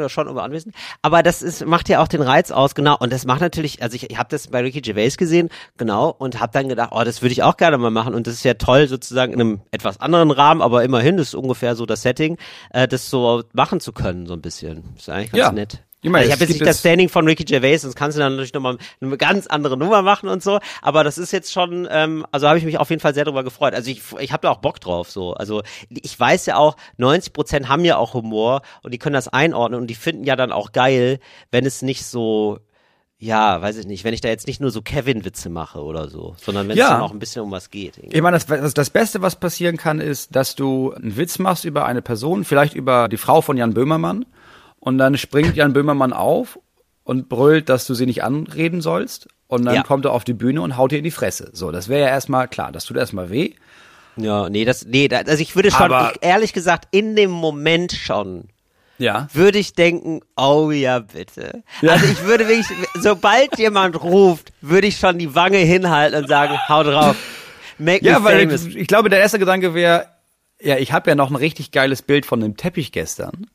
schon 0.07 0.27
über 0.27 0.43
anwesend. 0.43 0.75
Aber 1.01 1.23
das 1.23 1.41
ist, 1.41 1.65
macht 1.65 1.89
ja 1.89 2.01
auch 2.01 2.07
den 2.07 2.21
Reiz 2.21 2.51
aus, 2.51 2.75
genau. 2.75 2.97
Und 2.97 3.13
das 3.13 3.25
macht 3.25 3.41
natürlich, 3.41 3.81
also 3.81 3.95
ich, 3.95 4.09
ich 4.09 4.17
habe 4.17 4.29
das 4.29 4.47
bei 4.47 4.61
Ricky 4.61 4.81
Gervais 4.81 5.17
gesehen, 5.17 5.49
genau, 5.77 6.09
und 6.17 6.39
habe 6.39 6.51
dann 6.53 6.69
gedacht, 6.69 6.89
oh, 6.93 7.03
das 7.03 7.21
würde 7.21 7.33
ich 7.33 7.43
auch 7.43 7.57
gerne 7.57 7.77
mal 7.77 7.91
machen. 7.91 8.13
Und 8.13 8.27
das 8.27 8.35
ist 8.35 8.43
ja 8.43 8.55
toll, 8.55 8.87
sozusagen 8.87 9.33
in 9.33 9.41
einem 9.41 9.61
etwas 9.71 9.99
anderen 9.99 10.31
Rahmen, 10.31 10.61
aber 10.61 10.83
immerhin, 10.83 11.17
ist 11.17 11.35
ungefähr 11.35 11.75
so 11.75 11.85
das 11.85 12.01
Setting, 12.01 12.37
äh, 12.71 12.87
das 12.87 13.09
so 13.09 13.43
machen 13.53 13.79
zu 13.79 13.91
können, 13.91 14.25
so 14.25 14.33
ein 14.33 14.41
bisschen. 14.41 14.83
Das 14.95 15.03
ist 15.03 15.09
eigentlich 15.09 15.31
ganz 15.31 15.41
ja. 15.41 15.51
nett. 15.51 15.83
Ich, 16.01 16.09
meine, 16.09 16.19
also 16.19 16.27
ich 16.27 16.33
habe 16.33 16.43
jetzt 16.45 16.59
nicht 16.59 16.65
das 16.65 16.79
Standing 16.79 17.09
von 17.09 17.27
Ricky 17.27 17.43
Gervais, 17.43 17.79
sonst 17.79 17.95
kannst 17.95 18.17
du 18.17 18.21
dann 18.21 18.33
natürlich 18.33 18.53
nochmal 18.53 18.77
eine 19.01 19.17
ganz 19.17 19.47
andere 19.47 19.75
Nummer 19.75 20.01
machen 20.01 20.29
und 20.29 20.41
so. 20.41 20.59
Aber 20.81 21.03
das 21.03 21.17
ist 21.17 21.31
jetzt 21.31 21.51
schon, 21.51 21.87
ähm, 21.91 22.25
also 22.31 22.47
habe 22.47 22.57
ich 22.57 22.63
mich 22.63 22.77
auf 22.77 22.89
jeden 22.89 23.01
Fall 23.01 23.13
sehr 23.13 23.25
darüber 23.25 23.43
gefreut. 23.43 23.73
Also 23.73 23.91
ich, 23.91 24.01
ich 24.19 24.31
habe 24.31 24.41
da 24.41 24.51
auch 24.51 24.59
Bock 24.59 24.79
drauf 24.79 25.11
so. 25.11 25.33
Also 25.33 25.61
ich 25.89 26.17
weiß 26.17 26.45
ja 26.45 26.55
auch, 26.55 26.77
90 26.97 27.33
Prozent 27.33 27.69
haben 27.69 27.83
ja 27.83 27.97
auch 27.97 28.13
Humor 28.13 28.61
und 28.81 28.93
die 28.93 28.97
können 28.97 29.13
das 29.13 29.27
einordnen 29.27 29.81
und 29.81 29.87
die 29.87 29.95
finden 29.95 30.23
ja 30.23 30.35
dann 30.37 30.51
auch 30.53 30.71
geil, 30.71 31.19
wenn 31.51 31.65
es 31.65 31.81
nicht 31.81 32.05
so 32.05 32.59
ja, 33.21 33.61
weiß 33.61 33.75
ich 33.75 33.85
nicht, 33.85 34.05
wenn 34.05 34.13
ich 34.13 34.21
da 34.21 34.29
jetzt 34.29 34.47
nicht 34.47 34.61
nur 34.61 34.71
so 34.71 34.81
Kevin-Witze 34.81 35.49
mache 35.49 35.83
oder 35.83 36.07
so, 36.07 36.35
sondern 36.37 36.69
wenn 36.69 36.77
ja. 36.77 36.85
es 36.85 36.91
dann 36.91 37.01
auch 37.01 37.11
ein 37.11 37.19
bisschen 37.19 37.41
um 37.41 37.51
was 37.51 37.69
geht. 37.69 37.97
Irgendwie. 37.97 38.15
Ich 38.15 38.21
meine, 38.21 38.39
das, 38.39 38.73
das 38.73 38.89
Beste, 38.89 39.21
was 39.21 39.35
passieren 39.35 39.75
kann, 39.75 39.99
ist, 39.99 40.37
dass 40.37 40.55
du 40.55 40.93
einen 40.93 41.17
Witz 41.17 41.37
machst 41.37 41.65
über 41.65 41.85
eine 41.85 42.01
Person, 42.01 42.45
vielleicht 42.45 42.75
über 42.75 43.09
die 43.09 43.17
Frau 43.17 43.41
von 43.41 43.57
Jan 43.57 43.73
Böhmermann, 43.73 44.25
und 44.79 44.97
dann 44.97 45.17
springt 45.17 45.55
Jan 45.55 45.73
Böhmermann 45.73 46.13
auf 46.13 46.59
und 47.03 47.29
brüllt, 47.29 47.69
dass 47.69 47.87
du 47.87 47.93
sie 47.93 48.05
nicht 48.05 48.23
anreden 48.23 48.81
sollst, 48.81 49.27
und 49.49 49.65
dann 49.65 49.75
ja. 49.75 49.83
kommt 49.83 50.05
er 50.05 50.11
auf 50.11 50.23
die 50.23 50.33
Bühne 50.33 50.61
und 50.61 50.77
haut 50.77 50.91
dir 50.91 50.99
in 50.99 51.03
die 51.03 51.11
Fresse. 51.11 51.49
So, 51.53 51.71
das 51.71 51.89
wäre 51.89 52.01
ja 52.01 52.07
erstmal 52.07 52.47
klar, 52.47 52.71
das 52.71 52.85
tut 52.85 52.97
erstmal 52.97 53.31
weh. 53.31 53.55
Ja, 54.15 54.47
nee, 54.47 54.63
das, 54.63 54.85
nee, 54.85 55.07
das, 55.07 55.27
also 55.27 55.41
ich 55.41 55.55
würde 55.55 55.71
schon, 55.71 55.91
ich, 55.91 56.19
ehrlich 56.21 56.53
gesagt, 56.53 56.87
in 56.91 57.15
dem 57.15 57.31
Moment 57.31 57.93
schon 57.93 58.49
ja. 58.99 59.27
würde 59.33 59.57
ich 59.57 59.73
denken, 59.73 60.21
oh 60.37 60.69
ja, 60.69 60.99
bitte. 60.99 61.63
Ja. 61.81 61.93
Also 61.93 62.05
ich 62.05 62.23
würde 62.25 62.47
wirklich, 62.47 62.67
sobald 62.93 63.57
jemand 63.57 64.03
ruft, 64.03 64.53
würde 64.61 64.85
ich 64.85 64.97
schon 64.97 65.17
die 65.17 65.33
Wange 65.33 65.57
hinhalten 65.57 66.21
und 66.21 66.27
sagen, 66.27 66.55
hau 66.67 66.83
drauf. 66.83 67.15
Make 67.79 68.05
ja, 68.05 68.23
weil 68.23 68.51
ich, 68.51 68.75
ich, 68.75 68.87
glaube, 68.87 69.09
der 69.09 69.19
erste 69.19 69.39
Gedanke 69.39 69.73
wäre, 69.73 70.05
ja, 70.61 70.77
ich 70.77 70.91
habe 70.91 71.09
ja 71.09 71.15
noch 71.15 71.31
ein 71.31 71.35
richtig 71.35 71.71
geiles 71.71 72.03
Bild 72.03 72.27
von 72.27 72.39
dem 72.39 72.55
Teppich 72.55 72.91
gestern. 72.91 73.47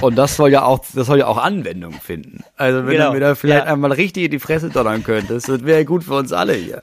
Und 0.00 0.16
das 0.16 0.36
soll 0.36 0.50
ja 0.50 0.64
auch, 0.64 0.84
das 0.94 1.06
soll 1.06 1.18
ja 1.18 1.26
auch 1.26 1.38
Anwendung 1.38 1.92
finden. 1.92 2.44
Also 2.56 2.86
wenn 2.86 2.92
genau. 2.92 3.08
du 3.08 3.14
mir 3.14 3.20
da 3.20 3.34
vielleicht 3.34 3.66
ja. 3.66 3.72
einmal 3.72 3.92
richtig 3.92 4.24
in 4.24 4.30
die 4.30 4.38
Fresse 4.38 4.70
donnern 4.70 5.04
könntest, 5.04 5.48
das 5.48 5.64
wäre 5.64 5.84
gut 5.84 6.04
für 6.04 6.14
uns 6.14 6.32
alle 6.32 6.54
hier. 6.54 6.82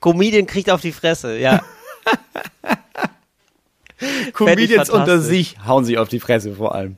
Comedian 0.00 0.46
kriegt 0.46 0.70
auf 0.70 0.80
die 0.80 0.92
Fresse, 0.92 1.38
ja. 1.38 1.62
Comedians 4.32 4.90
unter 4.90 5.20
sich 5.20 5.56
hauen 5.66 5.84
sich 5.84 5.98
auf 5.98 6.08
die 6.08 6.20
Fresse 6.20 6.54
vor 6.54 6.74
allem. 6.74 6.96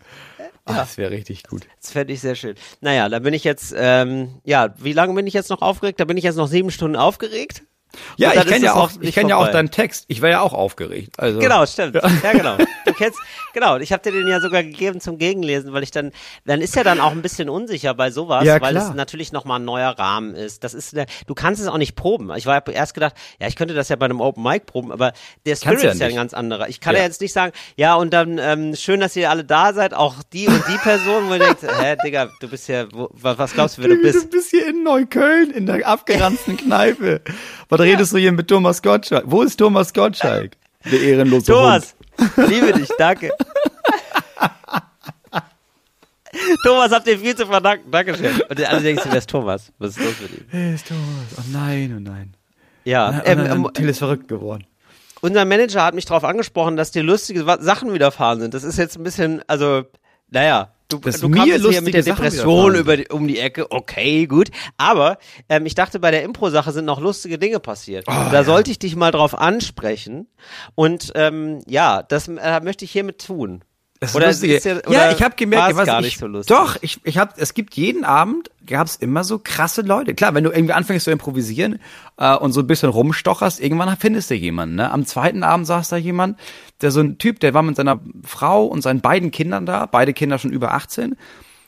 Ach, 0.66 0.76
das 0.76 0.96
wäre 0.96 1.10
richtig 1.10 1.44
gut. 1.44 1.66
Das 1.80 1.90
fände 1.90 2.14
ich 2.14 2.20
sehr 2.20 2.34
schön. 2.34 2.54
Naja, 2.80 3.10
da 3.10 3.18
bin 3.18 3.34
ich 3.34 3.44
jetzt, 3.44 3.74
ähm, 3.76 4.40
ja, 4.44 4.74
wie 4.78 4.94
lange 4.94 5.12
bin 5.12 5.26
ich 5.26 5.34
jetzt 5.34 5.50
noch 5.50 5.60
aufgeregt? 5.60 6.00
Da 6.00 6.06
bin 6.06 6.16
ich 6.16 6.24
jetzt 6.24 6.36
noch 6.36 6.48
sieben 6.48 6.70
Stunden 6.70 6.96
aufgeregt. 6.96 7.64
Ja, 8.16 8.32
ich 8.32 8.46
kenne 8.46 8.64
ja 8.64 8.74
auch, 8.74 8.90
ich 9.00 9.14
kenne 9.14 9.30
ja 9.30 9.36
auch 9.36 9.48
deinen 9.48 9.70
Text. 9.70 10.04
Ich 10.08 10.22
war 10.22 10.28
ja 10.28 10.40
auch 10.40 10.52
aufgeregt. 10.52 11.14
Also. 11.18 11.38
Genau, 11.38 11.64
stimmt. 11.66 11.94
Ja, 11.94 12.02
ja 12.22 12.32
genau. 12.32 12.56
Du 12.84 12.92
kennst, 12.92 13.18
genau. 13.54 13.78
Ich 13.78 13.92
habe 13.94 14.02
dir 14.02 14.12
den 14.12 14.26
ja 14.26 14.40
sogar 14.40 14.62
gegeben 14.62 15.00
zum 15.00 15.16
Gegenlesen, 15.16 15.72
weil 15.72 15.82
ich 15.82 15.90
dann, 15.90 16.12
dann 16.44 16.60
ist 16.60 16.76
ja 16.76 16.84
dann 16.84 17.00
auch 17.00 17.12
ein 17.12 17.22
bisschen 17.22 17.48
unsicher 17.48 17.94
bei 17.94 18.10
sowas, 18.10 18.44
ja, 18.44 18.60
weil 18.60 18.76
es 18.76 18.92
natürlich 18.92 19.32
nochmal 19.32 19.58
ein 19.58 19.64
neuer 19.64 19.98
Rahmen 19.98 20.34
ist. 20.34 20.64
Das 20.64 20.74
ist, 20.74 20.94
du 21.26 21.34
kannst 21.34 21.62
es 21.62 21.68
auch 21.68 21.78
nicht 21.78 21.96
proben. 21.96 22.30
Ich 22.36 22.44
war 22.44 22.66
erst 22.68 22.92
gedacht, 22.92 23.14
ja, 23.40 23.48
ich 23.48 23.56
könnte 23.56 23.72
das 23.72 23.88
ja 23.88 23.96
bei 23.96 24.04
einem 24.04 24.20
Open 24.20 24.42
Mic 24.42 24.66
proben, 24.66 24.92
aber 24.92 25.14
der 25.46 25.56
Spirit 25.56 25.82
ja 25.82 25.90
ist 25.92 26.00
ja 26.00 26.08
ein 26.08 26.14
ganz 26.14 26.34
anderer. 26.34 26.68
Ich 26.68 26.80
kann 26.80 26.94
ja, 26.94 27.00
ja 27.00 27.06
jetzt 27.06 27.22
nicht 27.22 27.32
sagen, 27.32 27.52
ja, 27.76 27.94
und 27.94 28.12
dann 28.12 28.38
ähm, 28.38 28.76
schön, 28.76 29.00
dass 29.00 29.16
ihr 29.16 29.30
alle 29.30 29.44
da 29.44 29.72
seid, 29.72 29.94
auch 29.94 30.16
die 30.32 30.46
und 30.46 30.62
die 30.68 30.78
Person, 30.78 31.28
wo 31.28 31.32
ihr 31.32 31.38
denkt, 31.38 31.62
hä, 31.80 31.96
Digga, 32.04 32.28
du 32.40 32.48
bist 32.48 32.68
ja, 32.68 32.86
wo, 32.92 33.08
was 33.12 33.54
glaubst 33.54 33.78
du, 33.78 33.82
wer 33.82 33.88
du 33.88 33.96
bist? 33.96 34.24
Du 34.24 34.28
bist 34.28 34.50
hier 34.50 34.68
in 34.68 34.82
Neukölln 34.82 35.50
in 35.50 35.66
der 35.66 35.86
abgeranzten 35.86 36.56
Kneipe. 36.58 37.22
Was 37.68 37.78
ja. 37.80 37.84
redest 37.84 38.12
du 38.12 38.18
hier 38.18 38.32
mit 38.32 38.48
Thomas 38.48 38.82
Gottschalk? 38.82 39.24
Wo 39.26 39.42
ist 39.42 39.56
Thomas 39.56 39.92
Gottschalk? 39.92 40.52
Der 40.84 41.00
ehrenlose 41.00 41.46
Thomas, 41.46 41.94
Hund. 42.18 42.48
liebe 42.48 42.72
dich, 42.72 42.88
danke. 42.98 43.30
Thomas, 46.64 46.92
habt 46.92 47.06
ihr 47.06 47.18
viel 47.18 47.34
zu 47.34 47.46
verdanken. 47.46 47.90
Dankeschön. 47.90 48.40
Und 48.48 48.64
alle 48.64 48.80
denken, 48.82 49.02
wer 49.08 49.18
ist 49.18 49.30
Thomas? 49.30 49.72
Was 49.78 49.96
ist 49.96 50.04
los 50.04 50.14
mit 50.20 50.32
ihm? 50.32 50.44
Wer 50.50 50.74
ist 50.74 50.88
Thomas? 50.88 51.02
Oh 51.38 51.42
nein, 51.52 51.94
oh 51.96 52.00
nein. 52.00 52.34
Ja. 52.84 53.08
Oh 53.08 53.12
nein, 53.12 53.50
ähm, 53.50 53.70
Till 53.72 53.88
ist 53.88 53.98
verrückt 53.98 54.28
geworden. 54.28 54.66
Unser 55.20 55.44
Manager 55.46 55.82
hat 55.84 55.94
mich 55.94 56.04
darauf 56.04 56.24
angesprochen, 56.24 56.76
dass 56.76 56.90
dir 56.90 57.02
lustige 57.02 57.44
Sachen 57.60 57.94
widerfahren 57.94 58.40
sind. 58.40 58.52
Das 58.52 58.62
ist 58.62 58.76
jetzt 58.76 58.96
ein 58.96 59.04
bisschen, 59.04 59.42
also, 59.46 59.84
naja, 60.30 60.72
Du, 60.94 61.00
das 61.00 61.20
du 61.20 61.28
mir 61.28 61.44
hier 61.44 61.82
mit 61.82 61.94
der 61.94 62.02
Depression 62.02 62.74
über 62.76 62.96
die, 62.96 63.08
um 63.08 63.26
die 63.26 63.38
Ecke, 63.38 63.70
okay, 63.70 64.26
gut. 64.26 64.50
Aber 64.76 65.18
ähm, 65.48 65.66
ich 65.66 65.74
dachte, 65.74 65.98
bei 65.98 66.10
der 66.10 66.22
Impro-Sache 66.22 66.72
sind 66.72 66.84
noch 66.84 67.00
lustige 67.00 67.38
Dinge 67.38 67.58
passiert. 67.58 68.04
Oh, 68.06 68.12
da 68.12 68.32
ja. 68.32 68.44
sollte 68.44 68.70
ich 68.70 68.78
dich 68.78 68.94
mal 68.96 69.10
drauf 69.10 69.36
ansprechen. 69.36 70.28
Und 70.74 71.12
ähm, 71.14 71.60
ja, 71.66 72.02
das 72.02 72.28
äh, 72.28 72.60
möchte 72.60 72.84
ich 72.84 72.92
hiermit 72.92 73.24
tun. 73.26 73.64
Das 74.04 74.14
oder, 74.14 74.28
lustige. 74.28 74.60
Ja, 74.62 74.76
oder 74.86 74.92
ja, 74.92 75.12
ich 75.12 75.22
habe 75.22 75.34
gemerkt, 75.36 75.70
ich 75.70 75.76
weiß 75.76 75.86
gar 75.86 76.00
nicht 76.00 76.18
so 76.18 76.26
lustig. 76.26 76.54
Doch, 76.54 76.76
ich, 76.80 77.00
ich 77.04 77.18
habe, 77.18 77.32
es 77.36 77.54
gibt 77.54 77.74
jeden 77.74 78.04
Abend 78.04 78.50
gab 78.66 78.86
es 78.86 78.96
immer 78.96 79.24
so 79.24 79.38
krasse 79.38 79.82
Leute. 79.82 80.14
Klar, 80.14 80.34
wenn 80.34 80.44
du 80.44 80.50
irgendwie 80.50 80.72
anfängst 80.72 81.04
zu 81.04 81.10
improvisieren 81.10 81.80
äh, 82.16 82.34
und 82.34 82.52
so 82.52 82.60
ein 82.60 82.66
bisschen 82.66 82.88
rumstocherst, 82.88 83.60
irgendwann 83.60 83.94
findest 83.96 84.30
du 84.30 84.34
jemanden. 84.34 84.76
Ne? 84.76 84.90
Am 84.90 85.04
zweiten 85.04 85.42
Abend 85.42 85.66
saß 85.66 85.90
da 85.90 85.96
jemand, 85.96 86.38
der 86.80 86.90
so 86.90 87.00
ein 87.00 87.18
Typ, 87.18 87.40
der 87.40 87.54
war 87.54 87.62
mit 87.62 87.76
seiner 87.76 88.00
Frau 88.24 88.64
und 88.64 88.82
seinen 88.82 89.00
beiden 89.00 89.30
Kindern 89.30 89.66
da, 89.66 89.86
beide 89.86 90.12
Kinder 90.12 90.38
schon 90.38 90.52
über 90.52 90.72
18. 90.72 91.16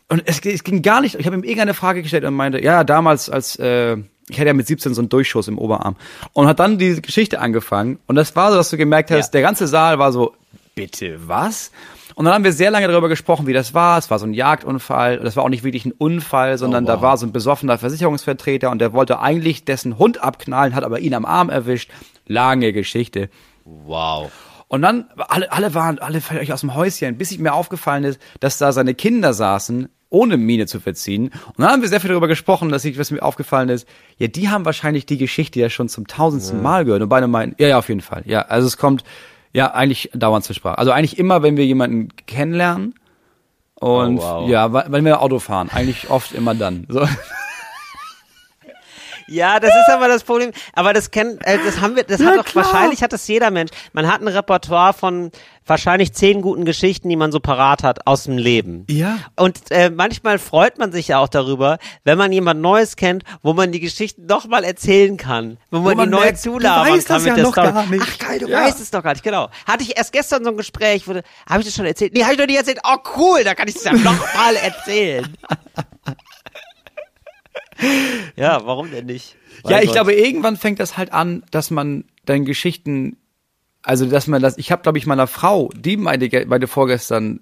Und 0.09 0.23
es, 0.25 0.41
es 0.41 0.65
ging 0.65 0.83
gar 0.83 1.01
nicht. 1.01 1.17
Ich 1.17 1.27
habe 1.27 1.37
ihm 1.37 1.43
irgendeine 1.43 1.75
Frage 1.75 2.03
gestellt 2.03 2.25
und 2.25 2.35
meinte, 2.35 2.63
ja, 2.63 2.85
damals 2.85 3.29
als 3.29 3.57
äh, 3.57 3.97
ich 4.29 4.39
hatte 4.39 4.49
ja 4.49 4.55
mit 4.55 4.67
17 4.67 4.95
so 4.95 5.01
einen 5.01 5.09
Durchschuss 5.09 5.49
im 5.49 5.59
Oberarm 5.59 5.97
und 6.33 6.47
hat 6.47 6.59
dann 6.59 6.79
diese 6.79 7.01
Geschichte 7.01 7.41
angefangen 7.41 7.99
und 8.07 8.17
das 8.17 8.35
war 8.35 8.51
so, 8.51 8.57
dass 8.57 8.71
du 8.71 8.77
gemerkt 8.77 9.11
hast, 9.11 9.27
ja. 9.27 9.31
der 9.33 9.43
ganze 9.43 9.69
Saal 9.69 9.99
war 9.99 10.11
so, 10.13 10.35
bitte 10.75 11.21
was? 11.29 11.71
Und 12.17 12.25
dann 12.25 12.33
haben 12.33 12.45
wir 12.45 12.53
sehr 12.55 12.71
lange 12.71 12.89
darüber 12.89 13.11
gesprochen, 13.11 13.47
wie 13.47 13.53
das 13.53 13.75
war. 13.75 13.99
Es 13.99 14.11
war 14.11 14.19
so 14.19 14.25
ein 14.25 14.33
Jagdunfall. 14.33 15.19
Das 15.19 15.37
war 15.37 15.45
auch 15.45 15.51
nicht 15.51 15.65
wirklich 15.65 15.85
ein 15.85 15.93
Unfall, 15.93 16.57
sondern 16.57 16.85
oh, 16.85 16.89
wow. 16.89 16.95
da 16.95 17.03
war 17.03 17.17
so 17.19 17.27
ein 17.27 17.33
besoffener 17.33 17.77
Versicherungsvertreter 17.77 18.71
und 18.71 18.79
der 18.79 18.95
wollte 18.95 19.21
eigentlich 19.21 19.67
dessen 19.67 19.99
Hund 19.99 20.25
abknallen, 20.25 20.75
hat 20.75 20.83
aber 20.83 21.01
ihn 21.01 21.13
am 21.13 21.27
Arm 21.27 21.51
erwischt. 21.51 21.91
Lange 22.27 22.73
Geschichte. 22.73 23.29
Wow. 23.67 24.33
Und 24.69 24.81
dann, 24.81 25.11
alle, 25.29 25.53
alle 25.53 25.75
waren, 25.75 25.99
alle 25.99 26.23
völlig 26.23 26.55
aus 26.55 26.63
dem 26.63 26.75
Häuschen, 26.75 27.19
bis 27.19 27.33
ich 27.33 27.39
mir 27.39 27.53
aufgefallen 27.53 28.05
ist, 28.05 28.19
dass 28.41 28.57
da 28.57 28.73
seine 28.73 28.95
Kinder 28.95 29.35
saßen, 29.35 29.91
ohne 30.09 30.39
Miene 30.39 30.65
zu 30.67 30.81
verziehen. 30.81 31.25
Und 31.25 31.59
dann 31.59 31.71
haben 31.71 31.83
wir 31.83 31.91
sehr 31.91 32.01
viel 32.01 32.09
darüber 32.09 32.29
gesprochen, 32.29 32.71
dass 32.71 32.87
ich, 32.87 32.99
was 32.99 33.11
mir 33.11 33.23
aufgefallen 33.23 33.69
ist, 33.69 33.87
ja, 34.17 34.29
die 34.29 34.49
haben 34.49 34.65
wahrscheinlich 34.65 35.05
die 35.05 35.19
Geschichte 35.19 35.61
ja 35.61 35.69
schon 35.69 35.91
zum 35.91 36.07
tausendsten 36.07 36.63
Mal 36.63 36.87
gehört. 36.87 37.03
Und 37.03 37.11
beide 37.11 37.27
meinen, 37.27 37.55
ja, 37.59 37.69
ja, 37.69 37.79
auf 37.79 37.91
jeden 37.91 38.01
Fall. 38.01 38.23
Ja, 38.25 38.41
also 38.41 38.67
es 38.67 38.79
kommt, 38.79 39.05
ja, 39.57 39.73
eigentlich 39.73 40.11
dauernd 40.13 40.45
zur 40.45 40.55
Sprache. 40.55 40.77
Also 40.77 40.91
eigentlich 40.91 41.19
immer, 41.19 41.43
wenn 41.43 41.57
wir 41.57 41.65
jemanden 41.65 42.09
kennenlernen 42.27 42.95
und 43.77 44.19
oh, 44.19 44.23
wow. 44.23 44.51
ja, 44.51 44.71
wenn 44.93 45.03
wir 45.03 45.23
Auto 45.23 45.39
fahren, 45.39 45.71
eigentlich 45.73 46.11
oft 46.11 46.33
immer 46.33 46.55
dann. 46.55 46.87
So. 46.91 47.09
Ja, 49.29 49.61
das 49.61 49.71
ist 49.71 49.93
aber 49.93 50.09
das 50.09 50.25
Problem. 50.25 50.53
Aber 50.73 50.93
das 50.93 51.11
kennen, 51.11 51.39
äh, 51.43 51.59
das 51.65 51.81
haben 51.81 51.97
wir, 51.97 52.05
das 52.05 52.21
ja, 52.21 52.29
hat 52.29 52.37
doch 52.39 52.55
wahrscheinlich 52.55 53.03
hat 53.03 53.13
das 53.13 53.27
jeder 53.29 53.51
Mensch. 53.51 53.71
Man 53.93 54.07
hat 54.07 54.21
ein 54.21 54.29
Repertoire 54.29 54.93
von 54.93 55.31
wahrscheinlich 55.67 56.13
zehn 56.13 56.43
guten 56.43 56.65
Geschichten, 56.65 57.09
die 57.09 57.17
man 57.17 57.33
so 57.33 57.41
parat 57.41 57.83
hat 57.83 58.07
aus 58.07 58.25
dem 58.25 58.39
Leben. 58.39 58.85
Ja. 58.89 59.19
Und 59.35 59.71
äh, 59.71 59.91
manchmal 59.91 60.39
freut 60.39 60.79
man 60.79 60.93
sich 60.93 61.09
ja 61.09 61.19
auch 61.19 61.29
darüber, 61.29 61.79
wenn 62.05 62.17
man 62.17 62.33
jemand 62.33 62.61
Neues 62.61 62.97
kennt, 62.97 63.25
wo 63.43 63.53
man 63.53 63.73
die 63.73 63.81
Geschichten 63.81 64.27
noch 64.27 64.47
mal 64.47 64.65
erzählen 64.65 65.17
kann, 65.17 65.59
wo 65.71 65.81
man, 65.81 65.93
wo 65.93 65.97
man 65.97 66.11
die 66.11 66.17
neu 66.17 66.33
zulabern 66.33 67.05
kann 67.05 67.23
mit 67.23 67.37
ja 67.37 67.45
der 67.45 67.47
Story. 67.47 68.01
Ach 68.01 68.19
geil, 68.19 68.39
du 68.39 68.49
ja. 68.49 68.61
weißt 68.61 68.81
es 68.81 68.91
doch 68.91 69.03
gar 69.03 69.13
nicht, 69.13 69.25
genau. 69.25 69.51
Hatte 69.67 69.83
ich 69.83 69.97
erst 69.97 70.13
gestern 70.13 70.45
so 70.45 70.51
ein 70.51 70.57
Gespräch, 70.57 71.09
wurde, 71.09 71.23
habe 71.49 71.61
ich 71.61 71.67
das 71.67 71.75
schon 71.75 71.87
erzählt? 71.87 72.15
Nee, 72.15 72.23
habe 72.23 72.35
ich 72.35 72.39
noch 72.39 72.47
nicht 72.47 72.59
erzählt. 72.59 72.79
Oh 72.85 72.99
cool, 73.17 73.43
da 73.43 73.55
kann 73.55 73.69
ich 73.69 73.77
es 73.77 73.85
ja 73.85 73.93
noch 73.93 74.35
mal 74.35 74.57
erzählen. 74.57 75.27
ja, 78.37 78.65
warum 78.65 78.91
denn 78.91 79.07
nicht? 79.07 79.37
Weil 79.63 79.73
ja, 79.73 79.79
ich 79.79 79.87
Gott. 79.87 79.95
glaube, 79.95 80.15
irgendwann 80.15 80.57
fängt 80.57 80.81
das 80.81 80.97
halt 80.97 81.13
an, 81.13 81.43
dass 81.51 81.71
man 81.71 82.05
dann 82.25 82.45
Geschichten, 82.45 83.17
also 83.83 84.07
dass 84.07 84.27
man 84.27 84.43
das, 84.43 84.59
ich 84.59 84.73
habe, 84.73 84.83
glaube 84.83 84.99
ich, 84.99 85.07
meiner 85.07 85.27
Frau, 85.27 85.71
die 85.77 85.97
meinte, 85.97 86.47
meinte 86.47 86.67
vorgestern, 86.67 87.41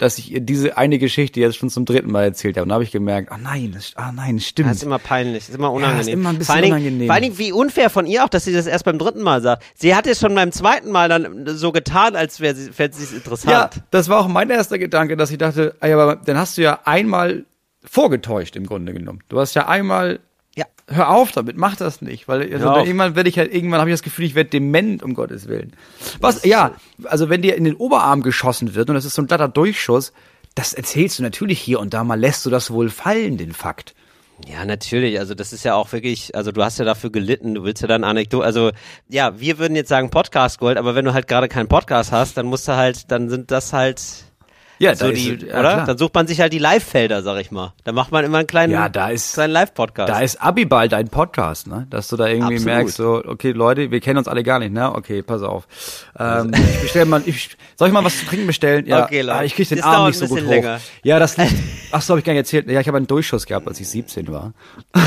dass 0.00 0.16
ich 0.16 0.32
ihr 0.32 0.40
diese 0.40 0.78
eine 0.78 0.98
Geschichte 0.98 1.40
jetzt 1.40 1.56
schon 1.56 1.68
zum 1.68 1.84
dritten 1.84 2.10
Mal 2.10 2.24
erzählt 2.24 2.56
habe. 2.56 2.62
Und 2.62 2.70
da 2.70 2.74
habe 2.74 2.84
ich 2.84 2.90
gemerkt, 2.90 3.30
ah 3.30 3.36
oh 3.38 3.42
nein, 3.42 3.72
das, 3.74 3.92
ah 3.96 4.12
nein, 4.12 4.36
das 4.36 4.46
stimmt. 4.46 4.70
Das 4.70 4.78
ist 4.78 4.82
immer 4.82 4.98
peinlich, 4.98 5.40
das 5.44 5.50
ist 5.50 5.54
immer 5.56 5.70
unangenehm. 5.70 5.92
Ja, 5.92 5.98
das 5.98 6.06
ist 6.06 6.12
immer 6.14 6.28
ein 6.30 6.38
bisschen 6.38 6.46
vor 6.46 6.54
allen 6.54 6.72
unangenehm. 6.72 7.06
Vor 7.06 7.14
allen 7.14 7.22
Dingen, 7.22 7.38
wie 7.38 7.52
unfair 7.52 7.90
von 7.90 8.06
ihr 8.06 8.24
auch, 8.24 8.30
dass 8.30 8.46
sie 8.46 8.52
das 8.54 8.66
erst 8.66 8.86
beim 8.86 8.98
dritten 8.98 9.20
Mal 9.20 9.42
sagt. 9.42 9.62
Sie 9.74 9.94
hat 9.94 10.06
es 10.06 10.18
schon 10.18 10.34
beim 10.34 10.52
zweiten 10.52 10.90
Mal 10.90 11.10
dann 11.10 11.46
so 11.48 11.70
getan, 11.70 12.16
als 12.16 12.40
wäre 12.40 12.54
sie, 12.54 12.70
sie 12.72 13.14
interessant. 13.14 13.52
Ja, 13.52 13.70
das 13.90 14.08
war 14.08 14.20
auch 14.20 14.28
mein 14.28 14.48
erster 14.48 14.78
Gedanke, 14.78 15.18
dass 15.18 15.30
ich 15.30 15.38
dachte, 15.38 15.74
ah 15.80 15.86
ja, 15.86 15.98
aber 15.98 16.16
dann 16.16 16.38
hast 16.38 16.56
du 16.56 16.62
ja 16.62 16.80
einmal 16.84 17.44
vorgetäuscht 17.84 18.56
im 18.56 18.66
Grunde 18.66 18.92
genommen. 18.92 19.20
Du 19.28 19.40
hast 19.40 19.54
ja 19.54 19.68
einmal 19.68 20.20
ja. 20.56 20.66
Hör 20.88 21.10
auf 21.10 21.30
damit, 21.30 21.56
mach 21.56 21.76
das 21.76 22.02
nicht, 22.02 22.26
weil 22.26 22.52
also 22.52 22.74
irgendwann 22.78 23.14
werde 23.14 23.28
ich 23.28 23.38
halt 23.38 23.54
irgendwann 23.54 23.78
habe 23.78 23.90
ich 23.90 23.94
das 23.94 24.02
Gefühl, 24.02 24.24
ich 24.24 24.34
werde 24.34 24.50
dement 24.50 25.02
um 25.02 25.14
Gottes 25.14 25.46
willen. 25.46 25.72
Was 26.20 26.44
ja, 26.44 26.72
also 27.04 27.28
wenn 27.28 27.42
dir 27.42 27.54
in 27.54 27.64
den 27.64 27.76
Oberarm 27.76 28.22
geschossen 28.22 28.74
wird 28.74 28.88
und 28.90 28.96
das 28.96 29.04
ist 29.04 29.14
so 29.14 29.22
ein 29.22 29.28
glatter 29.28 29.48
Durchschuss, 29.48 30.12
das 30.56 30.74
erzählst 30.74 31.18
du 31.18 31.22
natürlich 31.22 31.60
hier 31.60 31.78
und 31.78 31.94
da 31.94 32.02
mal 32.02 32.18
lässt 32.18 32.44
du 32.44 32.50
das 32.50 32.72
wohl 32.72 32.90
fallen, 32.90 33.36
den 33.36 33.52
Fakt. 33.52 33.94
Ja, 34.48 34.64
natürlich. 34.64 35.18
Also 35.18 35.34
das 35.34 35.52
ist 35.52 35.64
ja 35.64 35.74
auch 35.74 35.92
wirklich, 35.92 36.34
also 36.34 36.50
du 36.50 36.62
hast 36.64 36.78
ja 36.78 36.84
dafür 36.84 37.10
gelitten, 37.10 37.54
du 37.54 37.62
willst 37.62 37.82
ja 37.82 37.88
dann 37.88 38.04
Anekdote, 38.04 38.44
also 38.44 38.70
ja, 39.08 39.38
wir 39.38 39.58
würden 39.58 39.76
jetzt 39.76 39.88
sagen 39.88 40.10
Podcast 40.10 40.58
Gold, 40.58 40.78
aber 40.78 40.94
wenn 40.94 41.04
du 41.04 41.12
halt 41.12 41.28
gerade 41.28 41.48
keinen 41.48 41.68
Podcast 41.68 42.10
hast, 42.10 42.36
dann 42.36 42.46
musst 42.46 42.66
du 42.66 42.74
halt, 42.74 43.10
dann 43.10 43.28
sind 43.28 43.50
das 43.50 43.72
halt 43.72 44.00
Ja, 44.80 44.94
so 44.94 45.12
die, 45.12 45.28
ist, 45.28 45.42
ja, 45.42 45.60
oder? 45.60 45.72
Klar. 45.74 45.84
Dann 45.84 45.98
sucht 45.98 46.14
man 46.14 46.26
sich 46.26 46.40
halt 46.40 46.54
die 46.54 46.58
Live-Felder, 46.58 47.22
sag 47.22 47.38
ich 47.38 47.50
mal. 47.50 47.74
Da 47.84 47.92
macht 47.92 48.12
man 48.12 48.24
immer 48.24 48.38
einen 48.38 48.46
kleinen, 48.46 48.72
ja, 48.72 48.88
da 48.88 49.10
ist, 49.10 49.34
kleinen 49.34 49.52
Live-Podcast. 49.52 50.08
Da 50.08 50.20
ist 50.20 50.40
Abibald 50.40 50.94
ein 50.94 51.08
Podcast, 51.08 51.66
ne? 51.66 51.86
Dass 51.90 52.08
du 52.08 52.16
da 52.16 52.28
irgendwie 52.28 52.54
Absolut. 52.54 52.64
merkst, 52.64 52.96
so, 52.96 53.22
okay, 53.26 53.52
Leute, 53.52 53.90
wir 53.90 54.00
kennen 54.00 54.16
uns 54.16 54.26
alle 54.26 54.42
gar 54.42 54.58
nicht, 54.58 54.72
ne? 54.72 54.94
Okay, 54.94 55.20
pass 55.20 55.42
auf. 55.42 55.68
Ähm, 56.18 56.52
ich 56.54 56.80
bestell 56.80 57.04
mal, 57.04 57.20
ich, 57.26 57.58
soll 57.76 57.88
ich 57.88 57.94
mal 57.94 58.02
was 58.02 58.20
zu 58.20 58.24
trinken 58.24 58.46
bestellen? 58.46 58.86
Ja, 58.86 59.04
okay, 59.04 59.20
Leute. 59.20 59.38
Ah, 59.38 59.44
ich 59.44 59.54
krieg 59.54 59.68
den 59.68 59.76
das 59.76 59.86
Arm 59.86 60.06
nicht 60.06 60.18
so 60.18 60.26
gut 60.28 60.40
länger. 60.40 60.76
hoch. 60.76 60.80
Ja, 61.02 61.18
das 61.18 61.36
liegt, 61.36 61.52
ach 61.92 62.00
so, 62.00 62.14
hab 62.14 62.18
ich 62.18 62.24
gar 62.24 62.32
nicht 62.32 62.40
erzählt. 62.40 62.66
Ja, 62.70 62.80
ich 62.80 62.88
habe 62.88 62.96
einen 62.96 63.06
Durchschuss 63.06 63.44
gehabt, 63.44 63.68
als 63.68 63.78
ich 63.80 63.88
17 63.90 64.28
war. 64.28 64.54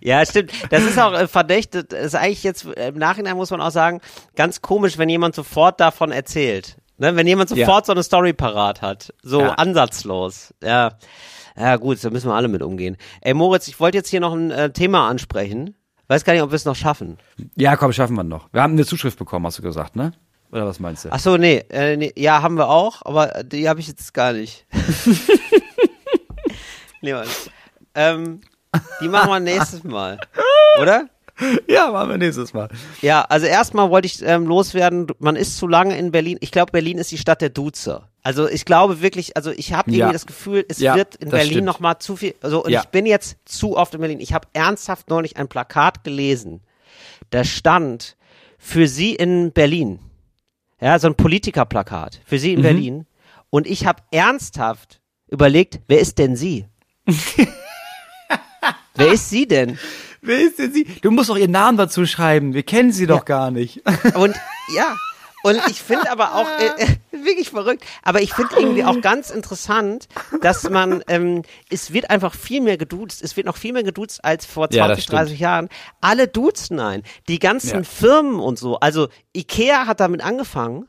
ja, 0.00 0.26
stimmt. 0.26 0.52
Das 0.68 0.82
ist 0.82 0.98
auch 0.98 1.14
äh, 1.14 1.26
verdächtig. 1.26 1.88
Das 1.88 2.04
ist 2.04 2.14
eigentlich 2.14 2.42
jetzt, 2.42 2.66
im 2.66 2.98
Nachhinein 2.98 3.36
muss 3.36 3.50
man 3.50 3.62
auch 3.62 3.70
sagen, 3.70 4.02
ganz 4.36 4.60
komisch, 4.60 4.98
wenn 4.98 5.08
jemand 5.08 5.34
sofort 5.34 5.80
davon 5.80 6.12
erzählt. 6.12 6.76
Ne, 7.00 7.16
wenn 7.16 7.26
jemand 7.26 7.48
sofort 7.48 7.68
ja. 7.68 7.84
so 7.86 7.92
eine 7.92 8.02
Story 8.02 8.34
parat 8.34 8.82
hat. 8.82 9.14
So 9.22 9.40
ja. 9.40 9.54
ansatzlos. 9.54 10.52
Ja. 10.62 10.98
Ja, 11.56 11.76
gut, 11.76 12.04
da 12.04 12.10
müssen 12.10 12.28
wir 12.28 12.34
alle 12.34 12.48
mit 12.48 12.60
umgehen. 12.60 12.98
Ey, 13.22 13.32
Moritz, 13.32 13.68
ich 13.68 13.80
wollte 13.80 13.96
jetzt 13.96 14.10
hier 14.10 14.20
noch 14.20 14.34
ein 14.34 14.50
äh, 14.50 14.70
Thema 14.70 15.08
ansprechen. 15.08 15.74
Weiß 16.08 16.24
gar 16.24 16.34
nicht, 16.34 16.42
ob 16.42 16.50
wir 16.50 16.56
es 16.56 16.66
noch 16.66 16.76
schaffen. 16.76 17.16
Ja, 17.56 17.76
komm, 17.76 17.94
schaffen 17.94 18.16
wir 18.16 18.22
noch. 18.22 18.52
Wir 18.52 18.62
haben 18.62 18.74
eine 18.74 18.84
Zuschrift 18.84 19.18
bekommen, 19.18 19.46
hast 19.46 19.56
du 19.56 19.62
gesagt, 19.62 19.96
ne? 19.96 20.12
Oder 20.52 20.66
was 20.66 20.78
meinst 20.78 21.06
du? 21.06 21.08
Ach 21.10 21.18
so, 21.18 21.38
nee, 21.38 21.64
äh, 21.70 21.96
nee 21.96 22.12
ja, 22.16 22.42
haben 22.42 22.58
wir 22.58 22.68
auch, 22.68 23.00
aber 23.06 23.44
die 23.44 23.66
habe 23.66 23.80
ich 23.80 23.88
jetzt 23.88 24.12
gar 24.12 24.34
nicht. 24.34 24.66
nee, 27.00 27.14
Mann. 27.14 27.28
Ähm, 27.94 28.42
die 29.00 29.08
machen 29.08 29.30
wir 29.30 29.40
nächstes 29.40 29.84
Mal. 29.84 30.20
Oder? 30.78 31.08
Ja, 31.68 31.90
machen 31.90 32.10
wir 32.10 32.18
nächstes 32.18 32.52
Mal. 32.52 32.68
Ja, 33.00 33.22
also 33.22 33.46
erstmal 33.46 33.90
wollte 33.90 34.06
ich 34.06 34.22
ähm, 34.22 34.46
loswerden, 34.46 35.06
man 35.18 35.36
ist 35.36 35.56
zu 35.56 35.66
lange 35.66 35.96
in 35.96 36.10
Berlin. 36.10 36.38
Ich 36.40 36.50
glaube, 36.50 36.72
Berlin 36.72 36.98
ist 36.98 37.10
die 37.10 37.18
Stadt 37.18 37.40
der 37.40 37.50
Duzer. 37.50 38.08
Also 38.22 38.48
ich 38.48 38.64
glaube 38.64 39.00
wirklich, 39.00 39.36
also 39.36 39.50
ich 39.50 39.72
habe 39.72 39.90
irgendwie 39.90 40.00
ja. 40.00 40.12
das 40.12 40.26
Gefühl, 40.26 40.64
es 40.68 40.78
ja, 40.78 40.94
wird 40.94 41.16
in 41.16 41.30
Berlin 41.30 41.64
noch 41.64 41.80
mal 41.80 41.98
zu 41.98 42.16
viel. 42.16 42.34
Also 42.42 42.62
und 42.64 42.70
ja. 42.70 42.80
ich 42.80 42.88
bin 42.88 43.06
jetzt 43.06 43.38
zu 43.46 43.76
oft 43.76 43.94
in 43.94 44.00
Berlin. 44.00 44.20
Ich 44.20 44.34
habe 44.34 44.46
ernsthaft 44.52 45.08
neulich 45.08 45.36
ein 45.36 45.48
Plakat 45.48 46.04
gelesen. 46.04 46.60
Da 47.30 47.44
stand 47.44 48.16
für 48.58 48.88
Sie 48.88 49.14
in 49.14 49.52
Berlin. 49.52 50.00
Ja, 50.80 50.98
so 50.98 51.06
ein 51.06 51.14
Politikerplakat 51.14 52.20
für 52.24 52.38
Sie 52.38 52.52
in 52.52 52.58
mhm. 52.58 52.64
Berlin. 52.64 53.06
Und 53.48 53.66
ich 53.66 53.86
habe 53.86 54.02
ernsthaft 54.10 55.00
überlegt, 55.28 55.80
wer 55.88 56.00
ist 56.00 56.18
denn 56.18 56.36
Sie? 56.36 56.66
wer 58.94 59.12
ist 59.12 59.30
Sie 59.30 59.48
denn? 59.48 59.78
Wer 60.22 60.40
ist 60.40 60.58
denn 60.58 60.72
sie? 60.72 60.84
Du 61.02 61.10
musst 61.10 61.30
doch 61.30 61.36
ihren 61.36 61.50
Namen 61.50 61.78
dazu 61.78 62.04
schreiben. 62.06 62.54
Wir 62.54 62.62
kennen 62.62 62.92
sie 62.92 63.06
doch 63.06 63.24
gar 63.24 63.50
nicht. 63.50 63.82
Und 64.14 64.34
ja, 64.74 64.96
und 65.42 65.58
ich 65.70 65.80
finde 65.80 66.10
aber 66.10 66.34
auch 66.34 66.46
äh, 66.58 66.84
äh, 66.84 66.96
wirklich 67.24 67.50
verrückt, 67.50 67.84
aber 68.02 68.20
ich 68.20 68.34
finde 68.34 68.56
irgendwie 68.56 68.84
auch 68.84 69.00
ganz 69.00 69.30
interessant, 69.30 70.06
dass 70.42 70.68
man, 70.68 71.02
ähm, 71.08 71.42
es 71.70 71.92
wird 71.92 72.10
einfach 72.10 72.34
viel 72.34 72.60
mehr 72.60 72.76
geduzt, 72.76 73.22
es 73.22 73.36
wird 73.36 73.46
noch 73.46 73.56
viel 73.56 73.72
mehr 73.72 73.82
geduzt 73.82 74.22
als 74.24 74.44
vor 74.44 74.68
20, 74.68 75.06
ja, 75.06 75.10
30 75.10 75.38
Jahren. 75.38 75.68
Alle 76.00 76.28
duzen 76.28 76.78
ein. 76.78 77.02
Die 77.28 77.38
ganzen 77.38 77.78
ja. 77.78 77.82
Firmen 77.84 78.38
und 78.38 78.58
so. 78.58 78.78
Also 78.80 79.08
Ikea 79.34 79.86
hat 79.86 80.00
damit 80.00 80.22
angefangen. 80.22 80.88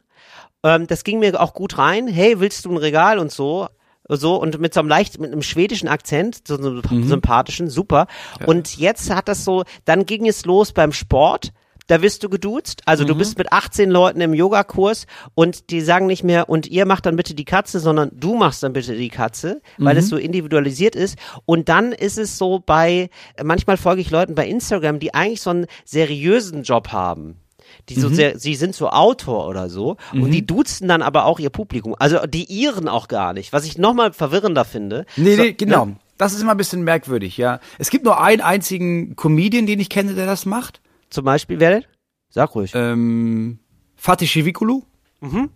Ähm, 0.63 0.87
das 0.87 1.03
ging 1.03 1.19
mir 1.19 1.39
auch 1.39 1.53
gut 1.53 1.77
rein. 1.77 2.07
Hey, 2.07 2.39
willst 2.39 2.65
du 2.65 2.71
ein 2.71 2.77
Regal 2.77 3.19
und 3.19 3.31
so? 3.31 3.69
So 4.17 4.35
und 4.35 4.59
mit 4.59 4.73
so 4.73 4.79
einem 4.79 4.89
leicht, 4.89 5.19
mit 5.19 5.31
einem 5.31 5.41
schwedischen 5.41 5.87
Akzent, 5.87 6.47
so 6.47 6.57
einem 6.57 6.81
mhm. 6.89 7.07
sympathischen, 7.07 7.69
super. 7.69 8.07
Ja. 8.39 8.47
Und 8.47 8.77
jetzt 8.77 9.13
hat 9.13 9.27
das 9.27 9.43
so, 9.43 9.63
dann 9.85 10.05
ging 10.05 10.27
es 10.27 10.45
los 10.45 10.71
beim 10.71 10.91
Sport. 10.91 11.51
Da 11.87 12.01
wirst 12.01 12.23
du 12.23 12.29
geduzt. 12.29 12.83
Also 12.85 13.03
mhm. 13.03 13.07
du 13.07 13.15
bist 13.15 13.37
mit 13.37 13.51
18 13.51 13.89
Leuten 13.89 14.21
im 14.21 14.33
Yogakurs 14.33 15.07
und 15.33 15.71
die 15.71 15.81
sagen 15.81 16.05
nicht 16.05 16.23
mehr, 16.23 16.47
und 16.47 16.67
ihr 16.67 16.85
macht 16.85 17.05
dann 17.05 17.17
bitte 17.17 17.33
die 17.33 17.43
Katze, 17.43 17.81
sondern 17.81 18.11
du 18.13 18.35
machst 18.35 18.63
dann 18.63 18.71
bitte 18.71 18.95
die 18.95 19.09
Katze, 19.09 19.61
weil 19.77 19.95
mhm. 19.95 19.99
es 19.99 20.07
so 20.07 20.15
individualisiert 20.15 20.95
ist. 20.95 21.17
Und 21.45 21.67
dann 21.67 21.91
ist 21.91 22.17
es 22.17 22.37
so 22.37 22.59
bei, 22.59 23.09
manchmal 23.43 23.75
folge 23.75 23.99
ich 23.99 24.09
Leuten 24.09 24.35
bei 24.35 24.47
Instagram, 24.47 24.99
die 24.99 25.13
eigentlich 25.13 25.41
so 25.41 25.49
einen 25.49 25.65
seriösen 25.83 26.63
Job 26.63 26.93
haben 26.93 27.41
die 27.89 27.99
so 27.99 28.09
mhm. 28.09 28.15
sehr, 28.15 28.39
sie 28.39 28.55
sind 28.55 28.75
so 28.75 28.89
Autor 28.89 29.47
oder 29.47 29.69
so 29.69 29.97
mhm. 30.13 30.23
und 30.23 30.31
die 30.31 30.45
duzen 30.45 30.87
dann 30.87 31.01
aber 31.01 31.25
auch 31.25 31.39
ihr 31.39 31.49
Publikum. 31.49 31.95
Also 31.97 32.25
die 32.27 32.45
ihren 32.45 32.87
auch 32.87 33.07
gar 33.07 33.33
nicht, 33.33 33.53
was 33.53 33.65
ich 33.65 33.77
nochmal 33.77 34.13
verwirrender 34.13 34.65
finde. 34.65 35.05
Nee, 35.17 35.35
so, 35.35 35.43
nee, 35.43 35.53
genau. 35.53 35.85
Ne? 35.85 35.95
Das 36.17 36.33
ist 36.33 36.41
immer 36.41 36.51
ein 36.51 36.57
bisschen 36.57 36.83
merkwürdig, 36.83 37.37
ja. 37.37 37.59
Es 37.79 37.89
gibt 37.89 38.05
nur 38.05 38.21
einen 38.21 38.41
einzigen 38.41 39.15
Comedian, 39.15 39.65
den 39.65 39.79
ich 39.79 39.89
kenne, 39.89 40.13
der 40.13 40.27
das 40.27 40.45
macht. 40.45 40.81
Zum 41.09 41.25
Beispiel, 41.25 41.59
wer 41.59 41.71
denn? 41.71 41.85
Sag 42.29 42.53
ruhig. 42.55 42.71
Ähm, 42.75 43.59
Fatih 43.95 44.27
Shivikulu. 44.27 44.83
Mhm. 45.19 45.49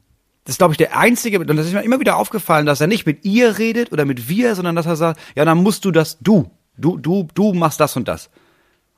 Das 0.43 0.53
ist, 0.53 0.57
glaube 0.59 0.73
ich, 0.73 0.77
der 0.77 0.97
einzige, 0.97 1.39
und 1.39 1.47
das 1.47 1.65
ist 1.65 1.73
mir 1.73 1.81
immer 1.81 1.99
wieder 1.99 2.17
aufgefallen, 2.17 2.65
dass 2.65 2.81
er 2.81 2.87
nicht 2.87 3.05
mit 3.05 3.25
ihr 3.25 3.57
redet 3.57 3.91
oder 3.91 4.05
mit 4.05 4.29
wir, 4.29 4.53
sondern 4.53 4.75
dass 4.75 4.85
er 4.85 4.95
sagt, 4.95 5.19
ja, 5.35 5.45
dann 5.45 5.63
musst 5.63 5.85
du 5.85 5.91
das, 5.91 6.19
du, 6.19 6.51
du, 6.77 6.97
du, 6.97 7.27
du 7.33 7.53
machst 7.53 7.79
das 7.79 7.95
und 7.95 8.07
das. 8.07 8.29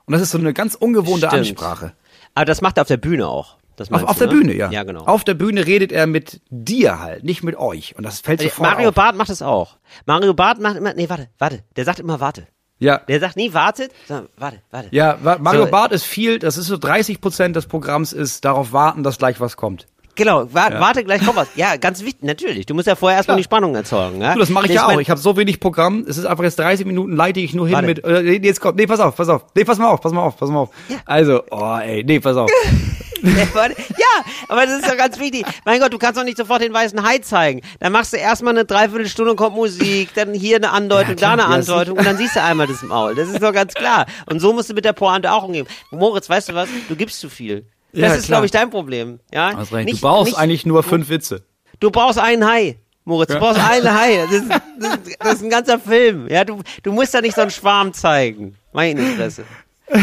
Und 0.06 0.14
das 0.14 0.22
ist 0.22 0.32
so 0.32 0.38
eine 0.38 0.54
ganz 0.54 0.76
ungewohnte 0.76 1.28
Stimmt. 1.28 1.42
Ansprache. 1.42 1.94
Aber 2.38 2.46
das 2.46 2.62
macht 2.62 2.78
er 2.78 2.82
auf 2.82 2.88
der 2.88 2.98
Bühne 2.98 3.28
auch. 3.28 3.58
Das 3.78 3.92
auf, 3.92 4.04
auf 4.04 4.20
du, 4.20 4.28
der 4.28 4.28
ne? 4.28 4.40
Bühne, 4.40 4.56
ja. 4.56 4.70
Ja, 4.70 4.84
genau. 4.84 5.06
Auf 5.06 5.24
der 5.24 5.34
Bühne 5.34 5.66
redet 5.66 5.92
er 5.92 6.06
mit 6.06 6.40
dir 6.52 7.00
halt, 7.00 7.24
nicht 7.24 7.44
mit 7.44 7.56
euch. 7.56 7.96
Und 7.98 8.06
das 8.06 8.20
fällt 8.20 8.42
also 8.42 8.50
sofort 8.50 8.70
Mario 8.70 8.90
auf. 8.90 8.96
Barth 8.96 9.16
macht 9.16 9.32
es 9.32 9.42
auch. 9.42 9.78
Mario 10.06 10.36
Barth 10.36 10.60
macht 10.60 10.76
immer, 10.78 10.94
nee, 10.94 11.10
warte, 11.10 11.30
warte. 11.40 11.64
Der 11.76 11.84
sagt 11.84 12.00
immer, 12.00 12.20
warte. 12.20 12.48
Ja. 12.78 13.00
Der 13.08 13.20
sagt 13.20 13.38
nie, 13.38 13.56
wartet, 13.56 13.92
sondern 14.08 14.30
warte, 14.38 14.62
warte. 14.70 14.90
Ja, 14.92 15.18
Mario 15.40 15.66
so, 15.66 15.72
Barth 15.72 15.94
ist 15.94 16.04
viel, 16.04 16.38
das 16.38 16.58
ist 16.58 16.68
so 16.68 16.78
30 16.78 17.22
Prozent 17.22 17.56
des 17.56 17.66
Programms 17.66 18.14
ist 18.14 18.46
darauf 18.46 18.72
warten, 18.72 19.02
dass 19.02 19.18
gleich 19.18 19.40
was 19.40 19.58
kommt. 19.58 19.88
Genau, 20.18 20.52
wa 20.52 20.70
ja. 20.70 20.80
warte, 20.80 21.04
gleich 21.04 21.24
kommt 21.24 21.38
was. 21.38 21.48
Ja, 21.56 21.78
ganz 21.78 22.04
wichtig, 22.04 22.24
natürlich. 22.24 22.66
Du 22.66 22.74
musst 22.74 22.88
ja 22.88 22.96
vorher 22.96 23.18
erstmal 23.18 23.38
die 23.38 23.44
Spannung 23.44 23.76
erzeugen. 23.76 24.20
Ja? 24.20 24.34
Du, 24.34 24.40
das 24.40 24.50
mache 24.50 24.66
ich 24.66 24.74
ja 24.74 24.88
auch. 24.88 25.00
Ich 25.00 25.10
habe 25.10 25.22
so 25.22 25.38
wenig 25.38 25.60
Programm. 25.60 26.06
Es 26.08 26.18
ist 26.18 26.26
einfach 26.26 26.44
jetzt 26.44 26.58
30 26.60 26.86
Minuten, 26.86 27.16
leite 27.16 27.40
ich 27.40 27.54
nur 27.54 27.68
hin 27.68 27.76
warte. 27.76 27.88
mit. 27.88 28.04
Äh, 28.04 28.40
jetzt 28.44 28.60
kommt. 28.60 28.78
Nee, 28.78 28.88
pass 28.88 29.00
auf, 29.00 29.16
pass 29.16 29.30
auf. 29.30 29.46
Nee, 29.56 29.64
pass 29.64 29.78
mal 29.78 29.88
auf, 29.88 30.02
pass 30.02 30.12
mal 30.12 30.24
auf, 30.24 30.36
pass 30.38 30.50
mal 30.50 30.60
auf. 30.60 30.70
Ja. 30.90 30.98
Also, 31.06 31.44
oh 31.52 31.78
ey, 31.78 32.04
nee, 32.04 32.20
pass 32.20 32.36
auf. 32.36 32.50
ja, 33.24 34.24
aber 34.48 34.66
das 34.66 34.80
ist 34.80 34.88
doch 34.88 34.98
ganz 34.98 35.20
wichtig. 35.20 35.46
Mein 35.66 35.80
Gott, 35.80 35.94
du 35.94 35.98
kannst 35.98 36.20
doch 36.20 36.24
nicht 36.24 36.38
sofort 36.38 36.62
den 36.62 36.74
weißen 36.74 37.02
Hai 37.04 37.20
zeigen. 37.20 37.62
Dann 37.80 37.92
machst 37.92 38.14
du 38.14 38.18
erstmal 38.18 38.54
eine 38.54 38.66
Dreiviertelstunde 38.66 39.32
und 39.32 39.38
kommt 39.38 39.56
Musik, 39.56 40.10
dann 40.16 40.34
hier 40.34 40.58
eine 40.58 40.72
Andeutung, 40.72 41.10
ja, 41.10 41.16
klar, 41.16 41.38
da 41.38 41.46
eine 41.46 41.56
Andeutung 41.56 41.98
und 41.98 42.06
dann 42.06 42.18
siehst 42.18 42.36
du 42.36 42.44
einmal 42.44 42.68
das 42.68 42.82
Maul. 42.84 43.16
Das 43.16 43.30
ist 43.30 43.42
doch 43.42 43.54
ganz 43.54 43.74
klar. 43.74 44.06
Und 44.26 44.40
so 44.40 44.54
musst 44.54 44.70
du 44.70 44.74
mit 44.74 44.86
der 44.86 44.94
Pointe 44.94 45.32
auch 45.32 45.44
umgehen. 45.44 45.68
Moritz, 45.92 46.30
weißt 46.30 46.50
du 46.50 46.54
was? 46.54 46.70
Du 46.90 46.96
gibst 46.96 47.20
zu 47.20 47.30
viel. 47.30 47.66
Das 47.94 48.02
ja, 48.02 48.14
ist, 48.16 48.28
glaube 48.28 48.46
ich, 48.46 48.52
dein 48.52 48.70
Problem. 48.70 49.20
Ja? 49.34 49.54
Nicht, 49.54 49.72
du 49.72 50.02
brauchst 50.02 50.32
nicht, 50.32 50.38
eigentlich 50.38 50.66
nur 50.66 50.84
fünf 50.84 51.10
Witze. 51.10 51.44
Du 51.80 51.90
brauchst 51.90 52.20
einen 52.20 52.46
Hai. 52.46 52.78
Moritz, 53.06 53.32
du 53.32 53.40
brauchst 53.40 53.60
einen 53.60 53.94
Hai. 53.94 54.18
Das 54.18 54.32
ist, 54.32 54.50
das, 54.80 54.96
ist, 54.96 55.18
das 55.20 55.34
ist 55.36 55.44
ein 55.44 55.50
ganzer 55.50 55.80
Film. 55.80 56.28
Ja, 56.30 56.44
du, 56.44 56.62
du 56.84 56.92
musst 56.92 57.14
da 57.14 57.22
nicht 57.22 57.36
so 57.36 57.42
einen 57.42 57.52
Schwarm 57.52 57.94
zeigen. 57.94 58.56
Meine 58.74 59.02
Interesse. 59.02 59.46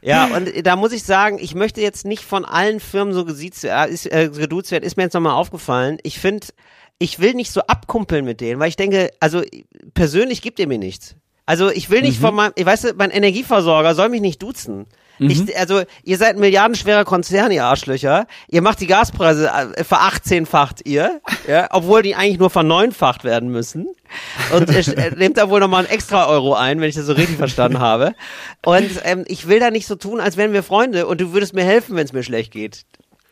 Ja, 0.00 0.26
und 0.26 0.66
da 0.66 0.76
muss 0.76 0.92
ich 0.92 1.02
sagen, 1.02 1.38
ich 1.40 1.54
möchte 1.54 1.80
jetzt 1.80 2.06
nicht 2.06 2.22
von 2.22 2.44
allen 2.44 2.80
Firmen 2.80 3.14
so 3.14 3.24
gesiezt, 3.24 3.64
äh, 3.64 3.86
äh, 3.86 4.28
geduzt 4.28 4.70
werden, 4.70 4.84
ist 4.84 4.96
mir 4.96 5.04
jetzt 5.04 5.14
nochmal 5.14 5.34
aufgefallen. 5.34 5.98
Ich 6.02 6.18
finde, 6.18 6.46
ich 6.98 7.18
will 7.20 7.34
nicht 7.34 7.52
so 7.52 7.62
abkumpeln 7.62 8.24
mit 8.24 8.40
denen, 8.40 8.60
weil 8.60 8.68
ich 8.68 8.76
denke, 8.76 9.10
also 9.20 9.42
persönlich 9.94 10.42
gibt 10.42 10.58
ihr 10.58 10.66
mir 10.66 10.78
nichts. 10.78 11.16
Also 11.46 11.70
ich 11.70 11.90
will 11.90 12.02
nicht 12.02 12.20
mhm. 12.20 12.26
von 12.26 12.34
meinem, 12.34 12.52
ich 12.56 12.66
weiß, 12.66 12.94
mein 12.96 13.10
Energieversorger 13.10 13.94
soll 13.94 14.08
mich 14.08 14.20
nicht 14.20 14.42
duzen. 14.42 14.86
Mhm. 15.18 15.30
Ich, 15.30 15.58
also, 15.58 15.82
ihr 16.04 16.16
seid 16.16 16.36
ein 16.36 16.40
milliardenschwerer 16.40 17.04
Konzern, 17.04 17.50
ihr 17.50 17.64
Arschlöcher. 17.64 18.26
Ihr 18.48 18.62
macht 18.62 18.80
die 18.80 18.86
Gaspreise, 18.86 19.50
äh, 19.76 19.84
verachtzehnfacht 19.84 20.86
ihr, 20.86 21.20
ja, 21.46 21.68
obwohl 21.70 22.02
die 22.02 22.14
eigentlich 22.14 22.38
nur 22.38 22.50
verneunfacht 22.50 23.24
werden 23.24 23.50
müssen. 23.50 23.88
Und 24.54 24.70
ihr 24.70 25.16
nehmt 25.16 25.36
da 25.36 25.50
wohl 25.50 25.60
nochmal 25.60 25.84
einen 25.84 25.92
extra 25.92 26.26
Euro 26.28 26.54
ein, 26.54 26.80
wenn 26.80 26.88
ich 26.88 26.94
das 26.94 27.06
so 27.06 27.12
richtig 27.12 27.36
verstanden 27.36 27.80
habe. 27.80 28.14
Und 28.64 28.90
ähm, 29.04 29.24
ich 29.26 29.48
will 29.48 29.60
da 29.60 29.70
nicht 29.70 29.86
so 29.86 29.96
tun, 29.96 30.20
als 30.20 30.36
wären 30.36 30.52
wir 30.52 30.62
Freunde 30.62 31.06
und 31.06 31.20
du 31.20 31.32
würdest 31.32 31.54
mir 31.54 31.64
helfen, 31.64 31.96
wenn 31.96 32.04
es 32.04 32.12
mir 32.12 32.22
schlecht 32.22 32.52
geht. 32.52 32.84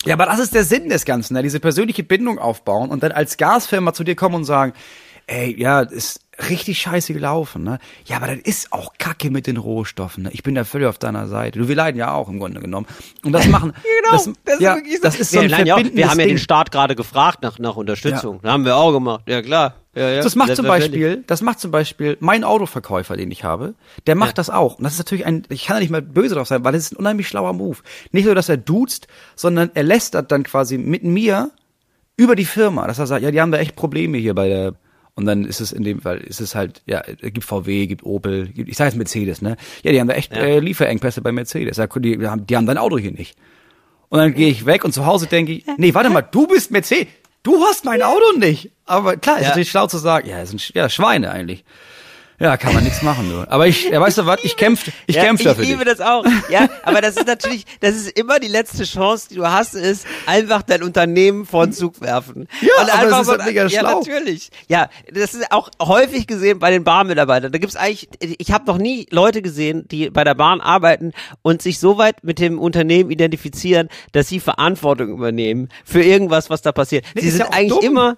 Ja, 0.04 0.14
aber 0.14 0.26
das 0.26 0.38
ist 0.38 0.54
der 0.54 0.64
Sinn 0.64 0.88
des 0.88 1.04
Ganzen, 1.04 1.34
ne? 1.34 1.42
diese 1.42 1.58
persönliche 1.58 2.04
Bindung 2.04 2.38
aufbauen 2.38 2.90
und 2.90 3.02
dann 3.02 3.12
als 3.12 3.36
Gasfirma 3.38 3.92
zu 3.92 4.04
dir 4.04 4.14
kommen 4.14 4.36
und 4.36 4.44
sagen, 4.44 4.72
ey, 5.26 5.58
ja, 5.58 5.80
ist 5.80 6.20
richtig 6.50 6.78
scheiße 6.78 7.12
gelaufen, 7.12 7.62
ne? 7.62 7.78
Ja, 8.04 8.16
aber 8.16 8.28
das 8.28 8.38
ist 8.38 8.72
auch 8.72 8.94
Kacke 8.98 9.30
mit 9.30 9.46
den 9.46 9.56
Rohstoffen, 9.56 10.24
ne? 10.24 10.30
Ich 10.32 10.42
bin 10.42 10.54
da 10.54 10.64
völlig 10.64 10.88
auf 10.88 10.98
deiner 10.98 11.26
Seite. 11.28 11.58
Du, 11.58 11.68
wir 11.68 11.76
leiden 11.76 11.98
ja 11.98 12.12
auch 12.12 12.28
im 12.28 12.38
Grunde 12.38 12.60
genommen. 12.60 12.86
Und 13.24 13.32
das 13.32 13.46
machen, 13.48 13.72
genau, 14.02 14.12
das, 14.12 14.30
das, 14.44 14.60
ja, 14.60 14.74
ist, 14.74 15.04
das 15.04 15.18
ist 15.18 15.30
so 15.30 15.40
ein 15.40 15.48
ja, 15.66 15.76
Wir 15.76 16.10
haben 16.10 16.20
ja 16.20 16.26
den 16.26 16.38
Staat 16.38 16.70
gerade 16.70 16.94
gefragt 16.94 17.42
nach, 17.42 17.58
nach 17.58 17.76
Unterstützung. 17.76 18.40
Ja. 18.42 18.52
haben 18.52 18.64
wir 18.64 18.76
auch 18.76 18.92
gemacht. 18.92 19.22
Ja, 19.26 19.42
klar. 19.42 19.74
Ja, 19.94 20.10
ja. 20.10 20.22
Das 20.22 20.36
macht 20.36 20.54
zum 20.54 20.66
Beispiel, 20.66 21.24
das 21.26 21.40
macht 21.40 21.58
zum 21.58 21.70
Beispiel 21.70 22.18
mein 22.20 22.44
Autoverkäufer, 22.44 23.16
den 23.16 23.30
ich 23.30 23.44
habe, 23.44 23.74
der 24.06 24.14
macht 24.14 24.30
ja. 24.30 24.34
das 24.34 24.50
auch. 24.50 24.76
Und 24.76 24.84
das 24.84 24.92
ist 24.92 24.98
natürlich 24.98 25.24
ein, 25.24 25.44
ich 25.48 25.64
kann 25.64 25.76
da 25.76 25.80
nicht 25.80 25.90
mal 25.90 26.02
böse 26.02 26.34
drauf 26.34 26.48
sein, 26.48 26.62
weil 26.64 26.72
das 26.72 26.82
ist 26.82 26.92
ein 26.92 26.96
unheimlich 26.96 27.28
schlauer 27.28 27.54
Move. 27.54 27.78
Nicht 28.12 28.26
nur, 28.26 28.34
dass 28.34 28.50
er 28.50 28.58
duzt, 28.58 29.08
sondern 29.36 29.70
er 29.72 29.84
lästert 29.84 30.30
dann 30.32 30.42
quasi 30.42 30.76
mit 30.76 31.02
mir 31.02 31.50
über 32.18 32.36
die 32.36 32.44
Firma, 32.44 32.86
dass 32.86 32.98
er 32.98 33.06
sagt, 33.06 33.22
ja, 33.22 33.30
die 33.30 33.40
haben 33.40 33.52
da 33.52 33.58
echt 33.58 33.74
Probleme 33.74 34.18
hier 34.18 34.34
bei 34.34 34.48
der, 34.48 34.74
und 35.16 35.24
dann 35.24 35.46
ist 35.46 35.60
es 35.60 35.72
in 35.72 35.82
dem 35.82 36.02
Fall, 36.02 36.18
ist 36.18 36.40
es 36.40 36.54
halt, 36.54 36.82
ja, 36.84 37.00
gibt 37.00 37.42
VW, 37.42 37.86
gibt 37.86 38.04
Opel, 38.04 38.48
gibt, 38.48 38.68
ich 38.68 38.76
sage 38.76 38.90
jetzt 38.90 38.98
Mercedes, 38.98 39.40
ne? 39.40 39.56
Ja, 39.82 39.90
die 39.90 39.98
haben 39.98 40.08
da 40.08 40.14
echt 40.14 40.36
ja. 40.36 40.42
äh, 40.42 40.60
Lieferengpässe 40.60 41.22
bei 41.22 41.32
Mercedes. 41.32 41.76
Die 41.76 42.26
haben, 42.28 42.46
die 42.46 42.56
haben 42.56 42.66
dein 42.66 42.76
Auto 42.76 42.98
hier 42.98 43.12
nicht. 43.12 43.34
Und 44.10 44.18
dann 44.18 44.34
gehe 44.34 44.50
ich 44.50 44.66
weg 44.66 44.84
und 44.84 44.92
zu 44.92 45.06
Hause 45.06 45.26
denke 45.26 45.52
ich, 45.52 45.64
nee, 45.78 45.94
warte 45.94 46.10
mal, 46.10 46.20
du 46.20 46.46
bist 46.46 46.70
Mercedes. 46.70 47.08
Du 47.42 47.62
hast 47.62 47.86
mein 47.86 48.02
Auto 48.02 48.36
nicht. 48.38 48.72
Aber 48.84 49.16
klar, 49.16 49.36
ist 49.36 49.44
ja. 49.44 49.48
natürlich 49.48 49.70
schlau 49.70 49.86
zu 49.86 49.96
sagen, 49.96 50.28
ja, 50.28 50.40
es 50.40 50.50
sind 50.50 50.74
ja, 50.74 50.88
Schweine 50.90 51.30
eigentlich. 51.30 51.64
Ja, 52.38 52.56
kann 52.56 52.74
man 52.74 52.84
nichts 52.84 53.02
machen 53.02 53.28
nur. 53.28 53.50
Aber 53.50 53.66
ich, 53.66 53.88
ja, 53.88 54.00
weißt 54.00 54.18
du 54.18 54.26
was, 54.26 54.40
ich 54.42 54.56
kämpfe 54.56 54.92
ich 55.06 55.16
ja, 55.16 55.24
kämpf 55.24 55.42
dafür. 55.42 55.64
Ich 55.64 55.70
liebe 55.70 55.84
dich. 55.84 55.96
das 55.96 56.06
auch. 56.06 56.24
Ja, 56.50 56.68
aber 56.82 57.00
das 57.00 57.16
ist 57.16 57.26
natürlich, 57.26 57.64
das 57.80 57.94
ist 57.96 58.18
immer 58.18 58.38
die 58.38 58.48
letzte 58.48 58.84
Chance, 58.84 59.28
die 59.30 59.36
du 59.36 59.50
hast, 59.50 59.74
ist 59.74 60.06
einfach 60.26 60.62
dein 60.62 60.82
Unternehmen 60.82 61.46
vor 61.46 61.66
den 61.66 61.72
Zug 61.72 62.00
werfen. 62.00 62.46
Ja, 62.60 62.82
und 62.82 62.94
aber 62.94 63.10
das 63.10 63.20
ist 63.22 63.28
halt 63.28 63.44
mega 63.46 63.66
ja, 63.66 63.80
schlau. 63.80 64.00
natürlich. 64.00 64.50
Ja, 64.68 64.90
das 65.10 65.34
ist 65.34 65.50
auch 65.50 65.70
häufig 65.80 66.26
gesehen 66.26 66.58
bei 66.58 66.70
den 66.70 66.84
Bahnmitarbeitern. 66.84 67.52
Da 67.52 67.58
gibt's 67.58 67.76
eigentlich, 67.76 68.08
ich 68.20 68.52
habe 68.52 68.66
noch 68.66 68.78
nie 68.78 69.06
Leute 69.10 69.40
gesehen, 69.40 69.86
die 69.88 70.10
bei 70.10 70.24
der 70.24 70.34
Bahn 70.34 70.60
arbeiten 70.60 71.12
und 71.42 71.62
sich 71.62 71.78
so 71.78 71.96
weit 71.96 72.22
mit 72.22 72.38
dem 72.38 72.58
Unternehmen 72.58 73.10
identifizieren, 73.10 73.88
dass 74.12 74.28
sie 74.28 74.40
Verantwortung 74.40 75.08
übernehmen 75.08 75.68
für 75.84 76.02
irgendwas, 76.02 76.50
was 76.50 76.62
da 76.62 76.72
passiert. 76.72 77.04
Nee, 77.14 77.22
sie 77.22 77.30
sind 77.30 77.40
ja 77.40 77.52
eigentlich 77.52 77.80
dumm. 77.80 77.84
immer 77.84 78.16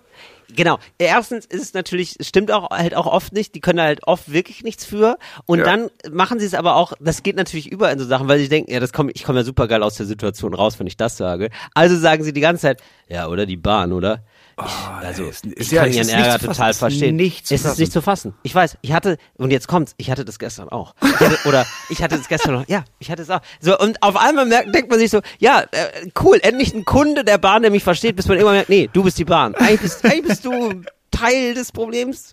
Genau. 0.55 0.79
Erstens 0.97 1.45
ist 1.45 1.63
es 1.63 1.75
natürlich, 1.75 2.17
stimmt 2.21 2.51
auch 2.51 2.71
halt 2.71 2.95
auch 2.95 3.07
oft 3.07 3.33
nicht, 3.33 3.55
die 3.55 3.61
können 3.61 3.81
halt 3.81 4.07
oft 4.07 4.33
wirklich 4.33 4.63
nichts 4.63 4.85
für. 4.85 5.19
Und 5.47 5.59
ja. 5.59 5.65
dann 5.65 5.91
machen 6.11 6.41
sie 6.41 6.47
es 6.47 6.55
aber 6.55 6.77
auch, 6.77 6.95
das 7.01 7.23
geht 7.23 7.37
natürlich 7.37 7.71
über 7.71 7.93
in 7.93 7.99
so 7.99 8.07
Sachen, 8.07 8.29
weil 8.29 8.39
sie 8.39 8.49
denken, 8.49 8.71
ja, 8.71 8.81
das 8.81 8.93
komm, 8.93 9.11
ich 9.13 9.25
komme 9.25 9.41
ja 9.41 9.45
super 9.45 9.69
geil 9.69 9.83
aus 9.83 9.97
der 9.97 10.07
Situation 10.07 10.55
raus, 10.55 10.79
wenn 10.79 10.87
ich 10.87 10.97
das 10.97 11.17
sage. 11.17 11.51
Also 11.75 11.97
sagen 11.97 12.25
sie 12.25 12.33
die 12.33 12.41
ganze 12.41 12.63
Zeit, 12.63 12.83
ja, 13.09 13.29
oder 13.29 13.47
die 13.47 13.57
Bahn, 13.57 13.93
oder? 13.93 14.23
Oh, 14.61 14.65
also 15.01 15.25
ist, 15.25 15.47
ist, 15.47 15.73
ich 15.73 15.79
kann 15.79 15.93
ja, 15.93 16.03
ihren 16.03 16.09
Ärger 16.09 16.45
total 16.45 16.75
verstehen. 16.75 17.15
Nicht 17.15 17.51
es 17.53 17.65
ist 17.65 17.79
nicht 17.79 17.93
zu 17.93 18.03
fassen. 18.03 18.35
Ich 18.43 18.53
weiß, 18.53 18.77
ich 18.83 18.93
hatte, 18.93 19.17
und 19.37 19.53
jetzt 19.53 19.69
kommt's, 19.69 19.95
ich 19.99 20.11
hatte 20.11 20.25
das 20.25 20.41
gestern 20.41 20.69
auch. 20.69 20.95
Ich 21.01 21.21
hatte, 21.21 21.39
oder 21.47 21.65
ich 21.91 22.03
hatte 22.03 22.19
das 22.19 22.29
gestern 22.29 22.55
noch, 22.55 22.69
ja, 22.69 22.85
ich 22.99 23.11
hatte 23.11 23.23
es 23.23 23.31
auch. 23.31 23.41
So, 23.61 23.79
und 23.79 24.03
auf 24.03 24.17
einmal 24.17 24.47
merkt, 24.47 24.75
denkt 24.75 24.91
man 24.91 24.99
sich 24.99 25.11
so, 25.11 25.21
ja, 25.39 25.61
äh, 25.61 26.11
cool, 26.21 26.39
endlich 26.43 26.75
ein 26.75 26.85
Kunde 26.85 27.25
der 27.25 27.39
Bahn, 27.39 27.63
der 27.63 27.71
mich 27.71 27.85
versteht, 27.85 28.17
bis 28.17 28.27
man 28.27 28.37
irgendwann 28.37 28.57
merkt, 28.57 28.69
nee, 28.69 28.91
du 28.93 29.05
bist 29.05 29.19
die 29.19 29.25
Bahn. 29.25 29.55
Eigentlich 29.55 29.81
bist, 29.81 30.05
eigentlich 30.05 30.27
bist 30.27 30.45
du 30.45 30.83
Teil 31.13 31.55
des 31.55 31.71
Problems. 31.71 32.33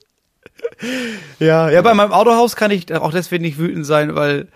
Ja, 1.39 1.69
ja, 1.69 1.81
bei 1.83 1.93
meinem 1.93 2.11
Autohaus 2.11 2.55
kann 2.55 2.71
ich 2.71 2.91
auch 2.91 3.11
deswegen 3.11 3.43
nicht 3.43 3.59
wütend 3.59 3.85
sein, 3.85 4.15
weil 4.15 4.47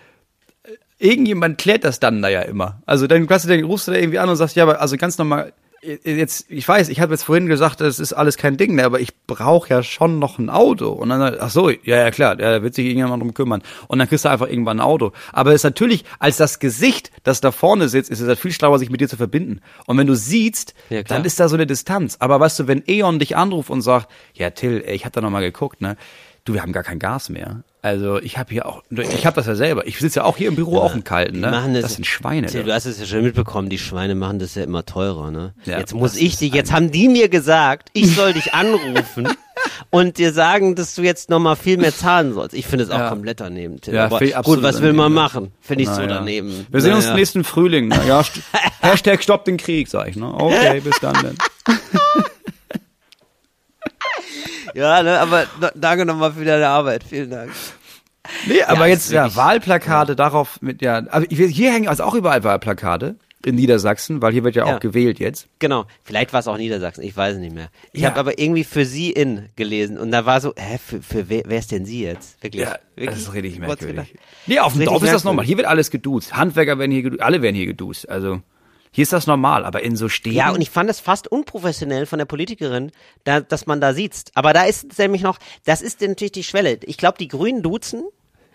irgendjemand 0.97 1.59
klärt 1.59 1.83
das 1.83 1.99
dann 1.99 2.21
da 2.21 2.29
ja 2.29 2.41
immer. 2.41 2.81
Also 2.85 3.05
dann, 3.07 3.27
du, 3.27 3.27
dann 3.27 3.63
rufst 3.63 3.87
du 3.87 3.91
da 3.91 3.97
irgendwie 3.97 4.19
an 4.19 4.27
und 4.27 4.35
sagst, 4.35 4.55
ja, 4.55 4.63
aber 4.63 4.81
also 4.81 4.97
ganz 4.97 5.17
normal, 5.17 5.53
jetzt, 5.81 6.45
ich 6.49 6.67
weiß, 6.67 6.89
ich 6.89 6.99
habe 6.99 7.13
jetzt 7.13 7.23
vorhin 7.23 7.47
gesagt, 7.47 7.81
das 7.81 7.99
ist 7.99 8.13
alles 8.13 8.37
kein 8.37 8.57
Ding 8.57 8.75
mehr, 8.75 8.85
aber 8.85 8.99
ich 8.99 9.15
brauche 9.25 9.69
ja 9.69 9.83
schon 9.83 10.19
noch 10.19 10.39
ein 10.39 10.49
Auto. 10.49 10.89
Und 10.89 11.09
dann, 11.09 11.37
ach 11.39 11.49
so, 11.49 11.69
ja, 11.69 11.77
ja 11.83 12.11
klar, 12.11 12.35
da 12.35 12.61
wird 12.61 12.75
sich 12.75 12.85
irgendjemand 12.85 13.21
drum 13.21 13.33
kümmern. 13.33 13.61
Und 13.87 13.99
dann 13.99 14.07
kriegst 14.07 14.25
du 14.25 14.29
einfach 14.29 14.47
irgendwann 14.47 14.79
ein 14.79 14.85
Auto. 14.85 15.11
Aber 15.31 15.51
es 15.51 15.57
ist 15.57 15.63
natürlich, 15.63 16.05
als 16.19 16.37
das 16.37 16.59
Gesicht, 16.59 17.11
das 17.23 17.41
da 17.41 17.51
vorne 17.51 17.89
sitzt, 17.89 18.09
ist 18.09 18.19
es 18.19 18.27
halt 18.27 18.39
viel 18.39 18.51
schlauer, 18.51 18.79
sich 18.79 18.89
mit 18.89 19.01
dir 19.01 19.09
zu 19.09 19.17
verbinden. 19.17 19.61
Und 19.85 19.97
wenn 19.97 20.07
du 20.07 20.15
siehst, 20.15 20.73
ja, 20.89 21.03
dann 21.03 21.25
ist 21.25 21.39
da 21.39 21.47
so 21.47 21.55
eine 21.55 21.67
Distanz. 21.67 22.17
Aber 22.19 22.39
weißt 22.39 22.59
du, 22.59 22.67
wenn 22.67 22.83
Eon 22.87 23.19
dich 23.19 23.35
anruft 23.35 23.69
und 23.69 23.81
sagt, 23.81 24.09
ja 24.33 24.49
Till, 24.49 24.83
ich 24.87 25.05
hab 25.05 25.13
da 25.13 25.21
noch 25.21 25.29
mal 25.29 25.41
geguckt, 25.41 25.81
ne? 25.81 25.95
Du, 26.45 26.53
wir 26.53 26.61
haben 26.61 26.71
gar 26.71 26.83
kein 26.83 26.99
Gas 26.99 27.29
mehr. 27.29 27.63
Also 27.81 28.19
ich 28.19 28.37
habe 28.37 28.51
hier 28.51 28.65
auch, 28.65 28.83
ich 28.89 29.25
habe 29.25 29.35
das 29.35 29.47
ja 29.47 29.55
selber. 29.55 29.87
Ich 29.87 29.99
sitze 29.99 30.19
ja 30.19 30.25
auch 30.25 30.35
hier 30.35 30.49
im 30.49 30.55
Büro 30.55 30.75
ja, 30.75 30.81
auch 30.81 30.93
im 30.93 31.05
Kalten. 31.05 31.39
Ne? 31.39 31.49
Machen 31.49 31.73
das, 31.73 31.83
das 31.83 31.93
sind 31.95 32.05
Schweine. 32.05 32.47
Tja, 32.47 32.63
du 32.63 32.73
hast 32.73 32.85
es 32.85 32.99
ja 32.99 33.05
schon 33.05 33.23
mitbekommen. 33.23 33.69
Die 33.69 33.77
Schweine 33.77 34.15
machen 34.15 34.39
das 34.39 34.55
ja 34.55 34.63
immer 34.63 34.85
teurer. 34.85 35.31
Ne? 35.31 35.53
Ja, 35.63 35.79
jetzt 35.79 35.93
muss 35.93 36.17
ich 36.17 36.37
dich. 36.37 36.53
Jetzt 36.53 36.73
haben 36.73 36.91
die 36.91 37.07
mir 37.07 37.29
gesagt, 37.29 37.89
ich 37.93 38.13
soll 38.13 38.33
dich 38.33 38.53
anrufen 38.53 39.29
und 39.91 40.17
dir 40.17 40.33
sagen, 40.33 40.75
dass 40.75 40.93
du 40.95 41.03
jetzt 41.03 41.29
noch 41.29 41.39
mal 41.39 41.55
viel 41.55 41.77
mehr 41.77 41.95
zahlen 41.95 42.33
sollst. 42.33 42.53
Ich 42.53 42.67
finde 42.67 42.83
es 42.83 42.91
auch 42.91 42.99
ja. 42.99 43.09
komplett 43.09 43.39
daneben. 43.39 43.79
Tim. 43.79 43.93
Ja, 43.93 44.05
Aber 44.05 44.19
gut, 44.19 44.61
was 44.61 44.81
will 44.81 44.93
man 44.93 45.13
machen? 45.13 45.53
Finde 45.61 45.83
ich 45.83 45.89
Na, 45.89 45.95
so 45.95 46.05
daneben. 46.05 46.67
Wir 46.69 46.81
sehen 46.81 46.93
uns 46.93 47.09
nächsten 47.13 47.45
Frühling. 47.45 47.87
Ne? 47.87 47.99
Ja, 48.05 48.23
Hashtag 48.81 49.23
Stopp 49.23 49.45
den 49.45 49.55
Krieg, 49.55 49.87
sag 49.87 50.09
ich. 50.09 50.17
Ne? 50.17 50.33
Okay, 50.33 50.81
bis 50.81 50.99
dann. 50.99 51.15
Denn. 51.21 51.37
Ja, 54.73 55.03
ne, 55.03 55.19
aber 55.19 55.45
danke 55.75 56.05
nochmal 56.05 56.33
für 56.33 56.45
deine 56.45 56.67
Arbeit. 56.67 57.03
Vielen 57.03 57.29
Dank. 57.29 57.51
Nee, 58.47 58.61
aber 58.63 58.81
ja, 58.81 58.93
jetzt 58.93 59.11
ja 59.11 59.35
Wahlplakate 59.35 60.11
ja. 60.11 60.15
darauf 60.15 60.61
mit 60.61 60.81
ja, 60.81 60.97
also 61.07 61.27
hier 61.29 61.71
hängen 61.71 61.87
also 61.87 62.03
auch 62.03 62.13
überall 62.13 62.43
Wahlplakate 62.43 63.15
in 63.45 63.55
Niedersachsen, 63.55 64.21
weil 64.21 64.33
hier 64.33 64.43
wird 64.43 64.55
ja, 64.55 64.65
auch 64.65 64.79
gewählt 64.79 65.19
jetzt. 65.19 65.47
Genau, 65.59 65.85
vielleicht 66.03 66.33
war 66.33 66.41
es 66.41 66.47
auch 66.47 66.57
Niedersachsen, 66.57 67.03
ich 67.03 67.15
weiß 67.15 67.35
es 67.35 67.39
nicht 67.39 67.55
mehr. 67.55 67.69
Ich 67.93 68.03
habe 68.03 68.19
aber 68.19 68.37
irgendwie 68.37 68.65
für 68.65 68.85
sie 68.85 69.11
in 69.11 69.47
gelesen 69.55 69.97
und 69.97 70.11
da 70.11 70.25
war 70.25 70.41
so, 70.41 70.53
hä, 70.57 70.77
für, 70.77 71.01
für 71.01 71.29
wer, 71.29 71.43
wer 71.45 71.59
ist 71.59 71.71
denn 71.71 71.85
sie 71.85 72.03
jetzt? 72.03 72.43
Wirklich? 72.43 72.63
Ja, 72.63 72.77
wirklich? 72.95 73.17
das 73.17 73.19
ist 73.19 73.33
richtig 73.33 73.59
merkwürdig. 73.59 74.15
Nee, 74.45 74.59
auf 74.59 74.73
dem 74.73 74.85
Dorf 74.85 75.03
ist 75.03 75.13
das 75.13 75.23
normal. 75.23 75.45
Hier 75.45 75.57
wird 75.57 75.67
alles 75.67 75.89
geduzt. 75.89 76.35
Handwerker 76.35 76.77
werden 76.79 76.91
hier 76.91 77.03
geduzt, 77.03 77.21
alle 77.21 77.41
werden 77.41 77.55
hier 77.55 77.65
geduzt. 77.65 78.09
Also 78.09 78.41
hier 78.91 79.03
ist 79.03 79.13
das 79.13 79.27
normal, 79.27 79.65
aber 79.65 79.83
in 79.83 79.95
so 79.95 80.09
Städten. 80.09 80.35
Ja, 80.35 80.51
und 80.51 80.61
ich 80.61 80.69
fand 80.69 80.89
es 80.89 80.99
fast 80.99 81.27
unprofessionell 81.27 82.05
von 82.05 82.19
der 82.19 82.25
Politikerin, 82.25 82.91
da, 83.23 83.39
dass 83.39 83.67
man 83.67 83.81
da 83.81 83.93
sieht. 83.93 84.25
Aber 84.33 84.53
da 84.53 84.63
ist 84.63 84.97
nämlich 84.97 85.21
noch, 85.21 85.37
das 85.65 85.81
ist 85.81 86.01
natürlich 86.01 86.31
die 86.31 86.43
Schwelle. 86.43 86.79
Ich 86.83 86.97
glaube, 86.97 87.17
die 87.19 87.27
Grünen 87.27 87.61
duzen, 87.61 88.03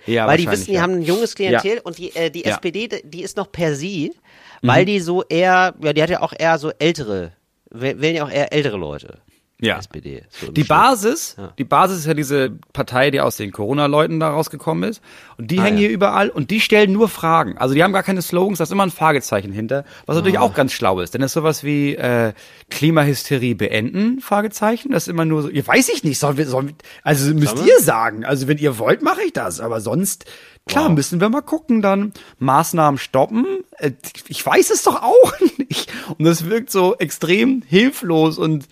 ja, 0.06 0.26
weil 0.26 0.38
die 0.38 0.50
wissen, 0.50 0.66
die 0.66 0.72
ja. 0.72 0.82
haben 0.82 0.94
ein 0.94 1.02
junges 1.02 1.34
Klientel 1.34 1.76
ja. 1.76 1.82
und 1.82 1.98
die, 1.98 2.14
äh, 2.14 2.30
die 2.30 2.42
ja. 2.42 2.52
SPD, 2.52 2.88
die 3.04 3.22
ist 3.22 3.36
noch 3.36 3.50
per 3.50 3.74
sie, 3.74 4.12
weil 4.60 4.82
mhm. 4.82 4.86
die 4.86 5.00
so 5.00 5.22
eher, 5.22 5.74
ja, 5.80 5.92
die 5.92 6.02
hat 6.02 6.10
ja 6.10 6.20
auch 6.20 6.32
eher 6.36 6.58
so 6.58 6.70
ältere, 6.78 7.32
wählen 7.70 8.16
ja 8.16 8.24
auch 8.24 8.30
eher 8.30 8.52
ältere 8.52 8.76
Leute 8.76 9.20
ja. 9.64 9.78
SPD. 9.78 10.22
So 10.28 10.52
die 10.52 10.64
Basis, 10.64 11.36
ja. 11.38 11.52
die 11.58 11.64
Basis 11.64 12.00
ist 12.00 12.06
ja 12.06 12.14
diese 12.14 12.50
Partei, 12.72 13.10
die 13.10 13.20
aus 13.20 13.36
den 13.36 13.52
Corona-Leuten 13.52 14.20
da 14.20 14.30
rausgekommen 14.30 14.88
ist. 14.88 15.02
Und 15.36 15.50
die 15.50 15.58
ah, 15.58 15.64
hängen 15.64 15.78
ja. 15.78 15.82
hier 15.82 15.90
überall 15.90 16.28
und 16.28 16.50
die 16.50 16.60
stellen 16.60 16.92
nur 16.92 17.08
Fragen. 17.08 17.58
Also 17.58 17.74
die 17.74 17.82
haben 17.82 17.92
gar 17.92 18.02
keine 18.02 18.22
Slogans, 18.22 18.58
da 18.58 18.64
ist 18.64 18.72
immer 18.72 18.84
ein 18.84 18.90
Fragezeichen 18.90 19.52
hinter, 19.52 19.84
was 20.06 20.16
natürlich 20.16 20.38
oh. 20.38 20.42
auch 20.42 20.54
ganz 20.54 20.72
schlau 20.72 21.00
ist. 21.00 21.14
Denn 21.14 21.20
das 21.20 21.30
ist 21.30 21.34
sowas 21.34 21.64
wie 21.64 21.94
äh, 21.94 22.32
Klimahysterie 22.70 23.54
beenden, 23.54 24.20
Fragezeichen. 24.20 24.92
Das 24.92 25.04
ist 25.04 25.08
immer 25.08 25.24
nur 25.24 25.42
so, 25.42 25.48
ihr 25.48 25.66
weiß 25.66 25.88
ich 25.88 26.04
nicht, 26.04 26.18
sollen 26.18 26.36
wir, 26.36 26.46
sollen 26.46 26.68
wir, 26.68 26.74
also 27.02 27.32
müsst 27.34 27.64
ihr 27.64 27.80
sagen. 27.80 28.24
Also 28.24 28.48
wenn 28.48 28.58
ihr 28.58 28.78
wollt, 28.78 29.02
mache 29.02 29.22
ich 29.22 29.32
das. 29.32 29.60
Aber 29.60 29.80
sonst, 29.80 30.24
klar, 30.66 30.88
wow. 30.88 30.94
müssen 30.94 31.20
wir 31.20 31.28
mal 31.28 31.42
gucken 31.42 31.82
dann. 31.82 32.12
Maßnahmen 32.38 32.98
stoppen. 32.98 33.46
Äh, 33.78 33.92
ich 34.28 34.44
weiß 34.44 34.70
es 34.70 34.82
doch 34.82 35.02
auch 35.02 35.32
nicht. 35.58 35.92
Und 36.18 36.24
das 36.24 36.48
wirkt 36.48 36.70
so 36.70 36.96
extrem 36.96 37.62
hilflos 37.66 38.38
und 38.38 38.66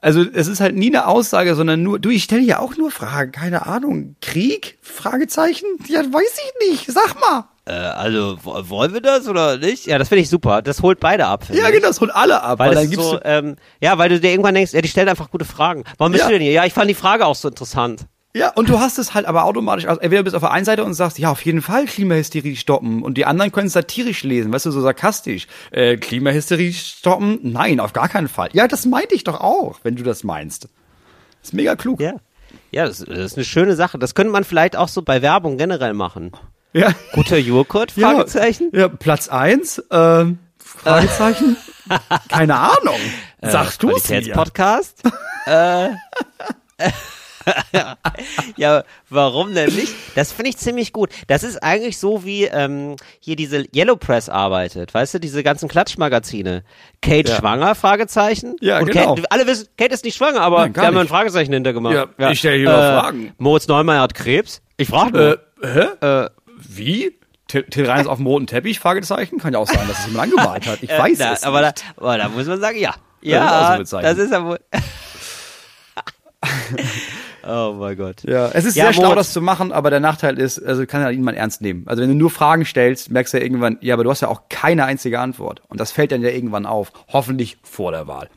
also 0.00 0.22
es 0.32 0.48
ist 0.48 0.60
halt 0.60 0.76
nie 0.76 0.88
eine 0.88 1.06
Aussage, 1.06 1.54
sondern 1.54 1.82
nur, 1.82 1.98
du, 1.98 2.10
ich 2.10 2.24
stelle 2.24 2.42
ja 2.42 2.58
auch 2.58 2.76
nur 2.76 2.90
Fragen, 2.90 3.32
keine 3.32 3.66
Ahnung. 3.66 4.16
Krieg? 4.20 4.78
Fragezeichen? 4.80 5.66
Ja, 5.88 6.00
weiß 6.00 6.38
ich 6.38 6.70
nicht. 6.70 6.90
Sag 6.90 7.20
mal. 7.20 7.44
Äh, 7.66 7.72
also 7.72 8.38
wollen 8.42 8.94
wir 8.94 9.00
das 9.00 9.28
oder 9.28 9.58
nicht? 9.58 9.86
Ja, 9.86 9.98
das 9.98 10.08
finde 10.08 10.22
ich 10.22 10.30
super. 10.30 10.62
Das 10.62 10.82
holt 10.82 11.00
beide 11.00 11.26
ab. 11.26 11.44
Ja, 11.52 11.70
genau, 11.70 11.88
das 11.88 12.00
holt 12.00 12.14
alle 12.14 12.42
ab. 12.42 12.58
Weil, 12.58 12.68
weil 12.68 12.74
dann 12.76 12.90
gibt's 12.90 13.04
so, 13.04 13.20
ähm, 13.24 13.56
ja, 13.80 13.98
weil 13.98 14.08
du 14.08 14.20
dir 14.20 14.30
irgendwann 14.30 14.54
denkst, 14.54 14.72
ja, 14.72 14.80
die 14.80 14.88
stellen 14.88 15.08
einfach 15.08 15.30
gute 15.30 15.44
Fragen. 15.44 15.84
Warum 15.98 16.12
bist 16.12 16.22
ja. 16.22 16.28
du 16.28 16.34
denn 16.34 16.42
hier? 16.42 16.52
Ja, 16.52 16.64
ich 16.64 16.72
fand 16.72 16.88
die 16.88 16.94
Frage 16.94 17.26
auch 17.26 17.34
so 17.34 17.48
interessant. 17.48 18.06
Ja, 18.32 18.50
und 18.50 18.68
du 18.68 18.78
hast 18.78 18.98
es 18.98 19.12
halt 19.12 19.26
aber 19.26 19.44
automatisch, 19.44 19.86
also 19.86 20.00
entweder 20.00 20.22
bist 20.22 20.34
du 20.34 20.36
auf 20.36 20.42
der 20.42 20.52
einen 20.52 20.64
Seite 20.64 20.84
und 20.84 20.94
sagst, 20.94 21.18
ja, 21.18 21.32
auf 21.32 21.44
jeden 21.44 21.62
Fall 21.62 21.86
Klimahysterie 21.86 22.54
stoppen 22.54 23.02
und 23.02 23.18
die 23.18 23.26
anderen 23.26 23.50
können 23.50 23.68
satirisch 23.68 24.22
lesen, 24.22 24.52
weißt 24.52 24.66
du, 24.66 24.70
so 24.70 24.80
sarkastisch. 24.80 25.48
Äh, 25.72 25.96
Klimahysterie 25.96 26.72
stoppen? 26.72 27.40
Nein, 27.42 27.80
auf 27.80 27.92
gar 27.92 28.08
keinen 28.08 28.28
Fall. 28.28 28.50
Ja, 28.52 28.68
das 28.68 28.86
meinte 28.86 29.16
ich 29.16 29.24
doch 29.24 29.40
auch, 29.40 29.80
wenn 29.82 29.96
du 29.96 30.04
das 30.04 30.22
meinst. 30.22 30.68
Ist 31.42 31.54
mega 31.54 31.74
klug. 31.74 32.00
Ja. 32.00 32.14
Ja, 32.70 32.86
das, 32.86 32.98
das 32.98 33.18
ist 33.18 33.36
eine 33.36 33.44
schöne 33.44 33.74
Sache. 33.74 33.98
Das 33.98 34.14
könnte 34.14 34.32
man 34.32 34.44
vielleicht 34.44 34.76
auch 34.76 34.88
so 34.88 35.02
bei 35.02 35.22
Werbung 35.22 35.56
generell 35.56 35.94
machen. 35.94 36.32
Ja. 36.72 36.92
Guter 37.12 37.38
Joghurt? 37.38 37.90
Fragezeichen. 38.00 38.70
Ja, 38.72 38.80
ja 38.80 38.88
Platz 38.88 39.28
eins, 39.28 39.82
ähm, 39.90 40.38
Fragezeichen. 40.58 41.56
Keine 42.28 42.56
Ahnung. 42.56 43.00
Sagst 43.42 43.82
äh, 43.82 43.86
du 43.86 43.96
es 43.96 44.04
Qualitätspodcast? 44.04 45.02
äh, 45.46 45.88
ja, 48.56 48.84
warum 49.08 49.54
denn 49.54 49.72
nicht? 49.74 49.92
Das 50.14 50.32
finde 50.32 50.50
ich 50.50 50.58
ziemlich 50.58 50.92
gut. 50.92 51.10
Das 51.26 51.42
ist 51.42 51.62
eigentlich 51.62 51.98
so, 51.98 52.24
wie 52.24 52.44
ähm, 52.44 52.96
hier 53.20 53.36
diese 53.36 53.64
Yellow 53.74 53.96
Press 53.96 54.28
arbeitet. 54.28 54.92
Weißt 54.92 55.14
du, 55.14 55.20
diese 55.20 55.42
ganzen 55.42 55.68
Klatschmagazine. 55.68 56.64
Kate 57.02 57.30
ja. 57.30 57.36
schwanger? 57.36 57.74
Fragezeichen. 57.74 58.56
Ja, 58.60 58.80
Und 58.80 58.90
genau. 58.90 59.14
Kate, 59.14 59.30
alle 59.30 59.46
wissen, 59.46 59.68
Kate 59.76 59.94
ist 59.94 60.04
nicht 60.04 60.16
schwanger, 60.16 60.40
aber 60.40 60.60
Nein, 60.60 60.74
wir 60.74 60.82
haben 60.82 60.96
ein 60.98 61.08
Fragezeichen 61.08 61.52
hintergemacht. 61.52 61.94
Ja, 61.94 62.06
ja. 62.18 62.30
ich 62.30 62.38
stelle 62.38 62.58
hier 62.58 62.68
äh, 62.68 63.00
Fragen. 63.00 63.32
Moritz 63.38 63.68
Neumeier 63.68 64.02
hat 64.02 64.14
Krebs. 64.14 64.62
Ich 64.76 64.88
frage 64.88 65.12
nur. 65.12 65.40
Äh, 65.62 65.88
hä? 66.00 66.24
Äh, 66.24 66.30
wie? 66.56 67.18
Till, 67.48 67.64
Till 67.64 67.86
Rein 67.86 68.02
ist 68.02 68.06
auf 68.06 68.18
dem 68.18 68.26
roten 68.26 68.46
Teppich? 68.46 68.78
Fragezeichen. 68.78 69.38
Kann 69.38 69.52
ja 69.52 69.58
auch 69.58 69.66
sein, 69.66 69.86
dass 69.88 69.98
es 69.98 70.06
jemand 70.06 70.32
angemalt 70.32 70.66
hat. 70.66 70.82
Ich 70.82 70.90
äh, 70.90 70.98
weiß 70.98 71.18
da, 71.18 71.32
es 71.32 71.42
aber 71.42 71.62
nicht. 71.62 71.80
Da, 71.80 72.02
aber 72.02 72.18
da 72.18 72.28
muss 72.28 72.46
man 72.46 72.60
sagen, 72.60 72.78
ja. 72.78 72.94
Ja, 73.22 73.78
das, 73.78 73.90
das 73.90 74.18
ist 74.18 74.32
ja 74.32 74.44
wohl. 74.44 74.60
Oh 77.46 77.74
mein 77.78 77.96
Gott. 77.96 78.22
Ja, 78.24 78.50
es 78.52 78.64
ist 78.64 78.76
ja, 78.76 78.84
sehr 78.84 78.94
schlau, 78.94 79.14
das 79.14 79.32
zu 79.32 79.40
machen, 79.40 79.72
aber 79.72 79.90
der 79.90 80.00
Nachteil 80.00 80.38
ist, 80.38 80.62
also 80.62 80.86
kann 80.86 81.00
ja 81.00 81.10
niemand 81.10 81.38
ernst 81.38 81.60
nehmen. 81.60 81.84
Also 81.86 82.02
wenn 82.02 82.10
du 82.10 82.16
nur 82.16 82.30
Fragen 82.30 82.64
stellst, 82.64 83.10
merkst 83.10 83.34
du 83.34 83.38
ja 83.38 83.44
irgendwann, 83.44 83.78
ja, 83.80 83.94
aber 83.94 84.04
du 84.04 84.10
hast 84.10 84.20
ja 84.20 84.28
auch 84.28 84.42
keine 84.48 84.84
einzige 84.84 85.20
Antwort. 85.20 85.62
Und 85.68 85.80
das 85.80 85.92
fällt 85.92 86.12
dann 86.12 86.22
ja 86.22 86.30
irgendwann 86.30 86.66
auf. 86.66 86.92
Hoffentlich 87.08 87.58
vor 87.62 87.92
der 87.92 88.06
Wahl. 88.06 88.28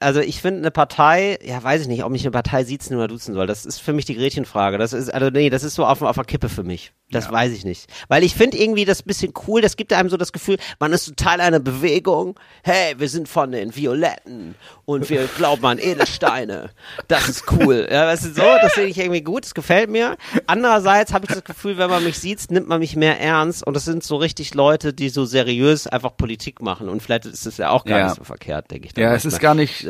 Also 0.00 0.20
ich 0.20 0.40
finde 0.40 0.60
eine 0.60 0.70
Partei, 0.70 1.38
ja 1.44 1.62
weiß 1.62 1.82
ich 1.82 1.88
nicht, 1.88 2.04
ob 2.04 2.10
mich 2.10 2.22
eine 2.22 2.30
Partei 2.30 2.64
siezen 2.64 2.96
oder 2.96 3.08
duzen 3.08 3.34
soll. 3.34 3.46
Das 3.46 3.66
ist 3.66 3.80
für 3.80 3.92
mich 3.92 4.06
die 4.06 4.14
Gretchenfrage. 4.14 4.78
Das 4.78 4.94
ist, 4.94 5.12
also 5.12 5.28
nee, 5.28 5.50
das 5.50 5.62
ist 5.62 5.74
so 5.74 5.84
auf, 5.84 6.00
auf 6.00 6.16
der 6.16 6.24
Kippe 6.24 6.48
für 6.48 6.64
mich. 6.64 6.92
Das 7.10 7.26
ja. 7.26 7.32
weiß 7.32 7.52
ich 7.52 7.64
nicht. 7.64 7.86
Weil 8.08 8.22
ich 8.22 8.34
finde 8.34 8.56
irgendwie 8.56 8.84
das 8.84 9.02
bisschen 9.02 9.32
cool, 9.46 9.60
das 9.60 9.76
gibt 9.76 9.92
einem 9.92 10.08
so 10.08 10.16
das 10.16 10.32
Gefühl, 10.32 10.58
man 10.78 10.92
ist 10.92 11.06
so 11.06 11.12
Teil 11.14 11.40
einer 11.40 11.58
Bewegung. 11.58 12.38
Hey, 12.62 12.94
wir 12.98 13.08
sind 13.08 13.28
von 13.28 13.50
den 13.50 13.74
Violetten 13.74 14.54
und 14.84 15.10
wir 15.10 15.26
glauben 15.36 15.64
an 15.66 15.78
Edelsteine. 15.78 16.70
Das 17.08 17.28
ist 17.28 17.44
cool. 17.52 17.88
Ja, 17.90 18.06
weißt 18.06 18.26
du, 18.26 18.28
so, 18.34 18.42
das 18.62 18.74
finde 18.74 18.90
ich 18.90 18.98
irgendwie 18.98 19.22
gut, 19.22 19.44
das 19.44 19.54
gefällt 19.54 19.90
mir. 19.90 20.16
Andererseits 20.46 21.12
habe 21.12 21.26
ich 21.26 21.34
das 21.34 21.44
Gefühl, 21.44 21.78
wenn 21.78 21.90
man 21.90 22.04
mich 22.04 22.18
sieht, 22.18 22.50
nimmt 22.50 22.68
man 22.68 22.78
mich 22.78 22.96
mehr 22.96 23.20
ernst 23.20 23.66
und 23.66 23.74
das 23.74 23.84
sind 23.84 24.04
so 24.04 24.16
richtig 24.16 24.54
Leute, 24.54 24.92
die 24.92 25.08
so 25.08 25.24
seriös 25.24 25.86
einfach 25.86 26.16
Politik 26.16 26.62
machen 26.62 26.88
und 26.88 27.02
vielleicht 27.02 27.26
ist 27.26 27.46
es 27.46 27.56
ja 27.56 27.70
auch 27.70 27.84
gar 27.84 27.98
ja. 27.98 28.06
nicht 28.06 28.16
so 28.16 28.24
verkehrt, 28.24 28.70
denke 28.70 28.88
ich. 28.88 28.96
Ja, 28.96 29.14
es 29.14 29.24
ist 29.24 29.40
gar 29.40 29.54
nicht. 29.54 29.86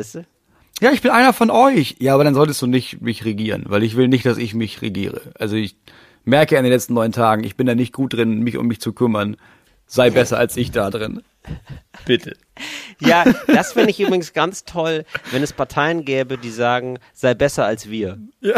Ja, 0.80 0.92
ich 0.92 1.02
bin 1.02 1.10
einer 1.10 1.34
von 1.34 1.50
euch. 1.50 1.96
Ja, 1.98 2.14
aber 2.14 2.24
dann 2.24 2.34
solltest 2.34 2.62
du 2.62 2.66
nicht 2.66 3.02
mich 3.02 3.24
regieren, 3.26 3.64
weil 3.68 3.82
ich 3.82 3.96
will 3.96 4.08
nicht, 4.08 4.24
dass 4.24 4.38
ich 4.38 4.54
mich 4.54 4.80
regiere. 4.80 5.32
Also 5.38 5.56
ich 5.56 5.76
merke 6.24 6.56
in 6.56 6.64
den 6.64 6.72
letzten 6.72 6.94
neun 6.94 7.12
Tagen, 7.12 7.44
ich 7.44 7.56
bin 7.56 7.66
da 7.66 7.74
nicht 7.74 7.92
gut 7.92 8.14
drin, 8.14 8.40
mich 8.40 8.56
um 8.56 8.66
mich 8.66 8.80
zu 8.80 8.92
kümmern. 8.92 9.36
Sei 9.86 10.10
besser 10.10 10.38
als 10.38 10.56
ich 10.56 10.70
da 10.70 10.88
drin. 10.88 11.22
Bitte. 12.06 12.36
Ja, 13.00 13.24
das 13.48 13.72
finde 13.72 13.90
ich 13.90 13.98
übrigens 13.98 14.32
ganz 14.32 14.64
toll, 14.64 15.04
wenn 15.32 15.42
es 15.42 15.52
Parteien 15.52 16.04
gäbe, 16.04 16.38
die 16.38 16.50
sagen, 16.50 16.98
sei 17.12 17.34
besser 17.34 17.64
als 17.64 17.90
wir. 17.90 18.18
Ja. 18.40 18.54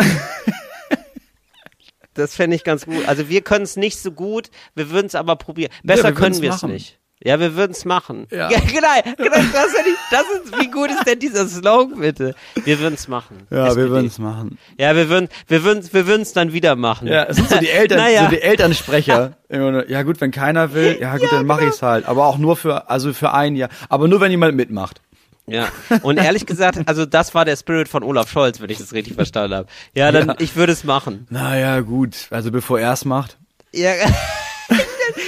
Das 2.14 2.34
fände 2.34 2.54
ich 2.56 2.64
ganz 2.64 2.84
gut. 2.84 3.08
Also 3.08 3.30
wir 3.30 3.40
können 3.40 3.64
es 3.64 3.76
nicht 3.76 3.98
so 3.98 4.12
gut, 4.12 4.50
wir 4.74 4.90
würden 4.90 5.06
es 5.06 5.14
aber 5.14 5.36
probieren. 5.36 5.72
Besser 5.82 6.02
ja, 6.02 6.08
wir 6.10 6.14
können 6.14 6.42
wir 6.42 6.50
es 6.50 6.62
nicht. 6.62 6.98
Ja, 7.24 7.38
wir 7.38 7.54
würden 7.54 7.72
es 7.72 7.84
machen. 7.84 8.26
Ja. 8.30 8.50
ja. 8.50 8.58
genau, 8.72 9.14
genau 9.16 9.36
das, 9.52 9.66
ist, 9.66 9.86
das 10.10 10.22
ist, 10.22 10.60
wie 10.60 10.70
gut 10.70 10.90
ist 10.90 11.06
denn 11.06 11.18
dieser 11.18 11.46
Slogan 11.46 12.00
bitte? 12.00 12.34
Wir 12.64 12.80
würden 12.80 12.94
es 12.94 13.06
machen. 13.08 13.46
Ja, 13.50 13.68
SPD. 13.68 13.82
wir 13.82 13.90
würden 13.90 14.06
es 14.06 14.18
machen. 14.18 14.58
Ja, 14.78 14.96
wir 14.96 15.08
würden, 15.08 15.28
wir 15.46 15.64
würden, 15.64 15.88
wir 15.92 16.06
würden 16.06 16.22
es 16.22 16.32
dann 16.32 16.52
wieder 16.52 16.74
machen. 16.74 17.08
Ja, 17.08 17.24
es 17.24 17.36
sind 17.36 17.48
so 17.48 17.58
die 17.58 17.70
Eltern, 17.70 17.98
naja. 18.04 18.24
so 18.24 18.30
die 18.30 18.42
Elternsprecher. 18.42 19.36
ja 19.50 20.02
gut, 20.02 20.20
wenn 20.20 20.30
keiner 20.30 20.74
will, 20.74 20.98
ja 21.00 21.12
gut, 21.16 21.30
ja, 21.30 21.38
dann 21.38 21.46
mache 21.46 21.60
genau. 21.60 21.70
ich 21.70 21.76
es 21.76 21.82
halt. 21.82 22.06
Aber 22.06 22.26
auch 22.26 22.38
nur 22.38 22.56
für, 22.56 22.90
also 22.90 23.12
für 23.12 23.32
ein 23.32 23.54
Jahr. 23.54 23.70
Aber 23.88 24.08
nur 24.08 24.20
wenn 24.20 24.30
jemand 24.30 24.56
mitmacht. 24.56 25.00
Ja, 25.46 25.68
und 26.02 26.18
ehrlich 26.18 26.46
gesagt, 26.46 26.78
also 26.86 27.04
das 27.04 27.34
war 27.34 27.44
der 27.44 27.56
Spirit 27.56 27.88
von 27.88 28.04
Olaf 28.04 28.30
Scholz, 28.30 28.60
wenn 28.60 28.70
ich 28.70 28.78
das 28.78 28.92
richtig 28.92 29.14
verstanden 29.14 29.56
habe. 29.56 29.68
Ja, 29.92 30.12
dann, 30.12 30.28
ja. 30.28 30.34
ich 30.38 30.54
würde 30.54 30.72
es 30.72 30.84
machen. 30.84 31.26
Naja, 31.30 31.80
gut, 31.80 32.28
also 32.30 32.52
bevor 32.52 32.78
er 32.78 32.92
es 32.92 33.04
macht. 33.04 33.38
Ja, 33.72 33.90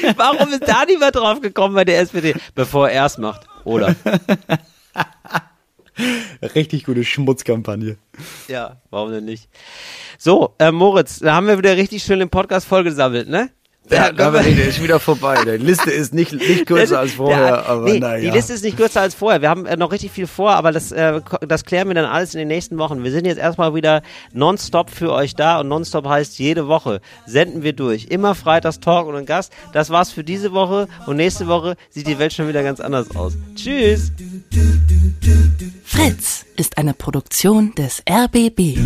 Warum 0.16 0.48
ist 0.50 0.66
da 0.66 0.84
niemand 0.84 1.16
drauf 1.16 1.40
gekommen 1.40 1.74
bei 1.74 1.84
der 1.84 2.00
SPD? 2.00 2.34
Bevor 2.54 2.88
er 2.88 3.06
es 3.06 3.18
macht. 3.18 3.46
Oder? 3.64 3.94
Richtig 6.54 6.84
gute 6.84 7.04
Schmutzkampagne. 7.04 7.96
Ja, 8.48 8.80
warum 8.90 9.12
denn 9.12 9.24
nicht? 9.24 9.48
So, 10.18 10.54
äh, 10.58 10.72
Moritz, 10.72 11.20
da 11.20 11.34
haben 11.34 11.46
wir 11.46 11.56
wieder 11.56 11.76
richtig 11.76 12.02
schön 12.02 12.18
den 12.18 12.30
Podcast 12.30 12.66
vollgesammelt, 12.66 13.28
ne? 13.28 13.50
Ja, 13.90 14.06
ja 14.06 14.12
der 14.12 14.46
ist 14.68 14.82
wieder 14.82 14.98
vorbei. 14.98 15.36
Die 15.44 15.62
Liste 15.62 15.90
ist 15.90 16.14
nicht, 16.14 16.32
nicht 16.32 16.66
kürzer 16.66 17.00
als 17.00 17.12
vorher, 17.12 17.44
der, 17.44 17.66
aber 17.66 17.84
nee, 17.84 17.98
naja. 17.98 18.30
Die 18.30 18.36
Liste 18.36 18.54
ist 18.54 18.64
nicht 18.64 18.76
kürzer 18.76 19.02
als 19.02 19.14
vorher. 19.14 19.42
Wir 19.42 19.50
haben 19.50 19.66
äh, 19.66 19.76
noch 19.76 19.92
richtig 19.92 20.10
viel 20.10 20.26
vor, 20.26 20.52
aber 20.52 20.72
das, 20.72 20.90
äh, 20.92 21.20
das 21.46 21.64
klären 21.64 21.88
wir 21.88 21.94
dann 21.94 22.06
alles 22.06 22.34
in 22.34 22.38
den 22.38 22.48
nächsten 22.48 22.78
Wochen. 22.78 23.04
Wir 23.04 23.10
sind 23.10 23.26
jetzt 23.26 23.38
erstmal 23.38 23.74
wieder 23.74 24.02
nonstop 24.32 24.90
für 24.90 25.12
euch 25.12 25.34
da 25.34 25.60
und 25.60 25.68
nonstop 25.68 26.06
heißt 26.06 26.38
jede 26.38 26.66
Woche 26.66 27.00
senden 27.26 27.62
wir 27.62 27.74
durch. 27.74 28.06
Immer 28.06 28.34
freitags 28.34 28.80
Talk 28.80 29.06
und 29.06 29.16
ein 29.16 29.26
Gast. 29.26 29.52
Das 29.72 29.90
war's 29.90 30.10
für 30.10 30.24
diese 30.24 30.52
Woche 30.52 30.88
und 31.06 31.16
nächste 31.16 31.46
Woche 31.46 31.76
sieht 31.90 32.06
die 32.06 32.18
Welt 32.18 32.32
schon 32.32 32.48
wieder 32.48 32.62
ganz 32.62 32.80
anders 32.80 33.14
aus. 33.14 33.34
Tschüss! 33.54 34.12
Fritz 35.84 36.46
ist 36.56 36.78
eine 36.78 36.94
Produktion 36.94 37.74
des 37.74 38.02
RBB. 38.08 38.78